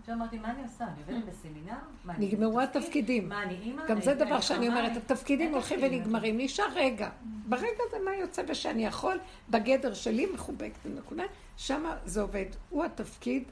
עכשיו 0.01 0.15
אמרתי, 0.15 0.39
מה 0.39 0.51
אני 0.51 0.63
עושה? 0.63 0.85
אני 0.85 1.17
עובדת 1.19 1.35
בסמינר? 1.35 1.75
נגמרו? 2.19 2.61
התפקידים. 2.61 3.29
מה, 3.29 3.43
אני 3.43 3.55
אימא? 3.55 3.87
גם 3.89 4.01
זה 4.01 4.15
דבר 4.15 4.35
אני 4.35 4.43
שאני? 4.43 4.69
אומרת, 4.69 4.97
התפקידים 4.97 5.55
הולכים. 5.55 5.79
ונגמרים, 5.83 6.39
נשאר 6.39 6.65
רגע. 6.75 7.11
ברגע 7.49 7.83
זה 7.91 7.97
מה 8.05 8.15
יוצא 8.17 8.43
ושאני 8.49 8.87
יכול, 8.87 9.19
בגדר 9.51 9.95
שלי, 9.95 10.27
מחובקת 10.35 10.79
בנקודה, 10.85 11.23
שם 11.57 11.85
זה 12.05 12.21
עובד. 12.21 12.47
הוא 12.71 12.85
התפקיד, 12.85 13.43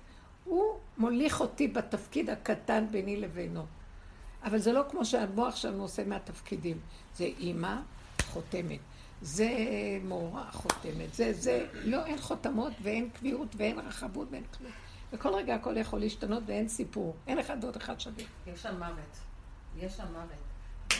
הוא 0.44 0.64
מוליך 0.98 1.40
אותי 1.40 1.68
בתפקיד 1.68 2.30
הקטן 2.30 2.86
ביני 2.90 3.16
לבינו. 3.16 3.64
אבל 4.46 4.58
זה 4.58 4.72
לא 4.72 4.82
כמו 4.90 5.04
שהמוח 5.04 5.56
שלנו 5.56 5.82
עושה 5.82 6.04
מהתפקידים. 6.04 6.78
זה 7.16 7.24
אימא 7.24 7.76
חותמת, 8.22 8.78
זה 9.22 9.48
מורה 10.04 10.44
חותמת, 10.52 11.14
זה, 11.14 11.32
זה, 11.32 11.66
לא, 11.74 12.04
אין 12.04 12.18
חותמות 12.18 12.72
ואין 12.82 13.10
קביעות 13.10 13.48
ואין 13.56 13.78
רחבות 13.78 14.28
ואין 14.30 14.44
כלום. 14.58 14.72
וכל 15.12 15.34
רגע 15.34 15.54
הכל 15.54 15.76
יכול 15.76 16.00
להשתנות 16.00 16.42
ואין 16.46 16.68
סיפור. 16.68 17.14
אין 17.26 17.38
אחד 17.38 17.56
ועוד 17.64 17.76
אחד 17.76 18.00
שווה. 18.00 18.24
יש 18.46 18.62
שם 18.62 18.74
מוות. 18.78 19.16
יש 19.78 19.96
שם 19.96 20.04
מוות. 20.12 20.46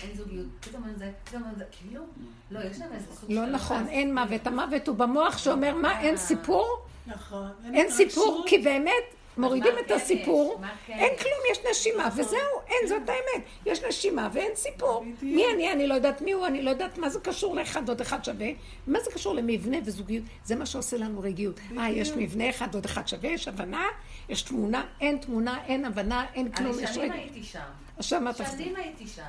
אין 0.03 0.17
זוגיות. 0.17 0.47
פתאום 0.61 0.85
אין 0.85 0.97
זה, 0.97 1.13
פתאום 1.25 1.45
אין 1.45 1.55
זה. 1.59 1.65
כאילו, 1.71 2.03
לא, 2.51 2.61
יש 2.61 2.77
שם 2.77 2.85
איזה 2.93 3.15
סוג 3.15 3.31
של... 3.31 3.35
לא 3.35 3.47
נכון. 3.47 3.89
אין 3.89 4.15
מוות. 4.15 4.47
המוות 4.47 4.89
הוא 4.89 4.97
במוח 4.97 5.39
שאומר, 5.39 5.75
מה, 5.75 6.01
אין 6.01 6.17
סיפור? 6.17 6.67
נכון. 7.07 7.51
אין 7.75 7.91
סיפור, 7.91 8.45
כי 8.47 8.59
באמת 8.59 9.05
מורידים 9.37 9.73
את 9.79 9.89
כן 9.89 9.95
הסיפור, 9.95 10.61
כן 10.87 10.93
אין? 10.93 11.17
כלום, 11.19 11.33
יש 11.53 11.59
נשימה, 11.71 12.09
וזהו, 12.17 12.39
אין, 12.67 12.89
זאת 12.89 13.09
האמת. 13.09 13.47
יש 13.67 13.83
נשימה 13.83 14.29
ואין 14.33 14.51
סיפור. 14.55 15.05
מי 15.23 15.45
אני, 15.55 15.73
אני 15.73 15.87
לא 15.87 15.95
יודעת 15.95 16.23
מי 16.23 16.33
הוא, 16.33 16.47
אני 16.47 16.63
לא 16.63 16.71
יודעת 16.71 16.99
מה 16.99 17.09
זה 17.09 17.21
קשור 17.21 17.55
לאחד 17.55 17.89
עוד 17.89 18.01
אחד 18.01 18.25
שווה, 18.25 18.49
מה 18.87 19.01
זה 19.01 19.11
קשור 19.11 19.35
למבנה 19.35 19.77
וזוגיות, 19.85 20.25
זה 20.45 20.57
מה 20.57 20.67
שעושה 20.67 20.97
לנו 20.97 21.21
רגיעות. 21.21 21.61
אה, 21.79 21.91
יש 21.91 22.11
מבנה 22.17 22.51
אחד 22.51 22.75
עוד 22.75 22.85
אחד 22.85 23.09
שווה, 23.09 23.31
יש 23.31 23.49
הבנה, 23.49 23.85
יש 24.29 24.43
תמונה, 24.43 24.87
אין 25.01 25.19
תמונה, 25.19 25.65
אין 25.67 25.85
הבנה, 25.85 26.27
אין 26.35 26.53
כלום, 26.53 26.75
אני 26.75 26.83
יש 26.83 26.91
שנים. 26.91 27.13
הייתי 27.13 27.43
שם. 27.43 27.61
עכשיו 27.97 28.21
מה 28.21 28.33
תחזור? 28.33 28.57
שנים 28.57 28.77
הייתי 28.77 29.07
שם. 29.07 29.23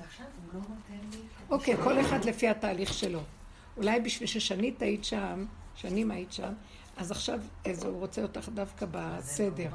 ועכשיו 0.00 0.26
הוא 0.36 0.54
לא 0.54 0.60
נותן 0.60 1.16
לי... 1.16 1.22
אוקיי, 1.50 1.76
כל 1.76 2.00
אחד 2.00 2.24
לפי 2.24 2.48
התהליך 2.48 2.94
שלו. 2.94 3.20
אולי 3.76 4.00
בשביל 4.00 4.28
ששנית 4.28 4.82
היית 4.82 5.04
שם, 5.04 5.44
שנים 5.74 6.10
היית 6.10 6.32
שם, 6.32 6.52
אז 6.98 7.10
עכשיו 7.10 7.40
איזה, 7.64 7.88
הוא 7.88 8.00
רוצה 8.00 8.22
אותך 8.22 8.48
דווקא 8.54 8.86
בסדר. 8.90 9.70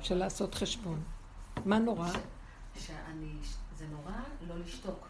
של 0.00 0.14
לעשות 0.14 0.54
חשבון. 0.54 1.02
מה 1.64 1.78
נורא? 1.78 2.08
שאני... 2.78 3.32
זה 3.76 3.86
נורא 3.86 4.12
לא 4.48 4.54
לשתוק. 4.58 5.08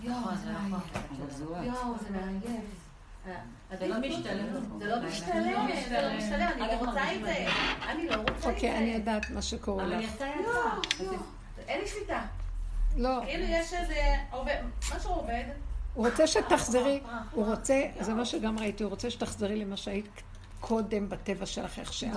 יואו, 0.00 0.16
זה 0.44 0.52
נכון. 0.52 0.80
יואו, 1.64 1.94
זה 1.98 2.10
מעייף. 2.10 2.64
זה 3.78 3.88
לא 3.88 4.00
משתלם. 4.00 4.78
זה 4.78 4.86
לא 4.86 5.08
משתלם, 5.08 5.68
זה 5.88 6.02
לא 6.02 6.18
משתלם, 6.18 6.48
אני 6.60 6.68
לא 6.68 6.86
רוצה 6.86 7.14
את 7.14 7.20
זה. 7.20 7.46
אני 7.88 8.08
לא 8.08 8.14
רוצה 8.16 8.32
את 8.32 8.40
זה. 8.40 8.48
אוקיי, 8.50 8.78
אני 8.78 8.86
יודעת 8.94 9.30
מה 9.30 9.42
שקורה 9.42 9.84
אבל 9.84 9.96
לך. 9.96 10.14
יצא 10.14 10.24
לא, 10.24 11.04
יצא. 11.04 11.16
אין 11.68 11.80
לי 11.80 11.88
שליטה. 11.88 12.26
לא, 12.96 13.20
כאילו 13.24 13.44
יש 13.44 13.72
איזה 13.74 14.16
עובד, 14.30 14.56
משהו 14.96 15.10
עובד. 15.10 15.44
הוא 15.94 16.06
רוצה 16.06 16.26
שתחזרי, 16.26 17.00
הוא 17.32 17.46
רוצה, 17.46 17.82
זה 18.00 18.14
מה 18.14 18.24
שגם 18.24 18.58
ראיתי, 18.58 18.82
הוא 18.82 18.90
רוצה 18.90 19.10
שתחזרי 19.10 19.56
למה 19.56 19.76
שהיית 19.76 20.22
קודם 20.60 21.08
בטבע 21.08 21.46
שלך, 21.46 21.78
איך 21.78 21.92
שאת. 21.92 22.10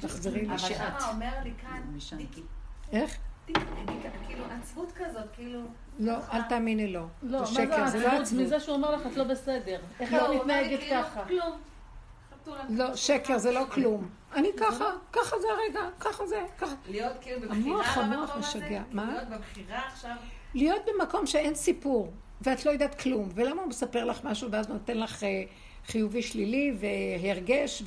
תחזרי 0.00 0.46
אבל 0.46 0.54
לשאת. 0.54 0.76
שמה 0.76 1.08
אומר 1.08 1.32
לי 1.44 1.52
כאן, 1.62 1.82
איך? 2.92 3.16
כאילו 4.26 4.44
עצבות 4.60 4.92
כזאת, 4.92 5.24
כאילו... 5.32 5.60
לא, 5.98 6.16
אל 6.32 6.42
תאמיני 6.42 6.92
לו. 6.92 7.06
לא, 7.22 7.40
מה 7.40 7.46
זה 7.46 7.86
זה 7.86 8.06
לא? 8.06 8.12
עצבות. 8.12 8.40
מזה 8.40 8.60
שהוא 8.60 8.76
אומר 8.76 8.90
לך, 8.90 9.06
את 9.06 9.16
לא 9.16 9.24
בסדר. 9.24 9.80
איך 10.00 10.12
לא, 10.12 10.18
את 10.18 10.22
הוא 10.22 10.40
אומר 10.40 10.60
לי, 10.60 10.76
מתנהגת 10.76 10.80
כאילו, 10.80 11.02
ככה? 11.02 11.22
לא, 12.68 12.96
שקר, 12.96 13.38
זה 13.38 13.52
לא 13.52 13.64
כלום. 13.70 14.08
אני 14.34 14.48
ככה, 14.56 14.84
ככה 15.12 15.36
זה 15.40 15.46
הרגע, 15.50 15.80
ככה 16.00 16.26
זה, 16.26 16.42
ככה. 16.58 16.74
להיות 16.86 17.12
כאילו 17.20 17.52
המוח, 17.52 17.86
בבחירה 17.86 18.04
המוח 18.06 18.20
במקום 18.20 18.38
הזה, 18.38 18.58
משגע. 18.58 18.60
כאילו 18.68 18.84
מה? 18.92 19.12
להיות 19.12 19.28
בבחירה 19.28 19.80
עכשיו. 19.86 20.16
להיות 20.54 20.82
במקום 20.86 21.26
שאין 21.26 21.54
סיפור, 21.54 22.12
ואת 22.40 22.66
לא 22.66 22.70
יודעת 22.70 23.00
כלום, 23.00 23.28
ולמה 23.34 23.62
הוא 23.62 23.68
מספר 23.68 24.04
לך 24.04 24.24
משהו 24.24 24.50
ואז 24.50 24.68
נותן 24.68 24.98
לך 24.98 25.24
אה, 25.24 25.44
חיובי 25.86 26.22
שלילי 26.22 26.72
והרגש 26.80 27.82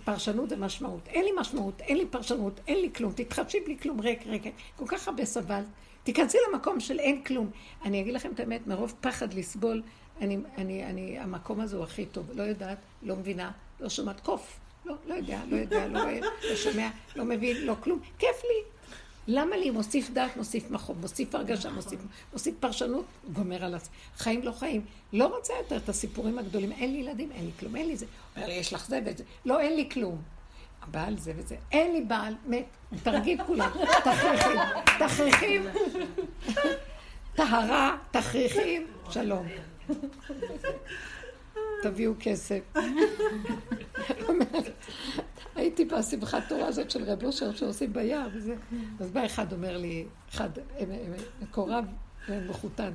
ופרשנות 0.00 0.52
ומשמעות. 0.52 1.08
אין 1.08 1.24
לי 1.24 1.30
משמעות, 1.40 1.80
אין 1.80 1.96
לי 1.96 2.06
פרשנות, 2.06 2.60
אין 2.66 2.80
לי 2.80 2.90
כלום, 2.94 3.12
תתחדשי 3.12 3.60
בלי 3.60 3.78
כלום, 3.78 4.00
ריק, 4.00 4.26
ריק, 4.26 4.42
כל 4.76 4.84
כך 4.88 5.08
הרבה 5.08 5.24
סבלת. 5.24 5.64
תיכנסי 6.02 6.38
למקום 6.48 6.80
של 6.80 6.98
אין 6.98 7.22
כלום. 7.22 7.50
אני 7.84 8.00
אגיד 8.00 8.14
לכם 8.14 8.30
את 8.34 8.40
האמת, 8.40 8.66
מרוב 8.66 8.94
פחד 9.00 9.34
לסבול, 9.34 9.82
אני, 10.20 10.38
אני, 10.58 10.84
אני, 10.84 11.18
המקום 11.18 11.60
הזה 11.60 11.76
הוא 11.76 11.84
הכי 11.84 12.06
טוב. 12.06 12.30
לא 12.34 12.42
יודעת, 12.42 12.78
לא 13.02 13.16
מבינה, 13.16 13.50
לא 13.80 13.88
שומעת, 13.88 14.20
קוף. 14.20 14.60
לא, 14.84 14.94
לא 15.06 15.14
יודע, 15.14 15.40
לא 15.48 15.56
יודע, 15.56 15.86
לא 15.86 15.98
רואה, 15.98 16.20
לא 16.50 16.56
שומע, 16.56 16.88
לא 17.16 17.24
מבין, 17.24 17.56
לא 17.66 17.74
כלום. 17.80 18.00
כיף 18.18 18.42
לי. 18.44 18.73
למה 19.26 19.56
לי? 19.56 19.70
מוסיף 19.70 20.10
דעת, 20.10 20.36
מוסיף 20.36 20.70
מחום, 20.70 20.96
מוסיף 21.00 21.34
הרגשה, 21.34 21.70
מוסיף, 21.70 22.00
מוסיף 22.32 22.54
פרשנות, 22.60 23.04
גומר 23.32 23.64
על 23.64 23.74
עצמי. 23.74 23.94
חיים 24.16 24.42
לא 24.42 24.52
חיים. 24.52 24.84
לא 25.12 25.26
רוצה 25.36 25.52
יותר 25.62 25.76
את 25.76 25.88
הסיפורים 25.88 26.38
הגדולים. 26.38 26.72
אין 26.72 26.92
לי 26.92 26.98
ילדים, 26.98 27.32
אין 27.32 27.44
לי 27.44 27.50
כלום, 27.58 27.76
אין 27.76 27.86
לי 27.86 27.96
זה. 27.96 28.06
אומר 28.36 28.46
לי, 28.46 28.52
יש 28.52 28.72
לך 28.72 28.86
זה 28.88 29.00
וזה. 29.04 29.24
לא, 29.44 29.60
אין 29.60 29.76
לי 29.76 29.88
כלום. 29.90 30.22
הבעל 30.82 31.18
זה 31.18 31.32
וזה. 31.36 31.56
אין 31.72 31.92
לי 31.92 32.00
בעל, 32.00 32.34
מת. 32.46 32.64
תרגיל 33.02 33.44
כולם. 33.44 33.70
תכריכים, 34.04 34.60
תכריכים. 34.98 35.62
טהרה, 37.34 37.96
תכריכים, 38.10 38.86
שלום. 39.10 39.46
תביאו 41.82 42.12
כסף. 42.20 42.60
הייתי 45.54 45.84
בשמחת 45.84 46.48
תורה 46.48 46.66
הזאת 46.66 46.90
של 46.90 47.04
רב 47.04 47.24
אושר 47.24 47.54
שעושים 47.54 47.92
ביער 47.92 48.28
וזה. 48.32 48.56
אז 49.00 49.10
בא 49.10 49.26
אחד 49.26 49.52
אומר 49.52 49.76
לי, 49.76 50.06
אחד, 50.30 50.48
מקורב 51.42 51.84
אה, 52.28 52.40
מחותן, 52.48 52.92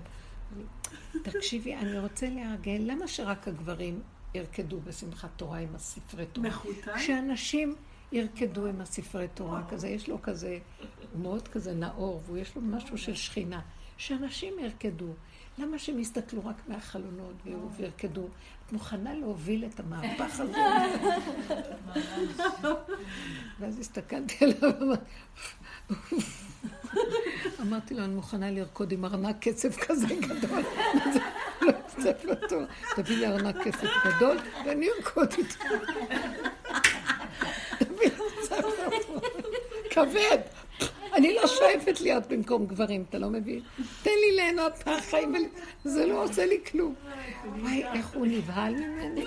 תקשיבי, 1.24 1.76
אני 1.76 2.00
רוצה 2.00 2.30
לארגן, 2.30 2.82
למה 2.82 3.08
שרק 3.08 3.48
הגברים 3.48 4.02
ירקדו 4.34 4.80
בשמחת 4.80 5.30
תורה 5.36 5.58
עם 5.58 5.76
הספרי 5.76 6.26
תורה? 6.26 6.48
מחותן? 6.48 7.00
שאנשים 7.00 7.76
ירקדו 8.12 8.66
עם 8.66 8.82
הספרי 8.82 9.28
תורה 9.34 9.64
כזה, 9.70 9.88
יש 9.88 10.10
לו 10.10 10.22
כזה, 10.22 10.58
הוא 11.14 11.22
מאוד 11.22 11.48
כזה 11.48 11.74
נאור, 11.74 12.22
ויש 12.28 12.56
לו 12.56 12.62
משהו 12.62 12.98
של 12.98 13.16
שכינה. 13.16 13.62
שאנשים 13.98 14.54
ירקדו. 14.60 15.14
למה 15.58 15.80
שהם 15.80 16.00
יסתכלו 16.00 16.46
רק 16.46 16.56
מהחלונות 16.68 17.36
וירקדו? 17.78 18.28
מוכנה 18.72 19.14
להוביל 19.14 19.66
את 19.66 19.80
המהפך 19.80 20.40
הזה? 20.40 20.60
ואז 23.60 23.80
הסתכלתי 23.80 24.46
עליו 24.46 24.96
אמרתי 27.62 27.94
לו, 27.94 28.04
אני 28.04 28.14
מוכנה 28.14 28.52
לרקוד 28.52 28.92
עם 28.92 29.06
ארנק 29.06 29.36
כסף 29.42 29.78
כזה 29.78 30.08
גדול. 30.08 30.64
לא 32.24 32.34
תורה. 32.50 32.66
תביא 32.96 33.18
לי 33.18 33.28
ארנק 33.28 33.56
כסף 33.64 33.88
גדול 34.06 34.38
ואני 34.66 34.88
ארקוד 34.98 35.34
איתו. 35.38 35.64
תביא 37.80 38.10
לי. 38.10 38.50
כבד. 39.90 40.38
אני 41.20 41.34
לא 41.36 41.48
שואפת 41.48 42.02
להיות 42.02 42.28
במקום 42.28 42.66
גברים, 42.66 43.06
אתה 43.10 43.18
לא 43.20 43.30
מבין? 43.30 43.60
תן 44.04 44.10
לי 44.10 44.36
ליהנות 44.36 44.88
מהחיים, 44.88 45.36
זה 45.84 46.06
לא 46.06 46.24
עושה 46.24 46.46
לי 46.46 46.58
כלום. 46.72 46.96
וואי, 47.60 47.84
איך 47.94 48.08
הוא 48.14 48.26
נבהל 48.28 48.74
ממני. 48.76 49.22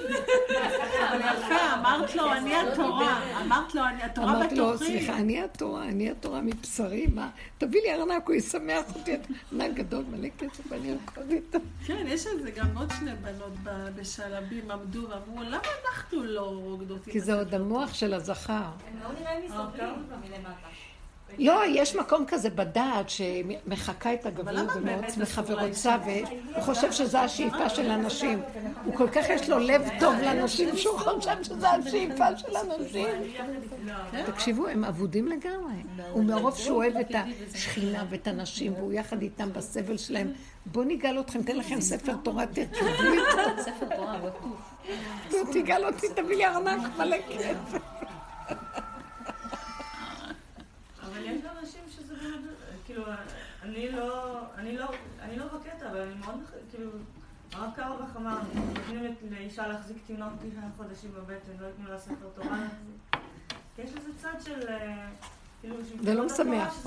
אבל 1.08 1.20
יפה, 1.20 1.74
אמרת 1.78 2.14
לו, 2.14 2.32
אני 2.32 2.54
התורה. 2.54 3.20
אמרת 3.44 3.74
לו, 3.74 3.82
אני 3.84 4.02
התורה 4.02 4.36
אמרתי 4.36 4.54
לו, 4.54 4.68
בתוכי. 4.68 4.84
סליחה, 4.86 5.16
אני 5.16 5.42
התורה, 5.42 5.84
אני 5.84 6.10
התורה 6.10 6.40
מבשרי, 6.40 7.06
מה? 7.14 7.30
תביא 7.58 7.80
לי 7.82 7.92
ארנק, 7.94 8.26
הוא 8.28 8.34
ישמח 8.34 8.84
אותי. 8.96 9.12
ארנק 9.52 9.74
גדול, 9.76 10.04
מלא 10.10 10.28
כסף, 10.38 10.72
אני 10.72 10.92
ארקוד 10.92 11.30
איתו. 11.30 11.58
כן, 11.86 12.04
יש 12.06 12.26
על 12.26 12.42
זה 12.42 12.50
גם 12.50 12.66
עוד 12.76 12.90
שני 12.98 13.10
בנות 13.22 13.52
ב- 13.62 14.00
בשלבים 14.00 14.70
עמדו 14.70 15.06
ואמרו, 15.08 15.42
למה 15.42 15.58
אנחנו 15.86 16.24
לא 16.24 16.40
רוקדות 16.40 17.06
עם 17.06 17.12
כי 17.12 17.20
זה 17.20 17.34
עוד 17.34 17.54
המוח 17.54 17.94
של 17.94 18.14
הזכר. 18.14 18.52
הם 18.52 19.00
לא 19.02 19.08
נראים 19.20 19.40
לי 19.40 19.48
סובלים 19.48 19.94
מלמטה. 20.20 20.68
לא, 21.38 21.62
יש 21.68 21.96
מקום 21.96 22.24
כזה 22.28 22.50
בדעת 22.50 23.10
שמחקה 23.10 24.14
את 24.14 24.26
הגבלות 24.26 24.68
ומאוד 24.74 25.04
שמחה 25.14 25.42
ורוצה, 25.46 25.96
והוא 26.04 26.62
חושב 26.62 26.92
שזו 26.92 27.18
השאיפה 27.18 27.68
של 27.68 27.90
הנשים. 27.90 28.42
הוא 28.84 28.96
כל 28.96 29.08
כך 29.08 29.28
יש 29.28 29.50
לו 29.50 29.58
לב 29.58 29.88
טוב 30.00 30.14
לנשים, 30.14 30.76
שהוא 30.76 30.98
חושב 30.98 31.36
שזו 31.42 31.66
השאיפה 31.66 32.36
של 32.36 32.56
הנשים. 32.56 33.08
תקשיבו, 34.26 34.66
הם 34.68 34.84
אבודים 34.84 35.28
לגמרי. 35.28 35.74
ומרוב 36.14 36.56
שהוא 36.56 36.76
אוהב 36.76 36.96
את 36.96 37.10
השכינה 37.54 38.04
ואת 38.10 38.26
הנשים, 38.26 38.74
והוא 38.74 38.92
יחד 38.92 39.22
איתם 39.22 39.52
בסבל 39.52 39.96
שלהם, 39.96 40.32
בואו 40.66 40.84
נגאל 40.84 41.20
אתכם, 41.20 41.42
תן 41.42 41.56
לכם 41.56 41.80
ספר 41.80 42.12
תורה, 42.22 42.46
תרקדו 42.46 42.86
איתו. 43.12 43.62
ספר 43.62 43.96
תורה, 43.96 44.18
הוא. 44.18 44.56
נו, 45.30 45.52
תגאל 45.52 45.84
אותי, 45.84 46.06
תביא 46.14 46.36
לי 46.36 46.46
ארנק 46.46 46.98
מלא 46.98 47.16
כסף. 47.28 47.78
יש 51.24 51.40
אנשים 51.60 51.80
שזה 51.90 52.14
באמת, 52.14 52.40
כאילו, 52.86 53.04
אני 53.62 53.92
לא, 53.92 54.38
אני 54.58 54.76
לא, 54.76 54.86
אני 55.20 55.36
לא 55.36 55.44
בקטע, 55.44 55.90
אבל 55.90 56.00
אני 56.00 56.14
מאוד, 56.14 56.40
כאילו, 56.70 56.90
הרב 57.52 57.70
קרבך 57.76 58.16
אמר, 58.16 58.38
נותנים 58.54 59.14
לאישה 59.30 59.66
להחזיק 59.66 59.96
תינוק 60.06 60.32
תשעה 60.42 60.64
חודשים 60.76 61.10
בבטן, 61.14 61.52
לא 61.60 61.66
ייתנו 61.66 61.88
לה 61.88 61.98
ספר 61.98 62.28
תורה 62.34 62.58
יש 63.78 63.90
איזה 63.96 64.10
צד 64.22 64.44
של, 64.44 64.68
אה, 64.68 65.06
כאילו, 65.60 65.76
שהיא 65.88 65.98
זה 66.02 66.14
לא 66.14 66.26
משמח. 66.26 66.86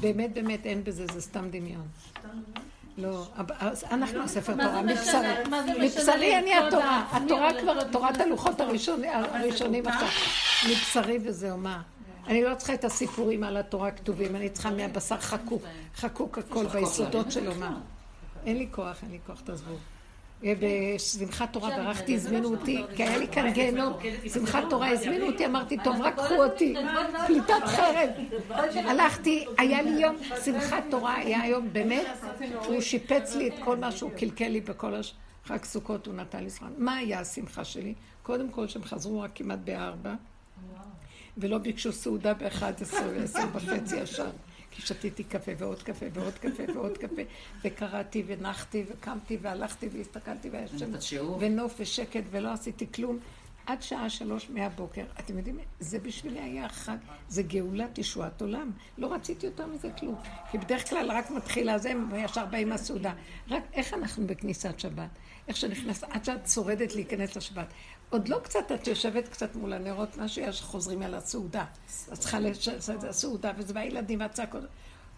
באמת, 0.00 0.32
באמת, 0.34 0.66
אין 0.66 0.84
בזה, 0.84 1.06
זה 1.12 1.20
סתם 1.20 1.48
דמיון. 1.50 1.86
לא, 2.98 3.26
אנחנו 3.90 4.18
מה 4.18 4.26
זה 4.26 4.40
תורה? 4.42 4.82
מבשרי. 4.82 5.84
מבשרי 5.86 6.38
אני 6.38 6.54
התורה. 6.54 7.08
התורה 7.12 7.50
כבר, 7.60 7.84
תורת 7.84 8.20
הלוחות 8.20 8.60
הראשונים 8.60 9.86
עכשיו. 9.86 10.08
מבשרי 10.70 11.18
וזהו, 11.24 11.58
מה? 11.58 11.82
אני 12.26 12.44
לא 12.44 12.54
צריכה 12.54 12.74
את 12.74 12.84
הסיפורים 12.84 13.44
על 13.44 13.56
התורה 13.56 13.88
הכתובים, 13.88 14.36
אני 14.36 14.48
צריכה 14.48 14.70
מהבשר 14.70 15.16
חקוק, 15.16 15.62
חקוק 15.96 16.38
הכל 16.38 16.66
ביסודות 16.66 17.32
שלו, 17.32 17.54
מה? 17.54 17.80
אין 18.46 18.58
לי 18.58 18.66
כוח, 18.70 19.02
אין 19.02 19.10
לי 19.10 19.18
כוח, 19.26 19.40
תעזבו. 19.40 19.74
אה, 20.44 20.52
בשמחת 20.60 21.52
תורה 21.52 21.70
ברחתי, 21.70 22.14
הזמינו 22.14 22.54
אותי, 22.54 22.82
כי 22.96 23.02
היה 23.02 23.18
לי 23.18 23.28
כאן 23.28 23.52
גיהנום. 23.52 23.92
שמחת 24.32 24.64
תורה 24.70 24.88
הזמינו 24.88 25.26
אותי, 25.26 25.46
אמרתי, 25.46 25.76
טוב, 25.84 25.96
רק 26.00 26.16
קחו 26.16 26.44
אותי. 26.44 26.74
פליטת 27.26 27.64
חרב. 27.66 28.10
הלכתי, 28.74 29.44
היה 29.58 29.82
לי 29.82 29.90
יום 29.90 30.16
שמחת 30.44 30.84
תורה, 30.90 31.14
היה 31.14 31.46
יום 31.46 31.68
באמת, 31.72 32.06
הוא 32.66 32.80
שיפץ 32.80 33.34
לי 33.34 33.48
את 33.48 33.54
כל 33.64 33.76
מה 33.76 33.92
שהוא 33.92 34.10
קלקל 34.10 34.48
לי 34.48 34.60
בכל 34.60 34.94
הש... 34.94 35.14
חג 35.44 35.64
סוכות, 35.64 36.06
הוא 36.06 36.14
נתן 36.14 36.44
לי 36.44 36.50
זמן. 36.50 36.72
מה 36.78 36.96
היה 36.96 37.20
השמחה 37.20 37.64
שלי? 37.64 37.94
קודם 38.22 38.50
כל, 38.50 38.68
שהם 38.68 38.84
חזרו 38.84 39.20
רק 39.20 39.30
כמעט 39.34 39.58
בארבע, 39.64 40.14
ולא 41.38 41.58
ביקשו 41.58 41.92
סעודה 41.92 42.34
ב-11 42.34 42.94
ו-10 42.94 43.38
וחצי 43.52 43.96
ישר. 43.96 44.30
כי 44.70 44.82
שתיתי 44.82 45.24
קפה 45.24 45.52
ועוד 45.58 45.82
קפה 45.82 46.06
ועוד 46.12 46.34
קפה 46.34 46.62
ועוד 46.74 46.98
קפה, 46.98 47.22
וקראתי 47.64 48.22
ונחתי 48.26 48.84
וקמתי 48.88 49.38
והלכתי 49.42 49.88
והסתכלתי 49.92 50.50
והיה 50.50 50.68
שם? 50.68 50.76
ונוף 51.40 51.74
ושקט 51.78 52.22
ולא 52.30 52.52
עשיתי 52.52 52.86
כלום. 52.94 53.18
עד 53.66 53.82
שעה 53.82 54.10
שלוש 54.10 54.50
מהבוקר. 54.50 55.04
אתם 55.20 55.38
יודעים, 55.38 55.58
זה 55.80 55.98
בשבילי 55.98 56.40
היה 56.40 56.68
חג, 56.68 56.96
זה 57.28 57.42
גאולת 57.42 57.98
ישועת 57.98 58.42
עולם. 58.42 58.70
לא 58.98 59.14
רציתי 59.14 59.46
יותר 59.46 59.66
מזה 59.66 59.90
כלום. 59.98 60.14
כי 60.50 60.58
בדרך 60.58 60.88
כלל 60.88 61.10
רק 61.10 61.30
מתחילה 61.30 61.78
זה, 61.78 61.92
וישר 62.10 62.46
באים 62.46 62.72
הסעודה. 62.72 63.12
רק 63.50 63.62
איך 63.72 63.94
אנחנו 63.94 64.26
בכניסת 64.26 64.80
שבת? 64.80 65.08
איך 65.48 65.56
שנכנס, 65.56 66.04
עד 66.04 66.24
שאת 66.24 66.48
שורדת 66.48 66.94
להיכנס 66.94 67.36
לשבת. 67.36 67.66
עוד 68.10 68.28
לא 68.28 68.38
קצת, 68.42 68.72
את 68.72 68.86
יושבת 68.86 69.28
קצת 69.28 69.56
מול 69.56 69.72
הנרות, 69.72 70.16
משהו 70.16 70.42
יש 70.42 70.62
חוזרים 70.62 71.02
על 71.02 71.14
הסעודה. 71.14 71.64
אז 72.10 72.20
צריכה 72.20 72.40
לעשות 72.40 72.90
את 72.98 73.04
הסעודה, 73.04 73.52
וזה 73.56 73.72
והילדים 73.76 74.20
והצעקות. 74.20 74.62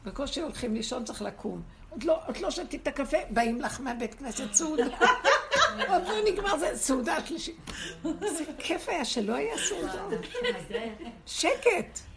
בקושי 0.05 0.41
הולכים 0.41 0.75
לישון, 0.75 1.05
צריך 1.05 1.23
לקום. 1.23 1.63
עוד 1.91 2.03
לא, 2.03 2.21
עוד 2.27 2.37
לא 2.37 2.51
שתית 2.51 2.83
את 2.83 2.89
הקפה, 2.89 3.17
באים 3.31 3.61
לך 3.61 3.81
מהבית 3.81 4.15
כנסת 4.15 4.53
סעודה. 4.53 4.85
עוד 5.89 6.03
לא 6.09 6.15
נגמר, 6.33 6.59
זה 6.59 6.71
סעודה 6.75 7.27
שלישית. 7.27 7.57
איזה 8.23 8.45
כיף 8.59 8.89
היה 8.89 9.05
שלא 9.05 9.35
היה 9.35 9.55
סעודה. 9.59 10.03
שקט. 11.27 12.14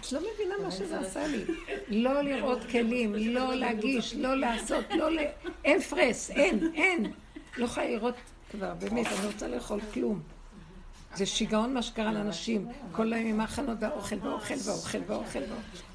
את 0.00 0.12
לא 0.12 0.20
מבינה 0.34 0.54
מה 0.62 0.70
שזה 0.70 1.00
עשה 1.00 1.26
לי. 1.26 1.44
לא 1.88 2.22
לראות 2.22 2.58
כלים, 2.70 3.14
לא 3.14 3.54
להגיש, 3.54 4.14
לא 4.14 4.34
לעשות, 4.36 4.84
לא 4.96 5.10
ל... 5.10 5.18
אין 5.64 5.80
פרס, 5.80 6.30
אין, 6.30 6.70
אין. 6.74 7.12
לא 7.56 7.64
יכולה 7.64 7.86
לראות 7.86 8.14
כבר, 8.50 8.74
באמת, 8.74 9.06
אני 9.06 9.22
לא 9.22 9.26
רוצה 9.26 9.48
לאכול 9.48 9.80
כלום. 9.94 10.20
זה 11.14 11.26
שיגעון 11.26 11.74
מה 11.74 11.82
שקרה 11.82 12.12
לאנשים. 12.12 12.68
כל 12.92 13.12
היום 13.12 13.26
עם 13.26 13.40
ההכנות 13.40 13.78
והאוכל 13.80 14.16
והאוכל 14.22 14.54
והאוכל 14.64 14.98
והאוכל. 15.06 15.38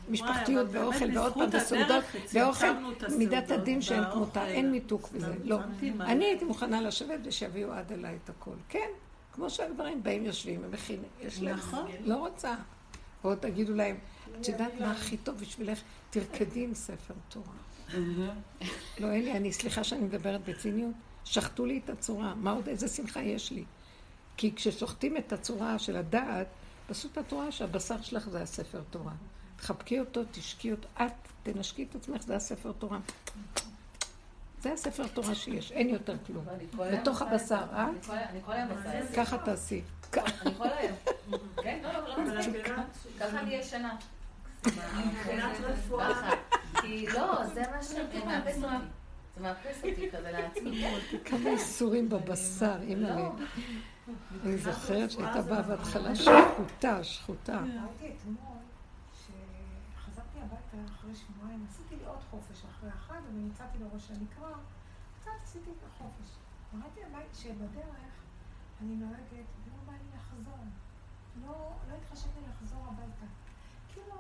משפחתיות 0.10 0.68
ואוכל 0.72 1.18
ועוד 1.18 1.34
פעם 1.34 1.50
וסעודות 1.52 2.04
הדרך 2.14 2.34
ואוכל. 2.34 2.72
מידת 3.18 3.52
הדין 3.52 3.82
שאין. 3.82 4.04
כמותה, 4.14 4.48
אין 4.48 4.72
מיתוק 4.72 5.12
בזה, 5.12 5.34
לא. 5.44 5.58
אני 6.00 6.26
הייתי 6.26 6.46
מוכנה 6.46 6.82
לשבת 6.82 7.20
ושיביאו 7.24 7.72
עד 7.72 7.92
אליי 7.92 8.18
את 8.24 8.30
הכל. 8.30 8.52
כן, 8.70 8.90
כמו 9.32 9.50
שהגברים 9.50 10.04
באים 10.04 10.26
יושבים, 10.26 10.64
הם 10.64 10.72
מכינים, 10.72 11.04
יש 11.22 11.42
להם, 11.42 11.58
נכון. 11.58 11.86
לא 12.06 12.16
רוצה. 12.16 12.56
או 13.26 13.36
תגידו 13.36 13.74
להם, 13.74 13.98
את 14.42 14.48
יודעת 14.48 14.72
מה 14.80 14.92
הכי 14.92 15.18
טוב 15.18 15.38
בשבילך? 15.40 15.82
תרקדי 16.10 16.64
עם 16.64 16.74
ספר 16.74 17.14
תורה. 17.30 17.54
לא, 19.00 19.12
אין 19.12 19.26
לי, 19.26 19.32
אני, 19.32 19.54
סליחה 19.54 19.84
שאני 19.84 20.02
מדברת 20.02 20.50
בציניות, 20.50 20.94
שחטו 21.24 21.66
לי 21.66 21.82
את 21.86 21.90
הצורה, 21.90 22.36
מה 22.36 22.52
עוד, 22.52 22.68
איזה 22.68 22.88
שמחה 22.88 23.22
יש 23.22 23.52
לי? 23.52 23.64
כי 24.38 24.56
כששוחטים 24.56 25.18
את 25.18 25.34
הצורה 25.34 25.80
של 25.80 25.96
הדעת, 25.96 26.48
פשוט 26.88 27.18
את 27.18 27.32
רואה 27.32 27.52
שהבשר 27.52 28.02
שלך 28.02 28.30
זה 28.30 28.42
הספר 28.42 28.82
תורה. 28.90 29.14
תחבקי 29.56 30.00
אותו, 30.00 30.22
תשקי 30.32 30.72
אותו, 30.72 30.88
את 31.02 31.12
תנשקי 31.44 31.84
את 31.90 31.96
עצמך, 31.96 32.22
זה 32.22 32.36
הספר 32.36 32.72
תורה. 32.72 33.00
זה 34.62 34.74
הספר 34.74 35.08
תורה 35.08 35.36
שיש, 35.36 35.72
אין 35.72 35.90
יותר 35.90 36.16
כלום. 36.28 36.46
בתוך 36.78 37.22
הבשר, 37.22 37.64
אה? 37.72 37.90
אני 38.10 38.40
כל 38.46 38.52
היום 38.52 38.70
זה. 38.84 39.02
ככה 39.16 39.38
תעשי. 39.38 39.82
אני 40.18 40.56
כל 40.58 40.68
היום. 40.68 40.98
כן, 41.64 41.80
לא, 41.84 41.94
לא, 41.94 42.24
לא. 42.26 42.42
יודעת 42.42 42.76
ככה 43.20 43.40
אני 43.40 43.56
ישנה. 43.56 43.96
מבחינת 44.66 45.60
רפואה. 45.64 46.32
כי 46.82 47.08
לא, 47.08 47.46
זה 47.54 47.62
מה 47.62 48.26
מאפס 48.26 48.64
אותי. 48.64 48.86
זה 49.36 49.42
מאפס 49.42 49.78
אותי 49.78 50.12
כזה 50.12 50.32
לעצמי. 50.32 50.82
כן. 51.12 51.18
כמה 51.26 51.50
איסורים 51.50 52.10
בבשר, 52.10 52.78
אימא'לה. 52.82 53.30
אני 54.44 54.58
זוכרת 54.58 55.12
שהייתה 55.12 55.42
באה 55.42 55.62
בהתחלה 55.62 56.16
שחוטה, 56.16 57.04
שחוטה. 57.04 57.60
ראיתי 57.60 58.16
אתמול 58.18 58.58
שחזרתי 59.14 60.40
הביתה 60.40 60.78
אחרי 60.92 61.16
שבועיים, 61.16 61.66
עשיתי 61.70 61.96
לי 61.96 62.06
עוד 62.06 62.20
חופש 62.32 62.64
אחרי 62.72 62.90
החג, 62.90 63.14
אבל 63.14 63.48
יצאתי 63.52 63.78
לראש 63.80 64.12
הנקרא, 64.12 64.56
קצת 65.20 65.32
עשיתי 65.44 65.70
את 65.70 65.84
החופש. 65.92 66.30
הבית 67.08 67.36
שבדרך 67.36 68.12
אני 68.82 68.96
נוהגת, 68.96 69.48
ולא 69.66 69.78
בא 69.86 69.94
לי 69.94 70.18
לחזור. 70.18 70.60
לא, 71.46 71.52
לא 71.90 71.96
התחשק 71.96 72.28
לי 72.36 72.48
לחזור 72.50 72.80
הביתה. 72.88 73.26
כאילו, 73.94 74.16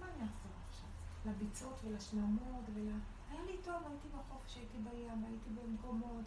מה 0.00 0.06
אני 0.06 0.24
אחזור 0.28 0.52
עכשיו? 0.70 0.88
לביצות 1.26 1.80
ולשלמות 1.84 2.64
ול... 2.74 2.88
היה 3.30 3.42
לי 3.44 3.56
טוב, 3.64 3.74
הייתי 3.90 4.08
בחופש, 4.08 4.56
הייתי 4.56 4.78
בים, 4.78 5.24
הייתי 5.24 5.50
במקומות. 5.50 6.24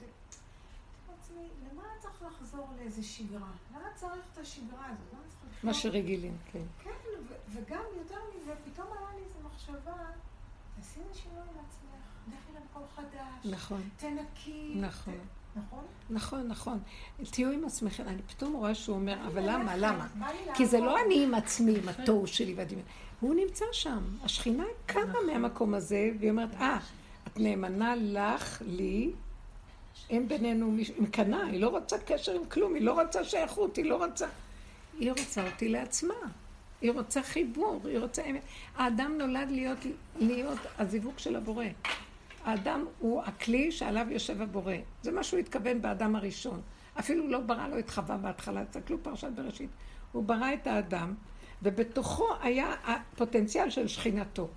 לעצמי, 1.10 1.50
למה 1.72 1.84
צריך 2.00 2.22
לחזור 2.24 2.70
לאיזה 2.78 3.04
שגרה? 3.04 3.52
למה 3.74 3.88
צריך 3.96 4.26
את 4.34 4.38
השגרה 4.38 4.86
הזאת? 4.86 5.14
למה 5.14 5.22
צריך 5.30 5.42
לחזור? 5.54 5.60
מה 5.70 5.74
שרגילים, 5.74 6.38
כן. 6.52 6.64
כן, 6.84 6.90
ו- 7.28 7.34
וגם 7.48 7.84
יותר 7.98 8.20
מזה, 8.36 8.54
פתאום 8.66 8.88
עלה 8.98 9.10
לי 9.16 9.24
איזו 9.26 9.40
מחשבה, 9.46 9.94
תעשי 10.76 11.00
איזה 11.00 11.14
שינוי 11.20 11.42
עם 11.42 11.66
עצמך, 11.68 12.06
לכי 12.28 12.52
למקום 12.60 12.84
חדש, 12.96 13.46
נכון, 13.46 13.90
תנקי. 13.98 14.76
נכון. 14.82 15.14
ת- 15.14 15.45
נכון? 15.56 15.84
נכון, 16.10 16.48
נכון. 16.48 16.80
תהיו 17.32 17.52
עם 17.52 17.66
עצמכם. 17.66 18.04
אני 18.08 18.22
פתאום 18.22 18.54
רואה 18.54 18.76
שהוא 18.76 18.96
אומר, 18.96 19.18
אבל 19.28 19.42
למה, 19.50 19.76
למה? 19.76 20.08
כי 20.54 20.66
זה 20.66 20.80
לא. 20.80 21.00
אני 21.06 21.24
עם 21.24 21.34
עצמי, 21.34 21.78
עם 21.78 21.90
התוהו 21.90 22.28
שלי 22.28 22.54
והדמיון. 22.54 22.86
הוא 23.20 23.36
נמצא 23.36 23.66
שם. 23.72 24.04
השכינה 24.24 24.64
קמה 24.86 25.22
מהמקום 25.28 25.74
הזה, 25.74 26.12
והיא 26.20 26.32
אומרת, 26.32 26.56
אה, 26.56 26.80
את 27.28 27.40
נאמנה 27.40 27.96
לך, 27.96 28.62
לי, 28.66 29.12
אין 30.10 30.28
בינינו 30.28 30.72
מיש... 30.72 30.92
עם 30.98 31.06
קנה, 31.06 31.46
היא 31.46 31.62
לא 31.62 31.70
רוצה 31.70 31.98
קשר 31.98 32.32
עם 32.32 32.46
כלום, 32.46 32.76
היא 32.76 32.82
לא 32.82 33.02
רוצה 33.02 33.24
שייכות, 33.24 33.76
היא 33.76 33.86
לא 33.86 34.06
רוצה... 34.06 34.28
היא 35.00 35.12
רוצה 35.12 35.46
אותי 35.48 35.70
לעצמה. 35.70 36.14
היא 36.82 36.92
רוצה 36.92 37.24
חיבור, 37.24 37.82
היא 37.86 38.00
רוצה. 38.00 38.24
האדם 38.76 39.18
נולד 39.18 39.52
להיות, 39.52 39.78
להיות 40.20 40.60
הזיווג 40.78 41.20
של 41.20 41.36
הבורא. 41.36 41.66
האדם 42.46 42.86
הוא 43.00 43.22
הכלי 43.22 43.72
שעליו 43.72 44.08
יושב 44.10 44.42
הבורא. 44.42 44.74
זה 45.02 45.12
מה 45.12 45.24
שהוא 45.24 45.40
התכוון 45.40 45.82
באדם 45.82 46.16
הראשון. 46.16 46.62
אפילו 47.00 47.28
לא 47.28 47.40
ברא 47.40 47.68
לו 47.68 47.80
את 47.80 47.90
חווה 47.90 48.18
בהתחלה, 48.18 48.66
תסתכלו 48.66 49.04
פרשת 49.04 49.30
בראשית. 49.36 49.70
הוא 50.12 50.24
ברא 50.24 50.54
את 50.54 50.68
האדם, 50.68 51.14
ובתוכו 51.64 52.28
היה 52.42 52.74
הפוטנציאל 52.84 53.70
של 53.70 53.88
שכינתו. 53.88 54.50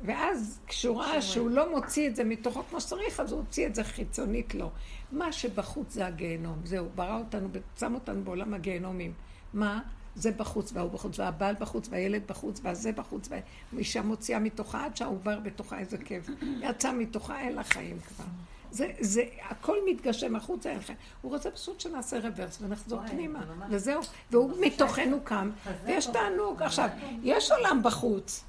ואז 0.00 0.60
כשהוא 0.66 1.00
ראה 1.00 1.22
שהוא 1.22 1.50
לא 1.50 1.70
מוציא 1.70 2.08
את 2.08 2.16
זה 2.16 2.24
מתוכו 2.24 2.62
כמו 2.70 2.80
שצריך, 2.80 3.20
אז 3.20 3.32
הוא 3.32 3.40
הוציא 3.40 3.66
את 3.66 3.74
זה 3.74 3.84
חיצונית 3.84 4.54
לו. 4.54 4.70
מה 5.12 5.32
שבחוץ 5.32 5.92
זה 5.92 6.06
הגיהנום. 6.06 6.58
זהו, 6.64 6.86
ברא 6.94 7.18
אותנו, 7.18 7.48
שם 7.78 7.94
אותנו 7.94 8.24
בעולם 8.24 8.54
הגיהנומים. 8.54 9.12
מה? 9.52 9.80
זה 10.18 10.30
בחוץ, 10.30 10.70
וההוא 10.72 10.90
בחוץ, 10.90 11.18
והבעל 11.18 11.54
בחוץ, 11.60 11.88
והילד 11.90 12.22
בחוץ, 12.26 12.60
והזה 12.62 12.92
בחוץ, 12.92 13.28
ואישה 13.72 14.02
מוציאה 14.02 14.38
מתוכה 14.38 14.84
עד 14.84 14.96
שהעובר 14.96 15.38
בתוכה 15.40 15.78
איזה 15.78 15.98
כיף. 15.98 16.30
יצא 16.60 16.92
מתוכה, 16.92 17.40
אין 17.40 17.54
לה 17.54 17.64
חיים 17.64 17.98
כבר. 18.00 18.24
זה, 18.70 18.90
זה, 19.00 19.22
הכל 19.42 19.76
מתגשם 19.86 20.36
החוצה, 20.36 20.74
חיים. 20.80 20.98
הוא 21.22 21.32
רוצה 21.32 21.50
פשוט 21.50 21.80
שנעשה 21.80 22.18
רוורס 22.18 22.58
ונחזור 22.60 23.00
פנימה, 23.06 23.40
וזהו. 23.70 24.00
והוא 24.30 24.52
מתוכנו 24.60 25.20
קם, 25.24 25.50
ויש 25.84 26.06
תענוג. 26.06 26.62
עכשיו, 26.62 26.88
יש 27.22 27.50
עולם 27.50 27.80
בחוץ, 27.82 28.44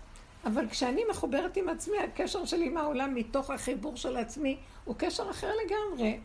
אבל 0.45 0.69
כשאני 0.69 1.01
מחוברת 1.09 1.57
עם 1.57 1.69
עצמי, 1.69 1.97
הקשר 1.97 2.45
שלי 2.45 2.65
עם 2.65 2.77
העולם 2.77 3.15
מתוך 3.15 3.49
החיבור 3.49 3.95
של 3.95 4.17
עצמי, 4.17 4.57
הוא 4.85 4.95
קשר 4.97 5.29
אחר 5.29 5.51
לגמרי. 5.65 6.19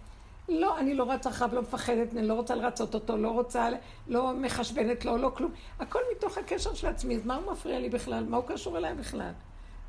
לא, 0.48 0.78
אני 0.78 0.94
לא 0.94 1.10
רצה 1.10 1.30
אחריו, 1.30 1.54
לא 1.54 1.62
מפחדת, 1.62 2.12
אני 2.12 2.28
לא 2.28 2.34
רוצה 2.34 2.54
לרצות 2.54 2.94
אותו, 2.94 3.16
לא 3.16 3.28
רוצה, 3.28 3.68
לא 4.08 4.32
מחשבנת 4.34 5.04
לו, 5.04 5.16
לא 5.16 5.32
כלום. 5.36 5.52
הכל 5.80 6.00
מתוך 6.16 6.38
הקשר 6.38 6.74
של 6.74 6.86
עצמי, 6.86 7.16
אז 7.16 7.26
מה 7.26 7.36
הוא 7.36 7.52
מפריע 7.52 7.78
לי 7.78 7.88
בכלל? 7.88 8.24
מה 8.28 8.36
הוא 8.36 8.44
קשור 8.46 8.78
אליי 8.78 8.94
בכלל? 8.94 9.32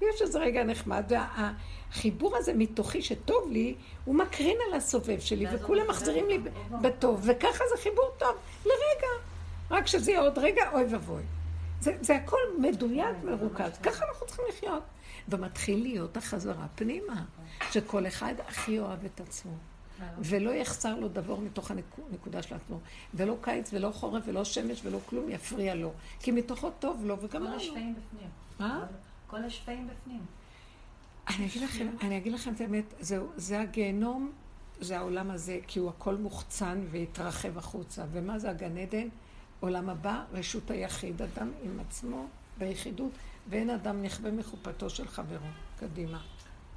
יש 0.01 0.21
איזה 0.21 0.39
רגע 0.39 0.63
נחמד, 0.63 1.03
והחיבור 1.07 2.37
הזה 2.37 2.53
מתוכי 2.53 3.01
שטוב 3.01 3.51
לי, 3.51 3.75
הוא 4.05 4.15
מקרין 4.15 4.57
על 4.67 4.73
הסובב 4.73 5.19
שלי, 5.19 5.45
וכולם 5.53 5.87
מחזירים 5.89 6.27
לי 6.27 6.39
בטוב, 6.81 7.21
וככה 7.23 7.63
זה 7.75 7.81
חיבור 7.83 8.09
טוב 8.17 8.35
לרגע. 8.65 9.07
רק 9.71 9.87
שזה 9.87 10.11
יהיה 10.11 10.21
עוד 10.21 10.37
רגע, 10.37 10.61
אוי 10.73 10.85
ואבוי. 10.85 11.23
זה, 11.81 11.97
זה 12.01 12.15
הכל 12.15 12.37
מדויק, 12.59 13.15
מרוכז. 13.23 13.77
ככה 13.83 14.05
אנחנו 14.05 14.27
צריכים 14.27 14.45
לחיות. 14.49 14.83
ומתחיל 15.29 15.81
להיות 15.81 16.17
החזרה 16.17 16.65
פנימה, 16.75 17.23
שכל 17.71 18.07
אחד 18.07 18.33
הכי 18.47 18.79
אוהב 18.79 19.05
את 19.05 19.19
עצמו. 19.19 19.51
ולא 20.19 20.51
יחסר 20.51 20.99
לו 20.99 21.07
דבר 21.07 21.35
מתוך 21.39 21.71
הנקודה 21.71 22.41
של 22.41 22.55
עצמו. 22.55 22.79
ולא 23.13 23.37
קיץ 23.41 23.69
ולא 23.73 23.91
חורף 23.91 24.23
ולא 24.27 24.43
שמש 24.43 24.81
ולא 24.85 24.99
כלום 25.05 25.29
יפריע 25.29 25.75
לו. 25.75 25.91
כי 26.19 26.31
מתוכו 26.31 26.69
טוב 26.79 27.05
לו 27.05 27.21
וגם 27.21 27.41
כל. 27.41 27.55
השפעים 27.55 27.95
בפנים. 27.95 28.29
מה? 28.59 28.85
כל 29.27 29.43
השפעים 29.43 29.87
בפנים. 29.87 30.21
אני 31.27 31.45
אגיד 31.45 31.61
לכם, 31.61 31.87
אני 32.01 32.17
אגיד 32.17 32.33
לכם 32.33 32.53
את 32.53 32.61
האמת, 32.61 32.85
זהו, 32.99 33.27
זה 33.35 33.61
הגיהנום, 33.61 34.31
זה 34.81 34.97
העולם 34.97 35.31
הזה, 35.31 35.59
כי 35.67 35.79
הוא 35.79 35.89
הכל 35.89 36.15
מוחצן 36.15 36.81
והתרחב 36.91 37.57
החוצה. 37.57 38.05
ומה 38.11 38.39
זה 38.39 38.49
הגן 38.49 38.77
עדן? 38.77 39.07
עולם 39.59 39.89
הבא, 39.89 40.23
רשות 40.31 40.71
היחיד, 40.71 41.21
אדם 41.21 41.51
עם 41.63 41.79
עצמו 41.79 42.25
ביחידות, 42.57 43.11
ואין 43.49 43.69
אדם 43.69 44.01
נכבה 44.03 44.31
מחופתו 44.31 44.89
של 44.89 45.07
חברו. 45.07 45.47
קדימה. 45.79 46.21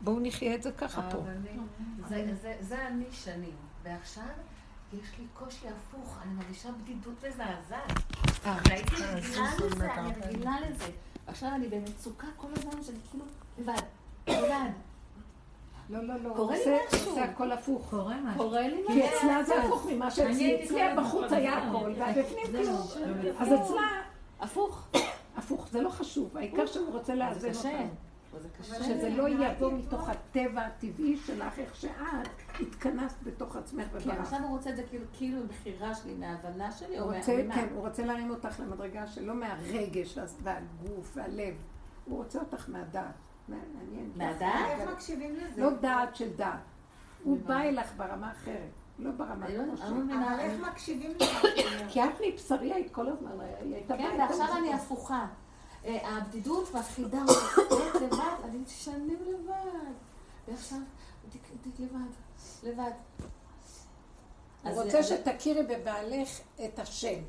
בואו 0.01 0.21
נחיה 0.21 0.55
את 0.55 0.63
זה 0.63 0.73
ככה 0.73 1.03
פה. 1.11 1.19
זה- 2.09 2.35
זה- 2.43 2.57
זה 2.61 2.87
אני 2.87 3.05
שנים, 3.13 3.57
ועכשיו 3.83 4.25
יש 4.93 5.19
לי 5.19 5.25
קושי 5.35 5.67
הפוך, 5.69 6.19
אני 6.23 6.35
מרגישה 6.35 6.69
בדידות 6.73 7.15
מזעזעת. 7.19 7.93
אה. 8.47 8.59
והייתי 8.69 8.95
רגילה 8.95 9.51
לזה, 9.61 9.93
אני 9.95 10.13
רגילה 10.27 10.57
לזה. 10.71 10.85
עכשיו 11.27 11.51
אני 11.55 11.69
במצוקה 11.69 12.27
כל 12.37 12.49
הזמן 12.57 12.83
שאני 12.83 12.99
כאילו 13.11 13.25
לבד, 13.59 13.83
לבד. 14.29 14.71
לא, 15.91 16.03
לא, 16.05 16.15
לא. 16.17 16.35
קורה 16.37 16.57
לי 16.57 16.77
משהו. 16.95 17.15
זה 17.15 17.25
הכל 17.25 17.53
הפוך. 17.53 17.87
קורה 17.91 18.17
משהו. 18.25 18.39
קורה 18.43 18.69
לי 18.69 18.83
כי 18.87 18.93
משהו. 19.03 19.19
אצלה 19.19 19.45
זה 19.45 19.63
הפוך 19.65 19.87
ממה 19.93 20.11
שאצלי. 20.11 20.45
הייתי 20.45 20.65
אצלי 20.65 20.81
בחוץ 20.97 21.33
היה. 21.33 21.59
הכל, 21.69 21.93
והבפנים 21.99 22.65
זהו. 22.65 22.79
כלום. 22.79 23.19
אז. 23.39 23.49
אצלה... 23.53 23.87
הפוך. 24.41 24.89
הפוך, 25.37 25.69
זה 25.71 25.83
לא 25.83 25.89
חשוב. 25.91 26.37
העיקר 26.37 26.67
שהוא 26.67 26.93
רוצה 26.93 27.15
לאזן 27.15 27.51
קשה. 27.51 27.79
שזה 28.63 29.11
לא 29.11 29.29
יבוא 29.29 29.73
מתוך 29.73 30.09
הטבע 30.09 30.61
הטבעי 30.61 31.17
שלך, 31.17 31.59
איך 31.59 31.75
שאת 31.77 31.91
התכנסת 32.61 33.23
בתוך 33.23 33.57
עצמך 33.57 33.85
כן, 33.93 33.97
וברח. 33.97 34.19
עכשיו 34.21 34.39
הוא 34.43 34.51
רוצה 34.51 34.71
את 34.71 34.77
זה 34.77 34.83
כאילו, 34.83 35.05
כאילו 35.13 35.41
בחירה 35.49 35.95
שלי, 35.95 36.15
מההבנה 36.15 36.73
שלי, 36.73 36.99
או 36.99 37.05
הוא 37.05 37.13
מה- 37.13 37.19
רוצה, 37.19 37.43
ממה? 37.45 37.55
כן, 37.55 37.67
הוא 37.75 37.87
רוצה 37.87 38.05
להרים 38.05 38.31
אותך 38.31 38.61
למדרגה 38.61 39.07
שלא 39.07 39.35
מהרגש 39.35 40.19
והגוף 40.43 41.13
והלב. 41.17 41.55
הוא 42.05 42.17
רוצה 42.19 42.39
אותך 42.39 42.69
מהדעת. 42.69 43.05
מעניין. 43.49 44.11
מהדעת? 44.17 44.81
איך 44.81 44.89
מקשיבים 44.93 45.37
לזה? 45.37 45.61
לא 45.63 45.71
דעת 45.71 46.17
של 46.17 46.29
דעת. 46.37 46.61
הוא 47.25 47.39
בא 47.47 47.61
אלך 47.61 47.93
ברמה 47.97 48.31
אחרת, 48.31 48.71
לא 48.99 49.11
ברמה 49.11 49.47
אני 49.47 49.57
לא- 49.57 49.65
לא 49.67 49.73
אבל 49.73 50.41
איך 50.41 50.53
אני- 50.53 50.71
מקשיבים 50.71 51.11
לזה? 51.17 51.25
כי 51.89 52.05
את 52.05 52.09
מבשרי 52.29 52.73
היית 52.73 52.93
כל 52.95 53.09
הזמן, 53.09 53.31
היא 53.61 53.75
הייתה 53.75 53.97
כן, 53.97 54.17
ועכשיו 54.19 54.47
אני. 54.59 54.75
הפוכה. 54.75 55.27
הבדידות 55.85 56.75
מפחידה 56.75 57.19
אותי, 57.29 57.75
להיות 57.75 57.95
לבד, 57.95 58.45
אני 58.45 58.59
שנים 58.67 59.19
לבד. 59.27 59.93
ועכשיו, 60.49 60.79
לבד, 61.79 61.99
לבד. 62.63 62.91
הוא 64.63 64.83
רוצה 64.83 65.03
שתכירי 65.03 65.63
בבעלך 65.63 66.41
את 66.65 66.79
השם. 66.79 67.21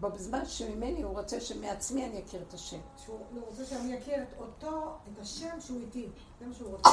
בזמן 0.00 0.46
שממני 0.46 1.02
הוא 1.02 1.18
רוצה 1.18 1.40
שמעצמי 1.40 2.06
אני 2.06 2.22
אכיר 2.24 2.42
את 2.48 2.54
השם. 2.54 2.80
שהוא 2.96 3.18
הוא 3.32 3.42
רוצה 3.46 3.64
שאני 3.64 3.98
אכיר 3.98 4.22
את 4.22 4.38
אותו, 4.38 4.94
את 5.12 5.18
השם 5.18 5.60
שהוא 5.60 5.80
איתי. 5.80 6.08
זה 6.40 6.46
מה 6.46 6.54
שהוא 6.54 6.70
רוצה. 6.70 6.90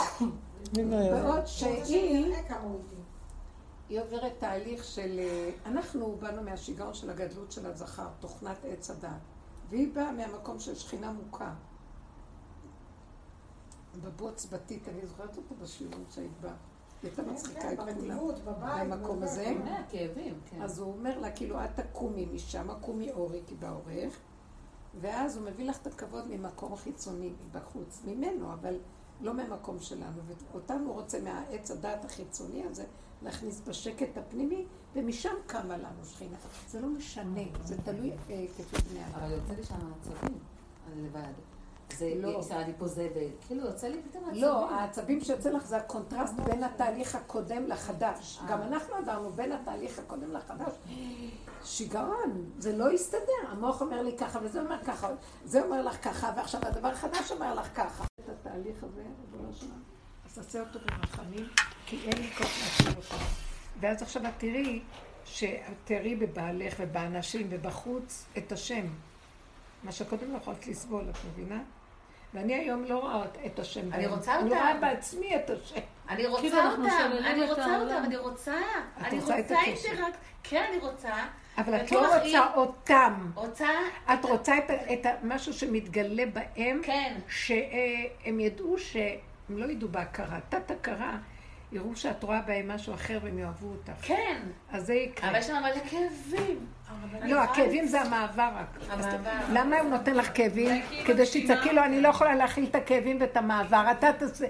בעוד 0.73 1.23
הוא 1.23 1.35
רוצה 1.35 1.47
שאני 1.47 1.85
שהיא, 1.85 2.25
אראה 2.25 2.43
כמה 2.43 2.59
הוא 2.59 2.79
איתי. 2.83 3.01
היא 3.89 4.01
עוברת 4.01 4.31
תהליך 4.39 4.83
של... 4.83 5.19
אה, 5.19 5.49
אנחנו 5.65 6.15
באנו 6.19 6.41
מהשיגעון 6.41 6.93
של 6.93 7.09
הגדלות 7.09 7.51
של 7.51 7.65
הזכר, 7.65 8.07
תוכנת 8.19 8.57
עץ 8.63 8.89
הדת. 8.89 9.09
והיא 9.73 9.93
באה 9.93 10.11
מהמקום 10.11 10.59
של 10.59 10.75
שכינה 10.75 11.11
מוכה. 11.11 11.53
בבוץ 14.01 14.45
בתית, 14.51 14.87
אני 14.87 15.07
זוכרת 15.07 15.37
אותו 15.37 15.55
בשיעורים 15.55 16.03
שהיית 16.09 16.31
בה. 16.41 16.49
היא 16.49 16.55
הייתה 17.03 17.21
מצחיקה 17.21 17.61
כן, 17.61 17.89
את 17.89 17.95
כולם. 17.95 18.17
במקום 18.89 19.23
הזה. 19.23 19.53
כן. 19.63 20.03
כן. 20.45 20.61
אז 20.61 20.79
הוא 20.79 20.93
אומר 20.93 21.19
לה, 21.19 21.31
כאילו, 21.31 21.63
את 21.63 21.79
תקומי 21.79 22.25
משם, 22.25 22.67
קומי 22.81 23.11
אורי, 23.11 23.41
כי 23.47 23.55
בעורך, 23.55 24.19
ואז 25.01 25.37
הוא 25.37 25.45
מביא 25.45 25.69
לך 25.69 25.81
את 25.81 25.87
הכבוד 25.87 26.25
ממקום 26.29 26.75
חיצוני, 26.75 27.33
מבחוץ, 27.47 28.01
ממנו, 28.05 28.53
אבל 28.53 28.79
לא 29.21 29.33
מהמקום 29.33 29.79
שלנו. 29.79 30.21
ואותנו 30.51 30.85
הוא 30.85 30.93
רוצה 30.93 31.21
מהעץ 31.21 31.71
הדעת 31.71 32.05
החיצוני 32.05 32.63
הזה 32.63 32.85
להכניס 33.23 33.61
בשקט 33.67 34.17
הפנימי, 34.17 34.65
ומשם 34.95 35.33
קמה 35.47 35.77
לנו 35.77 36.05
שכינה. 36.05 36.37
זה 36.67 36.81
לא 36.81 36.87
משנה, 36.87 37.41
זה 37.63 37.75
תלוי 37.83 38.11
אה, 38.11 38.45
כפי 38.57 38.89
בני 38.89 39.05
אבל 39.05 39.23
אדם. 39.23 39.31
יוצא 39.31 39.53
לי 39.53 39.63
שם 39.63 39.75
עצבים, 40.01 40.39
אני 40.91 41.07
לבד. 41.07 41.33
זה, 41.97 42.13
לא. 42.15 42.39
יצא 42.39 42.57
לי 42.57 42.73
פה 42.77 42.87
זבל. 42.87 43.27
כאילו, 43.47 43.65
יוצא 43.65 43.87
לי 43.87 44.01
פתאום 44.09 44.23
עצבים. 44.23 44.41
לא, 44.41 44.69
העצבים 44.71 45.21
שיוצא 45.21 45.49
לך 45.49 45.65
זה 45.65 45.77
הקונטרסט 45.77 46.33
בין 46.33 46.63
התהליך 46.63 47.15
הקודם 47.15 47.67
לחדש. 47.67 48.39
גם 48.47 48.61
אנחנו 48.61 48.95
עברנו 48.95 49.31
בין 49.31 49.51
התהליך 49.51 49.99
הקודם 49.99 50.31
לחדש. 50.31 50.73
שיגעון, 51.63 52.51
זה 52.57 52.77
לא 52.77 52.93
יסתדר. 52.93 53.49
המוח 53.49 53.81
אומר 53.81 54.01
לי 54.01 54.17
ככה, 54.17 54.39
וזה 54.43 54.61
אומר 54.61 54.83
ככה, 54.83 55.09
זה 55.45 55.63
אומר 55.63 55.81
לך 55.81 56.03
ככה, 56.03 56.33
ועכשיו 56.37 56.61
הדבר 56.63 56.87
החדש 56.87 57.31
אומר 57.31 57.55
לך 57.55 57.75
ככה. 57.75 58.03
את 58.03 58.29
התהליך 58.29 58.83
הזה, 58.83 59.03
ריבונו 59.21 59.53
שלנו, 59.53 59.73
אז 59.73 59.92
תעשה 60.33 60.59
אותו 60.59 60.79
ברחמים, 60.79 61.47
כי 61.85 61.99
אין 62.05 62.21
לי 62.21 62.29
כוח 62.37 62.47
להשאיר 62.61 62.97
אותו. 62.97 63.15
ואז 63.79 64.01
עכשיו 64.01 64.27
את 64.27 64.31
תראי, 64.37 64.81
שתראי 65.25 66.15
בבעלך 66.15 66.73
ובאנשים 66.79 67.47
ובחוץ 67.49 68.25
את 68.37 68.51
השם. 68.51 68.85
מה 69.83 69.91
שקודם 69.91 70.31
לא 70.31 70.37
יכולת 70.37 70.67
לסבול, 70.67 71.03
את 71.09 71.17
מבינה? 71.31 71.61
ואני 72.33 72.55
היום 72.55 72.83
לא 72.83 72.99
רואה 72.99 73.23
את 73.45 73.59
השם. 73.59 73.93
אני. 73.93 74.07
רוצה 74.07 74.35
אני 74.35 74.43
אותם. 74.43 74.55
רואה 74.55 74.73
בעצמי 74.73 75.35
את 75.35 75.49
השם. 75.49 75.79
אני 76.09 76.17
כאילו 76.17 76.35
רוצה 76.37 76.65
אנחנו 76.65 76.83
אותם, 76.83 77.11
אני 77.25 77.45
את 77.45 77.49
רוצה. 77.49 77.79
אותם, 77.81 78.03
אני 78.05 78.17
רוצה. 78.17 78.59
את 79.01 79.05
אני 79.05 79.19
רוצה 79.19 79.39
את 79.39 79.43
רוצה 79.43 79.61
הקשר. 79.61 79.89
אינטראקט. 79.89 80.17
כן, 80.43 80.65
אני 80.69 80.77
רוצה. 80.77 81.13
אבל 81.57 81.75
את 81.75 81.91
לא 81.91 82.15
רוצה 82.15 82.53
אותם. 82.55 83.31
רוצה... 83.35 83.69
את 84.13 84.25
רוצה 84.25 84.53
את, 84.93 85.05
משהו 85.23 85.53
שמתגלה 85.53 86.25
בהם, 86.25 86.81
כן. 86.83 87.17
שהם 87.29 88.39
ידעו 88.39 88.75
שהם 89.47 89.57
לא 89.57 89.65
ידעו 89.65 89.89
בהכרה. 89.89 90.39
תת-הכרה, 90.49 91.17
יראו 91.71 91.95
שאת 91.95 92.23
רואה 92.23 92.41
בהם 92.41 92.71
משהו 92.71 92.93
אחר 92.93 93.19
והם 93.23 93.39
יאהבו 93.39 93.67
אותך. 93.67 93.91
כן. 94.01 94.41
אז 94.71 94.85
זה 94.85 94.93
יקרה. 94.93 95.29
אבל 95.29 95.39
יש 95.39 95.47
שם 95.47 95.53
מלא 95.53 95.89
כאבים. 95.89 96.65
לא, 97.23 97.41
הכאבים 97.41 97.87
זה 97.87 98.01
המעבר 98.01 98.49
רק. 98.55 98.77
המעבר. 98.89 99.29
למה 99.53 99.79
הוא 99.79 99.89
נותן 99.89 100.15
לך 100.15 100.29
כאבים? 100.33 100.81
כאילו 100.89 101.05
כדי. 101.05 101.25
שתצעקי 101.25 101.73
לו, 101.73 101.83
אני 101.83 102.01
לא 102.01 102.07
יכולה 102.07 102.35
להכיל 102.35 102.65
את 102.65 102.75
הכאבים 102.75 103.17
ואת 103.21 103.37
המעבר. 103.37 103.85
אתה 103.91 104.09
תעשה, 104.13 104.47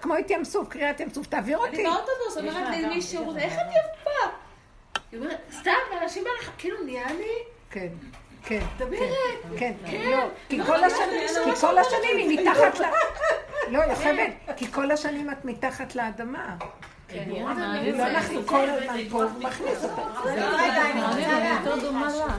כמו 0.00 0.18
את 0.18 0.30
ים 0.30 0.44
סוף, 0.44 0.68
קריאת 0.68 1.00
ים 1.00 1.10
סוף, 1.10 1.26
תעביר 1.26 1.58
אותי. 1.58 1.76
אני 1.76 1.84
באוטובוס, 1.84 2.36
אומרת 2.36 2.68
לי 2.68 2.86
מישהו, 2.86 3.36
איך 3.36 3.54
את 3.54 3.66
יפה? 3.70 4.30
היא 5.12 5.20
אומרת, 5.20 5.40
סתם, 5.52 5.70
אנשים 6.02 6.24
האלה, 6.26 6.52
כאילו 6.58 6.76
נהיה 6.84 7.12
לי... 7.12 7.32
כן. 7.70 7.88
כן, 8.44 8.60
מדברת. 8.76 9.00
כן, 9.56 9.72
כן, 9.86 10.10
לא, 10.10 10.28
כי 10.48 10.64
כל 10.64 10.84
השנים, 10.84 11.28
כי 11.44 11.60
כל 11.60 11.78
השנים 11.78 12.16
היא 12.16 12.40
מתחת 12.40 12.80
ל... 12.80 12.82
לא, 13.72 13.78
יוכבד, 13.78 14.30
כי 14.56 14.72
כל 14.72 14.90
השנים 14.90 15.30
את 15.30 15.44
מתחת 15.44 15.94
לאדמה. 15.94 16.56
לא, 17.26 17.50
אנחנו 18.06 18.46
כל 18.46 18.70
הזמן 18.70 19.08
פה, 19.10 19.24
מכניס 19.38 19.84
אותה. 19.84 20.02
אני 20.24 21.48
יותר 21.48 21.80
דומה 21.80 22.08
לה. 22.16 22.36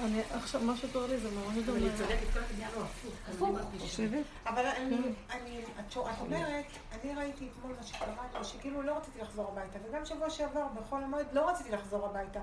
אני 0.00 0.20
עכשיו, 0.34 0.60
מה 0.60 0.76
שקורה 0.76 1.06
לי 1.06 1.18
זה 1.18 1.28
ממש 1.30 1.56
דומה 1.66 1.78
הפוך. 3.34 3.58
אבל 4.46 4.66
אני, 4.66 4.96
אני, 5.30 5.62
את 5.78 5.96
אומרת, 6.20 6.64
אני 6.92 7.14
ראיתי 7.14 7.48
אתמול 7.52 7.72
מה 7.76 7.82
שקרה 7.82 8.26
לו, 8.38 8.44
שכאילו 8.44 8.82
לא 8.82 8.96
רציתי 8.96 9.18
לחזור 9.20 9.48
הביתה, 9.52 9.78
וגם 9.88 10.06
שבוע 10.06 10.30
שעבר 10.30 10.66
בחול 10.74 11.02
המועד 11.04 11.26
לא 11.32 11.48
רציתי 11.48 11.70
לחזור 11.70 12.06
הביתה. 12.06 12.40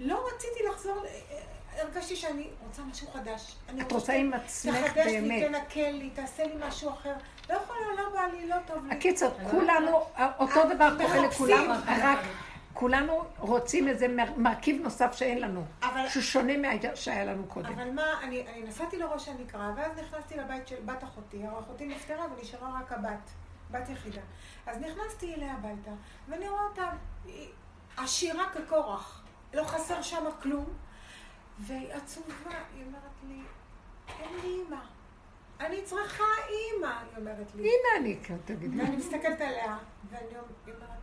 לא 0.00 0.26
רציתי 0.34 0.60
לחזור, 0.70 1.04
אה, 1.06 1.40
הרגשתי 1.82 2.16
שאני 2.16 2.46
רוצה 2.66 2.82
משהו 2.82 3.06
חדש. 3.12 3.56
אני 3.68 3.82
את 3.82 3.92
רוצה 3.92 4.12
עם 4.12 4.32
עצמך 4.34 4.76
תחדש 4.86 5.06
לי, 5.06 5.20
באמת. 5.20 5.44
תנקה 5.46 5.90
לי, 5.90 6.10
תעשה 6.10 6.46
לי 6.46 6.54
משהו 6.68 6.90
אחר. 6.90 7.14
לא 7.50 7.54
יכולה, 7.54 7.80
לא 7.98 8.08
בא 8.12 8.26
לי, 8.32 8.48
לא 8.48 8.56
טוב 8.66 8.86
לי. 8.86 8.94
הקיצר, 8.94 9.30
כולנו, 9.50 10.00
אותו 10.38 10.60
דבר 10.74 10.96
קורה. 10.98 11.26
לכולם, 11.26 11.70
רק 12.02 12.18
כולנו 12.82 13.24
רוצים 13.38 13.88
איזה 13.88 14.08
מר- 14.08 14.36
מרכיב 14.36 14.82
נוסף 14.82 15.12
שאין 15.12 15.40
לנו, 15.40 15.64
אבל- 15.82 16.08
שהוא 16.08 16.22
שונה 16.22 16.56
מה 16.56 16.68
שהיה 16.94 17.24
לנו 17.24 17.44
קודם. 17.46 17.72
אבל 17.72 17.90
מה, 17.90 18.02
אני, 18.22 18.46
אני 18.48 18.62
נסעתי 18.62 18.98
לראש 18.98 19.28
הנקרה, 19.28 19.72
ואז 19.76 19.98
נכנסתי 19.98 20.36
לבית 20.36 20.68
של 20.68 20.76
בת 20.84 21.04
אחותי, 21.04 21.42
אחותי 21.60 21.86
נפטרה 21.86 22.26
ונשארה 22.36 22.80
רק 22.80 22.92
הבת, 22.92 23.30
בת 23.70 23.88
יחידה. 23.88 24.20
אז 24.66 24.76
נכנסתי 24.78 25.34
אליה 25.34 25.52
הביתה, 25.54 25.90
ואני 26.28 26.48
רואה 26.48 26.62
אותה 26.62 26.90
היא 27.24 27.48
עשירה 27.96 28.44
כקורח, 28.54 29.24
לא 29.54 29.64
חסר 29.64 30.02
שם 30.02 30.24
כלום, 30.42 30.66
והיא 31.58 31.92
עצובה, 31.92 32.34
היא 32.74 32.84
אומרת 32.86 33.02
לי, 33.28 33.40
אין 34.20 34.30
לי 34.42 34.48
אימא. 34.48 34.80
אני 35.60 35.82
צריכה 35.82 36.24
אימא, 36.48 36.86
היא 36.86 37.18
אומרת 37.18 37.54
לי. 37.54 37.62
הנה 37.62 38.00
אני 38.00 38.18
כאן, 38.24 38.36
תגידי. 38.44 38.80
ואני 38.82 38.96
מסתכלת 38.96 39.40
עליה, 39.40 39.76
ואני 40.10 40.26
אומרת, 40.28 41.01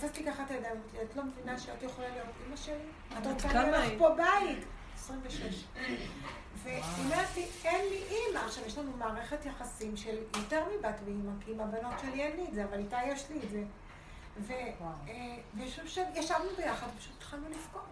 תופסת 0.00 0.18
לי 0.18 0.24
ככה 0.24 0.42
את 0.42 0.50
הידיים, 0.50 0.76
את 1.02 1.16
לא 1.16 1.22
מבינה 1.24 1.58
שאת 1.58 1.82
יכולה 1.82 2.08
להיות 2.08 2.28
אימא 2.44 2.56
שלי? 2.56 2.74
את 3.18 3.26
רוצה 3.26 3.62
להיות? 3.62 3.98
פה 3.98 4.08
בית? 4.16 4.64
26. 4.94 5.64
והיא 6.62 6.82
אומרת 7.04 7.28
לי, 7.36 7.46
אין 7.64 7.88
לי 7.88 8.02
אימא. 8.10 8.38
עכשיו, 8.38 8.66
יש 8.66 8.78
לנו 8.78 8.92
מערכת 8.96 9.46
יחסים 9.46 9.96
של 9.96 10.16
יותר 10.36 10.64
מבת 10.64 11.00
ואימא, 11.04 11.32
כי 11.40 11.52
עם 11.52 11.60
הבנות 11.60 11.94
שלי 12.00 12.22
אין 12.22 12.36
לי 12.36 12.48
את 12.48 12.54
זה, 12.54 12.64
אבל 12.64 12.78
איתה 12.78 12.98
יש 13.06 13.30
לי 13.30 13.40
את 13.44 13.50
זה. 13.50 13.62
ו- 14.38 14.52
אה, 15.08 15.36
וישבנו 16.14 16.50
ביחד, 16.56 16.86
פשוט 16.98 17.12
התחלנו 17.18 17.48
לבכות. 17.48 17.82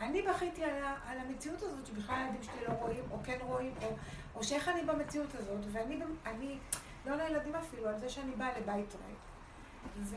אני 0.00 0.22
בכיתי 0.22 0.64
על, 0.64 0.84
על 1.06 1.18
המציאות 1.18 1.62
הזאת, 1.62 1.86
שבכלל 1.86 2.16
הילדים 2.16 2.42
שלי 2.42 2.66
לא 2.68 2.72
רואים, 2.72 3.04
או 3.10 3.18
כן 3.24 3.38
רואים, 3.40 3.74
או, 3.82 3.96
או 4.34 4.44
שאיך 4.44 4.68
אני 4.68 4.82
במציאות 4.82 5.34
הזאת, 5.34 5.60
ואני, 5.72 6.00
אני, 6.26 6.58
לא 7.06 7.16
לילדים 7.16 7.54
אפילו, 7.54 7.88
על 7.88 7.98
זה 7.98 8.08
שאני 8.08 8.32
באה 8.32 8.58
לבית 8.58 8.94
ריק. 9.06 9.17
ו- 10.02 10.16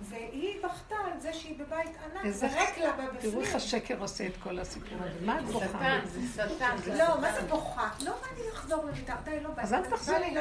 והיא 0.00 0.62
בכתה 0.64 0.94
על 1.12 1.20
זה 1.20 1.32
שהיא 1.32 1.58
בבית 1.58 1.90
ענק, 2.04 2.24
איזה- 2.24 2.46
וריק 2.46 2.78
לה 2.78 2.92
בבפנים. 2.92 3.20
תראו 3.30 3.40
איך 3.40 3.54
השקר 3.54 3.94
עושה 4.00 4.26
את 4.26 4.32
כל 4.42 4.58
הסיפור 4.58 4.98
הזה. 5.00 5.26
מה 5.26 5.38
את 5.40 5.44
בוכה? 5.44 5.66
שטן, 5.68 6.00
זה 6.04 6.20
שטן. 6.54 6.76
זה 6.84 6.94
לא, 6.94 7.20
מה. 7.20 7.32
זה 7.32 7.42
בוכה? 7.48 7.88
לא 8.04 8.12
בא 8.12 8.26
לי 8.42 8.48
לחזור 8.52 8.84
למיטה, 8.84 9.14
די, 9.24 9.40
לא 9.40 9.50
בא 9.50 9.56
לי. 9.56 9.62
אז 9.62 9.72
אל 9.72 9.84
תחזרי. 9.90 10.38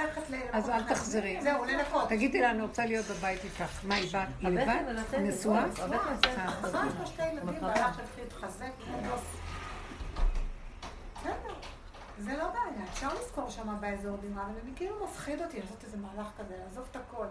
אז 0.52 0.70
אל. 0.70 0.84
תחזרי. 0.84 1.38
זהו, 1.42 1.66
לנקות. 1.66 2.10
תגידי 2.10 2.42
לה, 2.42 2.52
אני 2.52 2.62
רוצה 2.62 2.86
להיות 2.86 3.06
בבית 3.06 3.44
איתך. 3.44 3.64
מה, 3.84 3.96
היא 3.96 4.10
בת? 4.14 4.28
היא 4.42 4.50
לבד? 4.50 5.20
נשואה? 5.20 5.66
אחת 5.66 5.82
יש 7.04 7.10
שתי 7.10 7.28
ילדים, 7.28 7.62
בעלה 7.62 7.76
שהתחיל 7.98 8.24
להתחזק, 8.24 8.72
יופי. 9.06 9.38
בסדר, 11.22 11.54
זה 12.20 12.38
לא 12.38 12.48
בעיה, 12.48 12.86
אפשר 12.92 13.10
לזכור 13.22 13.50
שם 13.50 13.76
באזור 13.80 14.18
דירה, 14.18 14.44
אבל 14.44 14.52
אני 14.64 14.72
כאילו 14.76 15.06
מפחיד 15.06 15.42
אותי 15.42 15.60
לעשות 15.62 15.84
איזה 15.84 15.98
מהלך 15.98 16.28
כזה, 16.38 16.54
לעזוב 16.66 16.86
את 16.92 16.96
הכל. 16.96 17.26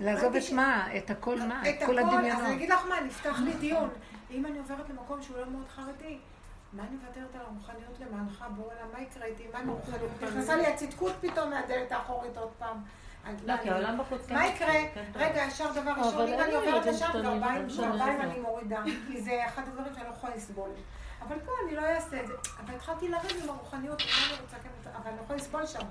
לעזוב 0.00 0.34
את 0.36 0.42
מה? 0.52 0.96
את 0.96 1.10
הכל 1.10 1.38
מה? 1.38 1.62
את 1.70 1.74
כל 1.86 1.98
הכל, 1.98 2.30
אז. 2.30 2.40
אני 2.44 2.54
אגיד 2.54 2.70
לך 2.70 2.86
מה, 2.88 3.00
נפתח 3.00 3.36
לי 3.44 3.52
דיון. 3.52 3.88
אם 4.30 4.46
אני 4.46 4.58
עוברת 4.58 4.90
למקום 4.90 5.22
שהוא 5.22 5.38
לא 5.38 5.46
מאוד 5.50 5.66
חרדי, 5.76 6.18
מה 6.72 6.82
אני 6.82 6.96
מוותרת 6.96 7.34
על 7.34 7.40
הרוחניות 7.40 8.00
למענך? 8.00 8.44
אליי, 8.70 8.82
מה 8.92 9.00
יקרה 9.00 9.24
איתי? 9.26 9.42
מה 9.52 9.58
עם 9.58 9.68
הרוחניות? 9.70 10.10
נכנסה 10.22 10.56
לי 10.56 10.66
הצדקות 10.66 11.12
פתאום 11.20 11.50
מהדלת 11.50 11.92
האחורית 11.92 12.36
עוד 12.36 12.50
פעם. 12.58 12.76
אני- 13.26 13.36
לא, 13.46 13.54
מה 13.54 13.62
כי 13.62 13.70
אני- 13.70 13.70
העולם 13.70 13.98
בחוץ 14.00 14.30
מה 14.30 14.38
כן 14.42 14.50
יקרה? 14.56 14.72
כן. 14.94 15.04
רגע, 15.14 15.42
ישר 15.44 15.72
דבר 15.72 15.90
אבל 15.92 16.00
ראשון, 16.02 16.28
אם 16.28 16.40
אני 16.40 16.54
עוברת 16.54 16.86
לשם, 16.86 17.06
גרביים. 17.12 17.66
אני 18.20 18.40
מורידה, 18.40 18.82
כי 19.08 19.20
זה 19.20 19.46
אחד 19.46 19.62
הדברים 19.68 19.94
שאני 19.94 20.04
לא 20.08 20.12
יכולה 20.14 20.36
לסבול. 20.36 20.70
אבל 21.28 21.36
פה 21.44 21.52
אני 21.66 21.76
לא 21.76 21.82
אעשה 21.82 22.20
את 22.20 22.26
זה. 22.26 22.32
אבל 22.66 22.74
התחלתי 22.74 23.08
לריב 23.08 23.42
עם 23.42 23.48
הרוחניות, 23.48 24.00
אני 24.00 24.08
כן, 24.62 24.68
אבל 24.96 25.08
אני 25.10 25.16
לא 25.16 25.22
יכולה 25.22 25.38
לסבול 25.38 25.66
שם. 25.66 25.86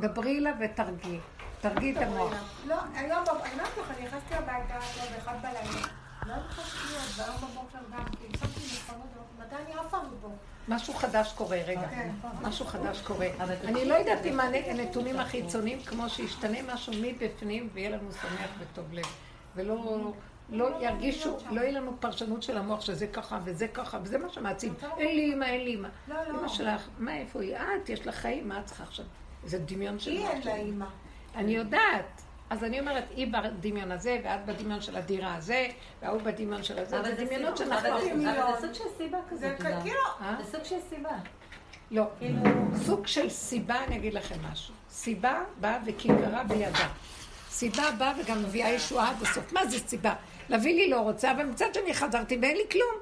דברי 0.00 0.40
לה 0.40 0.52
ותרגיעי. 0.60 1.18
תרגיעי 1.60 1.96
את 1.96 2.02
המוח. 2.02 2.32
לא, 2.66 2.74
היום, 2.94 3.24
אני 3.44 3.52
אומרת 3.52 3.68
לך, 3.78 3.90
אני 3.96 4.06
נכנסתי 4.06 4.34
הביתה, 4.34 4.74
לא, 4.74 5.04
באחד 5.16 5.34
בלילה. 5.42 5.86
לא 6.26 6.34
לך 6.48 6.60
שטויות, 6.66 7.02
והיום 7.28 7.50
בבוקר 7.50 7.78
גם, 7.92 8.04
כי 8.04 8.38
שמתי 8.38 8.60
מלחמות, 8.60 9.06
מתי 9.38 9.54
אני 9.56 9.74
עפה 9.80 9.96
מפה? 10.18 10.28
משהו 10.68 10.94
חדש 10.94 11.32
קורה, 11.32 11.56
רגע. 11.66 11.88
כן. 11.90 12.10
משהו 12.42 12.66
חדש 12.66 13.00
קורה. 13.02 13.26
אני 13.64 13.84
לא 13.84 13.94
יודעת 13.94 14.26
אם 14.26 14.40
הנ- 14.40 14.54
הנתונים 14.70 15.20
החיצוניים, 15.20 15.80
כמו 15.82 16.08
שישתנה 16.08 16.58
משהו 16.74 16.92
מבפנים 17.02 17.68
ויהיה 17.72 17.90
לנו 17.90 18.12
שמח 18.12 18.50
וטוב 18.58 18.92
לב. 18.92 19.04
ולא 19.56 20.12
לא 20.50 20.70
ירגישו, 20.80 21.36
לא 21.50 21.60
יהיה 21.60 21.72
לנו 21.72 21.96
פרשנות 22.00 22.42
של 22.42 22.58
המוח 22.58 22.80
שזה 22.80 23.06
ככה 23.06 23.38
וזה 23.44 23.68
ככה, 23.68 23.98
וזה 24.02 24.18
מה 24.18 24.28
שמעציב. 24.28 24.74
אין 24.98 25.16
לי 25.16 25.22
אימא, 25.24 25.44
אין 25.44 25.60
לי 25.64 25.70
אימא. 25.70 25.88
לא, 26.08 26.14
לא. 26.28 26.36
אימא 26.36 26.48
שלך, 26.48 26.82
מה, 26.98 27.16
איפה 27.16 27.42
היא? 27.42 27.56
את, 27.56 27.88
יש 27.88 28.06
לך 28.06 28.14
חיים, 28.14 28.48
מה 28.48 28.60
את 28.60 28.66
צריכה 28.66 28.82
עכשיו? 28.84 29.04
איזה 29.44 29.58
דמיון 29.58 29.98
של 29.98 30.10
היא 30.10 30.26
אין 30.26 30.42
לה. 30.44 30.54
אימא. 30.54 30.84
אני 31.36 31.52
יודעת. 31.52 32.20
אז 32.50 32.64
אני 32.64 32.80
אומרת, 32.80 33.04
היא 33.16 33.26
בדמיון 33.32 33.92
הזה, 33.92 34.20
ואת 34.24 34.46
בדמיון 34.46 34.80
של 34.80 34.96
הדירה 34.96 35.34
הזה, 35.34 35.68
וההוא 36.02 36.20
בדמיון 36.22 36.62
של 36.62 36.78
הזה, 36.78 37.02
זה 37.02 37.14
זה 37.16 37.24
דמיונות 37.24 37.56
שאנחנו... 37.56 37.88
אבל 37.88 38.00
זה- 38.00 38.24
זה 38.60 38.66
סוג 38.66 38.74
של 38.74 38.84
סיבה 38.98 39.18
כזאת. 39.30 39.40
זה. 39.40 39.56
כאילו... 39.82 40.00
אה? 40.20 40.34
זה 40.44 40.52
סוג 40.52 40.64
של 40.64 40.76
סיבה. 40.88 41.10
לא, 41.90 42.04
כאילו- 42.18 42.40
סוג 42.86 43.06
של 43.06 43.28
סיבה, 43.30 43.84
אני 43.84 43.96
אגיד 43.96 44.14
לכם 44.14 44.34
משהו. 44.52 44.74
סיבה 44.90 45.40
באה 45.60 45.78
וכיכרה 45.86 46.44
בידה. 46.44 46.88
סיבה 47.50 47.90
באה 47.98 48.12
וגם 48.20 48.42
מביאה 48.42 48.68
ישועה 48.70 49.10
עד 49.10 49.22
הסוף. 49.22 49.52
מה 49.52 49.66
זה 49.66 49.78
סיבה? 49.78 50.14
להביא 50.48 50.74
לי 50.74 50.90
לא 50.90 51.00
רוצה, 51.00 51.32
אבל 51.32 51.44
מצד 51.44 51.74
שני 51.74 51.94
חזרתי 51.94 52.38
ואין 52.42 52.56
לי 52.56 52.62
כלום. 52.72 52.94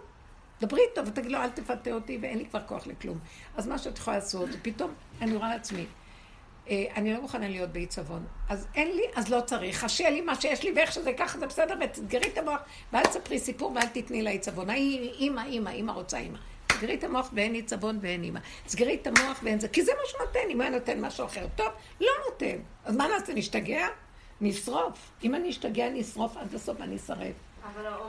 דברי 0.61 0.81
איתו 0.91 1.07
ותגיד 1.07 1.31
לו, 1.33 1.39
אל 1.39 1.49
תפתה 1.51 1.93
אותי 1.93 2.19
ואין 2.23 2.39
לי 2.39 2.45
כבר 2.47 2.61
כוח 2.67 2.87
לכלום. 2.87 3.19
אז 3.57 3.67
מה 3.67 3.79
שאת 3.79 3.99
יכולה 3.99 4.17
לעשות, 4.17 4.53
זה 4.53 4.59
פתאום, 4.63 4.91
אני 5.23 5.37
רואה 5.37 5.49
לעצמי, 5.49 5.87
אני 6.71 7.15
לא 7.15 7.21
מוכנה 7.21 7.49
להיות 7.49 7.71
בעיצבון. 7.71 8.27
אז 8.49 8.67
אין 8.75 8.97
לי, 8.97 9.03
אז 9.15 9.29
לא 9.29 9.41
צריך. 9.41 9.85
אז 9.85 9.91
שיהיה 9.91 10.11
לי 10.11 10.21
מה 10.21 10.35
שיש 10.35 10.63
לי 10.63 10.73
ואיך 10.77 10.93
שזה 10.93 11.13
ככה, 11.13 11.39
זה 11.39 11.47
בסדר, 11.47 11.75
ותסגרי 11.81 12.29
את 12.33 12.39
המוח, 12.39 12.61
ואל 12.93 13.03
תספרי 13.03 13.39
סיפור 13.39 13.73
ואל 13.75 13.87
תתני 13.87 14.29
עיצבון. 14.29 14.71
ההיא, 14.71 15.11
אימא, 15.11 15.41
אימא, 15.41 15.71
אימא 15.71 15.93
רוצה 15.93 16.19
אימא. 16.19 16.39
סגרי 16.73 16.95
את 16.95 17.05
המוח 17.05 17.31
ואין 17.33 17.55
עיצבון 17.55 17.99
ואין 18.03 18.23
אימא. 18.23 18.41
סגרי 18.69 18.95
את 18.95 19.07
המוח 19.07 19.41
ואין 19.43 19.61
זה, 19.61 19.69
כי 19.69 19.83
זה 19.83 19.93
מה 20.01 20.09
שנותן. 20.09 20.51
אם 20.51 20.57
הוא 20.57 20.63
היה 20.63 20.71
נותן 20.71 21.01
משהו 21.01 21.27
אחר 21.27 21.47
טוב, 21.57 21.69
לא 22.01 22.11
נותן. 22.31 22.57
אז 22.85 22.97
מה 22.97 23.09
נעשה, 23.09 23.35
נשתגע? 23.35 23.87
נשרוף. 24.41 25.11
אם 25.25 25.35
אני 25.35 25.51
אשתגע, 25.51 25.87
אני 25.87 26.01
אשרוף 26.01 26.37
עד 26.37 26.55
הסוף 26.55 26.77
ואני 26.81 26.97
אשרף. 26.97 27.35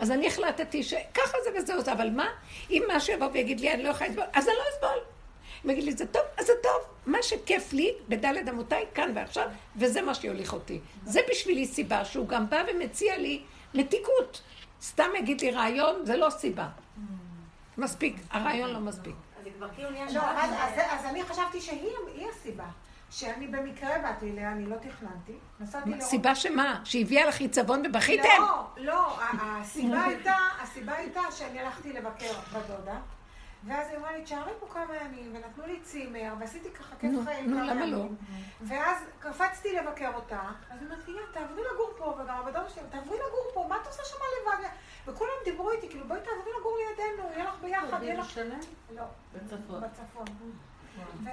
אז 0.02 0.12
אני 0.12 0.28
החלטתי 0.28 0.84
שככה 0.84 1.38
זה 1.44 1.50
וזהו 1.58 1.82
זה, 1.82 1.92
אבל 1.92 2.10
מה? 2.10 2.28
אם 2.70 2.84
משהו 2.96 3.14
יבוא 3.14 3.28
ויגיד 3.34 3.60
לי, 3.60 3.74
אני 3.74 3.84
לא 3.84 3.90
יכולה 3.90 4.10
לסבול, 4.10 4.26
אז 4.34 4.48
אני 4.48 4.56
לא 4.56 4.64
אסבול. 4.76 5.13
אם 5.66 5.70
יגיד 5.70 5.84
לי, 5.84 5.94
זה 5.94 6.06
טוב, 6.08 6.22
אז 6.38 6.46
זה 6.46 6.54
טוב. 6.64 6.82
מה 7.06 7.18
שכיף 7.22 7.74
לי, 7.74 7.94
בדלת 8.10 8.50
אמותיי, 8.50 8.86
כאן 8.94 9.12
ועכשיו, 9.16 9.48
וזה 9.76 10.02
מה 10.02 10.14
שיוליך 10.14 10.54
אותי. 10.54 10.80
זה 11.06 11.20
בשבילי 11.32 11.66
סיבה 11.66 12.06
שהוא 12.06 12.28
גם 12.28 12.50
בא 12.50 12.64
ומציע 12.74 13.18
לי 13.18 13.44
מתיקות. 13.74 14.42
סתם 14.82 15.10
יגיד 15.20 15.42
לי 15.42 15.52
רעיון, 15.52 16.06
זה 16.06 16.18
לא 16.18 16.30
סיבה. 16.30 16.68
מספיק, 17.78 18.16
הרעיון 18.30 18.70
לא 18.70 18.80
מספיק. 18.80 19.16
אז 19.38 19.44
זה 19.44 19.50
כבר 19.58 19.70
כאילו 19.76 19.90
נהיה 19.90 20.06
לא. 20.14 20.22
אז, 20.22 21.06
אני 21.06 21.24
חשבתי 21.24 21.62
שהיא 21.62 21.90
היא 22.16 22.28
הסיבה. 22.30 22.66
שאני 23.12 23.48
במקרה 23.48 24.00
באתי 24.02 24.32
אליה, 24.32 24.52
אני 24.52 24.66
לא 24.66 24.76
תכננתי. 24.76 25.34
נסעתי 25.60 25.90
לראות... 25.90 26.02
סיבה 26.04 26.36
שמה? 26.36 26.82
שהביאה 26.84 27.26
לך 27.26 27.40
עיצבון 27.40 27.84
ובכיתם? 27.86 28.24
לא, 28.40 28.66
לא, 28.78 29.20
הסיבה 29.42 30.04
הייתה, 30.04 30.36
הסיבה 30.62 30.94
הייתה 30.94 31.22
שאני 31.32 31.60
הלכתי 31.60 31.94
לבקר 31.94 32.34
בדודה, 32.54 32.98
ואז 33.68 33.88
היא 33.90 33.98
אמרה 33.98 34.12
לי, 34.12 34.24
תשארי 34.24 34.52
פה 34.60 34.68
כמה 34.74 34.96
ימים, 34.96 35.36
ונתנו 35.36 35.66
לי 35.68 35.80
צימר, 35.80 36.34
ועשיתי 36.40 36.70
ככה 36.72 36.96
כיף 37.00 37.12
חיים 37.26 37.50
נו, 37.52 37.58
כמה 37.58 37.74
למה 37.74 37.86
לא? 37.86 37.98
ימים. 37.98 38.16
ואז 38.62 38.98
קפצתי 39.20 39.74
לבקר 39.76 40.12
אותה, 40.16 40.42
אז 40.70 40.82
היא 40.82 40.88
אמרת 40.90 41.08
לי, 41.08 41.14
"יא, 41.14 41.20
תעברי 41.34 41.62
לגור 41.74 41.90
פה, 41.98 42.06
וגם 42.06 42.38
הבדודה 42.38 42.70
שלי, 42.70 42.84
תעברי 42.92 43.18
לגור 43.28 43.48
פה, 43.54 43.66
מה 43.70 43.78
את 43.82 43.88
עושה 43.88 44.04
שם 44.06 44.18
לבד? 44.42 44.68
וכולם 45.08 45.32
דיברו 45.46 45.72
איתי, 45.72 45.90
כאילו, 45.90 46.06
בואי 46.08 46.20
תעברי 46.20 46.52
לגור 46.60 46.78
לידינו, 46.78 47.30
יהיה 47.34 47.44
לך 47.46 47.56
ביחד, 47.62 48.04
יהיה 48.04 48.16
לך... 48.20 48.40
לא, 48.96 49.04
בצפון. 49.34 49.82
בצפון. 49.82 50.26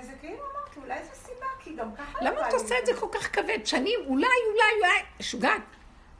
וזה 0.00 0.12
כאילו 0.20 0.38
אמרתי, 0.52 0.80
אולי 0.80 1.04
זו 1.04 1.14
סיבה, 1.14 1.46
כי 1.60 1.74
גם 1.76 1.94
ככה... 1.94 2.18
למה 2.24 2.30
לא 2.30 2.40
את 2.40 2.44
בא 2.44 2.48
לי 2.48 2.62
עושה 2.62 2.74
את 2.78 2.86
זה 2.86 2.92
כל 3.00 3.06
כך 3.12 3.34
כבד? 3.34 3.58
שנים, 3.64 4.00
אולי, 4.06 4.26
אולי, 4.50 4.72
אולי, 4.80 5.02
שוגעת. 5.20 5.62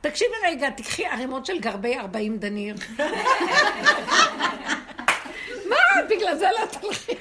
תקשיבי 0.01 0.35
רגע, 0.45 0.71
תקחי 0.71 1.07
ערימות 1.07 1.47
של 1.47 1.61
גרבי 1.61 1.99
40 1.99 2.39
דניר. 2.39 2.75
מה? 5.69 5.77
בגלל 6.11 6.35
זה 6.35 6.49
לא 6.61 6.67
תלכי. 6.67 7.13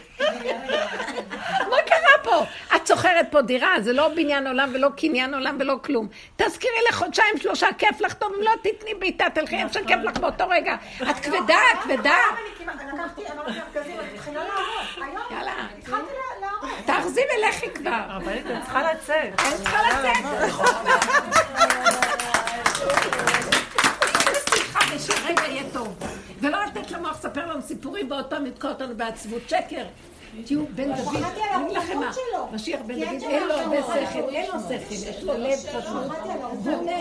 מה 1.69 1.77
קרה 1.85 2.23
פה? 2.23 2.43
את 2.75 2.87
שוכרת 2.87 3.27
פה 3.31 3.41
דירה, 3.41 3.75
זה 3.81 3.93
לא 3.93 4.07
בניין 4.07 4.47
עולם 4.47 4.69
ולא 4.73 4.89
קניין 4.97 5.33
עולם 5.33 5.57
ולא 5.59 5.75
כלום. 5.83 6.07
תזכירי 6.35 6.77
לחודשיים 6.89 7.37
שלושה, 7.37 7.67
כיף 7.77 8.01
לך 8.01 8.13
טוב, 8.13 8.33
אם 8.37 8.41
לא 8.43 8.51
תתני 8.63 8.93
בעיטה, 8.93 9.25
תלכי 9.33 9.55
איפה 9.55 9.73
שכיף 9.73 9.99
לך 10.03 10.17
באותו 10.17 10.49
רגע. 10.49 10.75
את 11.09 11.15
כבדה, 11.19 11.59
את 11.73 11.83
כבדה. 11.83 12.17
יאללה. 15.31 15.67
תארזי 16.85 17.21
ולכי 17.37 17.69
כבר. 17.69 17.91
הרבנית, 18.09 18.45
אני 18.45 18.61
צריכה 18.61 18.93
לצאת. 18.93 19.39
אני 19.39 19.55
צריכה 19.57 19.79
לצאת. 19.89 20.15
סליחה, 24.97 25.21
ושרגע 25.21 25.41
יהיה 25.47 25.63
טוב. 25.73 25.95
ולא 26.41 26.57
לתת 26.65 26.91
למוח 26.91 27.17
לספר 27.19 27.45
לנו 27.45 27.61
סיפורים 27.61 28.11
ועוד 28.11 28.25
פעם 28.25 28.45
לתקוע 28.45 28.69
אותנו 28.71 28.97
בעצבות. 28.97 29.41
שקר. 29.49 29.85
תהיו 30.45 30.65
בן 30.75 30.95
דוד, 30.95 31.15
אני 31.55 31.73
לכם 31.73 31.99
מה. 31.99 32.11
משיח 32.51 32.79
בן 32.85 32.99
דוד, 32.99 33.21
אין 33.21 33.47
לו 33.47 33.53
הרבה. 33.53 33.77
שכל, 33.81 34.29
אין 34.29 34.51
לו 34.53 34.59
שכל, 34.59 34.93
יש 34.93 35.23
לו 35.23 35.33
לב 35.37 35.57
פשוט. 35.57 36.89